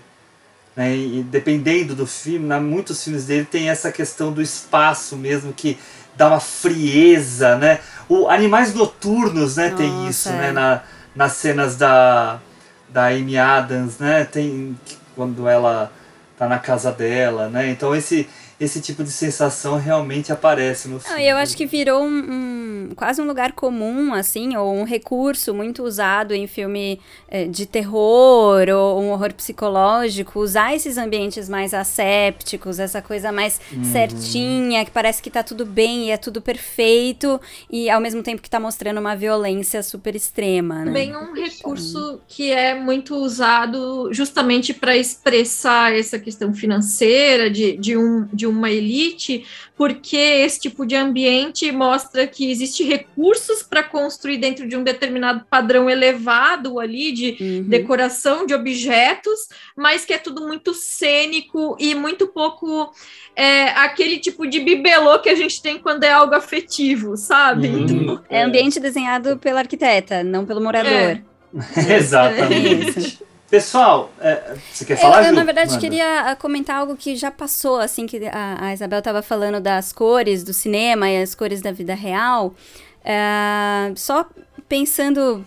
Né? 0.77 0.97
E 0.97 1.23
dependendo 1.25 1.97
do 1.97 2.07
filme, 2.07 2.47
na, 2.47 2.61
muitos 2.61 3.03
filmes 3.03 3.27
dele 3.27 3.45
tem 3.45 3.69
essa 3.69 3.91
questão 3.91 4.33
do 4.33 4.41
espaço 4.41 5.17
mesmo 5.17 5.53
que 5.53 5.77
dá 6.17 6.29
uma 6.29 6.41
frieza, 6.41 7.57
né? 7.57 7.81
O 8.09 8.29
Animais 8.29 8.73
Noturnos, 8.73 9.57
né, 9.57 9.71
Nossa, 9.71 9.77
tem 9.77 10.09
isso, 10.09 10.31
né? 10.31 10.37
é. 10.37 10.41
né, 10.41 10.53
na, 10.53 10.83
nas 11.15 11.33
cenas 11.33 11.77
da 11.77 12.41
da 12.89 13.07
Amy 13.07 13.37
Adams, 13.39 13.99
né? 13.99 14.25
Tem 14.25 14.79
quando 15.15 15.49
ela 15.49 15.91
tá 16.39 16.49
na 16.49 16.59
casa 16.59 16.93
dela, 16.93 17.49
né? 17.49 17.71
Então 17.71 17.95
esse 17.95 18.29
esse 18.61 18.81
tipo 18.81 19.05
de 19.05 19.11
sensação 19.11 19.79
realmente 19.79 20.33
aparece 20.33 20.89
no 20.89 20.99
filme. 20.99 21.23
eu 21.25 21.37
acho 21.37 21.57
que 21.57 21.65
virou 21.65 22.03
um, 22.03 22.89
um, 22.89 22.89
quase 22.97 23.23
um 23.23 23.27
lugar 23.27 23.53
comum, 23.53 24.13
assim, 24.13 24.57
ou 24.57 24.75
um 24.75 24.83
recurso 24.83 25.55
muito 25.55 25.85
usado 25.85 26.35
em 26.35 26.47
filme 26.49 27.01
eh, 27.29 27.45
de 27.47 27.67
terror 27.67 28.69
ou 28.69 29.01
um 29.01 29.11
horror 29.11 29.33
psicológico, 29.33 30.41
usar 30.41 30.75
esses 30.75 30.99
ambientes 30.99 31.49
mais 31.49 31.73
assépticos, 31.73 32.81
essa 32.81 33.01
coisa 33.01 33.31
mais 33.31 33.61
uhum. 33.73 33.85
certinha, 33.85 34.85
que 34.85 34.91
parece 34.91 35.23
que 35.23 35.31
tá 35.31 35.45
tudo 35.45 35.65
bem 35.65 36.09
e 36.09 36.11
é 36.11 36.17
tudo 36.17 36.43
perfeito, 36.43 37.41
e 37.71 37.89
ao 37.89 38.01
mesmo 38.01 38.25
tempo 38.25 38.43
que 38.43 38.51
tá 38.51 38.59
mostrando 38.59 38.99
uma 38.99 39.15
violência 39.15 39.83
super 39.85 40.17
extrema, 40.17 40.81
né? 40.81 40.85
Também 40.87 41.17
um 41.17 41.33
recurso 41.33 42.21
que 42.27 42.51
é 42.51 42.75
muito 42.75 43.15
usado 43.15 44.13
justamente 44.13 44.75
para 44.75 44.97
expressar 44.97 45.97
essa 45.97 46.19
questão 46.19 46.53
financeira 46.53 47.49
de, 47.49 47.77
de 47.77 47.97
um 47.97 48.27
de 48.33 48.48
uma 48.49 48.71
elite, 48.71 49.45
porque 49.77 50.17
esse 50.17 50.61
tipo 50.61 50.85
de 50.85 50.97
ambiente 50.97 51.71
mostra 51.71 52.27
que 52.27 52.51
existe 52.51 52.83
recursos 52.83 53.63
para 53.63 53.83
construir 53.83 54.39
dentro 54.39 54.69
de 54.69 54.77
um 54.77 54.83
determinado 54.83 55.45
padrão 55.49 55.89
elevado 55.89 56.81
ali 56.81 57.13
de 57.13 57.37
uhum. 57.41 57.65
decoração 57.69 58.47
de 58.47 58.55
objetos, 58.55 59.49
mas 59.77 60.05
que 60.05 60.13
é 60.13 60.19
tudo 60.19 60.47
muito 60.47 60.75
cênico 60.75 61.77
e 61.79 61.95
muito 61.95 62.27
pouco 62.29 62.93
é, 63.37 63.69
aquele 63.71 64.19
tipo 64.19 64.47
de 64.47 64.61
bibelô 64.61 65.21
que 65.21 65.29
a 65.29 65.35
gente 65.35 65.63
tem 65.63 65.79
quando 65.79 66.05
é 66.05 66.11
algo 66.11 66.35
afetivo, 66.35 67.17
sabe? 67.17 67.69
Uhum. 67.69 67.79
Então, 67.79 68.25
é 68.29 68.43
ambiente 68.43 68.81
desenhado 68.81 69.39
pela 69.39 69.61
arquiteta, 69.61 70.25
não 70.25 70.45
pelo 70.45 70.61
morador. 70.61 70.93
É. 70.93 71.23
Exatamente. 71.97 73.28
Pessoal, 73.51 74.13
é, 74.21 74.57
você 74.71 74.85
quer 74.85 74.97
falar? 74.97 75.23
Eu, 75.23 75.29
eu 75.29 75.33
na 75.33 75.43
verdade, 75.43 75.71
Manda. 75.71 75.81
queria 75.81 76.21
ah, 76.31 76.37
comentar 76.37 76.77
algo 76.77 76.95
que 76.97 77.17
já 77.17 77.31
passou, 77.31 77.81
assim, 77.81 78.07
que 78.07 78.27
a, 78.27 78.67
a 78.67 78.75
Isabel 78.75 78.99
estava 78.99 79.23
falando 79.23 79.59
das 79.59 79.91
cores 79.91 80.45
do 80.45 80.53
cinema 80.53 81.09
e 81.09 81.23
as 81.23 81.35
cores 81.35 81.63
da 81.63 81.73
vida 81.73 81.95
real. 81.95 82.55
É, 83.03 83.91
só 83.97 84.29
pensando 84.69 85.43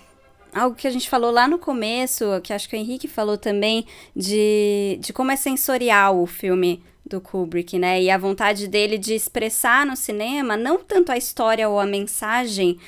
algo 0.52 0.76
que 0.76 0.88
a 0.88 0.92
gente 0.92 1.08
falou 1.08 1.30
lá 1.30 1.48
no 1.48 1.60
começo, 1.60 2.26
que 2.44 2.52
acho 2.52 2.68
que 2.68 2.76
o 2.76 2.80
Henrique 2.80 3.08
falou 3.08 3.38
também, 3.38 3.86
de, 4.16 4.98
de 5.00 5.14
como 5.14 5.32
é 5.32 5.36
sensorial 5.36 6.20
o 6.20 6.26
filme 6.26 6.84
do 7.06 7.22
Kubrick, 7.22 7.78
né? 7.78 8.02
E 8.02 8.10
a 8.10 8.18
vontade 8.18 8.68
dele 8.68 8.98
de 8.98 9.14
expressar 9.14 9.86
no 9.86 9.96
cinema 9.96 10.58
não 10.58 10.80
tanto 10.80 11.12
a 11.12 11.18
história 11.18 11.70
ou 11.70 11.80
a 11.80 11.86
mensagem, 11.86 12.80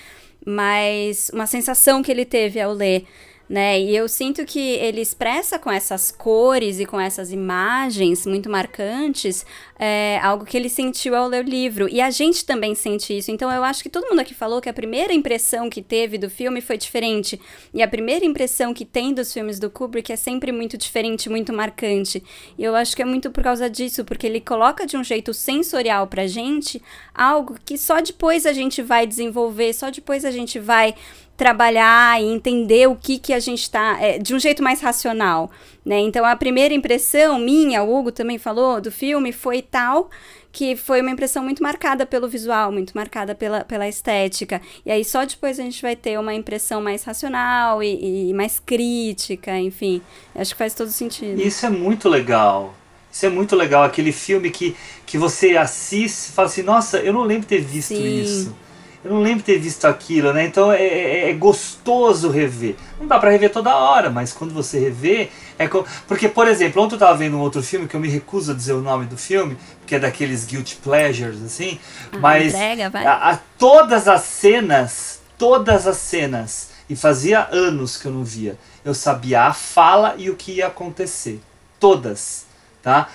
mas 0.44 1.30
uma 1.32 1.46
sensação 1.46 2.02
que 2.02 2.12
ele 2.12 2.26
teve 2.26 2.60
ao 2.60 2.74
ler 2.74 3.06
né? 3.54 3.80
E 3.80 3.96
eu 3.96 4.10
sinto 4.10 4.44
que 4.46 4.60
ele 4.60 5.00
expressa 5.00 5.60
com 5.60 5.70
essas 5.70 6.10
cores 6.12 6.80
e 6.80 6.88
com 6.88 7.00
essas 7.00 7.32
imagens 7.32 8.26
muito 8.26 8.50
marcantes 8.50 9.46
é, 9.78 10.18
algo 10.24 10.46
que 10.46 10.56
ele 10.56 10.70
sentiu 10.70 11.14
ao 11.14 11.28
ler 11.28 11.46
o 11.46 11.48
livro. 11.48 11.90
E 11.90 12.02
a 12.02 12.10
gente 12.10 12.46
também 12.46 12.74
sente 12.74 13.16
isso. 13.16 13.30
Então 13.30 13.52
eu 13.52 13.64
acho 13.64 13.84
que 13.84 13.90
todo 13.90 14.08
mundo 14.10 14.22
aqui 14.22 14.34
falou 14.34 14.62
que 14.62 14.70
a 14.70 14.74
primeira 14.74 15.14
impressão 15.14 15.70
que 15.70 15.82
teve 15.82 16.18
do 16.18 16.30
filme 16.30 16.62
foi 16.62 16.78
diferente. 16.78 17.40
E 17.74 17.84
a 17.84 17.88
primeira 17.88 18.26
impressão 18.26 18.74
que 18.74 18.86
tem 18.86 19.14
dos 19.14 19.32
filmes 19.32 19.60
do 19.60 19.70
Kubrick 19.70 20.12
é 20.12 20.16
sempre 20.16 20.52
muito 20.52 20.76
diferente, 20.76 21.30
muito 21.30 21.52
marcante. 21.52 22.24
E 22.58 22.64
eu 22.64 22.76
acho 22.76 22.96
que 22.96 23.02
é 23.02 23.06
muito 23.06 23.30
por 23.30 23.44
causa 23.44 23.70
disso, 23.70 24.04
porque 24.04 24.26
ele 24.26 24.42
coloca 24.42 24.88
de 24.88 24.98
um 24.98 25.04
jeito 25.04 25.32
sensorial 25.32 26.08
pra 26.08 26.26
gente 26.26 26.82
algo 27.14 27.56
que 27.64 27.78
só 27.78 28.02
depois 28.02 28.48
a 28.48 28.54
gente 28.54 28.82
vai 28.82 29.06
desenvolver, 29.06 29.74
só 29.74 29.92
depois 29.92 30.26
a 30.26 30.32
gente 30.32 30.58
vai 30.60 30.96
trabalhar 31.36 32.22
e 32.22 32.26
entender 32.26 32.88
o 32.88 32.96
que, 32.96 33.18
que 33.18 33.34
a 33.34 33.40
gente 33.40 33.64
está, 33.64 33.98
é, 34.00 34.18
de 34.18 34.36
um 34.36 34.40
jeito 34.40 34.64
mais 34.64 34.82
racional, 34.82 35.50
né? 35.86 36.00
Então, 36.00 36.26
a 36.26 36.36
primeira 36.36 36.74
impressão 36.74 37.40
minha, 37.40 37.84
o 37.84 37.96
Hugo 37.96 38.12
também 38.12 38.38
falou, 38.38 38.80
do 38.80 38.92
filme 38.92 39.32
foi 39.32 39.62
tal 39.62 40.10
que 40.54 40.76
foi 40.76 41.02
uma 41.02 41.10
impressão 41.10 41.44
muito 41.44 41.64
marcada 41.64 42.06
pelo 42.06 42.30
visual, 42.30 42.72
muito 42.72 42.94
marcada 42.94 43.34
pela, 43.34 43.66
pela 43.66 43.90
estética. 43.90 44.62
E 44.86 44.92
aí 44.92 45.04
só 45.04 45.26
depois 45.26 45.60
a 45.60 45.64
gente 45.64 45.82
vai 45.82 45.96
ter 45.96 46.20
uma 46.20 46.32
impressão 46.32 46.80
mais 46.80 47.04
racional 47.04 47.82
e, 47.82 48.30
e 48.30 48.34
mais 48.36 48.62
crítica, 48.64 49.58
enfim. 49.58 50.00
Acho 50.36 50.52
que 50.52 50.58
faz 50.58 50.76
todo 50.76 50.92
sentido. 50.92 51.42
Isso 51.42 51.66
é 51.66 51.70
muito 51.70 52.08
legal. 52.08 52.76
Isso 53.12 53.26
é 53.26 53.30
muito 53.30 53.56
legal, 53.56 53.84
aquele 53.84 54.12
filme 54.12 54.52
que, 54.52 54.76
que 55.08 55.18
você 55.18 55.58
assiste 55.58 56.30
e 56.30 56.32
fala 56.32 56.48
assim, 56.48 56.64
nossa, 56.64 57.00
eu 57.00 57.14
não 57.14 57.24
lembro 57.24 57.42
de 57.42 57.48
ter 57.48 57.62
visto 57.62 57.96
Sim. 57.96 58.22
isso. 58.22 58.56
Eu 59.04 59.12
não 59.12 59.22
lembro 59.22 59.40
de 59.40 59.44
ter 59.44 59.60
visto 59.60 59.86
aquilo, 59.86 60.32
né? 60.32 60.46
Então 60.46 60.72
é, 60.72 60.82
é, 60.82 61.30
é 61.30 61.34
gostoso 61.34 62.30
rever. 62.30 62.76
Não 63.00 63.06
dá 63.06 63.20
para 63.20 63.32
rever 63.32 63.52
toda 63.52 63.76
hora, 63.76 64.10
mas 64.10 64.32
quando 64.32 64.54
você 64.54 64.80
rever, 64.80 65.30
é 65.60 65.68
co... 65.68 65.86
porque 66.08 66.30
por 66.30 66.48
exemplo, 66.48 66.82
ontem 66.82 66.96
eu 66.96 67.00
tava 67.00 67.18
vendo 67.18 67.36
um 67.36 67.42
outro 67.42 67.62
filme 67.62 67.88
que 67.88 67.96
eu 67.96 68.00
me 68.00 68.08
recuso 68.08 68.52
a 68.52 68.56
dizer 68.56 68.74
o 68.74 68.82
nome 68.82 69.06
do 69.06 69.18
filme, 69.18 69.58
porque 69.80 69.96
é 69.96 70.00
daqueles 70.00 70.46
guilty 70.46 70.78
pleasures 70.78 71.44
assim, 71.44 71.80
ah, 72.14 72.18
mas 72.18 72.54
entrega, 72.54 72.92
a, 73.10 73.32
a, 73.32 73.40
todas 73.58 74.08
as 74.08 74.22
cenas, 74.22 75.22
todas 75.38 75.86
as 75.86 75.98
cenas, 75.98 76.70
e 76.90 76.96
fazia 76.96 77.48
anos 77.52 77.98
que 77.98 78.08
eu 78.08 78.12
não 78.12 78.24
via. 78.24 78.58
Eu 78.86 78.94
sabia 78.94 79.44
a 79.44 79.54
fala 79.54 80.16
e 80.18 80.30
o 80.30 80.36
que 80.36 80.54
ia 80.54 80.68
acontecer, 80.68 81.42
todas, 81.78 82.46
tá? 82.82 83.10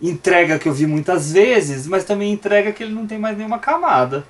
Entrega 0.00 0.58
que 0.58 0.68
eu 0.68 0.72
vi 0.72 0.86
muitas 0.86 1.32
vezes, 1.32 1.86
mas 1.86 2.04
também 2.04 2.30
entrega 2.30 2.72
que 2.72 2.82
ele 2.82 2.94
não 2.94 3.06
tem 3.06 3.18
mais 3.18 3.36
nenhuma 3.36 3.58
camada. 3.58 4.24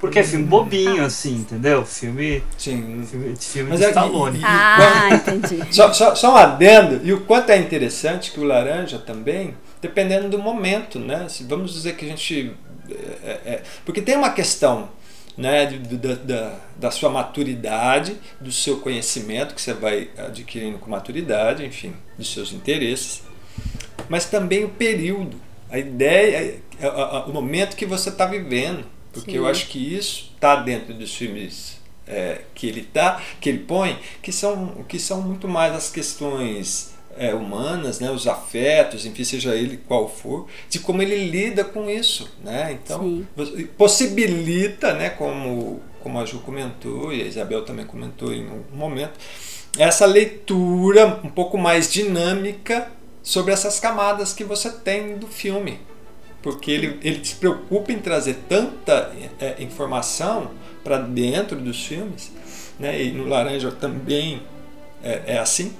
Porque 0.00 0.20
é 0.20 0.22
filme 0.22 0.44
hum. 0.44 0.48
bobinho, 0.48 1.04
assim, 1.04 1.36
entendeu? 1.36 1.84
Filme. 1.84 2.42
Sim. 2.56 3.04
Filme, 3.04 3.36
filme 3.36 3.70
Mas 3.70 3.80
de 3.80 3.84
é, 3.84 3.88
Stallone. 3.88 4.40
ah, 4.44 5.08
entendi. 5.12 5.74
Só, 5.74 5.92
só, 5.92 6.14
só 6.14 6.34
um 6.34 6.36
adendo, 6.36 7.00
e 7.04 7.12
o 7.12 7.20
quanto 7.22 7.50
é 7.50 7.58
interessante 7.58 8.30
que 8.30 8.38
o 8.38 8.44
laranja 8.44 8.98
também, 8.98 9.56
dependendo 9.80 10.28
do 10.28 10.38
momento, 10.38 10.98
né? 10.98 11.28
Se 11.28 11.44
vamos 11.44 11.72
dizer 11.72 11.96
que 11.96 12.04
a 12.04 12.08
gente. 12.08 12.52
É, 12.88 12.94
é, 12.94 13.54
é 13.54 13.62
porque 13.84 14.00
tem 14.00 14.16
uma 14.16 14.30
questão 14.30 14.88
né, 15.38 15.66
de, 15.66 15.96
da, 15.96 16.54
da 16.76 16.90
sua 16.90 17.08
maturidade, 17.08 18.16
do 18.40 18.50
seu 18.50 18.80
conhecimento 18.80 19.54
que 19.54 19.62
você 19.62 19.72
vai 19.72 20.10
adquirindo 20.18 20.78
com 20.78 20.90
maturidade, 20.90 21.64
enfim, 21.64 21.94
dos 22.18 22.32
seus 22.32 22.52
interesses, 22.52 23.22
mas 24.08 24.24
também 24.24 24.64
o 24.64 24.68
período, 24.68 25.36
a 25.70 25.78
ideia, 25.78 26.60
o 27.28 27.32
momento 27.32 27.76
que 27.76 27.86
você 27.86 28.08
está 28.08 28.26
vivendo. 28.26 28.84
Porque 29.20 29.32
Sim. 29.32 29.38
eu 29.38 29.46
acho 29.46 29.66
que 29.68 29.94
isso 29.94 30.32
está 30.34 30.56
dentro 30.56 30.94
dos 30.94 31.14
filmes 31.14 31.78
é, 32.06 32.42
que 32.54 32.66
ele 32.66 32.82
tá, 32.82 33.22
que 33.40 33.48
ele 33.48 33.58
põe, 33.58 33.98
que 34.22 34.32
são, 34.32 34.84
que 34.88 34.98
são 34.98 35.20
muito 35.20 35.46
mais 35.46 35.74
as 35.74 35.90
questões 35.90 36.94
é, 37.16 37.34
humanas, 37.34 38.00
né, 38.00 38.10
os 38.10 38.26
afetos, 38.26 39.04
enfim, 39.04 39.24
seja 39.24 39.54
ele 39.54 39.76
qual 39.76 40.08
for, 40.08 40.46
de 40.70 40.78
como 40.78 41.02
ele 41.02 41.28
lida 41.28 41.64
com 41.64 41.90
isso, 41.90 42.30
né? 42.42 42.72
Então 42.72 43.02
Sim. 43.36 43.68
possibilita, 43.76 44.94
né, 44.94 45.10
como 45.10 45.82
como 46.00 46.20
a 46.20 46.24
Ju 46.24 46.38
comentou 46.38 47.12
e 47.12 47.20
a 47.22 47.26
Isabel 47.26 47.64
também 47.64 47.84
comentou 47.84 48.32
em 48.32 48.46
um 48.46 48.62
momento, 48.72 49.12
essa 49.76 50.06
leitura 50.06 51.20
um 51.22 51.28
pouco 51.28 51.58
mais 51.58 51.92
dinâmica 51.92 52.90
sobre 53.22 53.52
essas 53.52 53.78
camadas 53.78 54.32
que 54.32 54.44
você 54.44 54.70
tem 54.70 55.18
do 55.18 55.26
filme, 55.26 55.78
porque 56.42 56.70
ele, 56.70 56.98
ele 57.02 57.24
se 57.24 57.34
preocupa 57.34 57.92
em 57.92 57.98
trazer 57.98 58.44
tanta 58.48 59.12
é, 59.40 59.56
informação 59.62 60.50
para 60.84 60.98
dentro 60.98 61.56
dos 61.56 61.84
filmes, 61.84 62.32
né? 62.78 63.02
e 63.02 63.10
no 63.12 63.26
Laranja 63.26 63.70
também 63.70 64.42
é, 65.02 65.22
é, 65.26 65.38
assim, 65.38 65.72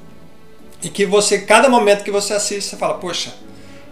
e 0.82 0.88
que 0.88 1.06
você, 1.06 1.40
cada 1.40 1.68
momento 1.68 2.04
que 2.04 2.10
você 2.10 2.34
assiste, 2.34 2.68
você 2.68 2.76
fala, 2.76 2.94
poxa, 2.94 3.34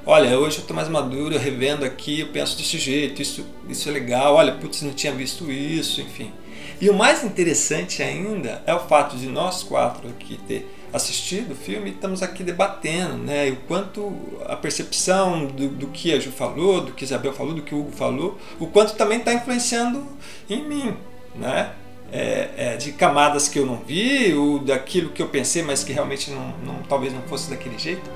olha, 0.05 0.39
hoje 0.39 0.59
eu 0.59 0.63
estou 0.63 0.75
mais 0.75 0.89
maduro, 0.89 1.35
eu 1.35 1.41
revendo 1.41 1.85
aqui, 1.85 2.21
eu 2.21 2.29
penso 2.29 2.57
desse 2.57 2.79
jeito, 2.79 3.21
isso, 3.23 3.47
isso 3.69 3.89
é 3.89 3.93
legal, 3.93 4.35
olha, 4.35 4.53
putz, 4.53 4.83
não 4.83 4.93
tinha 4.93 5.13
visto 5.13 5.51
isso, 5.51 6.01
enfim. 6.01 6.33
E 6.81 6.91
o 6.91 6.95
mais 6.95 7.25
interessante 7.25 8.03
ainda 8.03 8.63
é 8.67 8.75
o 8.75 8.81
fato 8.81 9.17
de 9.17 9.27
nós 9.27 9.63
quatro 9.63 10.09
aqui 10.09 10.39
ter 10.47 10.76
assistido 10.93 11.53
o 11.53 11.55
filme, 11.55 11.91
estamos 11.91 12.23
aqui 12.23 12.43
debatendo, 12.43 13.17
né? 13.19 13.49
E 13.49 13.53
o 13.53 13.57
quanto 13.57 14.13
a 14.47 14.57
percepção 14.57 15.47
do, 15.47 15.69
do 15.69 15.87
que 15.89 16.13
a 16.13 16.19
Ju 16.19 16.31
falou, 16.31 16.81
do 16.81 16.93
que 16.93 17.05
Isabel 17.05 17.33
falou, 17.33 17.55
do 17.55 17.63
que 17.63 17.75
o 17.75 17.81
Hugo 17.81 17.93
falou, 17.93 18.39
o 18.59 18.67
quanto 18.67 18.95
também 18.95 19.19
está 19.19 19.33
influenciando 19.35 20.07
em 20.49 20.67
mim, 20.67 20.97
né? 21.35 21.73
É, 22.13 22.51
é, 22.57 22.77
de 22.77 22.93
camadas 22.93 23.49
que 23.49 23.59
eu 23.59 23.67
não 23.67 23.77
vi, 23.79 24.33
ou 24.33 24.61
daquilo 24.61 25.11
que 25.11 25.21
eu 25.21 25.29
pensei, 25.29 25.63
mas 25.63 25.83
que 25.83 25.93
realmente 25.93 26.31
não, 26.31 26.55
não 26.65 26.83
talvez 26.89 27.13
não 27.13 27.23
fosse 27.23 27.51
daquele 27.51 27.79
jeito. 27.79 28.09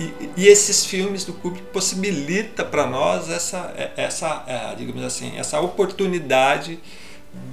E, 0.00 0.12
e, 0.36 0.46
esses 0.46 0.84
filmes 0.84 1.24
do 1.24 1.32
Kubrick 1.32 1.66
possibilita 1.68 2.64
para 2.64 2.86
nós 2.86 3.30
essa, 3.30 3.74
essa, 3.96 4.44
é, 4.46 4.74
digamos 4.74 5.02
assim, 5.02 5.38
essa 5.38 5.58
oportunidade 5.60 6.78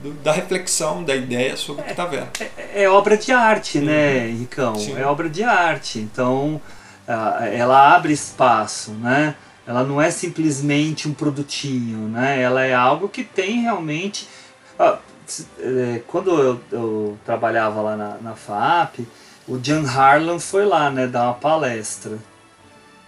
do, 0.01 0.13
da 0.23 0.31
reflexão, 0.31 1.03
da 1.03 1.15
ideia 1.15 1.55
sobre 1.57 1.81
é, 1.81 1.83
o 1.83 1.85
que 1.85 1.91
está 1.91 2.05
vendo. 2.05 2.29
É, 2.39 2.83
é, 2.83 2.89
obra 2.89 3.17
de 3.17 3.31
arte, 3.31 3.79
né, 3.79 4.25
uhum. 4.25 4.37
Ricão? 4.37 4.75
Sim. 4.75 4.97
É 4.97 5.05
obra 5.05 5.29
de 5.29 5.43
arte. 5.43 5.99
Então, 5.99 6.61
ela 7.07 7.95
abre 7.95 8.13
espaço, 8.13 8.91
né? 8.91 9.35
Ela 9.65 9.83
não 9.83 10.01
é 10.01 10.11
simplesmente 10.11 11.07
um 11.07 11.13
produtinho, 11.13 12.07
né? 12.09 12.41
Ela 12.41 12.65
é 12.65 12.73
algo 12.73 13.07
que 13.07 13.23
tem 13.23 13.61
realmente... 13.61 14.27
É, 15.57 16.01
quando 16.05 16.37
eu, 16.37 16.61
eu 16.69 17.17
trabalhava 17.25 17.81
lá 17.81 17.95
na, 17.95 18.17
na 18.17 18.35
FAP, 18.35 19.07
o 19.47 19.57
John 19.57 19.85
Harlan 19.85 20.37
foi 20.37 20.65
lá, 20.65 20.89
né, 20.89 21.07
dar 21.07 21.23
uma 21.23 21.33
palestra. 21.33 22.17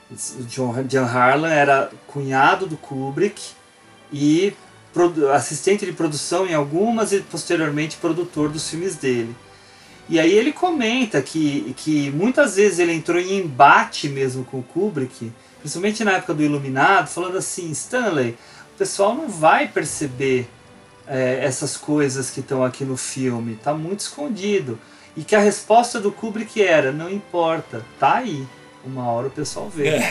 O 0.09 0.43
John, 0.43 0.83
John 0.83 1.03
Harlan 1.03 1.49
era 1.49 1.91
cunhado 2.07 2.67
do 2.67 2.77
Kubrick 2.77 3.51
e 4.13 4.55
assistente 5.33 5.85
de 5.85 5.91
produção 5.91 6.47
em 6.47 6.53
algumas 6.53 7.11
e 7.11 7.19
posteriormente 7.19 7.97
produtor 7.97 8.49
dos 8.49 8.69
filmes 8.69 8.95
dele. 8.95 9.35
E 10.07 10.19
aí 10.19 10.31
ele 10.31 10.53
comenta 10.53 11.21
que, 11.21 11.73
que 11.77 12.11
muitas 12.11 12.55
vezes 12.55 12.79
ele 12.79 12.93
entrou 12.93 13.19
em 13.19 13.39
embate 13.39 14.07
mesmo 14.07 14.45
com 14.45 14.59
o 14.59 14.63
Kubrick, 14.63 15.31
principalmente 15.59 16.03
na 16.03 16.13
época 16.13 16.33
do 16.33 16.43
Iluminado, 16.43 17.07
falando 17.07 17.37
assim, 17.37 17.71
Stanley, 17.71 18.37
o 18.75 18.77
pessoal 18.77 19.15
não 19.15 19.27
vai 19.27 19.67
perceber 19.67 20.47
é, 21.07 21.39
essas 21.43 21.75
coisas 21.75 22.29
que 22.29 22.39
estão 22.39 22.63
aqui 22.63 22.85
no 22.85 22.95
filme, 22.95 23.53
está 23.53 23.73
muito 23.73 24.01
escondido. 24.01 24.79
E 25.17 25.23
que 25.23 25.35
a 25.35 25.39
resposta 25.39 25.99
do 25.99 26.11
Kubrick 26.11 26.61
era, 26.61 26.91
não 26.91 27.09
importa, 27.09 27.83
tá 27.99 28.15
aí 28.15 28.45
uma 28.85 29.09
hora 29.11 29.27
o 29.27 29.31
pessoal 29.31 29.69
vê. 29.69 29.95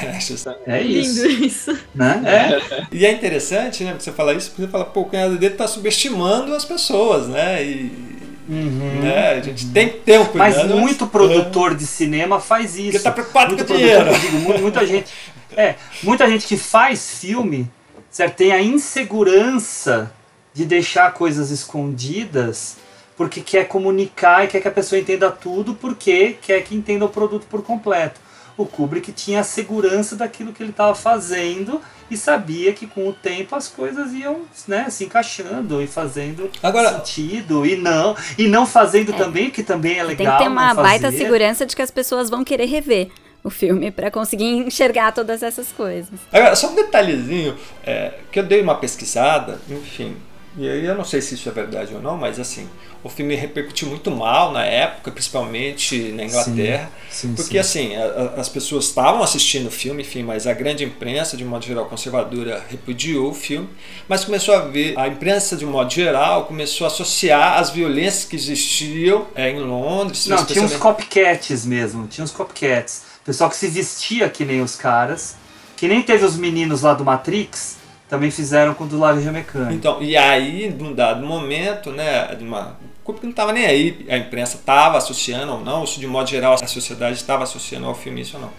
É, 0.67 0.79
é 0.79 0.83
isso. 0.83 1.27
Lindo 1.27 1.45
isso. 1.45 1.79
Né? 1.95 2.23
É. 2.27 2.87
E 2.91 3.07
é 3.07 3.13
interessante, 3.13 3.85
né? 3.85 3.95
Você 3.99 4.13
falar 4.13 4.35
isso, 4.35 4.51
porque 4.51 4.63
você 4.63 4.69
fala, 4.69 4.85
pô, 4.85 5.03
o 5.03 5.05
cunhado 5.05 5.37
dele 5.37 5.55
tá 5.55 5.67
subestimando 5.67 6.55
as 6.55 6.65
pessoas, 6.65 7.29
né? 7.29 7.63
E. 7.65 8.15
Uhum, 8.49 9.01
né? 9.01 9.31
A 9.31 9.41
gente 9.41 9.67
uhum. 9.67 9.73
tem 9.73 9.89
que 9.89 9.99
ter 9.99 10.21
um 10.21 10.27
cuidado. 10.27 10.69
Mas 10.69 10.81
muito 10.81 11.07
produtor 11.07 11.75
de 11.75 11.87
cinema 11.87 12.41
faz 12.41 12.77
isso. 12.77 12.93
Porque 12.93 12.99
tá 12.99 13.13
preocupado 13.13 13.55
muito 13.55 13.67
com 13.67 13.77
dinheiro. 13.77 14.11
Digo, 14.19 14.61
muita 14.61 14.87
gente. 14.87 15.11
É, 15.57 15.77
muita 16.03 16.29
gente 16.29 16.47
que 16.47 16.57
faz 16.57 17.19
filme, 17.21 17.71
certo? 18.11 18.37
Tem 18.37 18.53
a 18.53 18.61
insegurança 18.61 20.13
de 20.53 20.65
deixar 20.65 21.13
coisas 21.13 21.51
escondidas 21.51 22.77
porque 23.17 23.41
quer 23.41 23.69
comunicar 23.69 24.45
e 24.45 24.49
quer 24.49 24.61
que 24.61 24.69
a 24.69 24.73
pessoa 24.73 24.99
entenda 24.99 25.31
tudo 25.31 25.75
porque 25.75 26.37
quer 26.43 26.63
que 26.63 26.75
entenda 26.75 27.05
o 27.05 27.09
produto 27.09 27.47
por 27.49 27.63
completo 27.63 28.24
o 28.57 28.67
Kubrick 28.67 29.13
tinha 29.13 29.41
a 29.41 29.45
segurança 29.45 30.17
daquilo 30.17 30.53
que 30.53 30.63
ele 30.63 30.71
estava 30.71 30.95
fazendo 30.95 31.81
e 32.11 32.17
sabia 32.17 32.73
que 32.73 32.87
com 32.87 33.09
o 33.09 33.13
tempo 33.13 33.57
as 33.57 33.67
coisas 33.69 34.13
iam 34.13 34.43
né, 34.69 34.89
se 34.91 35.05
encaixando 35.05 35.83
e 35.83 35.87
fazendo 35.87 36.51
Agora, 36.63 36.93
sentido 36.93 37.67
e 37.67 37.77
não 37.77 38.17
e 38.39 38.47
não 38.47 38.67
fazendo 38.67 39.13
é. 39.13 39.17
também 39.17 39.51
que 39.51 39.63
também 39.63 39.99
é 39.99 40.03
legal. 40.03 40.17
Tem 40.17 40.37
que 40.37 40.43
ter 40.45 40.49
uma 40.49 40.75
baita 40.75 41.11
segurança 41.11 41.67
de 41.67 41.75
que 41.75 41.83
as 41.83 41.91
pessoas 41.91 42.31
vão 42.31 42.45
querer 42.45 42.67
rever 42.67 43.09
o 43.43 43.51
filme 43.51 43.91
para 43.91 44.11
conseguir 44.11 44.45
enxergar 44.45 45.13
todas 45.13 45.43
essas 45.43 45.71
coisas. 45.71 46.19
Agora 46.33 46.57
só 46.57 46.71
um 46.71 46.75
detalhezinho 46.75 47.55
é, 47.85 48.15
que 48.33 48.39
eu 48.39 48.45
dei 48.45 48.63
uma 48.63 48.77
pesquisada, 48.77 49.61
enfim, 49.69 50.17
e 50.57 50.69
aí 50.69 50.85
eu 50.85 50.95
não 50.95 51.05
sei 51.05 51.21
se 51.21 51.35
isso 51.35 51.49
é 51.49 51.53
verdade 51.53 51.95
ou 51.95 52.01
não, 52.01 52.17
mas 52.17 52.39
assim, 52.39 52.69
o 53.05 53.11
filme 53.11 53.35
repercutiu 53.35 53.87
muito 53.87 54.11
mal 54.11 54.51
na 54.51 54.65
época, 54.65 55.11
principalmente 55.11 56.11
na 56.13 56.25
Inglaterra, 56.25 56.91
sim, 57.11 57.29
sim, 57.29 57.35
porque 57.35 57.63
sim. 57.63 57.93
assim, 57.93 57.97
a, 57.97 58.41
as 58.41 58.49
pessoas 58.49 58.87
estavam 58.87 59.23
assistindo 59.23 59.67
o 59.67 59.71
filme, 59.71 60.03
enfim, 60.03 60.23
mas 60.23 60.47
a 60.47 60.55
grande 60.55 60.83
imprensa, 60.85 61.37
de 61.37 61.45
modo 61.45 61.67
geral 61.67 61.85
conservadora, 61.85 62.65
repudiou 62.69 63.31
o 63.31 63.35
filme, 63.35 63.69
mas 64.09 64.25
começou 64.25 64.55
a 64.55 64.61
ver, 64.61 64.99
a 64.99 65.07
imprensa 65.07 65.55
de 65.55 65.67
modo 65.67 65.93
geral 65.93 66.47
começou 66.47 66.87
a 66.87 66.89
associar 66.89 67.59
as 67.59 67.69
violências 67.69 68.25
que 68.25 68.37
existiam 68.37 69.27
é, 69.35 69.51
em 69.51 69.61
Londres. 69.61 70.27
Não, 70.27 70.43
tinha 70.43 70.65
uns 70.65 70.77
copycats 70.77 71.67
mesmo, 71.67 72.07
tinha 72.07 72.25
uns 72.25 72.33
copycats. 72.33 73.03
Pessoal 73.23 73.51
que 73.51 73.57
se 73.57 73.69
vestia 73.69 74.31
que 74.31 74.47
nem 74.47 74.63
os 74.63 74.77
caras, 74.77 75.37
que 75.77 75.87
nem 75.87 76.03
teve 76.03 76.25
os 76.25 76.37
meninos 76.37 76.81
lá 76.81 76.95
do 76.95 77.05
Matrix, 77.05 77.77
também 78.09 78.31
fizeram 78.31 78.75
com 78.75 78.85
o 78.85 78.87
do 78.87 78.99
Laranja 78.99 79.33
Mecânica. 79.33 79.75
Então, 79.75 80.03
e 80.03 80.17
aí, 80.17 80.75
num 80.79 80.95
dado 80.95 81.27
momento, 81.27 81.91
né, 81.91 82.37
uma, 82.41 82.77
público 83.05 83.27
não 83.27 83.31
estava 83.31 83.53
nem 83.53 83.67
aí, 83.67 84.07
a 84.09 84.17
imprensa 84.17 84.57
estava 84.57 84.99
associando 84.99 85.53
ou 85.53 85.61
não, 85.61 85.85
isso 85.85 86.01
de 86.01 86.07
modo 86.07 86.29
geral 86.29 86.55
a 86.55 86.67
sociedade 86.67 87.17
estava 87.17 87.45
associando 87.45 87.87
ao 87.87 87.95
filme 87.95 88.23
isso 88.23 88.37
ou 88.37 88.43
não. 88.43 88.51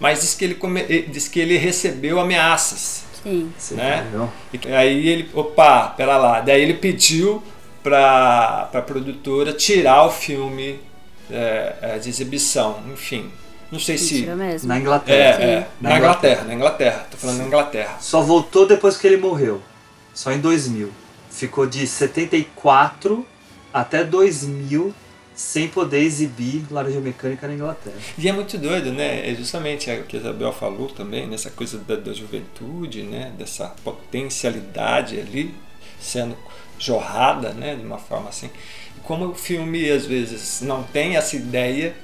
Mas 0.00 0.20
diz 0.20 0.34
que 0.34 0.44
ele, 0.44 0.54
come, 0.54 0.82
diz 1.08 1.28
que 1.28 1.38
ele 1.38 1.56
recebeu 1.56 2.18
ameaças. 2.18 3.04
Sim. 3.22 3.52
Né? 3.72 4.04
E 4.52 4.74
aí 4.74 5.08
ele, 5.08 5.30
opa, 5.32 5.88
pera 5.96 6.16
lá. 6.16 6.40
Daí 6.40 6.60
ele 6.60 6.74
pediu 6.74 7.40
para 7.82 8.68
a 8.72 8.82
produtora 8.82 9.52
tirar 9.52 10.04
o 10.04 10.10
filme 10.10 10.80
é, 11.30 11.98
de 12.00 12.08
exibição, 12.08 12.82
enfim. 12.92 13.30
Não 13.70 13.78
sei 13.78 13.96
se. 13.96 14.26
Mesmo. 14.26 14.68
Na 14.68 14.78
Inglaterra. 14.78 15.42
É, 15.42 15.50
é, 15.50 15.68
na, 15.80 15.90
na 15.90 15.98
Inglaterra, 15.98 16.44
na 16.44 16.54
Inglaterra. 16.54 17.06
Tô 17.10 17.16
falando 17.16 17.36
Sim. 17.36 17.42
na 17.42 17.48
Inglaterra. 17.48 17.96
Só 18.00 18.20
voltou 18.20 18.66
depois 18.66 18.96
que 18.96 19.06
ele 19.06 19.16
morreu. 19.16 19.62
Só 20.12 20.30
em 20.30 20.40
2000. 20.40 20.90
ficou 21.30 21.66
de 21.66 21.86
74 21.86 23.26
até 23.72 24.04
2000 24.04 24.94
sem 25.34 25.66
poder 25.68 26.00
exibir 26.00 26.64
Laranja 26.70 27.00
Mecânica 27.00 27.48
na 27.48 27.54
Inglaterra. 27.54 27.96
E 28.18 28.28
é 28.28 28.32
muito 28.32 28.58
doido, 28.58 28.92
né? 28.92 29.30
É 29.30 29.34
justamente 29.34 29.90
o 29.90 30.04
que 30.04 30.16
a 30.16 30.20
Isabel 30.20 30.52
falou 30.52 30.88
também, 30.88 31.26
nessa 31.26 31.50
coisa 31.50 31.78
da, 31.78 31.96
da 31.96 32.12
juventude, 32.12 33.02
né? 33.02 33.32
Dessa 33.38 33.68
potencialidade 33.82 35.18
ali 35.18 35.54
sendo 35.98 36.36
jorrada, 36.78 37.52
né? 37.52 37.74
De 37.74 37.82
uma 37.82 37.98
forma 37.98 38.28
assim. 38.28 38.50
Como 39.02 39.28
o 39.28 39.34
filme 39.34 39.90
às 39.90 40.06
vezes 40.06 40.60
não 40.60 40.82
tem 40.82 41.16
essa 41.16 41.34
ideia 41.34 41.94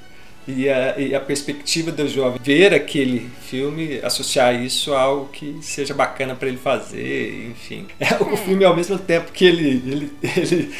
e 0.47 0.67
a, 0.67 0.97
e 0.97 1.13
a, 1.13 1.19
perspectiva 1.19 1.91
do 1.91 2.07
jovem 2.07 2.39
ver 2.41 2.73
aquele 2.73 3.29
filme, 3.41 3.99
associar 4.01 4.55
isso 4.55 4.93
a 4.93 5.01
algo 5.01 5.27
que 5.27 5.59
seja 5.61 5.93
bacana 5.93 6.35
para 6.35 6.47
ele 6.47 6.57
fazer, 6.57 7.51
enfim. 7.51 7.87
É, 7.99 8.15
o 8.15 8.35
filme 8.35 8.65
ao 8.65 8.75
mesmo 8.75 8.97
tempo 8.97 9.31
que 9.31 9.45
ele, 9.45 9.83
ele, 9.85 10.11
ele 10.23 10.73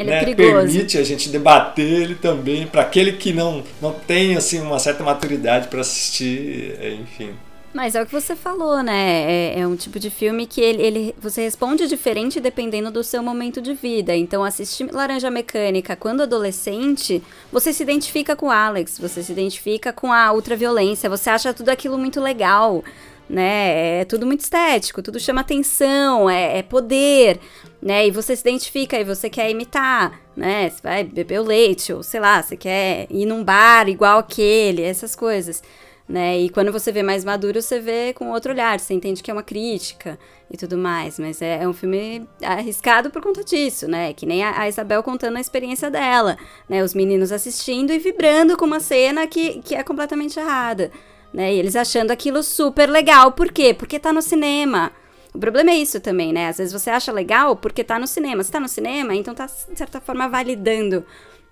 ele 0.00 0.10
é 0.10 0.24
né, 0.24 0.30
é 0.30 0.34
permite 0.34 0.98
a 0.98 1.04
gente 1.04 1.28
debater 1.28 2.02
ele 2.02 2.14
também 2.14 2.66
para 2.66 2.82
aquele 2.82 3.12
que 3.12 3.32
não, 3.32 3.62
não 3.80 3.92
tem 3.92 4.36
assim 4.36 4.60
uma 4.60 4.78
certa 4.78 5.02
maturidade 5.02 5.68
para 5.68 5.80
assistir, 5.80 6.76
é, 6.80 6.94
enfim. 6.94 7.34
Mas 7.72 7.94
é 7.94 8.02
o 8.02 8.06
que 8.06 8.12
você 8.12 8.34
falou, 8.34 8.82
né? 8.82 9.52
É, 9.54 9.60
é, 9.60 9.66
um 9.66 9.76
tipo 9.76 10.00
de 10.00 10.10
filme 10.10 10.44
que 10.44 10.60
ele, 10.60 10.82
ele, 10.82 11.14
você 11.20 11.42
responde 11.42 11.86
diferente 11.86 12.40
dependendo 12.40 12.90
do 12.90 13.04
seu 13.04 13.22
momento 13.22 13.62
de 13.62 13.74
vida. 13.74 14.14
Então, 14.16 14.42
assistir 14.42 14.90
Laranja 14.92 15.30
Mecânica 15.30 15.94
quando 15.94 16.22
adolescente, 16.22 17.22
você 17.52 17.72
se 17.72 17.84
identifica 17.84 18.34
com 18.34 18.46
o 18.46 18.50
Alex, 18.50 18.98
você 18.98 19.22
se 19.22 19.30
identifica 19.30 19.92
com 19.92 20.12
a 20.12 20.32
ultraviolência, 20.32 21.08
você 21.08 21.30
acha 21.30 21.54
tudo 21.54 21.68
aquilo 21.68 21.96
muito 21.96 22.20
legal, 22.20 22.82
né? 23.30 24.00
É 24.00 24.04
tudo 24.04 24.26
muito 24.26 24.40
estético, 24.40 25.02
tudo 25.02 25.20
chama 25.20 25.40
atenção, 25.40 26.28
é, 26.28 26.58
é 26.58 26.62
poder 26.62 27.40
né? 27.82 28.06
E 28.06 28.10
você 28.10 28.36
se 28.36 28.42
identifica 28.42 28.98
e 28.98 29.04
você 29.04 29.30
quer 29.30 29.50
imitar, 29.50 30.20
né? 30.36 30.68
Você 30.68 30.82
vai 30.82 31.04
beber 31.04 31.40
o 31.40 31.44
leite, 31.44 31.92
ou 31.92 32.02
sei 32.02 32.20
lá, 32.20 32.42
você 32.42 32.56
quer 32.56 33.06
ir 33.10 33.26
num 33.26 33.42
bar 33.42 33.88
igual 33.88 34.18
aquele, 34.18 34.82
essas 34.82 35.16
coisas. 35.16 35.62
Né? 36.08 36.40
E 36.40 36.48
quando 36.48 36.72
você 36.72 36.90
vê 36.90 37.04
mais 37.04 37.24
maduro, 37.24 37.62
você 37.62 37.78
vê 37.78 38.12
com 38.12 38.30
outro 38.30 38.50
olhar, 38.50 38.80
você 38.80 38.92
entende 38.92 39.22
que 39.22 39.30
é 39.30 39.34
uma 39.34 39.44
crítica 39.44 40.18
e 40.50 40.56
tudo 40.56 40.76
mais. 40.76 41.20
Mas 41.20 41.40
é, 41.40 41.62
é 41.62 41.68
um 41.68 41.72
filme 41.72 42.26
arriscado 42.42 43.10
por 43.10 43.22
conta 43.22 43.44
disso, 43.44 43.86
né? 43.86 44.12
Que 44.12 44.26
nem 44.26 44.42
a, 44.42 44.62
a, 44.62 44.68
Isabel 44.68 45.04
contando 45.04 45.36
a 45.36 45.40
experiência 45.40 45.88
dela, 45.88 46.36
né? 46.68 46.82
Os 46.82 46.94
meninos 46.94 47.30
assistindo 47.30 47.92
e 47.92 47.98
vibrando 48.00 48.56
com 48.56 48.64
uma 48.64 48.80
cena 48.80 49.24
que, 49.28 49.62
que 49.62 49.74
é 49.74 49.84
completamente 49.84 50.38
errada. 50.38 50.90
Né? 51.32 51.54
E 51.54 51.58
eles 51.58 51.76
achando 51.76 52.10
aquilo 52.10 52.42
super 52.42 52.88
legal. 52.88 53.32
Por 53.32 53.52
quê? 53.52 53.72
Porque 53.72 53.98
tá 53.98 54.12
no 54.12 54.22
cinema. 54.22 54.92
O 55.32 55.38
problema 55.38 55.70
é 55.70 55.76
isso 55.76 56.00
também, 56.00 56.32
né? 56.32 56.48
Às 56.48 56.58
vezes 56.58 56.72
você 56.72 56.90
acha 56.90 57.12
legal 57.12 57.54
porque 57.56 57.84
tá 57.84 57.98
no 57.98 58.06
cinema. 58.06 58.42
Se 58.42 58.50
tá 58.50 58.58
no 58.58 58.68
cinema, 58.68 59.14
então 59.14 59.34
tá, 59.34 59.46
de 59.46 59.78
certa 59.78 60.00
forma, 60.00 60.28
validando 60.28 61.04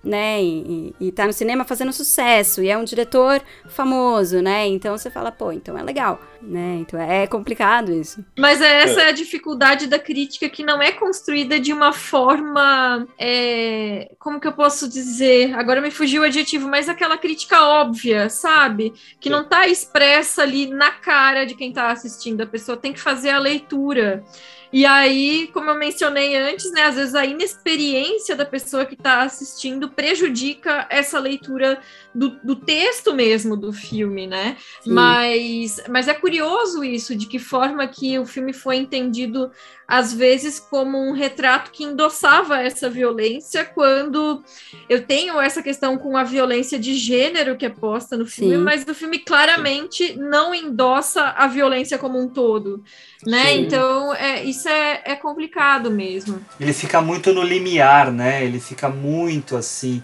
né? 0.03 0.41
E, 0.41 0.95
e, 0.99 1.11
tá 1.11 1.25
no 1.25 1.33
cinema 1.33 1.65
fazendo 1.65 1.91
sucesso, 1.91 2.63
e 2.63 2.69
é 2.69 2.77
um 2.77 2.83
diretor 2.83 3.41
famoso, 3.67 4.41
né? 4.41 4.65
Então 4.67 4.97
você 4.97 5.09
fala, 5.09 5.31
pô, 5.31 5.51
então 5.51 5.77
é 5.77 5.83
legal, 5.83 6.21
né? 6.41 6.77
Então 6.79 6.99
é 6.99 7.27
complicado 7.27 7.91
isso. 7.91 8.23
Mas 8.37 8.61
é 8.61 8.83
essa 8.83 9.01
é 9.01 9.09
a 9.09 9.11
dificuldade 9.11 9.87
da 9.87 9.99
crítica 9.99 10.47
que 10.49 10.63
não 10.63 10.81
é 10.81 10.91
construída 10.91 11.59
de 11.59 11.73
uma 11.73 11.91
forma. 11.91 13.07
É, 13.17 14.11
como 14.17 14.39
que 14.39 14.47
eu 14.47 14.53
posso 14.53 14.87
dizer? 14.87 15.53
Agora 15.55 15.81
me 15.81 15.91
fugiu 15.91 16.21
o 16.21 16.25
adjetivo, 16.25 16.67
mas 16.67 16.87
aquela 16.87 17.17
crítica 17.17 17.61
óbvia, 17.61 18.29
sabe? 18.29 18.93
Que 19.19 19.29
não 19.29 19.43
tá 19.43 19.67
expressa 19.67 20.43
ali 20.43 20.67
na 20.67 20.91
cara 20.91 21.45
de 21.45 21.55
quem 21.55 21.73
tá 21.73 21.91
assistindo. 21.91 22.41
A 22.41 22.47
pessoa 22.47 22.77
tem 22.77 22.93
que 22.93 23.01
fazer 23.01 23.31
a 23.31 23.39
leitura. 23.39 24.23
E 24.71 24.85
aí, 24.85 25.49
como 25.51 25.69
eu 25.71 25.75
mencionei 25.75 26.35
antes, 26.35 26.71
né, 26.71 26.83
às 26.83 26.95
vezes 26.95 27.15
a 27.15 27.25
inexperiência 27.25 28.35
da 28.35 28.45
pessoa 28.45 28.85
que 28.85 28.93
está 28.93 29.23
assistindo 29.23 29.89
prejudica 29.89 30.85
essa 30.91 31.19
leitura 31.19 31.79
do, 32.13 32.29
do, 32.43 32.55
texto 32.55 33.13
mesmo 33.13 33.57
do 33.57 33.73
filme, 33.73 34.27
né? 34.27 34.57
Mas, 34.85 35.81
mas 35.89 36.07
é 36.07 36.13
curioso 36.13 36.83
isso, 36.83 37.15
de 37.15 37.25
que 37.25 37.39
forma 37.39 37.87
que 37.87 38.19
o 38.19 38.25
filme 38.25 38.53
foi 38.53 38.75
entendido, 38.75 39.51
às 39.87 40.13
vezes, 40.13 40.59
como 40.59 40.99
um 40.99 41.13
retrato 41.13 41.71
que 41.71 41.83
endossava 41.83 42.61
essa 42.61 42.89
violência, 42.89 43.65
quando 43.65 44.43
eu 44.87 45.03
tenho 45.03 45.39
essa 45.41 45.63
questão 45.63 45.97
com 45.97 46.15
a 46.15 46.23
violência 46.23 46.77
de 46.77 46.93
gênero 46.93 47.57
que 47.57 47.65
é 47.65 47.69
posta 47.69 48.15
no 48.15 48.25
filme, 48.25 48.57
Sim. 48.57 48.63
mas 48.63 48.87
o 48.87 48.93
filme 48.93 49.17
claramente 49.17 50.07
Sim. 50.07 50.17
não 50.17 50.53
endossa 50.53 51.23
a 51.23 51.47
violência 51.47 51.97
como 51.97 52.19
um 52.19 52.29
todo 52.29 52.83
né? 53.25 53.45
Sim. 53.45 53.61
Então, 53.61 54.13
é, 54.15 54.43
isso 54.43 54.67
é, 54.67 55.01
é 55.05 55.15
complicado 55.15 55.91
mesmo. 55.91 56.39
Ele 56.59 56.73
fica 56.73 57.01
muito 57.01 57.33
no 57.33 57.43
limiar, 57.43 58.11
né? 58.11 58.43
Ele 58.43 58.59
fica 58.59 58.89
muito 58.89 59.57
assim. 59.57 60.01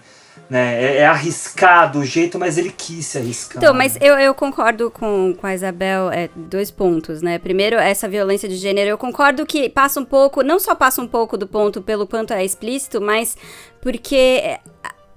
Né? 0.48 0.80
É, 0.80 0.96
é, 0.98 1.06
arriscado 1.06 1.98
o 1.98 2.04
jeito, 2.04 2.38
mas 2.38 2.56
ele 2.56 2.70
quis 2.70 3.06
se 3.06 3.18
arriscar. 3.18 3.56
Então, 3.56 3.74
mas 3.74 3.96
eu, 4.00 4.14
eu 4.14 4.32
concordo 4.32 4.90
com, 4.90 5.34
com 5.34 5.46
a 5.46 5.54
Isabel, 5.54 6.10
é, 6.12 6.28
dois 6.36 6.70
pontos, 6.70 7.20
né? 7.20 7.38
Primeiro, 7.38 7.76
essa 7.76 8.06
violência 8.06 8.48
de 8.48 8.54
gênero, 8.54 8.90
eu 8.90 8.98
concordo 8.98 9.44
que 9.44 9.68
passa 9.68 9.98
um 9.98 10.04
pouco, 10.04 10.42
não 10.42 10.60
só 10.60 10.74
passa 10.74 11.02
um 11.02 11.08
pouco 11.08 11.36
do 11.36 11.48
ponto 11.48 11.82
pelo 11.82 12.06
quanto 12.06 12.32
é 12.32 12.44
explícito, 12.44 13.00
mas 13.00 13.36
porque 13.80 14.40
é, 14.44 14.60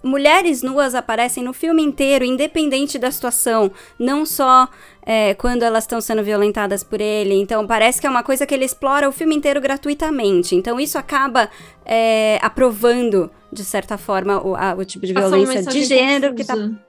mulheres 0.03 0.63
nuas 0.63 0.95
aparecem 0.95 1.43
no 1.43 1.53
filme 1.53 1.83
inteiro, 1.83 2.23
independente 2.25 2.97
da 2.97 3.11
situação, 3.11 3.71
não 3.99 4.25
só 4.25 4.67
é, 5.11 5.33
quando 5.33 5.63
elas 5.63 5.85
estão 5.85 5.99
sendo 5.99 6.21
violentadas 6.21 6.83
por 6.83 7.01
ele. 7.01 7.33
Então 7.33 7.65
parece 7.65 7.99
que 7.99 8.05
é 8.05 8.09
uma 8.11 8.21
coisa 8.21 8.45
que 8.45 8.53
ele 8.53 8.63
explora 8.63 9.09
o 9.09 9.11
filme 9.11 9.35
inteiro 9.35 9.59
gratuitamente. 9.59 10.55
Então 10.55 10.79
isso 10.79 10.99
acaba 10.99 11.49
é, 11.83 12.37
aprovando, 12.43 13.31
de 13.51 13.63
certa 13.63 13.97
forma, 13.97 14.39
o, 14.45 14.55
a, 14.55 14.75
o 14.75 14.85
tipo 14.85 15.07
de 15.07 15.13
violência 15.13 15.63
de 15.63 15.83
gênero 15.83 16.35
confusa. 16.35 16.35
que 16.35 16.41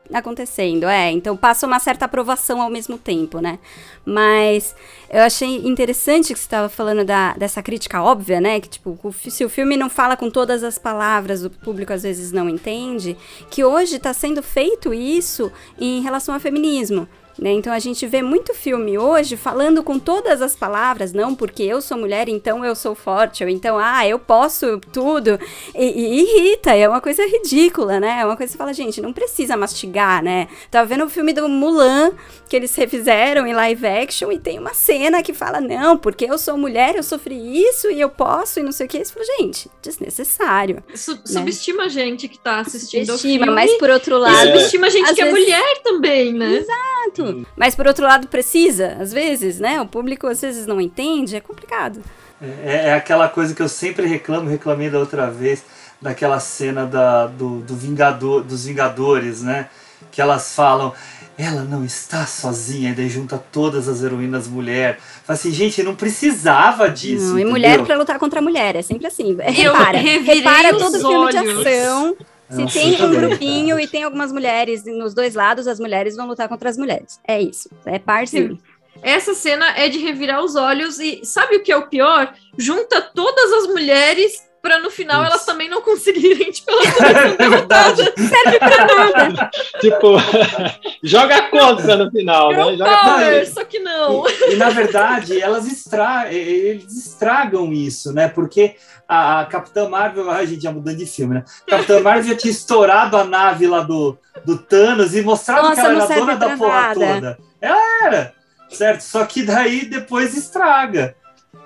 está 0.04 0.18
acontecendo. 0.18 0.84
É, 0.84 1.10
então 1.10 1.34
passa 1.34 1.66
uma 1.66 1.78
certa 1.78 2.04
aprovação 2.04 2.60
ao 2.60 2.68
mesmo 2.68 2.98
tempo, 2.98 3.40
né? 3.40 3.58
Mas 4.04 4.76
eu 5.08 5.22
achei 5.22 5.56
interessante 5.66 6.34
que 6.34 6.38
você 6.38 6.44
estava 6.44 6.68
falando 6.68 7.02
da, 7.06 7.32
dessa 7.32 7.62
crítica 7.62 8.02
óbvia, 8.02 8.38
né? 8.38 8.60
Que, 8.60 8.68
tipo, 8.68 8.98
o, 9.02 9.12
se 9.12 9.42
o 9.46 9.48
filme 9.48 9.78
não 9.78 9.88
fala 9.88 10.14
com 10.14 10.28
todas 10.28 10.62
as 10.62 10.76
palavras, 10.76 11.42
o 11.42 11.48
público 11.48 11.94
às 11.94 12.02
vezes 12.02 12.32
não 12.32 12.50
entende, 12.50 13.16
que 13.48 13.64
hoje 13.64 13.96
está 13.96 14.12
sendo 14.12 14.42
feito 14.42 14.92
isso 14.92 15.50
em 15.78 16.02
relação 16.02 16.34
ao 16.34 16.40
feminismo. 16.40 17.08
Né? 17.38 17.52
Então 17.52 17.72
a 17.72 17.78
gente 17.78 18.06
vê 18.06 18.22
muito 18.22 18.52
filme 18.52 18.98
hoje 18.98 19.36
falando 19.36 19.82
com 19.82 19.98
todas 19.98 20.42
as 20.42 20.54
palavras, 20.54 21.12
não 21.12 21.34
porque 21.34 21.62
eu 21.62 21.80
sou 21.80 21.96
mulher, 21.96 22.28
então 22.28 22.64
eu 22.64 22.74
sou 22.74 22.94
forte, 22.94 23.42
ou 23.42 23.48
então, 23.48 23.78
ah, 23.78 24.06
eu 24.06 24.18
posso 24.18 24.78
tudo. 24.92 25.38
E, 25.74 25.84
e 25.84 26.20
irrita, 26.20 26.74
é 26.74 26.88
uma 26.88 27.00
coisa 27.00 27.24
ridícula, 27.26 27.98
né? 27.98 28.20
É 28.20 28.24
uma 28.24 28.36
coisa 28.36 28.50
que 28.50 28.52
você 28.52 28.58
fala, 28.58 28.72
gente, 28.74 29.00
não 29.00 29.12
precisa 29.12 29.56
mastigar, 29.56 30.22
né? 30.22 30.48
Tava 30.70 30.86
vendo 30.86 31.04
o 31.04 31.08
filme 31.08 31.32
do 31.32 31.48
Mulan, 31.48 32.12
que 32.48 32.56
eles 32.56 32.74
refizeram 32.74 33.46
em 33.46 33.52
live 33.52 33.86
action, 33.86 34.30
e 34.32 34.38
tem 34.38 34.58
uma 34.58 34.74
cena 34.74 35.22
que 35.22 35.32
fala, 35.32 35.60
não, 35.60 35.96
porque 35.96 36.26
eu 36.26 36.36
sou 36.36 36.58
mulher, 36.58 36.96
eu 36.96 37.02
sofri 37.02 37.62
isso 37.62 37.90
e 37.90 38.00
eu 38.00 38.10
posso, 38.10 38.60
e 38.60 38.62
não 38.62 38.72
sei 38.72 38.86
o 38.86 38.88
que. 38.88 39.04
Você 39.04 39.12
fala, 39.12 39.24
gente, 39.38 39.70
desnecessário. 39.80 40.82
Su 40.94 41.14
né? 41.14 41.20
Subestima 41.24 41.84
a 41.84 41.88
gente 41.88 42.28
que 42.28 42.38
tá 42.38 42.60
assistindo 42.60 43.06
subestima, 43.06 43.46
mas 43.46 43.72
por 43.74 43.88
outro 43.90 44.18
lado. 44.18 44.34
E 44.34 44.46
subestima 44.46 44.86
a 44.88 44.90
gente 44.90 45.14
que 45.14 45.20
é 45.20 45.24
vezes... 45.24 45.38
é 45.38 45.40
mulher 45.40 45.82
também, 45.82 46.32
né? 46.32 46.56
Exato. 46.56 47.19
Mas 47.56 47.74
por 47.74 47.86
outro 47.86 48.04
lado, 48.04 48.26
precisa, 48.26 48.96
às 49.00 49.12
vezes, 49.12 49.58
né? 49.58 49.80
O 49.80 49.86
público 49.86 50.26
às 50.26 50.40
vezes 50.40 50.66
não 50.66 50.80
entende, 50.80 51.36
é 51.36 51.40
complicado. 51.40 52.00
É, 52.40 52.88
é 52.88 52.94
aquela 52.94 53.28
coisa 53.28 53.54
que 53.54 53.62
eu 53.62 53.68
sempre 53.68 54.06
reclamo, 54.06 54.48
reclamei 54.48 54.88
da 54.88 54.98
outra 54.98 55.30
vez, 55.30 55.62
daquela 56.00 56.40
cena 56.40 56.86
da, 56.86 57.26
do, 57.26 57.60
do 57.60 57.76
Vingador, 57.76 58.42
dos 58.42 58.64
Vingadores, 58.64 59.42
né? 59.42 59.68
Que 60.10 60.22
elas 60.22 60.54
falam, 60.54 60.94
ela 61.36 61.62
não 61.62 61.84
está 61.84 62.26
sozinha, 62.26 62.90
e 62.90 62.94
daí 62.94 63.08
junta 63.08 63.42
todas 63.52 63.88
as 63.88 64.02
heroínas 64.02 64.48
mulher. 64.48 64.98
Fala 65.24 65.38
assim, 65.38 65.50
gente, 65.50 65.82
não 65.82 65.94
precisava 65.94 66.88
disso. 66.88 67.32
Não, 67.32 67.38
e 67.38 67.44
mulher 67.44 67.82
para 67.84 67.96
lutar 67.96 68.18
contra 68.18 68.40
mulher, 68.40 68.76
é 68.76 68.82
sempre 68.82 69.06
assim. 69.06 69.36
Repara, 69.38 69.98
repara 69.98 70.76
todo 70.76 70.98
filme 70.98 71.30
de 71.30 71.38
ação. 71.38 72.16
Se 72.50 72.66
tem 72.66 73.02
um 73.02 73.10
grupinho 73.10 73.78
e 73.78 73.86
tem 73.86 74.02
algumas 74.02 74.32
mulheres 74.32 74.84
nos 74.84 75.14
dois 75.14 75.34
lados, 75.34 75.66
as 75.68 75.78
mulheres 75.78 76.16
vão 76.16 76.26
lutar 76.26 76.48
contra 76.48 76.68
as 76.68 76.76
mulheres. 76.76 77.20
É 77.26 77.40
isso. 77.40 77.70
É 77.84 77.98
parte. 77.98 78.58
Essa 79.02 79.34
cena 79.34 79.78
é 79.78 79.88
de 79.88 79.98
revirar 79.98 80.44
os 80.44 80.56
olhos 80.56 80.98
e 80.98 81.24
sabe 81.24 81.56
o 81.56 81.62
que 81.62 81.72
é 81.72 81.76
o 81.76 81.86
pior? 81.86 82.34
Junta 82.58 83.00
todas 83.00 83.52
as 83.52 83.66
mulheres 83.68 84.49
para 84.62 84.78
no 84.78 84.90
final 84.90 85.22
Isso. 85.22 85.32
elas 85.32 85.44
também 85.46 85.68
não 85.68 85.80
conseguirem, 85.80 86.50
tipo, 86.50 86.70
elas 86.70 86.94
é 87.38 87.48
verdade. 87.48 88.02
serve 88.16 88.58
para 88.58 88.86
nada. 88.86 89.50
tipo, 89.80 90.16
joga 91.02 91.42
contra 91.48 91.96
no 91.96 92.10
final, 92.10 92.50
Girl 92.50 92.70
né? 92.70 92.76
Joga 92.76 92.98
power, 92.98 93.52
só 93.52 93.64
que 93.64 93.78
não. 93.78 94.28
E, 94.28 94.52
e, 94.52 94.56
na 94.56 94.70
verdade, 94.70 95.40
elas 95.40 95.66
estra 95.66 96.32
eles 96.32 96.92
estragam 97.06 97.72
isso, 97.72 98.12
né? 98.12 98.28
Porque 98.28 98.76
a, 99.08 99.40
a 99.40 99.46
Capitã 99.46 99.88
Marvel, 99.88 100.30
a 100.30 100.44
gente 100.44 100.62
já 100.62 100.72
mudando 100.72 100.96
de 100.96 101.06
filme, 101.06 101.34
né? 101.34 101.44
A 101.66 101.70
Capitã 101.70 102.00
Marvel 102.00 102.24
já 102.24 102.36
tinha 102.36 102.50
estourado 102.50 103.16
a 103.16 103.24
nave 103.24 103.66
lá 103.66 103.80
do, 103.80 104.18
do 104.44 104.58
Thanos 104.58 105.14
e 105.16 105.22
mostrado 105.22 105.68
Nossa, 105.68 105.80
que 105.80 105.86
ela 105.86 106.04
era 106.04 106.14
dona 106.14 106.36
da 106.36 106.56
porra 106.56 106.94
toda. 106.94 107.38
Ela 107.60 108.04
era, 108.04 108.34
certo? 108.68 109.00
Só 109.00 109.24
que 109.24 109.42
daí 109.42 109.86
depois 109.86 110.36
estraga 110.36 111.16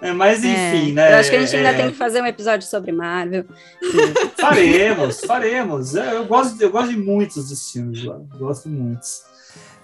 É, 0.01 0.13
mas 0.13 0.45
enfim, 0.45 0.91
é, 0.91 0.93
né? 0.93 1.13
Eu 1.13 1.17
acho 1.19 1.31
que 1.31 1.37
a 1.37 1.41
gente 1.41 1.57
ainda 1.57 1.71
é... 1.71 1.75
tem 1.75 1.91
que 1.91 1.97
fazer 1.97 2.21
um 2.21 2.27
episódio 2.27 2.67
sobre 2.69 2.93
Marvel. 2.93 3.45
faremos, 4.39 5.21
faremos. 5.21 5.95
É, 5.95 6.15
eu 6.15 6.27
gosto, 6.27 6.61
eu 6.61 6.71
gosto 6.71 6.91
de 6.91 6.97
muitos 6.97 7.49
dos 7.49 7.71
filmes 7.71 8.05
lá. 8.05 8.19
Gosto 8.39 8.69
muitos. 8.69 9.23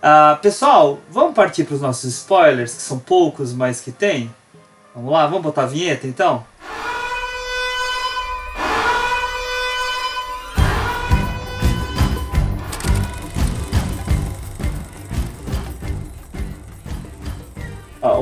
Uh, 0.01 0.41
pessoal, 0.41 0.99
vamos 1.11 1.35
partir 1.35 1.65
para 1.65 1.75
os 1.75 1.81
nossos 1.81 2.15
spoilers, 2.15 2.75
que 2.75 2.83
são 2.83 2.99
poucos, 2.99 3.53
mas 3.53 3.81
que 3.81 3.93
tem. 3.93 4.31
Vamos 4.95 5.13
lá, 5.13 5.27
vamos 5.27 5.43
botar 5.43 5.63
a 5.63 5.67
vinheta 5.67 6.07
então? 6.07 6.45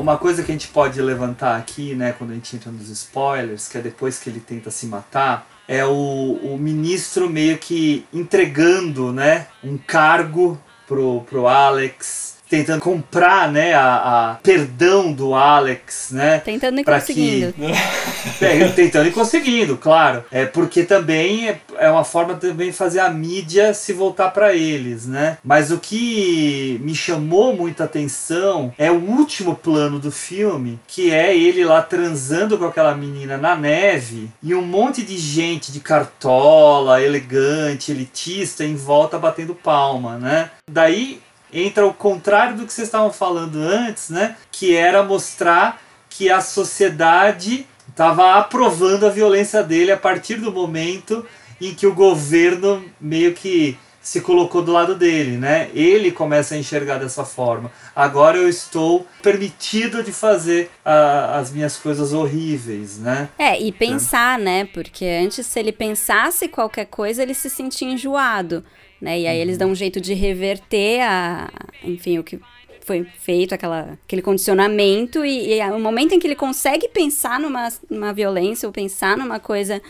Uma 0.00 0.16
coisa 0.18 0.42
que 0.42 0.50
a 0.50 0.54
gente 0.54 0.68
pode 0.68 1.00
levantar 1.00 1.56
aqui, 1.56 1.94
né, 1.94 2.12
quando 2.12 2.30
a 2.30 2.34
gente 2.34 2.56
entra 2.56 2.70
nos 2.70 2.88
spoilers, 2.88 3.68
que 3.68 3.78
é 3.78 3.80
depois 3.80 4.18
que 4.18 4.30
ele 4.30 4.40
tenta 4.40 4.70
se 4.70 4.86
matar, 4.86 5.48
é 5.66 5.84
o, 5.84 6.38
o 6.42 6.58
ministro 6.58 7.28
meio 7.28 7.58
que 7.58 8.06
entregando, 8.12 9.12
né, 9.12 9.48
um 9.62 9.76
cargo 9.76 10.58
pro, 10.86 11.22
pro 11.22 11.46
Alex 11.46 12.37
tentando 12.48 12.80
comprar, 12.80 13.50
né, 13.50 13.74
a, 13.74 14.30
a, 14.30 14.34
perdão 14.42 15.12
do 15.12 15.34
Alex, 15.34 16.10
né? 16.10 16.38
Tentando 16.38 16.80
e 16.80 16.84
conseguindo. 16.84 17.52
Que, 17.52 18.44
é, 18.44 18.68
tentando 18.70 19.08
e 19.08 19.12
conseguindo, 19.12 19.76
claro. 19.76 20.24
É 20.30 20.46
porque 20.46 20.84
também 20.84 21.48
é, 21.48 21.60
é 21.78 21.90
uma 21.90 22.04
forma 22.04 22.34
de 22.34 22.40
também 22.40 22.72
fazer 22.72 23.00
a 23.00 23.10
mídia 23.10 23.74
se 23.74 23.92
voltar 23.92 24.30
para 24.30 24.54
eles, 24.54 25.06
né? 25.06 25.38
Mas 25.44 25.70
o 25.70 25.78
que 25.78 26.80
me 26.82 26.94
chamou 26.94 27.54
muita 27.54 27.84
atenção 27.84 28.72
é 28.78 28.90
o 28.90 28.98
último 28.98 29.54
plano 29.54 29.98
do 29.98 30.10
filme, 30.10 30.80
que 30.86 31.10
é 31.10 31.36
ele 31.36 31.64
lá 31.64 31.82
transando 31.82 32.56
com 32.56 32.64
aquela 32.64 32.94
menina 32.94 33.36
na 33.36 33.54
neve 33.54 34.30
e 34.42 34.54
um 34.54 34.62
monte 34.62 35.02
de 35.02 35.18
gente 35.18 35.70
de 35.70 35.80
cartola, 35.80 37.02
elegante, 37.02 37.92
elitista 37.92 38.64
em 38.64 38.74
volta 38.74 39.18
batendo 39.18 39.54
palma, 39.54 40.16
né? 40.16 40.50
Daí 40.70 41.20
entra 41.52 41.86
o 41.86 41.94
contrário 41.94 42.56
do 42.56 42.66
que 42.66 42.72
vocês 42.72 42.88
estavam 42.88 43.12
falando 43.12 43.56
antes, 43.56 44.10
né? 44.10 44.36
Que 44.50 44.74
era 44.74 45.02
mostrar 45.02 45.80
que 46.08 46.30
a 46.30 46.40
sociedade 46.40 47.66
estava 47.88 48.34
aprovando 48.34 49.06
a 49.06 49.10
violência 49.10 49.62
dele 49.62 49.92
a 49.92 49.96
partir 49.96 50.36
do 50.36 50.52
momento 50.52 51.24
em 51.60 51.74
que 51.74 51.86
o 51.86 51.94
governo 51.94 52.84
meio 53.00 53.34
que 53.34 53.76
se 54.00 54.22
colocou 54.22 54.62
do 54.62 54.72
lado 54.72 54.94
dele, 54.94 55.36
né? 55.36 55.68
Ele 55.74 56.10
começa 56.10 56.54
a 56.54 56.58
enxergar 56.58 56.96
dessa 56.96 57.26
forma. 57.26 57.70
Agora 57.94 58.38
eu 58.38 58.48
estou 58.48 59.06
permitido 59.22 60.02
de 60.02 60.12
fazer 60.12 60.70
uh, 60.86 61.36
as 61.36 61.50
minhas 61.50 61.76
coisas 61.76 62.14
horríveis, 62.14 62.98
né? 62.98 63.28
É, 63.38 63.60
e 63.60 63.70
pensar, 63.70 64.38
né? 64.38 64.64
Porque 64.72 65.04
antes, 65.04 65.46
se 65.46 65.60
ele 65.60 65.72
pensasse 65.72 66.48
qualquer 66.48 66.86
coisa, 66.86 67.22
ele 67.22 67.34
se 67.34 67.50
sentia 67.50 67.86
enjoado. 67.86 68.64
Né? 69.00 69.20
E 69.20 69.26
aí 69.26 69.38
eles 69.38 69.56
dão 69.56 69.70
um 69.70 69.74
jeito 69.74 70.00
de 70.00 70.14
reverter 70.14 71.00
a, 71.02 71.50
enfim, 71.84 72.18
o 72.18 72.24
que 72.24 72.40
foi 72.84 73.06
feito, 73.20 73.54
aquela, 73.54 73.98
aquele 74.04 74.22
condicionamento, 74.22 75.24
e, 75.24 75.52
e 75.52 75.70
o 75.70 75.78
momento 75.78 76.14
em 76.14 76.18
que 76.18 76.26
ele 76.26 76.34
consegue 76.34 76.88
pensar 76.88 77.38
numa, 77.38 77.68
numa 77.90 78.12
violência 78.14 78.66
ou 78.66 78.72
pensar 78.72 79.16
numa 79.16 79.38
coisa 79.38 79.80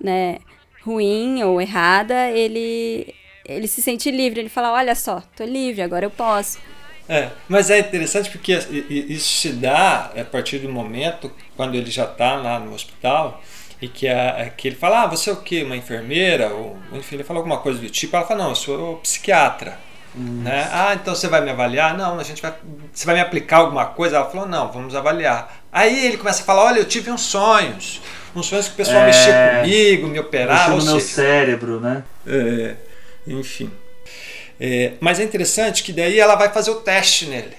né, 0.00 0.38
ruim 0.82 1.42
ou 1.42 1.60
errada, 1.60 2.30
ele, 2.30 3.12
ele 3.44 3.66
se 3.66 3.82
sente 3.82 4.10
livre, 4.10 4.40
ele 4.40 4.48
fala, 4.48 4.72
olha 4.72 4.94
só, 4.94 5.20
tô 5.36 5.44
livre, 5.44 5.82
agora 5.82 6.06
eu 6.06 6.10
posso. 6.10 6.58
É, 7.08 7.30
mas 7.48 7.70
é 7.70 7.80
interessante 7.80 8.30
porque 8.30 8.52
isso 8.88 9.40
se 9.40 9.52
dá 9.52 10.12
a 10.16 10.24
partir 10.24 10.58
do 10.58 10.70
momento 10.70 11.30
quando 11.54 11.74
ele 11.74 11.90
já 11.90 12.04
está 12.04 12.36
lá 12.36 12.58
no 12.58 12.72
hospital 12.72 13.42
e 13.84 13.88
que, 13.88 14.08
a, 14.08 14.50
que 14.56 14.68
ele 14.68 14.76
fala, 14.76 15.02
ah, 15.02 15.06
você 15.06 15.28
é 15.28 15.32
o 15.34 15.36
quê? 15.36 15.62
Uma 15.62 15.76
enfermeira? 15.76 16.48
Ou, 16.48 16.78
enfim, 16.94 17.16
ele 17.16 17.24
fala 17.24 17.38
alguma 17.38 17.58
coisa 17.58 17.78
do 17.78 17.90
tipo. 17.90 18.16
Ela 18.16 18.24
fala, 18.26 18.44
não, 18.44 18.48
eu 18.50 18.54
sou 18.54 18.96
psiquiatra. 18.96 19.78
Né? 20.14 20.68
Ah, 20.72 20.94
então 20.94 21.14
você 21.14 21.28
vai 21.28 21.42
me 21.42 21.50
avaliar? 21.50 21.94
Não, 21.94 22.18
a 22.18 22.22
gente 22.22 22.40
vai. 22.40 22.54
Você 22.90 23.04
vai 23.04 23.16
me 23.16 23.20
aplicar 23.20 23.58
alguma 23.58 23.84
coisa? 23.84 24.16
Ela 24.16 24.30
falou, 24.30 24.46
não, 24.46 24.72
vamos 24.72 24.94
avaliar. 24.94 25.62
Aí 25.70 26.06
ele 26.06 26.16
começa 26.16 26.42
a 26.42 26.46
falar, 26.46 26.64
olha, 26.64 26.78
eu 26.78 26.86
tive 26.86 27.10
uns 27.10 27.22
sonhos. 27.22 28.00
Uns 28.34 28.46
sonhos 28.46 28.68
que 28.68 28.72
o 28.72 28.76
pessoal 28.76 29.02
é... 29.02 29.06
mexia 29.06 29.60
comigo, 29.60 30.08
me 30.08 30.18
operava. 30.18 30.74
Mexia 30.74 30.90
no 30.90 30.96
meu 30.96 31.00
cérebro, 31.00 31.80
né? 31.80 32.04
É, 32.26 32.76
enfim. 33.26 33.70
É, 34.58 34.92
mas 34.98 35.20
é 35.20 35.24
interessante 35.24 35.82
que 35.82 35.92
daí 35.92 36.18
ela 36.18 36.36
vai 36.36 36.48
fazer 36.48 36.70
o 36.70 36.76
teste 36.76 37.26
nele. 37.26 37.56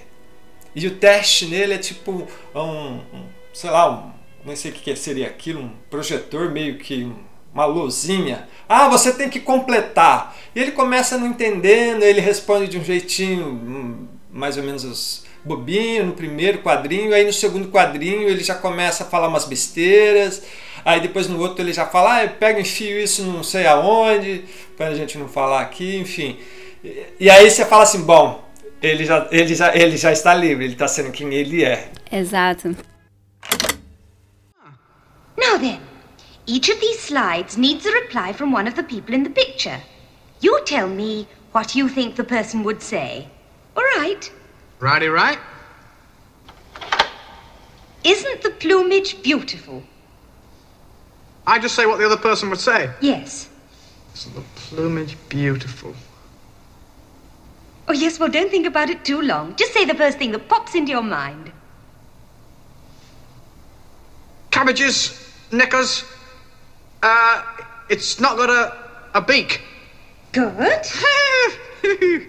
E 0.74 0.88
o 0.88 0.92
teste 0.92 1.46
nele 1.46 1.74
é 1.74 1.78
tipo 1.78 2.26
um, 2.54 2.60
um 2.60 3.26
sei 3.52 3.70
lá, 3.70 3.90
um 3.90 4.15
nem 4.46 4.54
sei 4.54 4.70
o 4.70 4.74
que 4.74 4.94
seria 4.94 5.26
aquilo, 5.26 5.60
um 5.60 5.70
projetor 5.90 6.50
meio 6.50 6.78
que 6.78 7.12
uma 7.52 7.64
luzinha. 7.64 8.46
Ah, 8.68 8.88
você 8.88 9.12
tem 9.12 9.28
que 9.28 9.40
completar. 9.40 10.36
E 10.54 10.60
ele 10.60 10.72
começa 10.72 11.18
não 11.18 11.26
entendendo, 11.26 12.02
ele 12.02 12.20
responde 12.20 12.68
de 12.68 12.78
um 12.78 12.84
jeitinho 12.84 13.46
hum, 13.46 14.06
mais 14.30 14.56
ou 14.56 14.62
menos 14.62 15.24
bobinho 15.44 16.06
no 16.06 16.12
primeiro 16.12 16.58
quadrinho, 16.58 17.14
aí 17.14 17.24
no 17.24 17.32
segundo 17.32 17.68
quadrinho 17.68 18.28
ele 18.28 18.42
já 18.42 18.54
começa 18.54 19.04
a 19.04 19.06
falar 19.06 19.28
umas 19.28 19.44
besteiras, 19.44 20.42
aí 20.84 21.00
depois 21.00 21.28
no 21.28 21.40
outro 21.40 21.62
ele 21.62 21.72
já 21.72 21.86
fala, 21.86 22.16
ah, 22.16 22.24
eu 22.24 22.30
pego 22.30 22.60
enfio 22.60 22.98
isso 23.00 23.22
não 23.24 23.42
sei 23.42 23.66
aonde, 23.66 24.44
para 24.76 24.88
a 24.88 24.94
gente 24.94 25.16
não 25.18 25.28
falar 25.28 25.60
aqui, 25.60 25.96
enfim. 25.96 26.38
E 27.18 27.30
aí 27.30 27.50
você 27.50 27.64
fala 27.64 27.84
assim, 27.84 28.02
bom, 28.02 28.44
ele 28.82 29.04
já, 29.04 29.28
ele 29.30 29.54
já, 29.54 29.74
ele 29.74 29.96
já 29.96 30.12
está 30.12 30.34
livre, 30.34 30.64
ele 30.64 30.74
está 30.74 30.86
sendo 30.86 31.10
quem 31.10 31.32
ele 31.32 31.64
é. 31.64 31.90
Exato. 32.12 32.76
Now 35.38 35.58
then, 35.58 35.80
each 36.46 36.68
of 36.68 36.80
these 36.80 37.00
slides 37.00 37.58
needs 37.58 37.84
a 37.86 37.92
reply 37.92 38.32
from 38.32 38.52
one 38.52 38.66
of 38.66 38.76
the 38.76 38.82
people 38.82 39.14
in 39.14 39.22
the 39.22 39.30
picture. 39.30 39.80
You 40.40 40.62
tell 40.64 40.88
me 40.88 41.28
what 41.52 41.74
you 41.74 41.88
think 41.88 42.16
the 42.16 42.24
person 42.24 42.62
would 42.62 42.82
say. 42.82 43.28
All 43.76 43.82
right. 43.96 44.30
Righty 44.78 45.08
right. 45.08 45.38
Isn't 48.04 48.42
the 48.42 48.50
plumage 48.50 49.22
beautiful? 49.22 49.82
I 51.46 51.58
just 51.58 51.74
say 51.74 51.86
what 51.86 51.98
the 51.98 52.06
other 52.06 52.16
person 52.16 52.50
would 52.50 52.60
say. 52.60 52.90
Yes. 53.00 53.48
Isn't 54.14 54.34
the 54.34 54.42
plumage 54.54 55.16
beautiful? 55.28 55.94
Oh, 57.88 57.92
yes, 57.92 58.18
well, 58.18 58.28
don't 58.28 58.50
think 58.50 58.66
about 58.66 58.90
it 58.90 59.04
too 59.04 59.22
long. 59.22 59.54
Just 59.56 59.72
say 59.72 59.84
the 59.84 59.94
first 59.94 60.18
thing 60.18 60.32
that 60.32 60.48
pops 60.48 60.74
into 60.74 60.92
your 60.92 61.02
mind. 61.02 61.52
Cabbages 64.50 65.25
knickers. 65.52 66.04
Uh, 67.02 67.42
it's 67.88 68.20
not 68.20 68.36
got 68.36 68.50
a, 68.50 69.18
a 69.18 69.22
beak. 69.22 69.62
Good. 70.32 70.54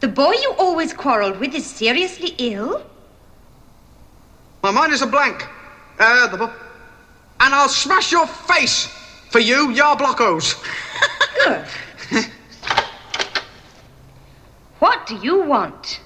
the 0.00 0.08
boy 0.08 0.32
you 0.32 0.54
always 0.58 0.92
quarrelled 0.92 1.38
with 1.40 1.54
is 1.54 1.66
seriously 1.66 2.34
ill? 2.38 2.82
My 4.62 4.70
mind 4.70 4.92
is 4.92 5.02
a 5.02 5.06
blank. 5.06 5.46
Uh, 5.98 6.26
the, 6.28 6.44
and 7.40 7.54
I'll 7.54 7.68
smash 7.68 8.12
your 8.12 8.26
face 8.26 8.86
for 9.30 9.38
you, 9.38 9.70
your 9.70 9.96
blockos. 9.96 10.62
Good. 11.44 12.26
what 14.78 15.06
do 15.06 15.16
you 15.16 15.42
want? 15.42 16.00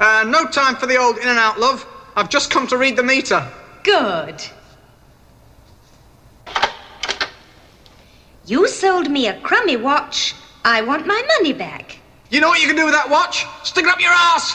Uh, 0.00 0.24
no 0.26 0.44
time 0.46 0.76
for 0.76 0.86
the 0.86 0.96
old 0.96 1.18
in 1.18 1.28
and 1.28 1.38
out, 1.38 1.60
love. 1.60 1.86
I've 2.14 2.28
just 2.28 2.50
come 2.50 2.66
to 2.68 2.76
read 2.76 2.96
the 2.96 3.02
meter. 3.02 3.46
Good. 3.82 4.44
You 8.44 8.68
sold 8.68 9.10
me 9.10 9.28
a 9.28 9.40
crummy 9.40 9.76
watch. 9.76 10.34
I 10.64 10.82
want 10.82 11.06
my 11.06 11.22
money 11.38 11.52
back. 11.52 11.98
You 12.30 12.40
know 12.40 12.48
what 12.48 12.60
you 12.60 12.66
can 12.66 12.76
do 12.76 12.84
with 12.84 12.94
that 12.94 13.08
watch? 13.08 13.46
Stick 13.62 13.84
it 13.84 13.90
up 13.90 14.00
your 14.00 14.10
ass. 14.10 14.54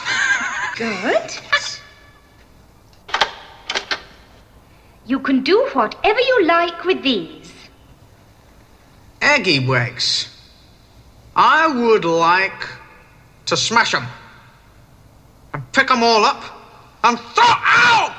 Good. 0.76 1.30
you 5.06 5.18
can 5.18 5.42
do 5.42 5.68
whatever 5.72 6.20
you 6.20 6.44
like 6.44 6.84
with 6.84 7.02
these. 7.02 7.52
Eggy 9.22 9.66
Wags. 9.66 10.28
I 11.34 11.66
would 11.66 12.04
like 12.04 12.68
to 13.46 13.56
smash 13.56 13.92
them 13.92 14.06
and 15.54 15.72
pick 15.72 15.88
them 15.88 16.02
all 16.02 16.24
up 16.24 16.57
and 17.08 17.18
throw 17.34 17.54
out! 17.64 18.12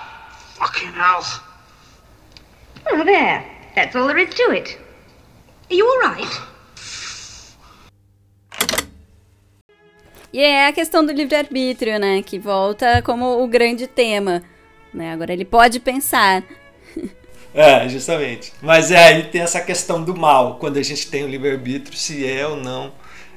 Fucking 0.58 0.94
hell. 0.94 1.24
Oh, 2.92 3.04
there. 3.04 3.46
That's 3.76 3.96
all 3.96 4.08
there 4.08 4.18
is 4.18 4.34
to 4.34 4.52
it. 4.52 4.78
Are 5.70 5.76
you 5.76 5.86
all 5.86 6.00
right? 6.10 6.42
E 10.32 10.40
é 10.42 10.68
a 10.68 10.74
questão 10.74 11.06
do 11.06 11.12
livre-arbítrio, 11.12 12.00
né? 12.00 12.22
Que 12.22 12.38
volta 12.38 13.02
como 13.02 13.44
o 13.44 13.48
grande 13.48 13.88
tema. 13.88 14.44
Né? 14.94 15.12
Agora 15.12 15.34
ele 15.34 15.46
pode 15.46 15.80
pensar. 15.80 16.44
É, 17.54 17.90
justamente. 17.90 18.54
Mas 18.62 18.92
é 18.92 19.08
aí 19.08 19.24
tem 19.24 19.42
essa 19.42 19.60
questão 19.60 20.04
do 20.04 20.16
mal, 20.16 20.58
quando 20.60 20.78
a 20.78 20.84
gente 20.84 21.10
tem 21.10 21.24
o 21.24 21.28
livre-arbítrio, 21.28 21.98
se 21.98 22.28
é 22.28 22.46
ou 22.46 22.56
não. 22.56 22.94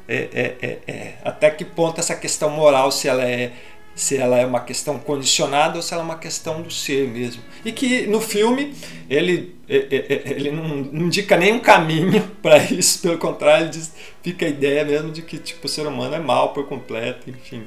É, 0.06 0.28
é, 0.32 0.56
é, 0.60 0.78
é. 0.86 1.14
Até 1.24 1.50
que 1.50 1.64
ponto 1.64 1.98
essa 1.98 2.14
questão 2.14 2.50
moral, 2.50 2.92
se 2.92 3.08
ela 3.08 3.24
é 3.24 3.52
se 3.94 4.16
ela 4.16 4.38
é 4.38 4.46
uma 4.46 4.60
questão 4.60 4.98
condicionada 4.98 5.76
ou 5.76 5.82
se 5.82 5.92
ela 5.92 6.02
é 6.02 6.06
uma 6.06 6.18
questão 6.18 6.62
do 6.62 6.70
ser 6.70 7.08
mesmo. 7.08 7.42
E 7.64 7.72
que 7.72 8.06
no 8.06 8.20
filme 8.20 8.74
ele, 9.08 9.54
ele 9.68 10.50
não, 10.50 10.78
indica 11.04 11.36
nenhum 11.36 11.60
caminho 11.60 12.22
para 12.42 12.58
isso, 12.58 13.00
pelo 13.00 13.18
contrário, 13.18 13.68
diz, 13.68 13.92
fica 14.22 14.46
a 14.46 14.48
ideia 14.48 14.84
mesmo 14.84 15.10
de 15.10 15.22
que 15.22 15.38
tipo, 15.38 15.66
o 15.66 15.68
ser 15.68 15.86
humano 15.86 16.14
é 16.14 16.18
mal 16.18 16.52
por 16.52 16.66
completo, 16.66 17.28
enfim. 17.28 17.66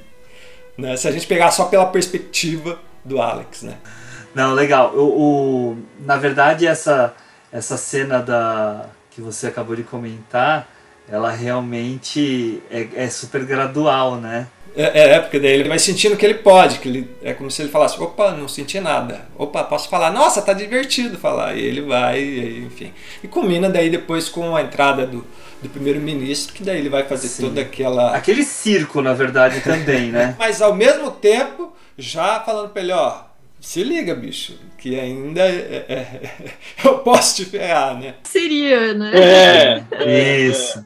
Né? 0.77 0.97
Se 0.97 1.07
a 1.07 1.11
gente 1.11 1.27
pegar 1.27 1.51
só 1.51 1.65
pela 1.65 1.85
perspectiva 1.85 2.79
do 3.03 3.21
Alex, 3.21 3.61
né? 3.61 3.77
Não, 4.33 4.53
legal. 4.53 4.93
O, 4.95 5.71
o, 5.71 5.77
na 5.99 6.17
verdade, 6.17 6.67
essa, 6.67 7.15
essa 7.51 7.77
cena 7.77 8.19
da 8.19 8.89
que 9.11 9.21
você 9.21 9.47
acabou 9.47 9.77
de 9.77 9.83
comentar, 9.83 10.67
ela 11.07 11.31
realmente 11.31 12.61
é, 12.69 13.05
é 13.05 13.09
super 13.09 13.45
gradual, 13.45 14.17
né? 14.17 14.47
É, 14.75 15.13
é, 15.13 15.19
porque 15.19 15.39
daí 15.39 15.51
ele 15.51 15.69
vai 15.69 15.79
sentindo 15.79 16.17
que 16.17 16.25
ele 16.25 16.35
pode, 16.35 16.79
que 16.79 16.89
ele 16.89 17.09
é 17.23 17.33
como 17.33 17.49
se 17.49 17.61
ele 17.61 17.69
falasse, 17.69 17.99
opa, 18.01 18.31
não 18.31 18.47
senti 18.47 18.79
nada. 18.79 19.25
Opa, 19.37 19.63
posso 19.63 19.87
falar, 19.87 20.11
nossa, 20.11 20.41
tá 20.41 20.51
divertido 20.51 21.17
falar. 21.17 21.55
E 21.55 21.63
ele 21.63 21.81
vai, 21.81 22.19
e, 22.19 22.65
enfim. 22.65 22.93
E 23.23 23.27
combina 23.27 23.69
daí 23.69 23.89
depois 23.89 24.27
com 24.27 24.55
a 24.55 24.61
entrada 24.61 25.07
do, 25.07 25.25
do 25.61 25.69
primeiro-ministro, 25.69 26.53
que 26.53 26.63
daí 26.63 26.79
ele 26.79 26.89
vai 26.89 27.03
fazer 27.03 27.29
Sim. 27.29 27.43
toda 27.43 27.61
aquela. 27.61 28.15
Aquele 28.15 28.43
circo, 28.43 29.01
na 29.01 29.13
verdade, 29.13 29.61
também, 29.61 30.11
né? 30.11 30.35
Mas 30.39 30.61
ao 30.61 30.75
mesmo 30.75 31.09
tempo, 31.09 31.71
já 31.97 32.41
falando 32.41 32.69
pra 32.69 32.81
ele, 32.81 32.91
ó, 32.91 33.21
se 33.65 33.83
liga, 33.83 34.13
bicho, 34.13 34.53
que 34.77 34.97
ainda 34.99 35.41
é, 35.41 35.85
é, 35.89 35.93
é, 35.95 36.53
eu 36.85 36.99
posso 36.99 37.37
te 37.37 37.45
ferrar, 37.45 37.99
né? 37.99 38.13
Seria, 38.23 38.93
né? 38.93 39.11
É, 39.15 39.83
é 39.91 40.39
isso. 40.41 40.85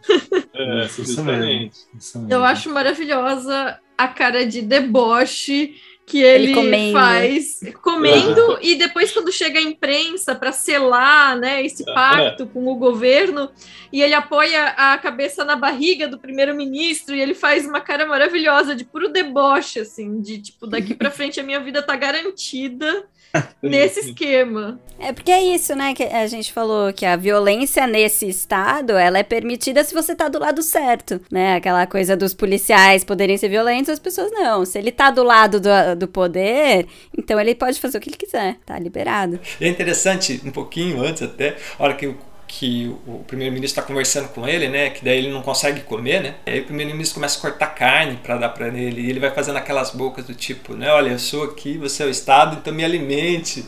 É, 0.54 0.86
isso, 0.86 1.02
isso, 1.02 1.24
mesmo, 1.26 1.72
isso 1.98 2.20
mesmo. 2.20 2.34
Eu 2.34 2.42
acho 2.42 2.70
maravilhosa 2.70 3.78
a 3.98 4.08
cara 4.08 4.46
de 4.46 4.62
deboche 4.62 5.76
que 6.10 6.24
ele, 6.24 6.46
ele 6.46 6.54
comendo. 6.56 6.94
faz 6.94 7.60
comendo 7.84 8.58
e 8.64 8.74
depois 8.74 9.12
quando 9.12 9.32
chega 9.32 9.60
a 9.60 9.62
imprensa 9.62 10.34
para 10.34 10.52
selar 10.52 11.38
né, 11.38 11.64
esse 11.64 11.86
pacto 11.86 12.48
com 12.48 12.68
o 12.68 12.76
governo 12.76 13.52
e 13.94 14.02
ele 14.02 14.16
apoia 14.16 14.70
a 14.70 14.98
cabeça 14.98 15.46
na 15.46 15.56
barriga 15.56 16.08
do 16.08 16.18
primeiro-ministro 16.18 17.16
e 17.16 17.22
ele 17.22 17.36
faz 17.36 17.68
uma 17.68 17.80
cara 17.80 18.08
maravilhosa 18.08 18.76
de 18.76 18.84
puro 18.84 19.10
deboche 19.10 19.82
assim 19.82 20.20
de 20.20 20.40
tipo 20.40 20.66
daqui 20.66 20.96
para 20.96 21.12
frente 21.12 21.40
a 21.40 21.44
minha 21.44 21.60
vida 21.60 21.84
tá 21.84 21.96
garantida 21.96 23.06
nesse 23.62 24.00
esquema. 24.02 24.80
É 25.00 25.14
porque 25.14 25.32
é 25.32 25.42
isso, 25.42 25.76
né, 25.76 25.94
que 25.94 26.04
a 26.04 26.28
gente 26.28 26.52
falou 26.52 26.92
que 26.92 27.06
a 27.06 27.16
violência 27.16 27.88
nesse 27.88 28.28
estado, 28.28 28.94
ela 28.94 29.20
é 29.20 29.24
permitida 29.24 29.84
se 29.84 29.94
você 29.94 30.14
tá 30.14 30.28
do 30.28 30.40
lado 30.40 30.62
certo, 30.62 31.22
né? 31.32 31.56
Aquela 31.56 31.88
coisa 31.88 32.18
dos 32.18 32.34
policiais 32.34 33.04
poderem 33.04 33.38
ser 33.38 33.48
violentos, 33.48 33.90
as 33.90 34.00
pessoas 34.00 34.30
não. 34.32 34.66
Se 34.66 34.78
ele 34.78 34.92
tá 34.92 35.10
do 35.10 35.24
lado 35.24 35.60
do, 35.60 35.70
do 35.98 36.08
poder, 36.08 36.86
então 37.18 37.40
ele 37.40 37.56
pode 37.56 37.80
fazer 37.80 37.98
o 37.98 38.02
que 38.02 38.10
ele 38.10 38.18
quiser, 38.18 38.58
tá 38.66 38.78
liberado. 38.78 39.40
E 39.60 39.66
é 39.66 39.70
interessante, 39.70 40.42
um 40.44 40.52
pouquinho 40.52 41.02
antes 41.02 41.22
até, 41.22 41.56
a 41.78 41.84
hora 41.84 41.94
que 41.94 42.08
o 42.08 42.18
que 42.50 42.92
o 43.06 43.24
primeiro-ministro 43.28 43.80
está 43.80 43.88
conversando 43.88 44.28
com 44.30 44.48
ele, 44.48 44.68
né? 44.70 44.90
Que 44.90 45.06
daí 45.06 45.20
ele 45.20 45.32
não 45.32 45.44
consegue 45.44 45.82
comer, 45.82 46.20
né? 46.20 46.34
E 46.48 46.50
aí 46.50 46.60
o 46.62 46.66
primeiro-ministro 46.66 47.14
começa 47.14 47.38
a 47.38 47.42
cortar 47.42 47.68
carne 47.68 48.20
para 48.24 48.38
dar 48.38 48.50
para 48.50 48.70
ele 48.70 49.02
e 49.02 49.10
ele 49.10 49.20
vai 49.20 49.30
fazendo 49.30 49.58
aquelas 49.58 49.92
bocas 49.92 50.26
do 50.26 50.34
tipo, 50.34 50.74
né? 50.74 50.92
Olha, 50.92 51.12
eu 51.12 51.20
sou 51.20 51.44
aqui, 51.44 51.78
você 51.78 52.02
é 52.02 52.08
o 52.08 52.10
Estado, 52.10 52.58
então 52.60 52.74
me 52.74 52.84
alimente, 52.84 53.64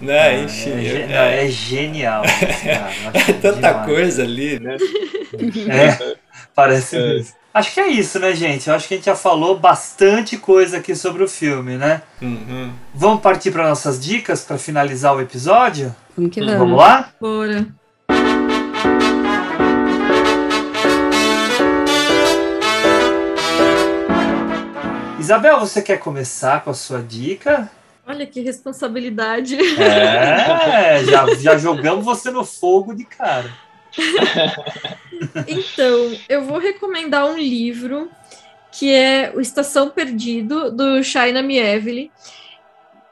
né? 0.00 0.18
Ah, 0.18 0.38
Enfim, 0.44 0.70
é, 0.70 1.12
é, 1.12 1.44
é 1.44 1.48
genial. 1.50 2.22
é 3.12 3.32
tanta 3.34 3.68
demais. 3.68 3.86
coisa 3.86 4.22
ali, 4.22 4.58
né? 4.58 4.76
É, 5.32 6.16
parece 6.54 6.96
é. 6.96 7.00
mesmo. 7.00 7.34
Acho 7.54 7.72
que 7.72 7.80
é 7.80 7.88
isso, 7.88 8.18
né, 8.18 8.34
gente? 8.34 8.68
Eu 8.68 8.74
acho 8.74 8.88
que 8.88 8.94
a 8.94 8.96
gente 8.98 9.06
já 9.06 9.16
falou 9.16 9.58
bastante 9.58 10.36
coisa 10.36 10.78
aqui 10.78 10.94
sobre 10.94 11.22
o 11.22 11.28
filme, 11.28 11.76
né? 11.76 12.02
Uhum. 12.20 12.70
Vamos 12.94 13.20
partir 13.22 13.50
para 13.50 13.68
nossas 13.68 14.02
dicas 14.02 14.42
para 14.42 14.58
finalizar 14.58 15.14
o 15.14 15.20
episódio? 15.20 15.94
Vamos 16.16 16.32
que 16.32 16.40
vamos. 16.40 16.58
Vamos 16.58 16.78
lá? 16.78 17.12
Bora. 17.20 17.81
Isabel, 25.18 25.60
você 25.60 25.80
quer 25.80 25.98
começar 25.98 26.62
com 26.62 26.70
a 26.70 26.74
sua 26.74 27.00
dica? 27.00 27.70
Olha 28.06 28.26
que 28.26 28.40
responsabilidade. 28.40 29.56
É, 29.80 31.04
já, 31.04 31.34
já 31.34 31.56
jogamos 31.56 32.04
você 32.04 32.30
no 32.30 32.44
fogo 32.44 32.94
de 32.94 33.04
cara. 33.04 33.50
então, 35.46 36.16
eu 36.28 36.44
vou 36.44 36.58
recomendar 36.58 37.24
um 37.26 37.38
livro 37.38 38.10
que 38.72 38.92
é 38.92 39.32
O 39.34 39.40
Estação 39.40 39.90
Perdido, 39.90 40.70
do 40.70 41.02
Shaina 41.02 41.42
Mieville, 41.42 42.10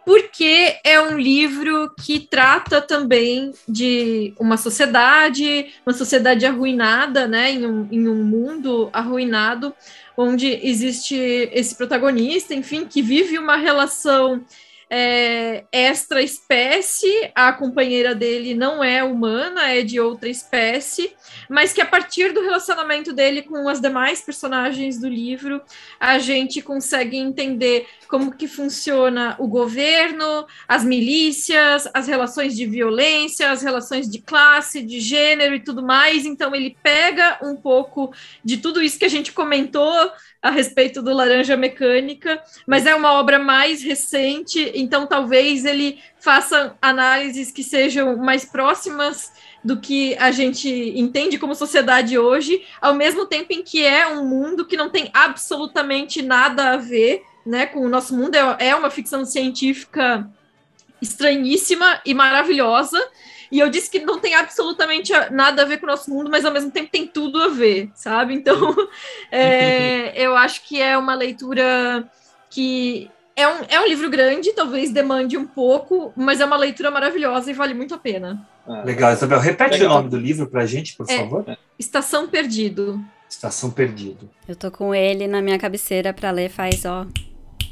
porque 0.05 0.79
é 0.85 1.01
um 1.01 1.19
livro 1.19 1.93
que 2.03 2.21
trata 2.21 2.81
também 2.81 3.53
de 3.69 4.33
uma 4.39 4.57
sociedade, 4.57 5.73
uma 5.85 5.95
sociedade 5.95 6.47
arruinada, 6.47 7.27
né, 7.27 7.53
em 7.53 7.67
um, 7.67 7.89
em 7.91 8.09
um 8.09 8.25
mundo 8.25 8.91
arruinado, 8.93 9.75
onde 10.17 10.49
existe 10.63 11.17
esse 11.53 11.75
protagonista, 11.75 12.55
enfim, 12.55 12.85
que 12.85 13.03
vive 13.03 13.39
uma 13.39 13.57
relação 13.57 14.45
é, 14.93 15.65
extra 15.71 16.21
espécie, 16.21 17.31
a 17.33 17.53
companheira 17.53 18.13
dele 18.13 18.55
não 18.55 18.83
é 18.83 19.05
humana, 19.05 19.71
é 19.71 19.83
de 19.83 20.01
outra 20.01 20.29
espécie, 20.29 21.15
mas 21.49 21.73
que 21.73 21.81
a 21.81 21.87
partir 21.87 22.33
do 22.33 22.43
relacionamento 22.43 23.13
dele 23.13 23.43
com 23.43 23.69
as 23.69 23.81
demais 23.81 24.21
personagens 24.21 24.99
do 24.99 25.09
livro, 25.09 25.63
a 26.01 26.19
gente 26.19 26.61
consegue 26.61 27.17
entender 27.17 27.87
como 28.11 28.33
que 28.33 28.49
funciona 28.49 29.37
o 29.39 29.47
governo, 29.47 30.45
as 30.67 30.83
milícias, 30.83 31.89
as 31.95 32.09
relações 32.09 32.57
de 32.57 32.67
violência, 32.67 33.53
as 33.53 33.63
relações 33.63 34.11
de 34.11 34.21
classe, 34.21 34.83
de 34.83 34.99
gênero 34.99 35.55
e 35.55 35.61
tudo 35.61 35.81
mais. 35.81 36.27
Então 36.27 36.53
ele 36.53 36.77
pega 36.83 37.39
um 37.41 37.55
pouco 37.55 38.13
de 38.45 38.57
tudo 38.57 38.83
isso 38.83 38.99
que 38.99 39.05
a 39.05 39.11
gente 39.11 39.33
comentou 39.33 40.13
a 40.43 40.51
respeito 40.51 41.01
do 41.01 41.15
Laranja 41.15 41.57
Mecânica, 41.57 42.43
mas 42.67 42.85
é 42.85 42.95
uma 42.95 43.13
obra 43.13 43.39
mais 43.39 43.83
recente, 43.83 44.73
então 44.75 45.07
talvez 45.07 45.65
ele 45.65 46.01
faça 46.19 46.77
análises 46.81 47.53
que 47.53 47.63
sejam 47.63 48.17
mais 48.17 48.45
próximas 48.45 49.33
do 49.63 49.79
que 49.79 50.17
a 50.17 50.31
gente 50.31 50.69
entende 50.99 51.39
como 51.39 51.55
sociedade 51.55 52.19
hoje, 52.19 52.65
ao 52.81 52.95
mesmo 52.95 53.27
tempo 53.27 53.53
em 53.53 53.63
que 53.63 53.85
é 53.85 54.09
um 54.09 54.27
mundo 54.27 54.67
que 54.67 54.79
não 54.79 54.89
tem 54.89 55.11
absolutamente 55.13 56.23
nada 56.23 56.71
a 56.71 56.77
ver 56.79 57.23
né, 57.45 57.67
com 57.67 57.81
o 57.81 57.89
nosso 57.89 58.17
mundo, 58.17 58.35
é, 58.35 58.69
é 58.69 58.75
uma 58.75 58.91
ficção 58.91 59.25
científica 59.25 60.29
estranhíssima 61.01 62.01
e 62.05 62.13
maravilhosa, 62.13 63.01
e 63.51 63.59
eu 63.59 63.69
disse 63.69 63.91
que 63.91 63.99
não 63.99 64.21
tem 64.21 64.35
absolutamente 64.35 65.13
nada 65.31 65.63
a 65.63 65.65
ver 65.65 65.79
com 65.79 65.87
o 65.87 65.89
nosso 65.89 66.11
mundo, 66.11 66.31
mas 66.31 66.45
ao 66.45 66.53
mesmo 66.53 66.71
tempo 66.71 66.91
tem 66.91 67.07
tudo 67.07 67.43
a 67.43 67.49
ver, 67.49 67.91
sabe? 67.95 68.35
Então, 68.35 68.75
é, 69.33 70.13
eu 70.15 70.37
acho 70.37 70.63
que 70.63 70.81
é 70.81 70.97
uma 70.97 71.15
leitura 71.15 72.09
que 72.49 73.11
é 73.35 73.49
um, 73.49 73.65
é 73.69 73.81
um 73.81 73.87
livro 73.87 74.09
grande, 74.11 74.53
talvez 74.53 74.93
demande 74.93 75.37
um 75.37 75.47
pouco, 75.47 76.13
mas 76.17 76.41
é 76.41 76.45
uma 76.45 76.57
leitura 76.57 76.91
maravilhosa 76.91 77.51
e 77.51 77.55
vale 77.55 77.75
muito 77.75 77.95
a 77.95 77.99
pena. 77.99 78.47
Ah, 78.67 78.83
Legal, 78.85 79.13
Isabel. 79.13 79.41
Repete 79.41 79.73
Legal. 79.73 79.91
o 79.91 79.95
nome 79.95 80.11
do 80.11 80.17
livro 80.17 80.47
pra 80.47 80.67
gente, 80.67 80.95
por 80.97 81.07
é, 81.09 81.17
favor. 81.17 81.59
Estação 81.79 82.29
Perdido. 82.29 83.03
Estação 83.29 83.71
Perdido. 83.71 84.29
Eu 84.47 84.55
tô 84.55 84.71
com 84.71 84.95
ele 84.95 85.27
na 85.27 85.41
minha 85.41 85.59
cabeceira 85.59 86.13
para 86.13 86.31
ler 86.31 86.51
faz, 86.51 86.85
ó, 86.85 87.07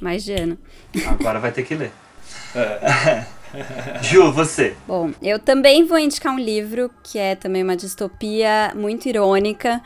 mais 0.00 0.24
de 0.24 0.32
ano. 0.32 0.58
Agora 1.06 1.38
vai 1.38 1.52
ter 1.52 1.62
que 1.62 1.74
ler. 1.74 1.92
Ju, 4.02 4.30
você. 4.32 4.74
Bom, 4.86 5.10
eu 5.22 5.38
também 5.38 5.84
vou 5.84 5.98
indicar 5.98 6.34
um 6.34 6.38
livro 6.38 6.90
que 7.02 7.18
é 7.18 7.34
também 7.34 7.62
uma 7.62 7.76
distopia 7.76 8.72
muito 8.74 9.08
irônica 9.08 9.80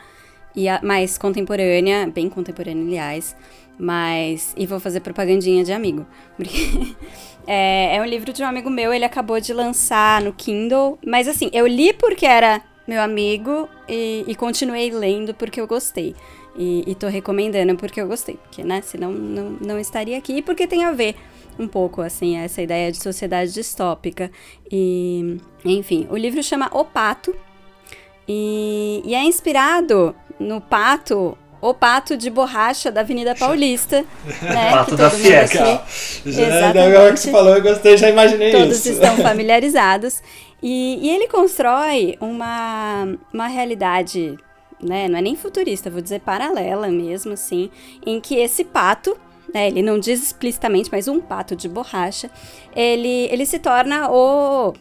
e 0.55 0.65
mais 0.83 1.17
contemporânea, 1.17 2.07
bem 2.07 2.29
contemporânea, 2.29 2.83
aliás. 2.83 3.35
Mas. 3.77 4.53
E 4.55 4.65
vou 4.65 4.79
fazer 4.79 4.99
propagandinha 4.99 5.63
de 5.63 5.71
amigo. 5.71 6.05
Porque. 6.35 6.95
é, 7.47 7.95
é 7.95 8.01
um 8.01 8.05
livro 8.05 8.31
de 8.31 8.43
um 8.43 8.45
amigo 8.45 8.69
meu, 8.69 8.93
ele 8.93 9.05
acabou 9.05 9.39
de 9.39 9.53
lançar 9.53 10.21
no 10.21 10.33
Kindle. 10.33 10.99
Mas 11.05 11.27
assim, 11.27 11.49
eu 11.53 11.65
li 11.65 11.93
porque 11.93 12.25
era 12.25 12.61
meu 12.87 13.01
amigo 13.01 13.67
e, 13.87 14.25
e 14.27 14.35
continuei 14.35 14.91
lendo 14.91 15.33
porque 15.33 15.59
eu 15.59 15.67
gostei. 15.67 16.15
E, 16.55 16.83
e 16.85 16.95
tô 16.95 17.07
recomendando 17.07 17.75
porque 17.75 17.99
eu 17.99 18.07
gostei. 18.07 18.37
Porque, 18.37 18.63
né? 18.63 18.81
Senão 18.81 19.11
não, 19.11 19.49
não 19.61 19.79
estaria 19.79 20.17
aqui. 20.17 20.41
Porque 20.41 20.67
tem 20.67 20.83
a 20.85 20.91
ver 20.91 21.15
um 21.57 21.67
pouco, 21.67 22.01
assim, 22.01 22.37
essa 22.37 22.61
ideia 22.61 22.91
de 22.91 23.01
sociedade 23.01 23.53
distópica. 23.53 24.31
E, 24.71 25.37
enfim, 25.65 26.07
o 26.09 26.17
livro 26.17 26.41
chama 26.43 26.69
O 26.71 26.83
Pato 26.85 27.35
e, 28.27 29.01
e 29.05 29.13
é 29.13 29.23
inspirado 29.23 30.15
no 30.39 30.61
pato 30.61 31.37
o 31.61 31.73
pato 31.73 32.17
de 32.17 32.29
borracha 32.29 32.91
da 32.91 33.01
Avenida 33.01 33.33
Paulista, 33.33 34.03
né? 34.43 34.71
pato 34.71 34.91
que 34.91 34.97
da. 34.97 35.07
Exatamente. 36.25 36.77
Agora 36.79 37.13
que 37.13 37.19
você 37.19 37.31
falou, 37.31 37.55
eu 37.55 37.61
gostei, 37.61 37.95
já 37.95 38.09
imaginei 38.09 38.51
Todos 38.51 38.85
isso. 38.85 38.99
Todos 38.99 39.09
estão 39.09 39.15
familiarizados. 39.23 40.21
E, 40.61 40.99
e, 41.01 41.09
ele 41.09 41.27
constrói 41.27 42.17
uma, 42.19 43.17
uma 43.33 43.47
realidade, 43.47 44.37
né? 44.83 45.07
Não 45.07 45.17
é 45.17 45.21
nem 45.21 45.35
futurista, 45.35 45.89
vou 45.89 46.01
dizer 46.01 46.21
paralela 46.21 46.87
mesmo, 46.87 47.33
assim, 47.33 47.69
em 48.05 48.19
que 48.19 48.35
esse 48.35 48.63
pato 48.63 49.17
né, 49.53 49.67
ele 49.67 49.81
não 49.81 49.99
diz 49.99 50.21
explicitamente, 50.23 50.89
mas 50.91 51.07
um 51.07 51.19
pato 51.19 51.55
de 51.55 51.69
borracha, 51.69 52.29
ele, 52.75 53.27
ele 53.31 53.45
se 53.45 53.59
torna 53.59 54.09
o 54.09 54.73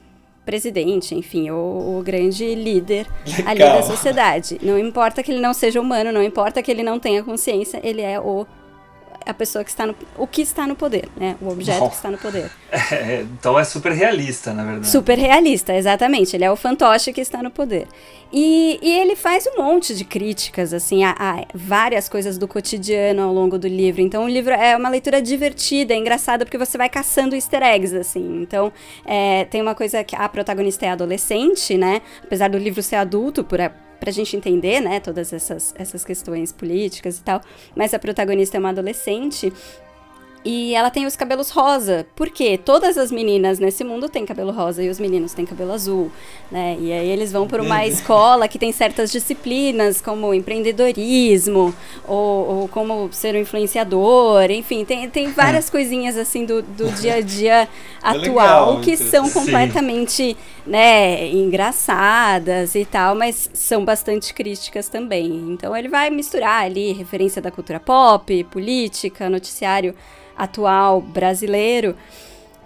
presidente, 0.45 1.15
enfim, 1.15 1.51
o, 1.51 1.99
o 1.99 2.03
grande 2.03 2.55
líder 2.55 3.07
Legal. 3.27 3.49
ali 3.49 3.59
da 3.61 3.83
sociedade. 3.83 4.59
Não 4.63 4.79
importa 4.79 5.23
que 5.23 5.31
ele 5.31 5.41
não 5.41 5.53
seja 5.53 5.81
humano, 5.81 6.11
não 6.11 6.23
importa 6.23 6.63
que 6.63 6.71
ele 6.71 6.83
não 6.83 6.99
tenha 6.99 7.23
consciência, 7.23 7.81
ele 7.85 8.01
é 8.01 8.19
o 8.19 8.47
a 9.27 9.35
pessoa 9.35 9.65
que 9.65 9.71
está 9.71 9.87
no. 9.87 9.95
o 10.17 10.27
que 10.27 10.43
está 10.43 10.67
no 10.67 10.75
poder, 10.75 11.09
né? 11.17 11.37
O 11.41 11.49
objeto 11.49 11.89
que 11.89 11.95
está 11.95 12.11
no 12.11 12.19
poder. 12.19 12.51
É, 12.91 13.21
então 13.23 13.59
é 13.59 13.65
super 13.65 13.93
realista, 13.93 14.53
na 14.53 14.65
verdade. 14.65 14.89
Super 14.89 15.19
realista, 15.19 15.75
exatamente. 15.75 16.35
Ele 16.35 16.45
é 16.45 16.51
o 16.51 16.57
fantoche 16.57 17.13
que 17.13 17.21
está 17.21 17.43
no 17.43 17.51
poder. 17.51 17.87
E, 18.33 18.79
e 18.83 18.99
ele 18.99 19.15
faz 19.15 19.47
um 19.47 19.63
monte 19.63 19.95
de 19.95 20.05
críticas, 20.05 20.73
assim, 20.73 21.05
a, 21.05 21.15
a, 21.19 21.45
várias 21.55 22.09
coisas 22.09 22.39
do 22.39 22.49
cotidiano 22.49 23.23
ao 23.23 23.33
longo 23.33 23.59
do 23.59 23.69
livro. 23.69 24.01
Então 24.01 24.25
o 24.25 24.29
livro 24.29 24.53
é 24.53 24.75
uma 24.75 24.89
leitura 24.89 25.21
divertida, 25.21 25.93
é 25.93 25.97
engraçada, 25.99 26.45
porque 26.45 26.57
você 26.57 26.79
vai 26.79 26.89
caçando 26.89 27.35
easter 27.35 27.63
eggs, 27.63 27.95
assim. 27.95 28.43
Então 28.43 28.73
é, 29.05 29.45
tem 29.45 29.61
uma 29.61 29.75
coisa 29.75 30.03
que 30.03 30.17
a 30.17 30.29
protagonista 30.29 30.87
é 30.87 30.91
adolescente, 30.91 31.77
né? 31.77 32.01
Apesar 32.25 32.49
do 32.49 32.57
livro 32.57 32.83
ser 32.83 32.97
adulto, 32.97 33.45
por, 33.45 33.61
pra 34.03 34.11
gente 34.11 34.37
entender, 34.37 34.81
né, 34.81 34.99
todas 34.99 35.33
essas, 35.33 35.73
essas 35.79 36.05
questões 36.05 36.51
políticas 36.51 37.19
e 37.19 37.23
tal. 37.23 37.41
Mas 37.77 37.95
a 37.95 38.01
protagonista 38.01 38.57
é 38.57 38.61
uma 38.61 38.71
adolescente 38.71 39.53
e 40.45 40.75
ela 40.75 40.91
tem 40.91 41.07
os 41.07 41.15
cabelos 41.15 41.51
rosa, 41.51 42.05
porque 42.17 42.59
todas 42.59 42.99
as 42.99 43.13
meninas 43.13 43.61
nesse 43.61 43.85
mundo 43.85 44.09
têm 44.09 44.27
cabelo 44.27 44.51
rosa 44.51 44.83
e 44.83 44.89
os 44.89 44.99
meninos 44.99 45.33
têm 45.33 45.47
cabelo 45.47 45.73
azul, 45.73 46.11
né? 46.51 46.77
E 46.81 46.93
aí 46.93 47.09
eles 47.09 47.31
vão 47.31 47.47
para 47.47 47.63
uma 47.63 47.87
escola 47.87 48.49
que 48.49 48.59
tem 48.59 48.73
certas 48.73 49.13
disciplinas, 49.13 50.01
como 50.01 50.35
empreendedorismo, 50.35 51.73
ou, 52.07 52.49
ou 52.49 52.69
como 52.69 53.09
ser 53.13 53.37
um 53.37 53.39
influenciador, 53.39 54.51
enfim, 54.51 54.85
tem, 54.85 55.09
tem 55.09 55.31
várias 55.31 55.69
coisinhas 55.71 56.17
assim 56.17 56.45
do, 56.45 56.61
do 56.61 56.91
dia 57.01 57.15
a 57.15 57.21
dia 57.21 57.69
atual 58.03 58.71
legal, 58.71 58.81
que 58.81 58.97
são 58.97 59.31
completamente, 59.31 60.37
né, 60.67 61.29
engraçadas 61.29 62.75
e 62.75 62.85
tal, 62.85 63.15
mas 63.15 63.49
são 63.53 63.85
bastante 63.85 64.35
críticas 64.35 64.89
também. 64.89 65.31
Então 65.51 65.77
ele 65.77 65.89
vai 65.89 66.11
misturar 66.11 66.65
ali 66.65 66.93
referência 66.93 67.41
da 67.41 67.51
cultura 67.51 67.79
pop, 67.79 68.43
política, 68.45 69.31
noticiário 69.31 69.95
atual 70.43 71.01
brasileiro. 71.01 71.97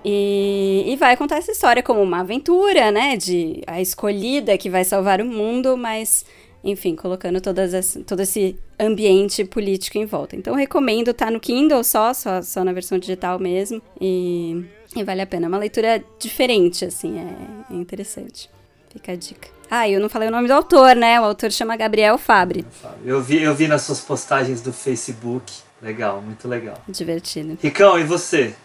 E, 0.05 0.85
e, 0.87 0.97
vai 0.97 1.17
contar 1.17 1.37
essa 1.39 1.51
história 1.51 1.83
como 1.83 2.01
uma 2.01 2.21
aventura, 2.21 2.93
né? 2.93 3.17
De 3.17 3.63
a 3.67 3.81
escolhida 3.81 4.57
que 4.57 4.71
vai 4.71 4.85
salvar 4.85 5.21
o 5.21 5.25
mundo, 5.25 5.77
mas, 5.77 6.25
enfim, 6.63 6.95
colocando 6.95 7.41
todas 7.41 7.75
as, 7.75 7.99
todo 8.07 8.21
esse 8.21 8.57
ambiente 8.79 9.45
político 9.45 9.99
em 9.99 10.07
volta. 10.07 10.37
Então, 10.37 10.55
recomendo, 10.55 11.13
tá 11.13 11.29
no 11.29 11.41
Kindle 11.41 11.83
só, 11.83 12.15
só, 12.15 12.41
só 12.41 12.63
na 12.63 12.73
versão 12.73 12.99
digital 12.99 13.41
mesmo. 13.41 13.83
E, 14.01 14.65
e 14.95 15.03
vale 15.03 15.23
a 15.23 15.27
pena. 15.27 15.47
É 15.47 15.49
uma 15.49 15.59
leitura 15.59 16.03
diferente, 16.21 16.85
assim, 16.85 17.19
é, 17.19 17.75
é 17.75 17.77
interessante. 17.77 18.49
Fica 18.93 19.11
a 19.11 19.17
dica. 19.17 19.49
Ah, 19.69 19.89
eu 19.89 20.01
não 20.01 20.09
falei 20.09 20.29
o 20.29 20.31
nome 20.31 20.47
do 20.47 20.55
autor, 20.55 20.95
né? 20.95 21.21
O 21.21 21.25
autor 21.25 21.51
chama 21.51 21.77
Gabriel 21.77 22.17
Fabre. 22.17 22.65
Eu 23.05 23.21
vi, 23.21 23.43
eu 23.43 23.53
vi 23.53 23.67
nas 23.67 23.83
suas 23.83 24.01
postagens 24.01 24.61
do 24.61 24.73
Facebook. 24.73 25.66
Legal, 25.87 26.21
muito 26.21 26.49
legal. 26.49 26.83
Divertido. 26.89 27.57
Ricão, 27.63 27.97
e 27.97 28.03
você? 28.03 28.57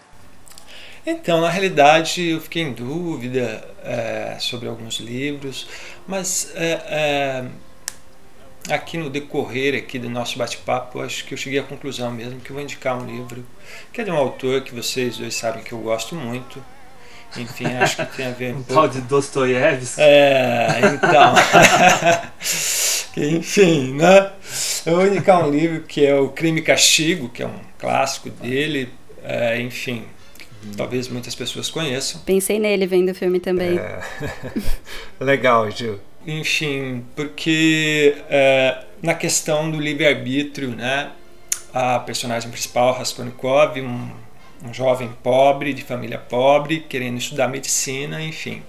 Então, 1.05 1.39
na 1.39 1.51
realidade, 1.51 2.29
eu 2.29 2.41
fiquei 2.41 2.63
em 2.63 2.73
dúvida 2.73 3.63
é, 3.83 4.37
sobre 4.39 4.67
alguns 4.67 4.99
livros, 4.99 5.67
mas 6.07 6.51
é, 6.55 7.45
é, 8.67 8.73
aqui 8.73 8.97
no 8.97 9.07
decorrer 9.07 9.77
aqui 9.77 9.99
do 9.99 10.09
nosso 10.09 10.35
bate-papo, 10.35 10.99
acho 10.99 11.23
que 11.25 11.35
eu 11.35 11.37
cheguei 11.37 11.59
à 11.59 11.63
conclusão 11.63 12.11
mesmo 12.11 12.39
que 12.39 12.49
eu 12.49 12.55
vou 12.55 12.63
indicar 12.63 12.97
um 12.99 13.05
livro 13.05 13.45
que 13.93 14.01
é 14.01 14.03
de 14.03 14.09
um 14.09 14.17
autor 14.17 14.61
que 14.61 14.73
vocês 14.73 15.17
dois 15.17 15.35
sabem 15.35 15.63
que 15.63 15.73
eu 15.73 15.79
gosto 15.79 16.15
muito. 16.15 16.63
Enfim, 17.37 17.65
acho 17.65 17.97
que 17.97 18.17
tem 18.17 18.27
a 18.27 18.31
ver 18.31 18.53
um, 18.53 18.59
um 18.59 18.63
pouco... 18.63 18.73
tal 18.73 18.87
de 18.87 19.01
Dostoiévski. 19.01 20.01
É, 20.01 20.79
então... 20.93 21.33
Enfim, 23.17 23.95
né? 23.95 24.31
Eu 24.85 24.95
vou 24.95 25.07
indicar 25.07 25.45
um 25.45 25.51
livro 25.51 25.81
que 25.81 26.05
é 26.05 26.15
o 26.15 26.29
Crime 26.29 26.61
e 26.61 26.63
Castigo, 26.63 27.29
que 27.29 27.43
é 27.43 27.47
um 27.47 27.59
clássico 27.77 28.29
dele. 28.29 28.89
É, 29.23 29.59
enfim, 29.61 30.05
talvez 30.77 31.07
muitas 31.07 31.35
pessoas 31.35 31.69
conheçam. 31.69 32.21
Pensei 32.21 32.57
nele 32.57 32.87
vendo 32.87 33.09
o 33.09 33.15
filme 33.15 33.39
também. 33.39 33.77
É... 33.77 34.01
Legal, 35.19 35.69
Gil. 35.69 35.99
Enfim, 36.25 37.03
porque 37.15 38.15
é, 38.29 38.83
na 39.01 39.13
questão 39.13 39.69
do 39.69 39.79
livre-arbítrio, 39.79 40.69
né? 40.69 41.11
A 41.73 41.99
personagem 41.99 42.49
principal, 42.49 42.93
Raskolnikov, 42.93 43.79
um, 43.79 44.11
um 44.63 44.73
jovem 44.73 45.09
pobre, 45.23 45.73
de 45.73 45.83
família 45.83 46.17
pobre, 46.17 46.81
querendo 46.81 47.17
estudar 47.17 47.47
medicina, 47.47 48.21
enfim 48.21 48.63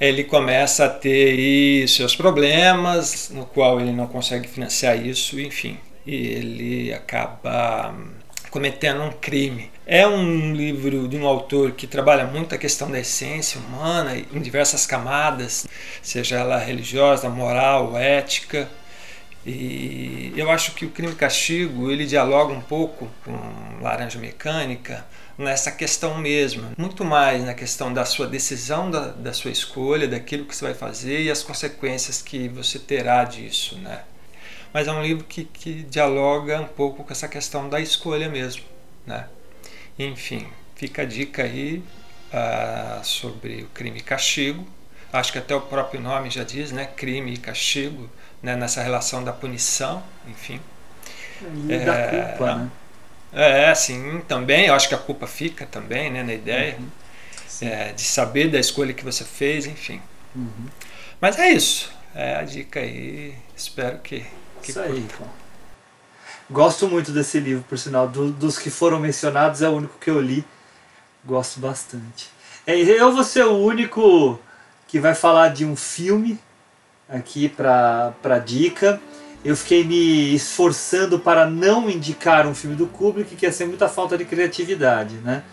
ele 0.00 0.24
começa 0.24 0.84
a 0.84 0.88
ter 0.88 1.88
seus 1.88 2.14
problemas, 2.14 3.30
no 3.30 3.46
qual 3.46 3.80
ele 3.80 3.92
não 3.92 4.06
consegue 4.06 4.46
financiar 4.46 4.96
isso, 5.04 5.40
enfim, 5.40 5.78
e 6.06 6.14
ele 6.14 6.92
acaba 6.92 7.90
hum, 7.90 8.10
cometendo 8.50 9.02
um 9.02 9.10
crime. 9.10 9.70
É 9.86 10.06
um 10.06 10.52
livro 10.52 11.08
de 11.08 11.16
um 11.16 11.26
autor 11.26 11.72
que 11.72 11.86
trabalha 11.86 12.26
muito 12.26 12.54
a 12.54 12.58
questão 12.58 12.90
da 12.90 12.98
essência 12.98 13.60
humana 13.60 14.16
em 14.16 14.40
diversas 14.40 14.86
camadas, 14.86 15.66
seja 16.02 16.36
ela 16.36 16.58
religiosa, 16.58 17.28
moral, 17.28 17.96
ética. 17.96 18.68
E 19.46 20.32
eu 20.36 20.50
acho 20.50 20.72
que 20.72 20.84
o 20.84 20.90
Crime 20.90 21.12
e 21.12 21.14
Castigo 21.14 21.88
ele 21.88 22.04
dialoga 22.04 22.52
um 22.52 22.60
pouco 22.60 23.08
com 23.24 23.80
Laranja 23.80 24.18
Mecânica, 24.18 25.06
nessa 25.38 25.70
questão 25.70 26.18
mesmo, 26.18 26.72
muito 26.76 27.04
mais 27.04 27.44
na 27.44 27.54
questão 27.54 27.92
da 27.92 28.04
sua 28.04 28.26
decisão, 28.26 28.90
da, 28.90 29.08
da 29.08 29.32
sua 29.32 29.52
escolha, 29.52 30.08
daquilo 30.08 30.44
que 30.44 30.56
você 30.56 30.64
vai 30.64 30.74
fazer 30.74 31.22
e 31.22 31.30
as 31.30 31.44
consequências 31.44 32.20
que 32.20 32.48
você 32.48 32.78
terá 32.78 33.22
disso, 33.22 33.78
né? 33.78 34.02
Mas 34.72 34.88
é 34.88 34.92
um 34.92 35.00
livro 35.00 35.24
que, 35.24 35.44
que 35.44 35.84
dialoga 35.84 36.60
um 36.60 36.66
pouco 36.66 37.04
com 37.04 37.12
essa 37.12 37.28
questão 37.28 37.68
da 37.68 37.80
escolha 37.80 38.28
mesmo, 38.28 38.64
né? 39.06 39.28
Enfim, 39.96 40.48
fica 40.74 41.02
a 41.02 41.04
dica 41.04 41.44
aí 41.44 41.82
uh, 42.32 43.04
sobre 43.04 43.62
o 43.62 43.66
crime 43.68 43.98
e 44.00 44.02
castigo. 44.02 44.66
Acho 45.12 45.32
que 45.32 45.38
até 45.38 45.54
o 45.54 45.60
próprio 45.60 46.00
nome 46.00 46.30
já 46.30 46.42
diz, 46.42 46.72
né? 46.72 46.84
Crime 46.84 47.32
e 47.34 47.36
castigo, 47.36 48.10
né? 48.46 48.56
nessa 48.56 48.80
relação 48.80 49.24
da 49.24 49.32
punição, 49.32 50.02
enfim. 50.28 50.60
E 51.68 51.72
é, 51.72 51.84
da 51.84 52.08
culpa, 52.08 52.54
né? 52.54 52.70
É, 53.32 53.74
sim, 53.74 54.22
também. 54.28 54.66
Eu 54.66 54.74
acho 54.74 54.88
que 54.88 54.94
a 54.94 54.98
culpa 54.98 55.26
fica 55.26 55.66
também, 55.66 56.10
né, 56.10 56.22
na 56.22 56.32
ideia. 56.32 56.76
Uhum. 56.78 56.88
É, 57.60 57.92
de 57.92 58.02
saber 58.02 58.50
da 58.50 58.58
escolha 58.58 58.94
que 58.94 59.04
você 59.04 59.24
fez, 59.24 59.66
enfim. 59.66 60.00
Uhum. 60.34 60.66
Mas 61.20 61.38
é 61.38 61.50
isso. 61.50 61.90
É 62.14 62.36
a 62.36 62.42
dica 62.42 62.80
aí. 62.80 63.34
Espero 63.56 63.98
que. 63.98 64.24
que 64.62 64.70
isso 64.70 64.80
aí, 64.80 64.98
então. 64.98 65.26
Gosto 66.48 66.86
muito 66.86 67.10
desse 67.10 67.40
livro, 67.40 67.64
por 67.68 67.78
sinal. 67.78 68.06
Do, 68.06 68.30
dos 68.30 68.58
que 68.58 68.70
foram 68.70 69.00
mencionados, 69.00 69.60
é 69.60 69.68
o 69.68 69.72
único 69.72 69.98
que 69.98 70.08
eu 70.08 70.20
li. 70.20 70.44
Gosto 71.24 71.58
bastante. 71.58 72.30
É, 72.66 72.76
eu 72.76 73.12
vou 73.12 73.24
ser 73.24 73.44
o 73.44 73.56
único 73.56 74.38
que 74.86 75.00
vai 75.00 75.14
falar 75.14 75.48
de 75.48 75.64
um 75.64 75.74
filme 75.74 76.38
aqui 77.08 77.48
para 77.48 78.38
dica 78.44 79.00
eu 79.46 79.56
fiquei 79.56 79.84
me 79.84 80.34
esforçando 80.34 81.20
para 81.20 81.48
não 81.48 81.88
indicar 81.88 82.48
um 82.48 82.54
filme 82.54 82.74
do 82.74 82.88
Kubrick, 82.88 83.36
que 83.36 83.46
ia 83.46 83.52
ser 83.52 83.64
muita 83.64 83.88
falta 83.88 84.18
de 84.18 84.24
criatividade, 84.24 85.14
né? 85.18 85.44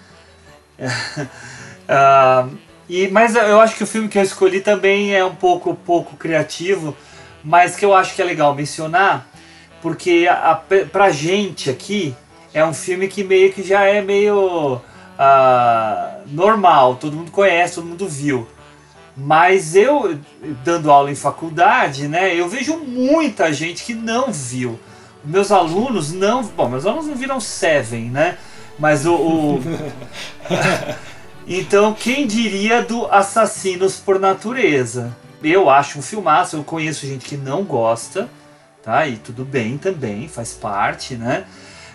uh, 0.80 2.58
e, 2.90 3.08
mas 3.10 3.36
eu 3.36 3.60
acho 3.62 3.76
que 3.76 3.84
o 3.84 3.88
filme 3.88 4.08
que 4.08 4.18
eu 4.18 4.24
escolhi 4.24 4.62
também 4.62 5.14
é 5.14 5.24
um 5.24 5.36
pouco, 5.36 5.76
pouco 5.76 6.18
criativo, 6.18 6.98
mas 7.44 7.76
que 7.76 7.86
eu 7.86 7.94
acho 7.94 8.16
que 8.16 8.22
é 8.24 8.26
legal 8.26 8.56
mencionar, 8.56 9.28
porque 9.80 10.28
a, 10.28 10.52
a, 10.52 10.56
pra 10.56 11.12
gente 11.12 11.70
aqui 11.70 12.16
é 12.52 12.66
um 12.66 12.74
filme 12.74 13.08
que 13.08 13.24
meio 13.24 13.54
que 13.54 13.62
já 13.62 13.84
é 13.84 14.02
meio 14.02 14.78
uh, 14.78 16.28
normal, 16.28 16.96
todo 16.96 17.16
mundo 17.16 17.30
conhece, 17.30 17.76
todo 17.76 17.86
mundo 17.86 18.08
viu. 18.08 18.48
Mas 19.16 19.76
eu, 19.76 20.18
dando 20.64 20.92
aula 20.92 21.12
em 21.12 21.16
faculdade, 21.16 22.08
né, 22.08 22.34
eu 22.36 22.50
vejo 22.50 22.78
muita 22.78 23.54
gente 23.54 23.84
que 23.84 23.94
não 23.94 24.32
viu. 24.32 24.80
Meus 25.24 25.52
alunos 25.52 26.12
não. 26.12 26.44
Bom, 26.44 26.68
meus 26.68 26.86
alunos 26.86 27.08
não 27.08 27.16
viram 27.16 27.40
Seven, 27.40 28.10
né? 28.10 28.38
Mas 28.78 29.06
o. 29.06 29.16
o 29.16 29.62
então, 31.48 31.94
quem 31.94 32.28
diria 32.28 32.82
do 32.82 33.06
Assassinos 33.06 33.98
por 33.98 34.20
Natureza? 34.20 35.16
Eu 35.42 35.70
acho 35.70 36.00
um 36.00 36.02
filmaço, 36.02 36.58
eu 36.58 36.64
conheço 36.64 37.06
gente 37.06 37.26
que 37.26 37.38
não 37.38 37.64
gosta, 37.64 38.30
tá? 38.82 39.08
E 39.08 39.18
tudo 39.18 39.46
bem 39.46 39.78
também, 39.78 40.28
faz 40.28 40.54
parte, 40.54 41.16
né? 41.16 41.46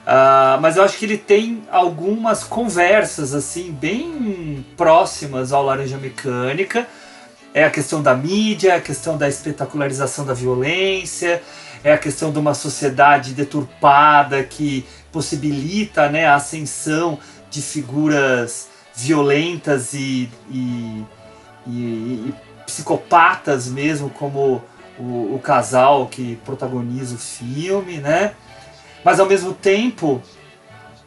Uh, 0.07 0.61
mas 0.61 0.77
eu 0.77 0.83
acho 0.83 0.97
que 0.97 1.05
ele 1.05 1.19
tem 1.19 1.63
algumas 1.71 2.43
conversas 2.43 3.35
assim 3.35 3.71
bem 3.71 4.65
próximas 4.75 5.53
ao 5.53 5.63
Laranja 5.63 5.99
Mecânica 5.99 6.87
é 7.55 7.65
a 7.65 7.71
questão 7.71 8.03
da 8.03 8.15
mídia, 8.15 8.77
a 8.77 8.81
questão 8.81 9.17
da 9.17 9.29
espetacularização 9.29 10.25
da 10.25 10.35
violência, 10.35 11.43
é 11.83 11.93
a 11.93 11.99
questão 11.99 12.33
de 12.33 12.39
uma 12.39 12.55
sociedade 12.55 13.35
deturpada 13.35 14.43
que 14.43 14.85
possibilita 15.13 16.09
né, 16.09 16.27
a 16.27 16.35
ascensão 16.35 17.19
de 17.51 17.63
figuras 17.63 18.69
violentas 18.95 19.95
e, 19.95 20.29
e, 20.51 21.05
e, 21.67 21.71
e 21.71 22.35
psicopatas 22.67 23.69
mesmo, 23.69 24.11
como 24.11 24.63
o, 24.99 25.35
o, 25.35 25.41
casal 25.43 26.07
que 26.07 26.37
protagoniza 26.45 27.15
o 27.15 27.19
filme, 27.19 27.99
né? 27.99 28.35
Mas 29.05 29.21
ao 29.21 29.27
mesmo 29.27 29.55
tempo, 29.55 30.21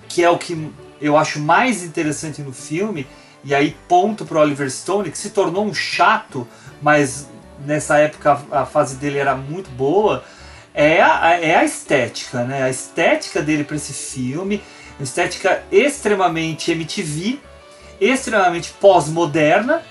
que 0.07 0.23
é 0.23 0.30
o 0.30 0.38
que 0.38 0.72
eu 1.01 1.18
acho 1.18 1.39
mais 1.39 1.84
interessante 1.84 2.41
no 2.41 2.53
filme, 2.53 3.05
e 3.43 3.55
aí 3.55 3.76
ponto 3.88 4.26
para 4.26 4.39
Oliver 4.39 4.69
Stone, 4.69 5.09
que 5.09 5.18
se 5.18 5.31
tornou 5.31 5.65
um 5.65 5.73
chato, 5.73 6.47
mas 6.81 7.27
nessa 7.65 7.97
época 7.97 8.41
a 8.51 8.65
fase 8.65 8.95
dele 8.95 9.18
era 9.18 9.35
muito 9.35 9.69
boa, 9.72 10.23
é 10.73 11.01
a, 11.01 11.39
é 11.39 11.55
a 11.55 11.63
estética, 11.63 12.43
né? 12.43 12.63
A 12.63 12.69
estética 12.69 13.41
dele 13.41 13.63
para 13.63 13.76
esse 13.76 13.93
filme, 13.93 14.61
uma 14.97 15.03
estética 15.03 15.63
extremamente 15.72 16.72
MTV, 16.72 17.39
extremamente 17.99 18.72
pós-moderna, 18.80 19.81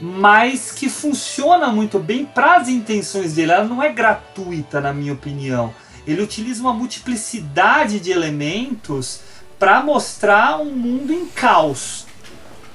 mas 0.00 0.72
que 0.72 0.88
funciona 0.88 1.68
muito 1.68 1.98
bem 1.98 2.24
para 2.24 2.56
as 2.56 2.68
intenções 2.68 3.34
dele. 3.34 3.52
Ela 3.52 3.64
não 3.64 3.82
é 3.82 3.92
gratuita, 3.92 4.80
na 4.80 4.92
minha 4.92 5.12
opinião. 5.12 5.72
Ele 6.06 6.22
utiliza 6.22 6.60
uma 6.60 6.74
multiplicidade 6.74 8.00
de 8.00 8.10
elementos 8.10 9.20
para 9.58 9.82
mostrar 9.82 10.60
um 10.60 10.72
mundo 10.72 11.12
em 11.12 11.26
caos. 11.26 12.06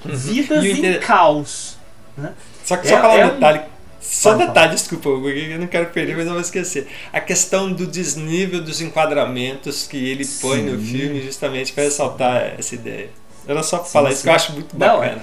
Vidas 0.05 0.63
em 0.63 0.71
inter... 0.71 0.99
caos. 1.01 1.77
Né? 2.17 2.33
Só 2.65 2.77
que 2.77 2.87
é, 2.87 2.89
só 2.91 3.01
falar 3.01 3.17
é 3.17 3.25
um 3.25 3.33
detalhe. 3.33 3.61
Só 4.01 4.33
um 4.33 4.37
detalhe, 4.37 4.73
desculpa, 4.73 5.09
eu 5.09 5.59
não 5.59 5.67
quero 5.67 5.87
perder, 5.87 6.15
mas 6.15 6.25
não 6.25 6.33
vou 6.33 6.41
esquecer. 6.41 6.87
A 7.13 7.19
questão 7.19 7.71
do 7.71 7.85
desnível 7.85 8.63
dos 8.63 8.81
enquadramentos 8.81 9.85
que 9.85 9.97
ele 9.97 10.25
põe 10.41 10.59
sim. 10.59 10.69
no 10.69 10.81
filme, 10.81 11.21
justamente 11.21 11.73
para 11.73 11.83
ressaltar 11.83 12.55
essa 12.57 12.75
ideia. 12.75 13.09
Era 13.47 13.61
só 13.61 13.83
sim, 13.83 13.91
falar 13.91 14.09
sim. 14.09 14.13
isso 14.13 14.23
que 14.23 14.29
eu 14.29 14.33
acho 14.33 14.53
muito 14.53 14.77
não, 14.77 14.99
bacana. 14.99 15.21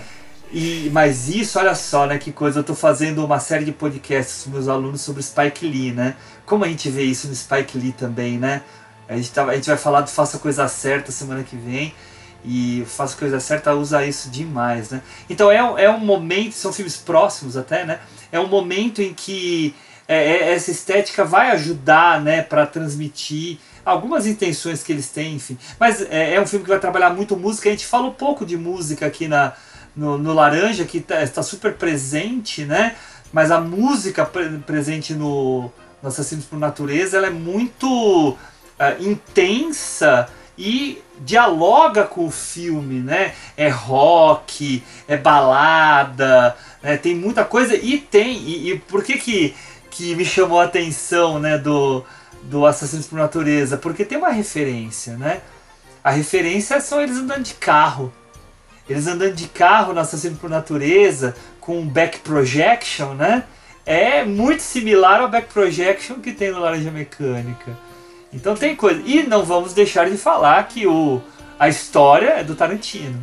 E, 0.52 0.88
mas 0.92 1.28
isso, 1.28 1.58
olha 1.58 1.74
só, 1.74 2.06
né, 2.06 2.18
que 2.18 2.30
coisa. 2.30 2.58
Eu 2.58 2.60
estou 2.60 2.76
fazendo 2.76 3.24
uma 3.24 3.40
série 3.40 3.64
de 3.64 3.72
podcasts 3.72 4.44
com 4.44 4.50
meus 4.50 4.68
alunos 4.68 5.00
sobre 5.00 5.22
Spike 5.22 5.66
Lee, 5.66 5.92
né? 5.92 6.14
Como 6.44 6.64
a 6.64 6.68
gente 6.68 6.88
vê 6.88 7.02
isso 7.02 7.26
no 7.26 7.34
Spike 7.34 7.76
Lee 7.76 7.92
também, 7.92 8.38
né? 8.38 8.62
A 9.08 9.16
gente, 9.16 9.30
tá, 9.30 9.44
a 9.44 9.54
gente 9.54 9.66
vai 9.66 9.76
falar 9.76 10.02
do 10.02 10.10
Faça 10.10 10.38
Coisa 10.38 10.68
Certa 10.68 11.10
semana 11.10 11.42
que 11.42 11.56
vem. 11.56 11.92
E 12.46 12.84
Faça 12.86 13.16
Coisa 13.16 13.40
Certa 13.40 13.74
usa 13.74 14.06
isso 14.06 14.30
demais, 14.30 14.90
né? 14.90 15.02
Então 15.28 15.50
é, 15.50 15.56
é 15.56 15.90
um 15.90 15.98
momento, 15.98 16.52
são 16.52 16.72
filmes 16.72 16.96
próximos 16.96 17.56
até, 17.56 17.84
né? 17.84 17.98
É 18.30 18.38
um 18.38 18.46
momento 18.46 19.02
em 19.02 19.12
que 19.12 19.74
é, 20.06 20.16
é 20.16 20.52
essa 20.54 20.70
estética 20.70 21.24
vai 21.24 21.50
ajudar, 21.50 22.20
né, 22.20 22.42
para 22.42 22.64
transmitir 22.64 23.58
algumas 23.84 24.26
intenções 24.26 24.82
que 24.82 24.92
eles 24.92 25.10
têm, 25.10 25.34
enfim. 25.34 25.58
Mas 25.78 26.02
é, 26.02 26.34
é, 26.34 26.40
um 26.40 26.46
filme 26.46 26.64
que 26.64 26.70
vai 26.70 26.80
trabalhar 26.80 27.10
muito 27.10 27.36
música. 27.36 27.68
A 27.68 27.72
gente 27.72 27.86
falou 27.86 28.12
pouco 28.12 28.46
de 28.46 28.56
música 28.56 29.06
aqui 29.06 29.28
na, 29.28 29.52
no, 29.94 30.18
no 30.18 30.32
Laranja, 30.32 30.84
que 30.84 31.00
tá, 31.00 31.22
está 31.22 31.42
super 31.42 31.74
presente, 31.74 32.64
né? 32.64 32.96
Mas 33.32 33.50
a 33.50 33.60
música 33.60 34.24
pre 34.24 34.58
presente 34.58 35.14
no, 35.14 35.70
no 36.02 36.08
Assassinos 36.08 36.44
por 36.44 36.58
Natureza 36.58 37.16
ela 37.16 37.26
é 37.26 37.30
muito 37.30 38.30
uh, 38.30 38.36
intensa 39.00 40.28
e 40.56 41.02
dialoga 41.20 42.04
com 42.04 42.26
o 42.26 42.30
filme, 42.30 43.00
né? 43.00 43.34
É 43.56 43.68
rock, 43.68 44.82
é 45.08 45.16
balada, 45.16 46.56
né? 46.82 46.96
tem 46.96 47.14
muita 47.14 47.44
coisa 47.44 47.74
e 47.74 47.98
tem. 47.98 48.36
E, 48.36 48.72
e 48.72 48.78
por 48.78 49.02
que, 49.02 49.18
que 49.18 49.54
que 49.96 50.14
me 50.14 50.26
chamou 50.26 50.60
a 50.60 50.64
atenção, 50.64 51.38
né, 51.38 51.56
do, 51.56 52.04
do 52.42 52.66
Assassinos 52.66 53.06
por 53.06 53.18
Natureza? 53.18 53.78
Porque 53.78 54.04
tem 54.04 54.18
uma 54.18 54.28
referência, 54.28 55.16
né? 55.16 55.40
A 56.04 56.10
referência 56.10 56.78
são 56.82 57.00
eles 57.00 57.16
andando 57.16 57.42
de 57.42 57.54
carro. 57.54 58.12
Eles 58.88 59.06
andando 59.06 59.34
de 59.34 59.48
carro 59.48 59.94
no 59.94 60.00
Assassino 60.00 60.36
por 60.36 60.50
Natureza 60.50 61.34
com 61.58 61.84
back 61.88 62.18
projection, 62.18 63.14
né? 63.14 63.44
É 63.86 64.22
muito 64.22 64.60
similar 64.60 65.20
ao 65.20 65.30
back 65.30 65.52
projection 65.52 66.16
que 66.16 66.32
tem 66.32 66.50
no 66.50 66.60
Laranja 66.60 66.90
Mecânica. 66.90 67.76
Então 68.36 68.54
tem 68.54 68.76
coisa. 68.76 69.02
E 69.04 69.22
não 69.22 69.42
vamos 69.42 69.72
deixar 69.72 70.08
de 70.08 70.16
falar 70.18 70.62
que 70.68 70.86
o, 70.86 71.20
a 71.58 71.68
história 71.68 72.28
é 72.28 72.44
do 72.44 72.54
Tarantino. 72.54 73.18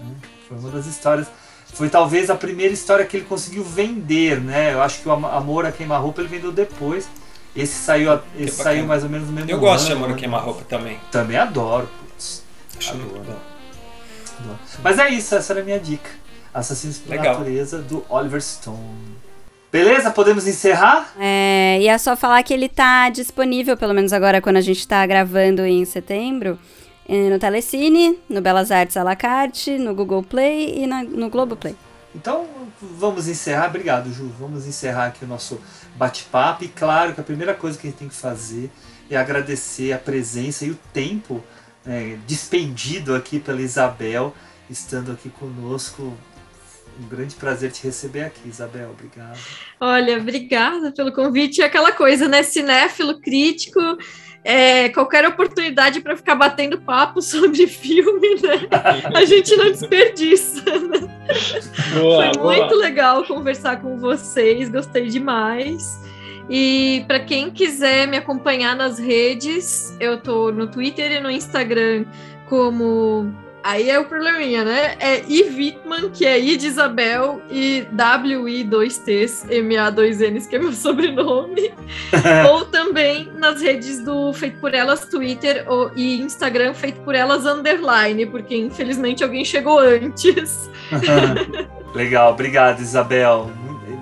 Né? 0.00 0.14
Foi 0.48 0.58
uma 0.58 0.70
das 0.70 0.86
histórias. 0.86 1.26
Foi 1.74 1.90
talvez 1.90 2.30
a 2.30 2.34
primeira 2.34 2.72
história 2.72 3.04
que 3.04 3.18
ele 3.18 3.26
conseguiu 3.26 3.62
vender, 3.62 4.40
né? 4.40 4.72
Eu 4.72 4.80
acho 4.80 5.00
que 5.00 5.08
o 5.08 5.12
Amor 5.12 5.66
a 5.66 5.72
Queima-Roupa 5.72 6.20
ele 6.20 6.28
vendeu 6.28 6.52
depois. 6.52 7.08
Esse 7.54 7.74
saiu, 7.74 8.18
esse 8.38 8.62
saiu 8.62 8.86
mais 8.86 9.04
ou 9.04 9.10
menos 9.10 9.28
no 9.28 9.34
mesmo 9.34 9.50
Eu 9.50 9.56
ano. 9.56 9.66
Gosto 9.66 9.86
de 9.86 9.92
Amor 9.92 10.10
a 10.10 10.14
Queima-Roupa 10.14 10.64
também. 10.68 10.98
Também 11.10 11.36
adoro. 11.36 11.88
Putz. 12.00 12.42
Acho 12.78 12.92
adoro. 12.92 13.08
muito 13.10 13.26
bom. 13.26 13.54
Mas 14.82 14.98
é 14.98 15.08
isso, 15.10 15.34
essa 15.34 15.52
era 15.52 15.60
a 15.60 15.64
minha 15.64 15.78
dica. 15.78 16.10
Assassinos 16.52 16.98
por 16.98 17.10
Legal. 17.10 17.34
Natureza, 17.34 17.78
do 17.78 18.04
Oliver 18.08 18.40
Stone. 18.40 19.16
Beleza? 19.74 20.08
Podemos 20.08 20.46
encerrar? 20.46 21.12
É, 21.18 21.80
e 21.80 21.88
é 21.88 21.98
só 21.98 22.14
falar 22.14 22.40
que 22.44 22.54
ele 22.54 22.68
tá 22.68 23.10
disponível, 23.10 23.76
pelo 23.76 23.92
menos 23.92 24.12
agora 24.12 24.40
quando 24.40 24.56
a 24.56 24.60
gente 24.60 24.86
tá 24.86 25.04
gravando 25.04 25.62
em 25.62 25.84
setembro, 25.84 26.56
é, 27.08 27.28
no 27.28 27.40
Telecine, 27.40 28.16
no 28.28 28.40
Belas 28.40 28.70
Artes 28.70 28.96
à 28.96 29.02
la 29.02 29.16
carte, 29.16 29.76
no 29.76 29.92
Google 29.92 30.22
Play 30.22 30.78
e 30.78 30.86
na, 30.86 31.02
no 31.02 31.28
Globoplay. 31.28 31.74
Então, 32.14 32.46
vamos 32.80 33.26
encerrar. 33.26 33.66
Obrigado, 33.66 34.12
Ju. 34.12 34.30
Vamos 34.38 34.64
encerrar 34.64 35.06
aqui 35.06 35.24
o 35.24 35.26
nosso 35.26 35.60
bate-papo. 35.96 36.62
E 36.62 36.68
claro 36.68 37.12
que 37.12 37.20
a 37.20 37.24
primeira 37.24 37.52
coisa 37.52 37.76
que 37.76 37.88
a 37.88 37.90
gente 37.90 37.98
tem 37.98 38.08
que 38.08 38.14
fazer 38.14 38.70
é 39.10 39.16
agradecer 39.16 39.92
a 39.92 39.98
presença 39.98 40.64
e 40.64 40.70
o 40.70 40.78
tempo 40.92 41.42
é, 41.84 42.16
despendido 42.28 43.12
aqui 43.12 43.40
pela 43.40 43.60
Isabel, 43.60 44.32
estando 44.70 45.10
aqui 45.10 45.30
conosco. 45.30 46.16
Um 46.98 47.08
grande 47.08 47.34
prazer 47.34 47.72
te 47.72 47.84
receber 47.84 48.24
aqui, 48.24 48.48
Isabel. 48.48 48.90
Obrigado. 48.90 49.38
Olha, 49.80 50.18
obrigada 50.18 50.92
pelo 50.92 51.12
convite. 51.12 51.60
É 51.60 51.64
aquela 51.64 51.92
coisa, 51.92 52.28
né? 52.28 52.42
Cinéfilo, 52.42 53.20
crítico, 53.20 53.80
é, 54.44 54.90
qualquer 54.90 55.26
oportunidade 55.26 56.00
para 56.00 56.16
ficar 56.16 56.34
batendo 56.34 56.80
papo 56.80 57.20
sobre 57.22 57.66
filme, 57.66 58.36
né? 58.40 58.68
A 59.14 59.24
gente 59.24 59.56
não 59.56 59.70
desperdiça. 59.70 60.62
Né? 60.78 61.00
Boa, 61.94 62.24
Foi 62.24 62.32
boa. 62.32 62.56
muito 62.56 62.74
legal 62.76 63.24
conversar 63.24 63.80
com 63.80 63.96
vocês, 63.96 64.68
gostei 64.68 65.08
demais. 65.08 65.98
E 66.48 67.04
para 67.08 67.20
quem 67.20 67.50
quiser 67.50 68.06
me 68.06 68.18
acompanhar 68.18 68.76
nas 68.76 68.98
redes, 68.98 69.96
eu 69.98 70.20
tô 70.20 70.52
no 70.52 70.66
Twitter 70.66 71.10
e 71.12 71.20
no 71.20 71.30
Instagram 71.30 72.04
como 72.48 73.32
Aí 73.64 73.88
é 73.88 73.98
o 73.98 74.04
probleminha, 74.04 74.62
né? 74.62 74.94
É 75.00 75.24
Ivitman, 75.26 76.10
que 76.10 76.26
é 76.26 76.38
I 76.38 76.54
de 76.58 76.66
Isabel, 76.66 77.40
e 77.50 77.86
W-I-2-T's, 77.92 79.46
M-A-2-N's, 79.48 80.46
que 80.46 80.56
é 80.56 80.58
meu 80.58 80.72
sobrenome. 80.76 81.72
ou 82.52 82.66
também 82.66 83.32
nas 83.38 83.62
redes 83.62 84.04
do 84.04 84.34
Feito 84.34 84.60
por 84.60 84.74
Elas, 84.74 85.06
Twitter 85.06 85.64
ou, 85.66 85.90
e 85.96 86.20
Instagram, 86.20 86.74
Feito 86.74 87.00
por 87.00 87.14
Elas 87.14 87.46
Underline, 87.46 88.26
porque 88.26 88.54
infelizmente 88.54 89.24
alguém 89.24 89.46
chegou 89.46 89.78
antes. 89.78 90.68
Legal, 91.94 92.32
obrigado, 92.32 92.80
Isabel. 92.80 93.50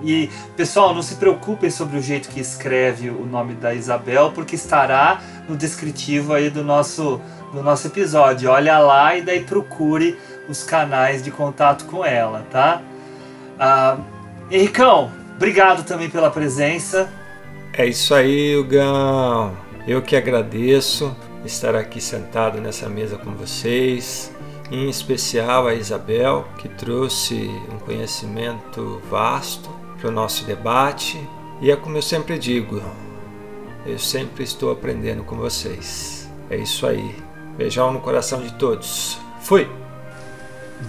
E, 0.03 0.29
pessoal, 0.57 0.93
não 0.93 1.01
se 1.01 1.15
preocupem 1.15 1.69
sobre 1.69 1.97
o 1.97 2.01
jeito 2.01 2.27
que 2.27 2.41
escreve 2.41 3.09
o 3.09 3.25
nome 3.25 3.53
da 3.53 3.73
Isabel, 3.73 4.31
porque 4.35 4.55
estará 4.55 5.21
no 5.47 5.55
descritivo 5.55 6.33
aí 6.33 6.49
do 6.49 6.63
nosso, 6.63 7.21
do 7.53 7.61
nosso 7.61 7.87
episódio. 7.87 8.49
Olha 8.49 8.79
lá 8.79 9.15
e 9.15 9.21
daí 9.21 9.41
procure 9.41 10.17
os 10.49 10.63
canais 10.63 11.23
de 11.23 11.31
contato 11.31 11.85
com 11.85 12.03
ela, 12.03 12.45
tá? 12.51 12.81
Ah, 13.59 13.97
Henricão, 14.51 15.11
obrigado 15.35 15.85
também 15.85 16.09
pela 16.09 16.29
presença. 16.29 17.09
É 17.71 17.85
isso 17.85 18.13
aí, 18.13 18.55
Hugão. 18.57 19.55
Eu 19.87 20.01
que 20.01 20.15
agradeço 20.15 21.15
estar 21.45 21.75
aqui 21.75 22.01
sentado 22.01 22.59
nessa 22.59 22.89
mesa 22.89 23.17
com 23.17 23.31
vocês. 23.31 24.31
Em 24.71 24.89
especial 24.89 25.67
a 25.67 25.75
Isabel, 25.75 26.47
que 26.57 26.67
trouxe 26.67 27.49
um 27.71 27.77
conhecimento 27.79 29.01
vasto 29.09 29.69
para 29.99 30.09
o 30.09 30.11
nosso 30.11 30.45
debate. 30.45 31.19
E 31.61 31.69
é 31.69 31.75
como 31.75 31.97
eu 31.97 32.01
sempre 32.01 32.39
digo, 32.39 32.81
eu 33.85 33.99
sempre 33.99 34.43
estou 34.43 34.71
aprendendo 34.71 35.23
com 35.23 35.35
vocês. 35.35 36.29
É 36.49 36.57
isso 36.57 36.87
aí. 36.87 37.32
Beijão 37.57 37.91
no 37.91 37.99
coração 37.99 38.41
de 38.41 38.53
todos. 38.53 39.17
Fui! 39.41 39.69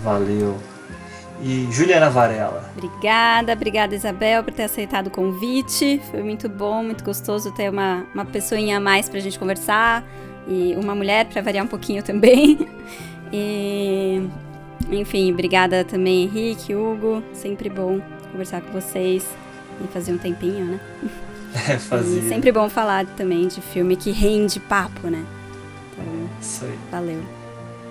Valeu. 0.02 0.58
E 1.42 1.68
Juliana 1.70 2.08
Varela. 2.08 2.70
Obrigada, 2.76 3.52
obrigada 3.52 3.94
Isabel 3.94 4.42
por 4.42 4.52
ter 4.52 4.64
aceitado 4.64 5.08
o 5.08 5.10
convite. 5.10 6.00
Foi 6.10 6.22
muito 6.22 6.48
bom, 6.48 6.82
muito 6.82 7.04
gostoso 7.04 7.52
ter 7.52 7.70
uma, 7.70 8.06
uma 8.14 8.24
pessoinha 8.24 8.78
a 8.78 8.80
mais 8.80 9.08
para 9.08 9.18
a 9.18 9.22
gente 9.22 9.38
conversar 9.38 10.04
e 10.48 10.74
uma 10.76 10.94
mulher 10.94 11.26
para 11.26 11.42
variar 11.42 11.64
um 11.64 11.68
pouquinho 11.68 12.02
também. 12.02 12.68
E 13.36 14.22
enfim, 14.92 15.32
obrigada 15.32 15.82
também 15.82 16.24
Henrique, 16.24 16.72
Hugo, 16.72 17.20
sempre 17.32 17.68
bom 17.68 18.00
conversar 18.30 18.60
com 18.60 18.70
vocês 18.70 19.26
e 19.82 19.88
fazer 19.88 20.12
um 20.12 20.18
tempinho, 20.18 20.64
né? 20.66 20.80
É, 21.68 21.78
fazia. 21.78 22.20
E 22.20 22.28
sempre 22.28 22.50
bom 22.50 22.68
falar 22.68 23.06
também 23.06 23.46
de 23.46 23.60
filme 23.60 23.96
que 23.96 24.10
rende 24.10 24.58
papo, 24.58 25.08
né? 25.08 25.24
Isso 26.44 26.64
aí. 26.64 26.78
Valeu. 26.90 27.22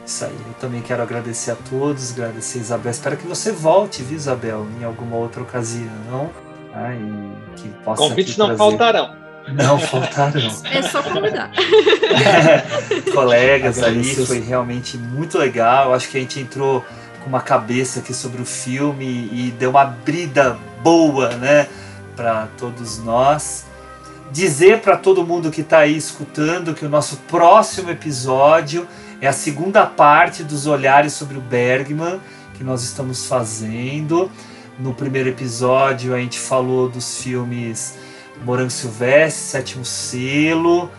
Isso 0.05 0.25
aí. 0.25 0.31
Eu 0.31 0.53
também 0.59 0.81
quero 0.81 1.01
agradecer 1.01 1.51
a 1.51 1.55
todos, 1.55 2.11
agradecer 2.11 2.59
a 2.59 2.61
Isabel. 2.61 2.91
Espero 2.91 3.17
que 3.17 3.25
você 3.25 3.51
volte, 3.51 4.03
viu, 4.03 4.15
Isabel, 4.15 4.67
em 4.79 4.83
alguma 4.83 5.15
outra 5.15 5.41
ocasião. 5.41 6.29
Ah, 6.73 6.93
e 6.93 7.55
que 7.55 7.69
possa 7.83 8.01
Convites 8.01 8.37
não 8.37 8.47
trazer... 8.47 8.59
faltarão. 8.59 9.15
Não 9.47 9.79
faltarão. 9.79 10.41
É 10.71 10.81
só 10.83 11.01
convidar. 11.01 11.51
Colegas 13.13 13.81
ali, 13.81 14.25
foi 14.25 14.39
realmente 14.39 14.97
muito 14.97 15.37
legal. 15.37 15.93
Acho 15.93 16.09
que 16.09 16.17
a 16.17 16.19
gente 16.19 16.39
entrou 16.39 16.85
com 17.23 17.29
uma 17.29 17.41
cabeça 17.41 17.99
aqui 17.99 18.13
sobre 18.13 18.41
o 18.41 18.45
filme 18.45 19.05
e 19.31 19.53
deu 19.57 19.71
uma 19.71 19.85
brida 19.85 20.57
boa, 20.81 21.29
né, 21.35 21.67
para 22.15 22.47
todos 22.57 22.99
nós. 22.99 23.65
Dizer 24.33 24.81
para 24.81 24.97
todo 24.97 25.23
mundo 25.23 25.51
que 25.51 25.61
está 25.61 25.77
aí 25.77 25.95
escutando 25.95 26.73
que 26.73 26.83
o 26.83 26.89
nosso 26.89 27.17
próximo 27.27 27.91
episódio 27.91 28.87
é 29.21 29.27
a 29.27 29.31
segunda 29.31 29.85
parte 29.85 30.43
dos 30.43 30.65
olhares 30.65 31.13
sobre 31.13 31.37
o 31.37 31.39
Bergman 31.41 32.19
que 32.55 32.63
nós 32.63 32.81
estamos 32.81 33.27
fazendo. 33.27 34.31
No 34.79 34.91
primeiro 34.91 35.29
episódio 35.29 36.15
a 36.15 36.17
gente 36.17 36.39
falou 36.39 36.89
dos 36.89 37.21
filmes 37.21 37.95
Morango 38.43 38.71
Silvestre, 38.71 39.39
Sétimo 39.39 39.85
Selo. 39.85 40.89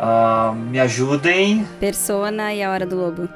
Uh, 0.00 0.52
me 0.52 0.80
ajudem. 0.80 1.64
Persona 1.78 2.52
e 2.52 2.64
A 2.64 2.70
Hora 2.72 2.84
do 2.84 2.96
Lobo. 2.96 3.28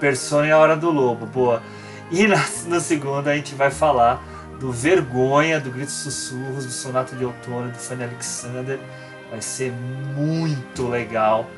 Persona 0.00 0.46
e 0.46 0.50
A 0.50 0.56
Hora 0.56 0.76
do 0.78 0.90
Lobo, 0.90 1.26
boa. 1.26 1.62
E 2.10 2.26
na, 2.26 2.42
no 2.68 2.80
segundo 2.80 3.28
a 3.28 3.36
gente 3.36 3.54
vai 3.54 3.70
falar 3.70 4.24
do 4.58 4.72
Vergonha, 4.72 5.60
do 5.60 5.70
Gritos 5.70 5.94
Sussurros, 5.94 6.64
do 6.64 6.70
Sonata 6.72 7.14
de 7.16 7.24
Outono, 7.24 7.70
do 7.70 7.78
Fanny 7.78 8.04
Alexander. 8.04 8.78
Vai 9.30 9.42
ser 9.42 9.72
muito 9.72 10.88
legal 10.88 11.48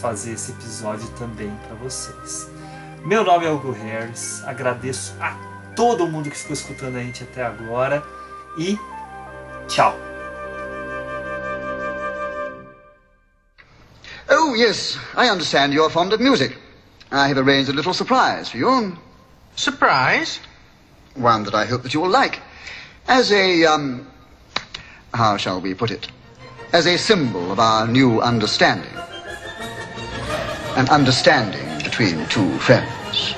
fazer 0.00 0.32
esse 0.32 0.52
episódio 0.52 1.08
também 1.18 1.50
para 1.66 1.76
vocês. 1.76 2.48
Meu 3.04 3.24
nome 3.24 3.46
é 3.46 3.50
Hugo 3.50 3.72
Harris, 3.72 4.42
agradeço 4.44 5.14
a 5.20 5.36
todo 5.74 6.06
mundo 6.06 6.30
que 6.30 6.36
ficou 6.36 6.54
escutando 6.54 6.96
a 6.96 7.00
gente 7.00 7.22
até 7.22 7.44
agora 7.44 8.02
e 8.56 8.78
tchau! 9.68 9.96
Oh, 14.30 14.54
yes, 14.54 14.98
I 15.16 15.30
understand 15.30 15.72
you're 15.72 15.90
fond 15.90 16.12
of 16.12 16.22
music. 16.22 16.56
I 17.10 17.28
have 17.28 17.38
arranged 17.38 17.70
a 17.70 17.72
little 17.72 17.94
surprise 17.94 18.50
for 18.50 18.58
you. 18.58 18.96
Surprise? 19.56 20.40
One 21.18 21.44
that 21.44 21.54
I 21.54 21.64
hope 21.64 21.82
that 21.82 21.92
you 21.92 22.00
will 22.00 22.10
like. 22.10 22.40
As 23.08 23.32
a, 23.32 23.64
um, 23.64 24.06
how 25.12 25.36
shall 25.36 25.60
we 25.60 25.74
put 25.74 25.90
it? 25.90 26.08
As 26.72 26.86
a 26.86 26.96
symbol 26.96 27.50
of 27.50 27.58
our 27.58 27.88
new 27.88 28.20
understanding. 28.20 28.92
An 30.76 30.88
understanding 30.90 31.66
between 31.82 32.26
two 32.26 32.58
friends. 32.58 33.34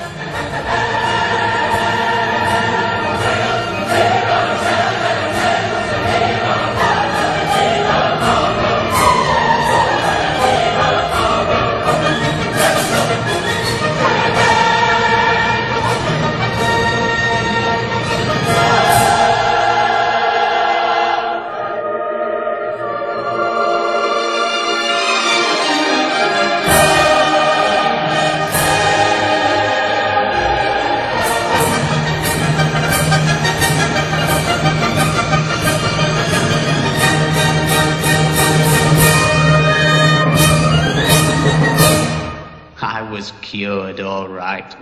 Cured 43.51 43.98
all 43.98 44.28
right. 44.28 44.77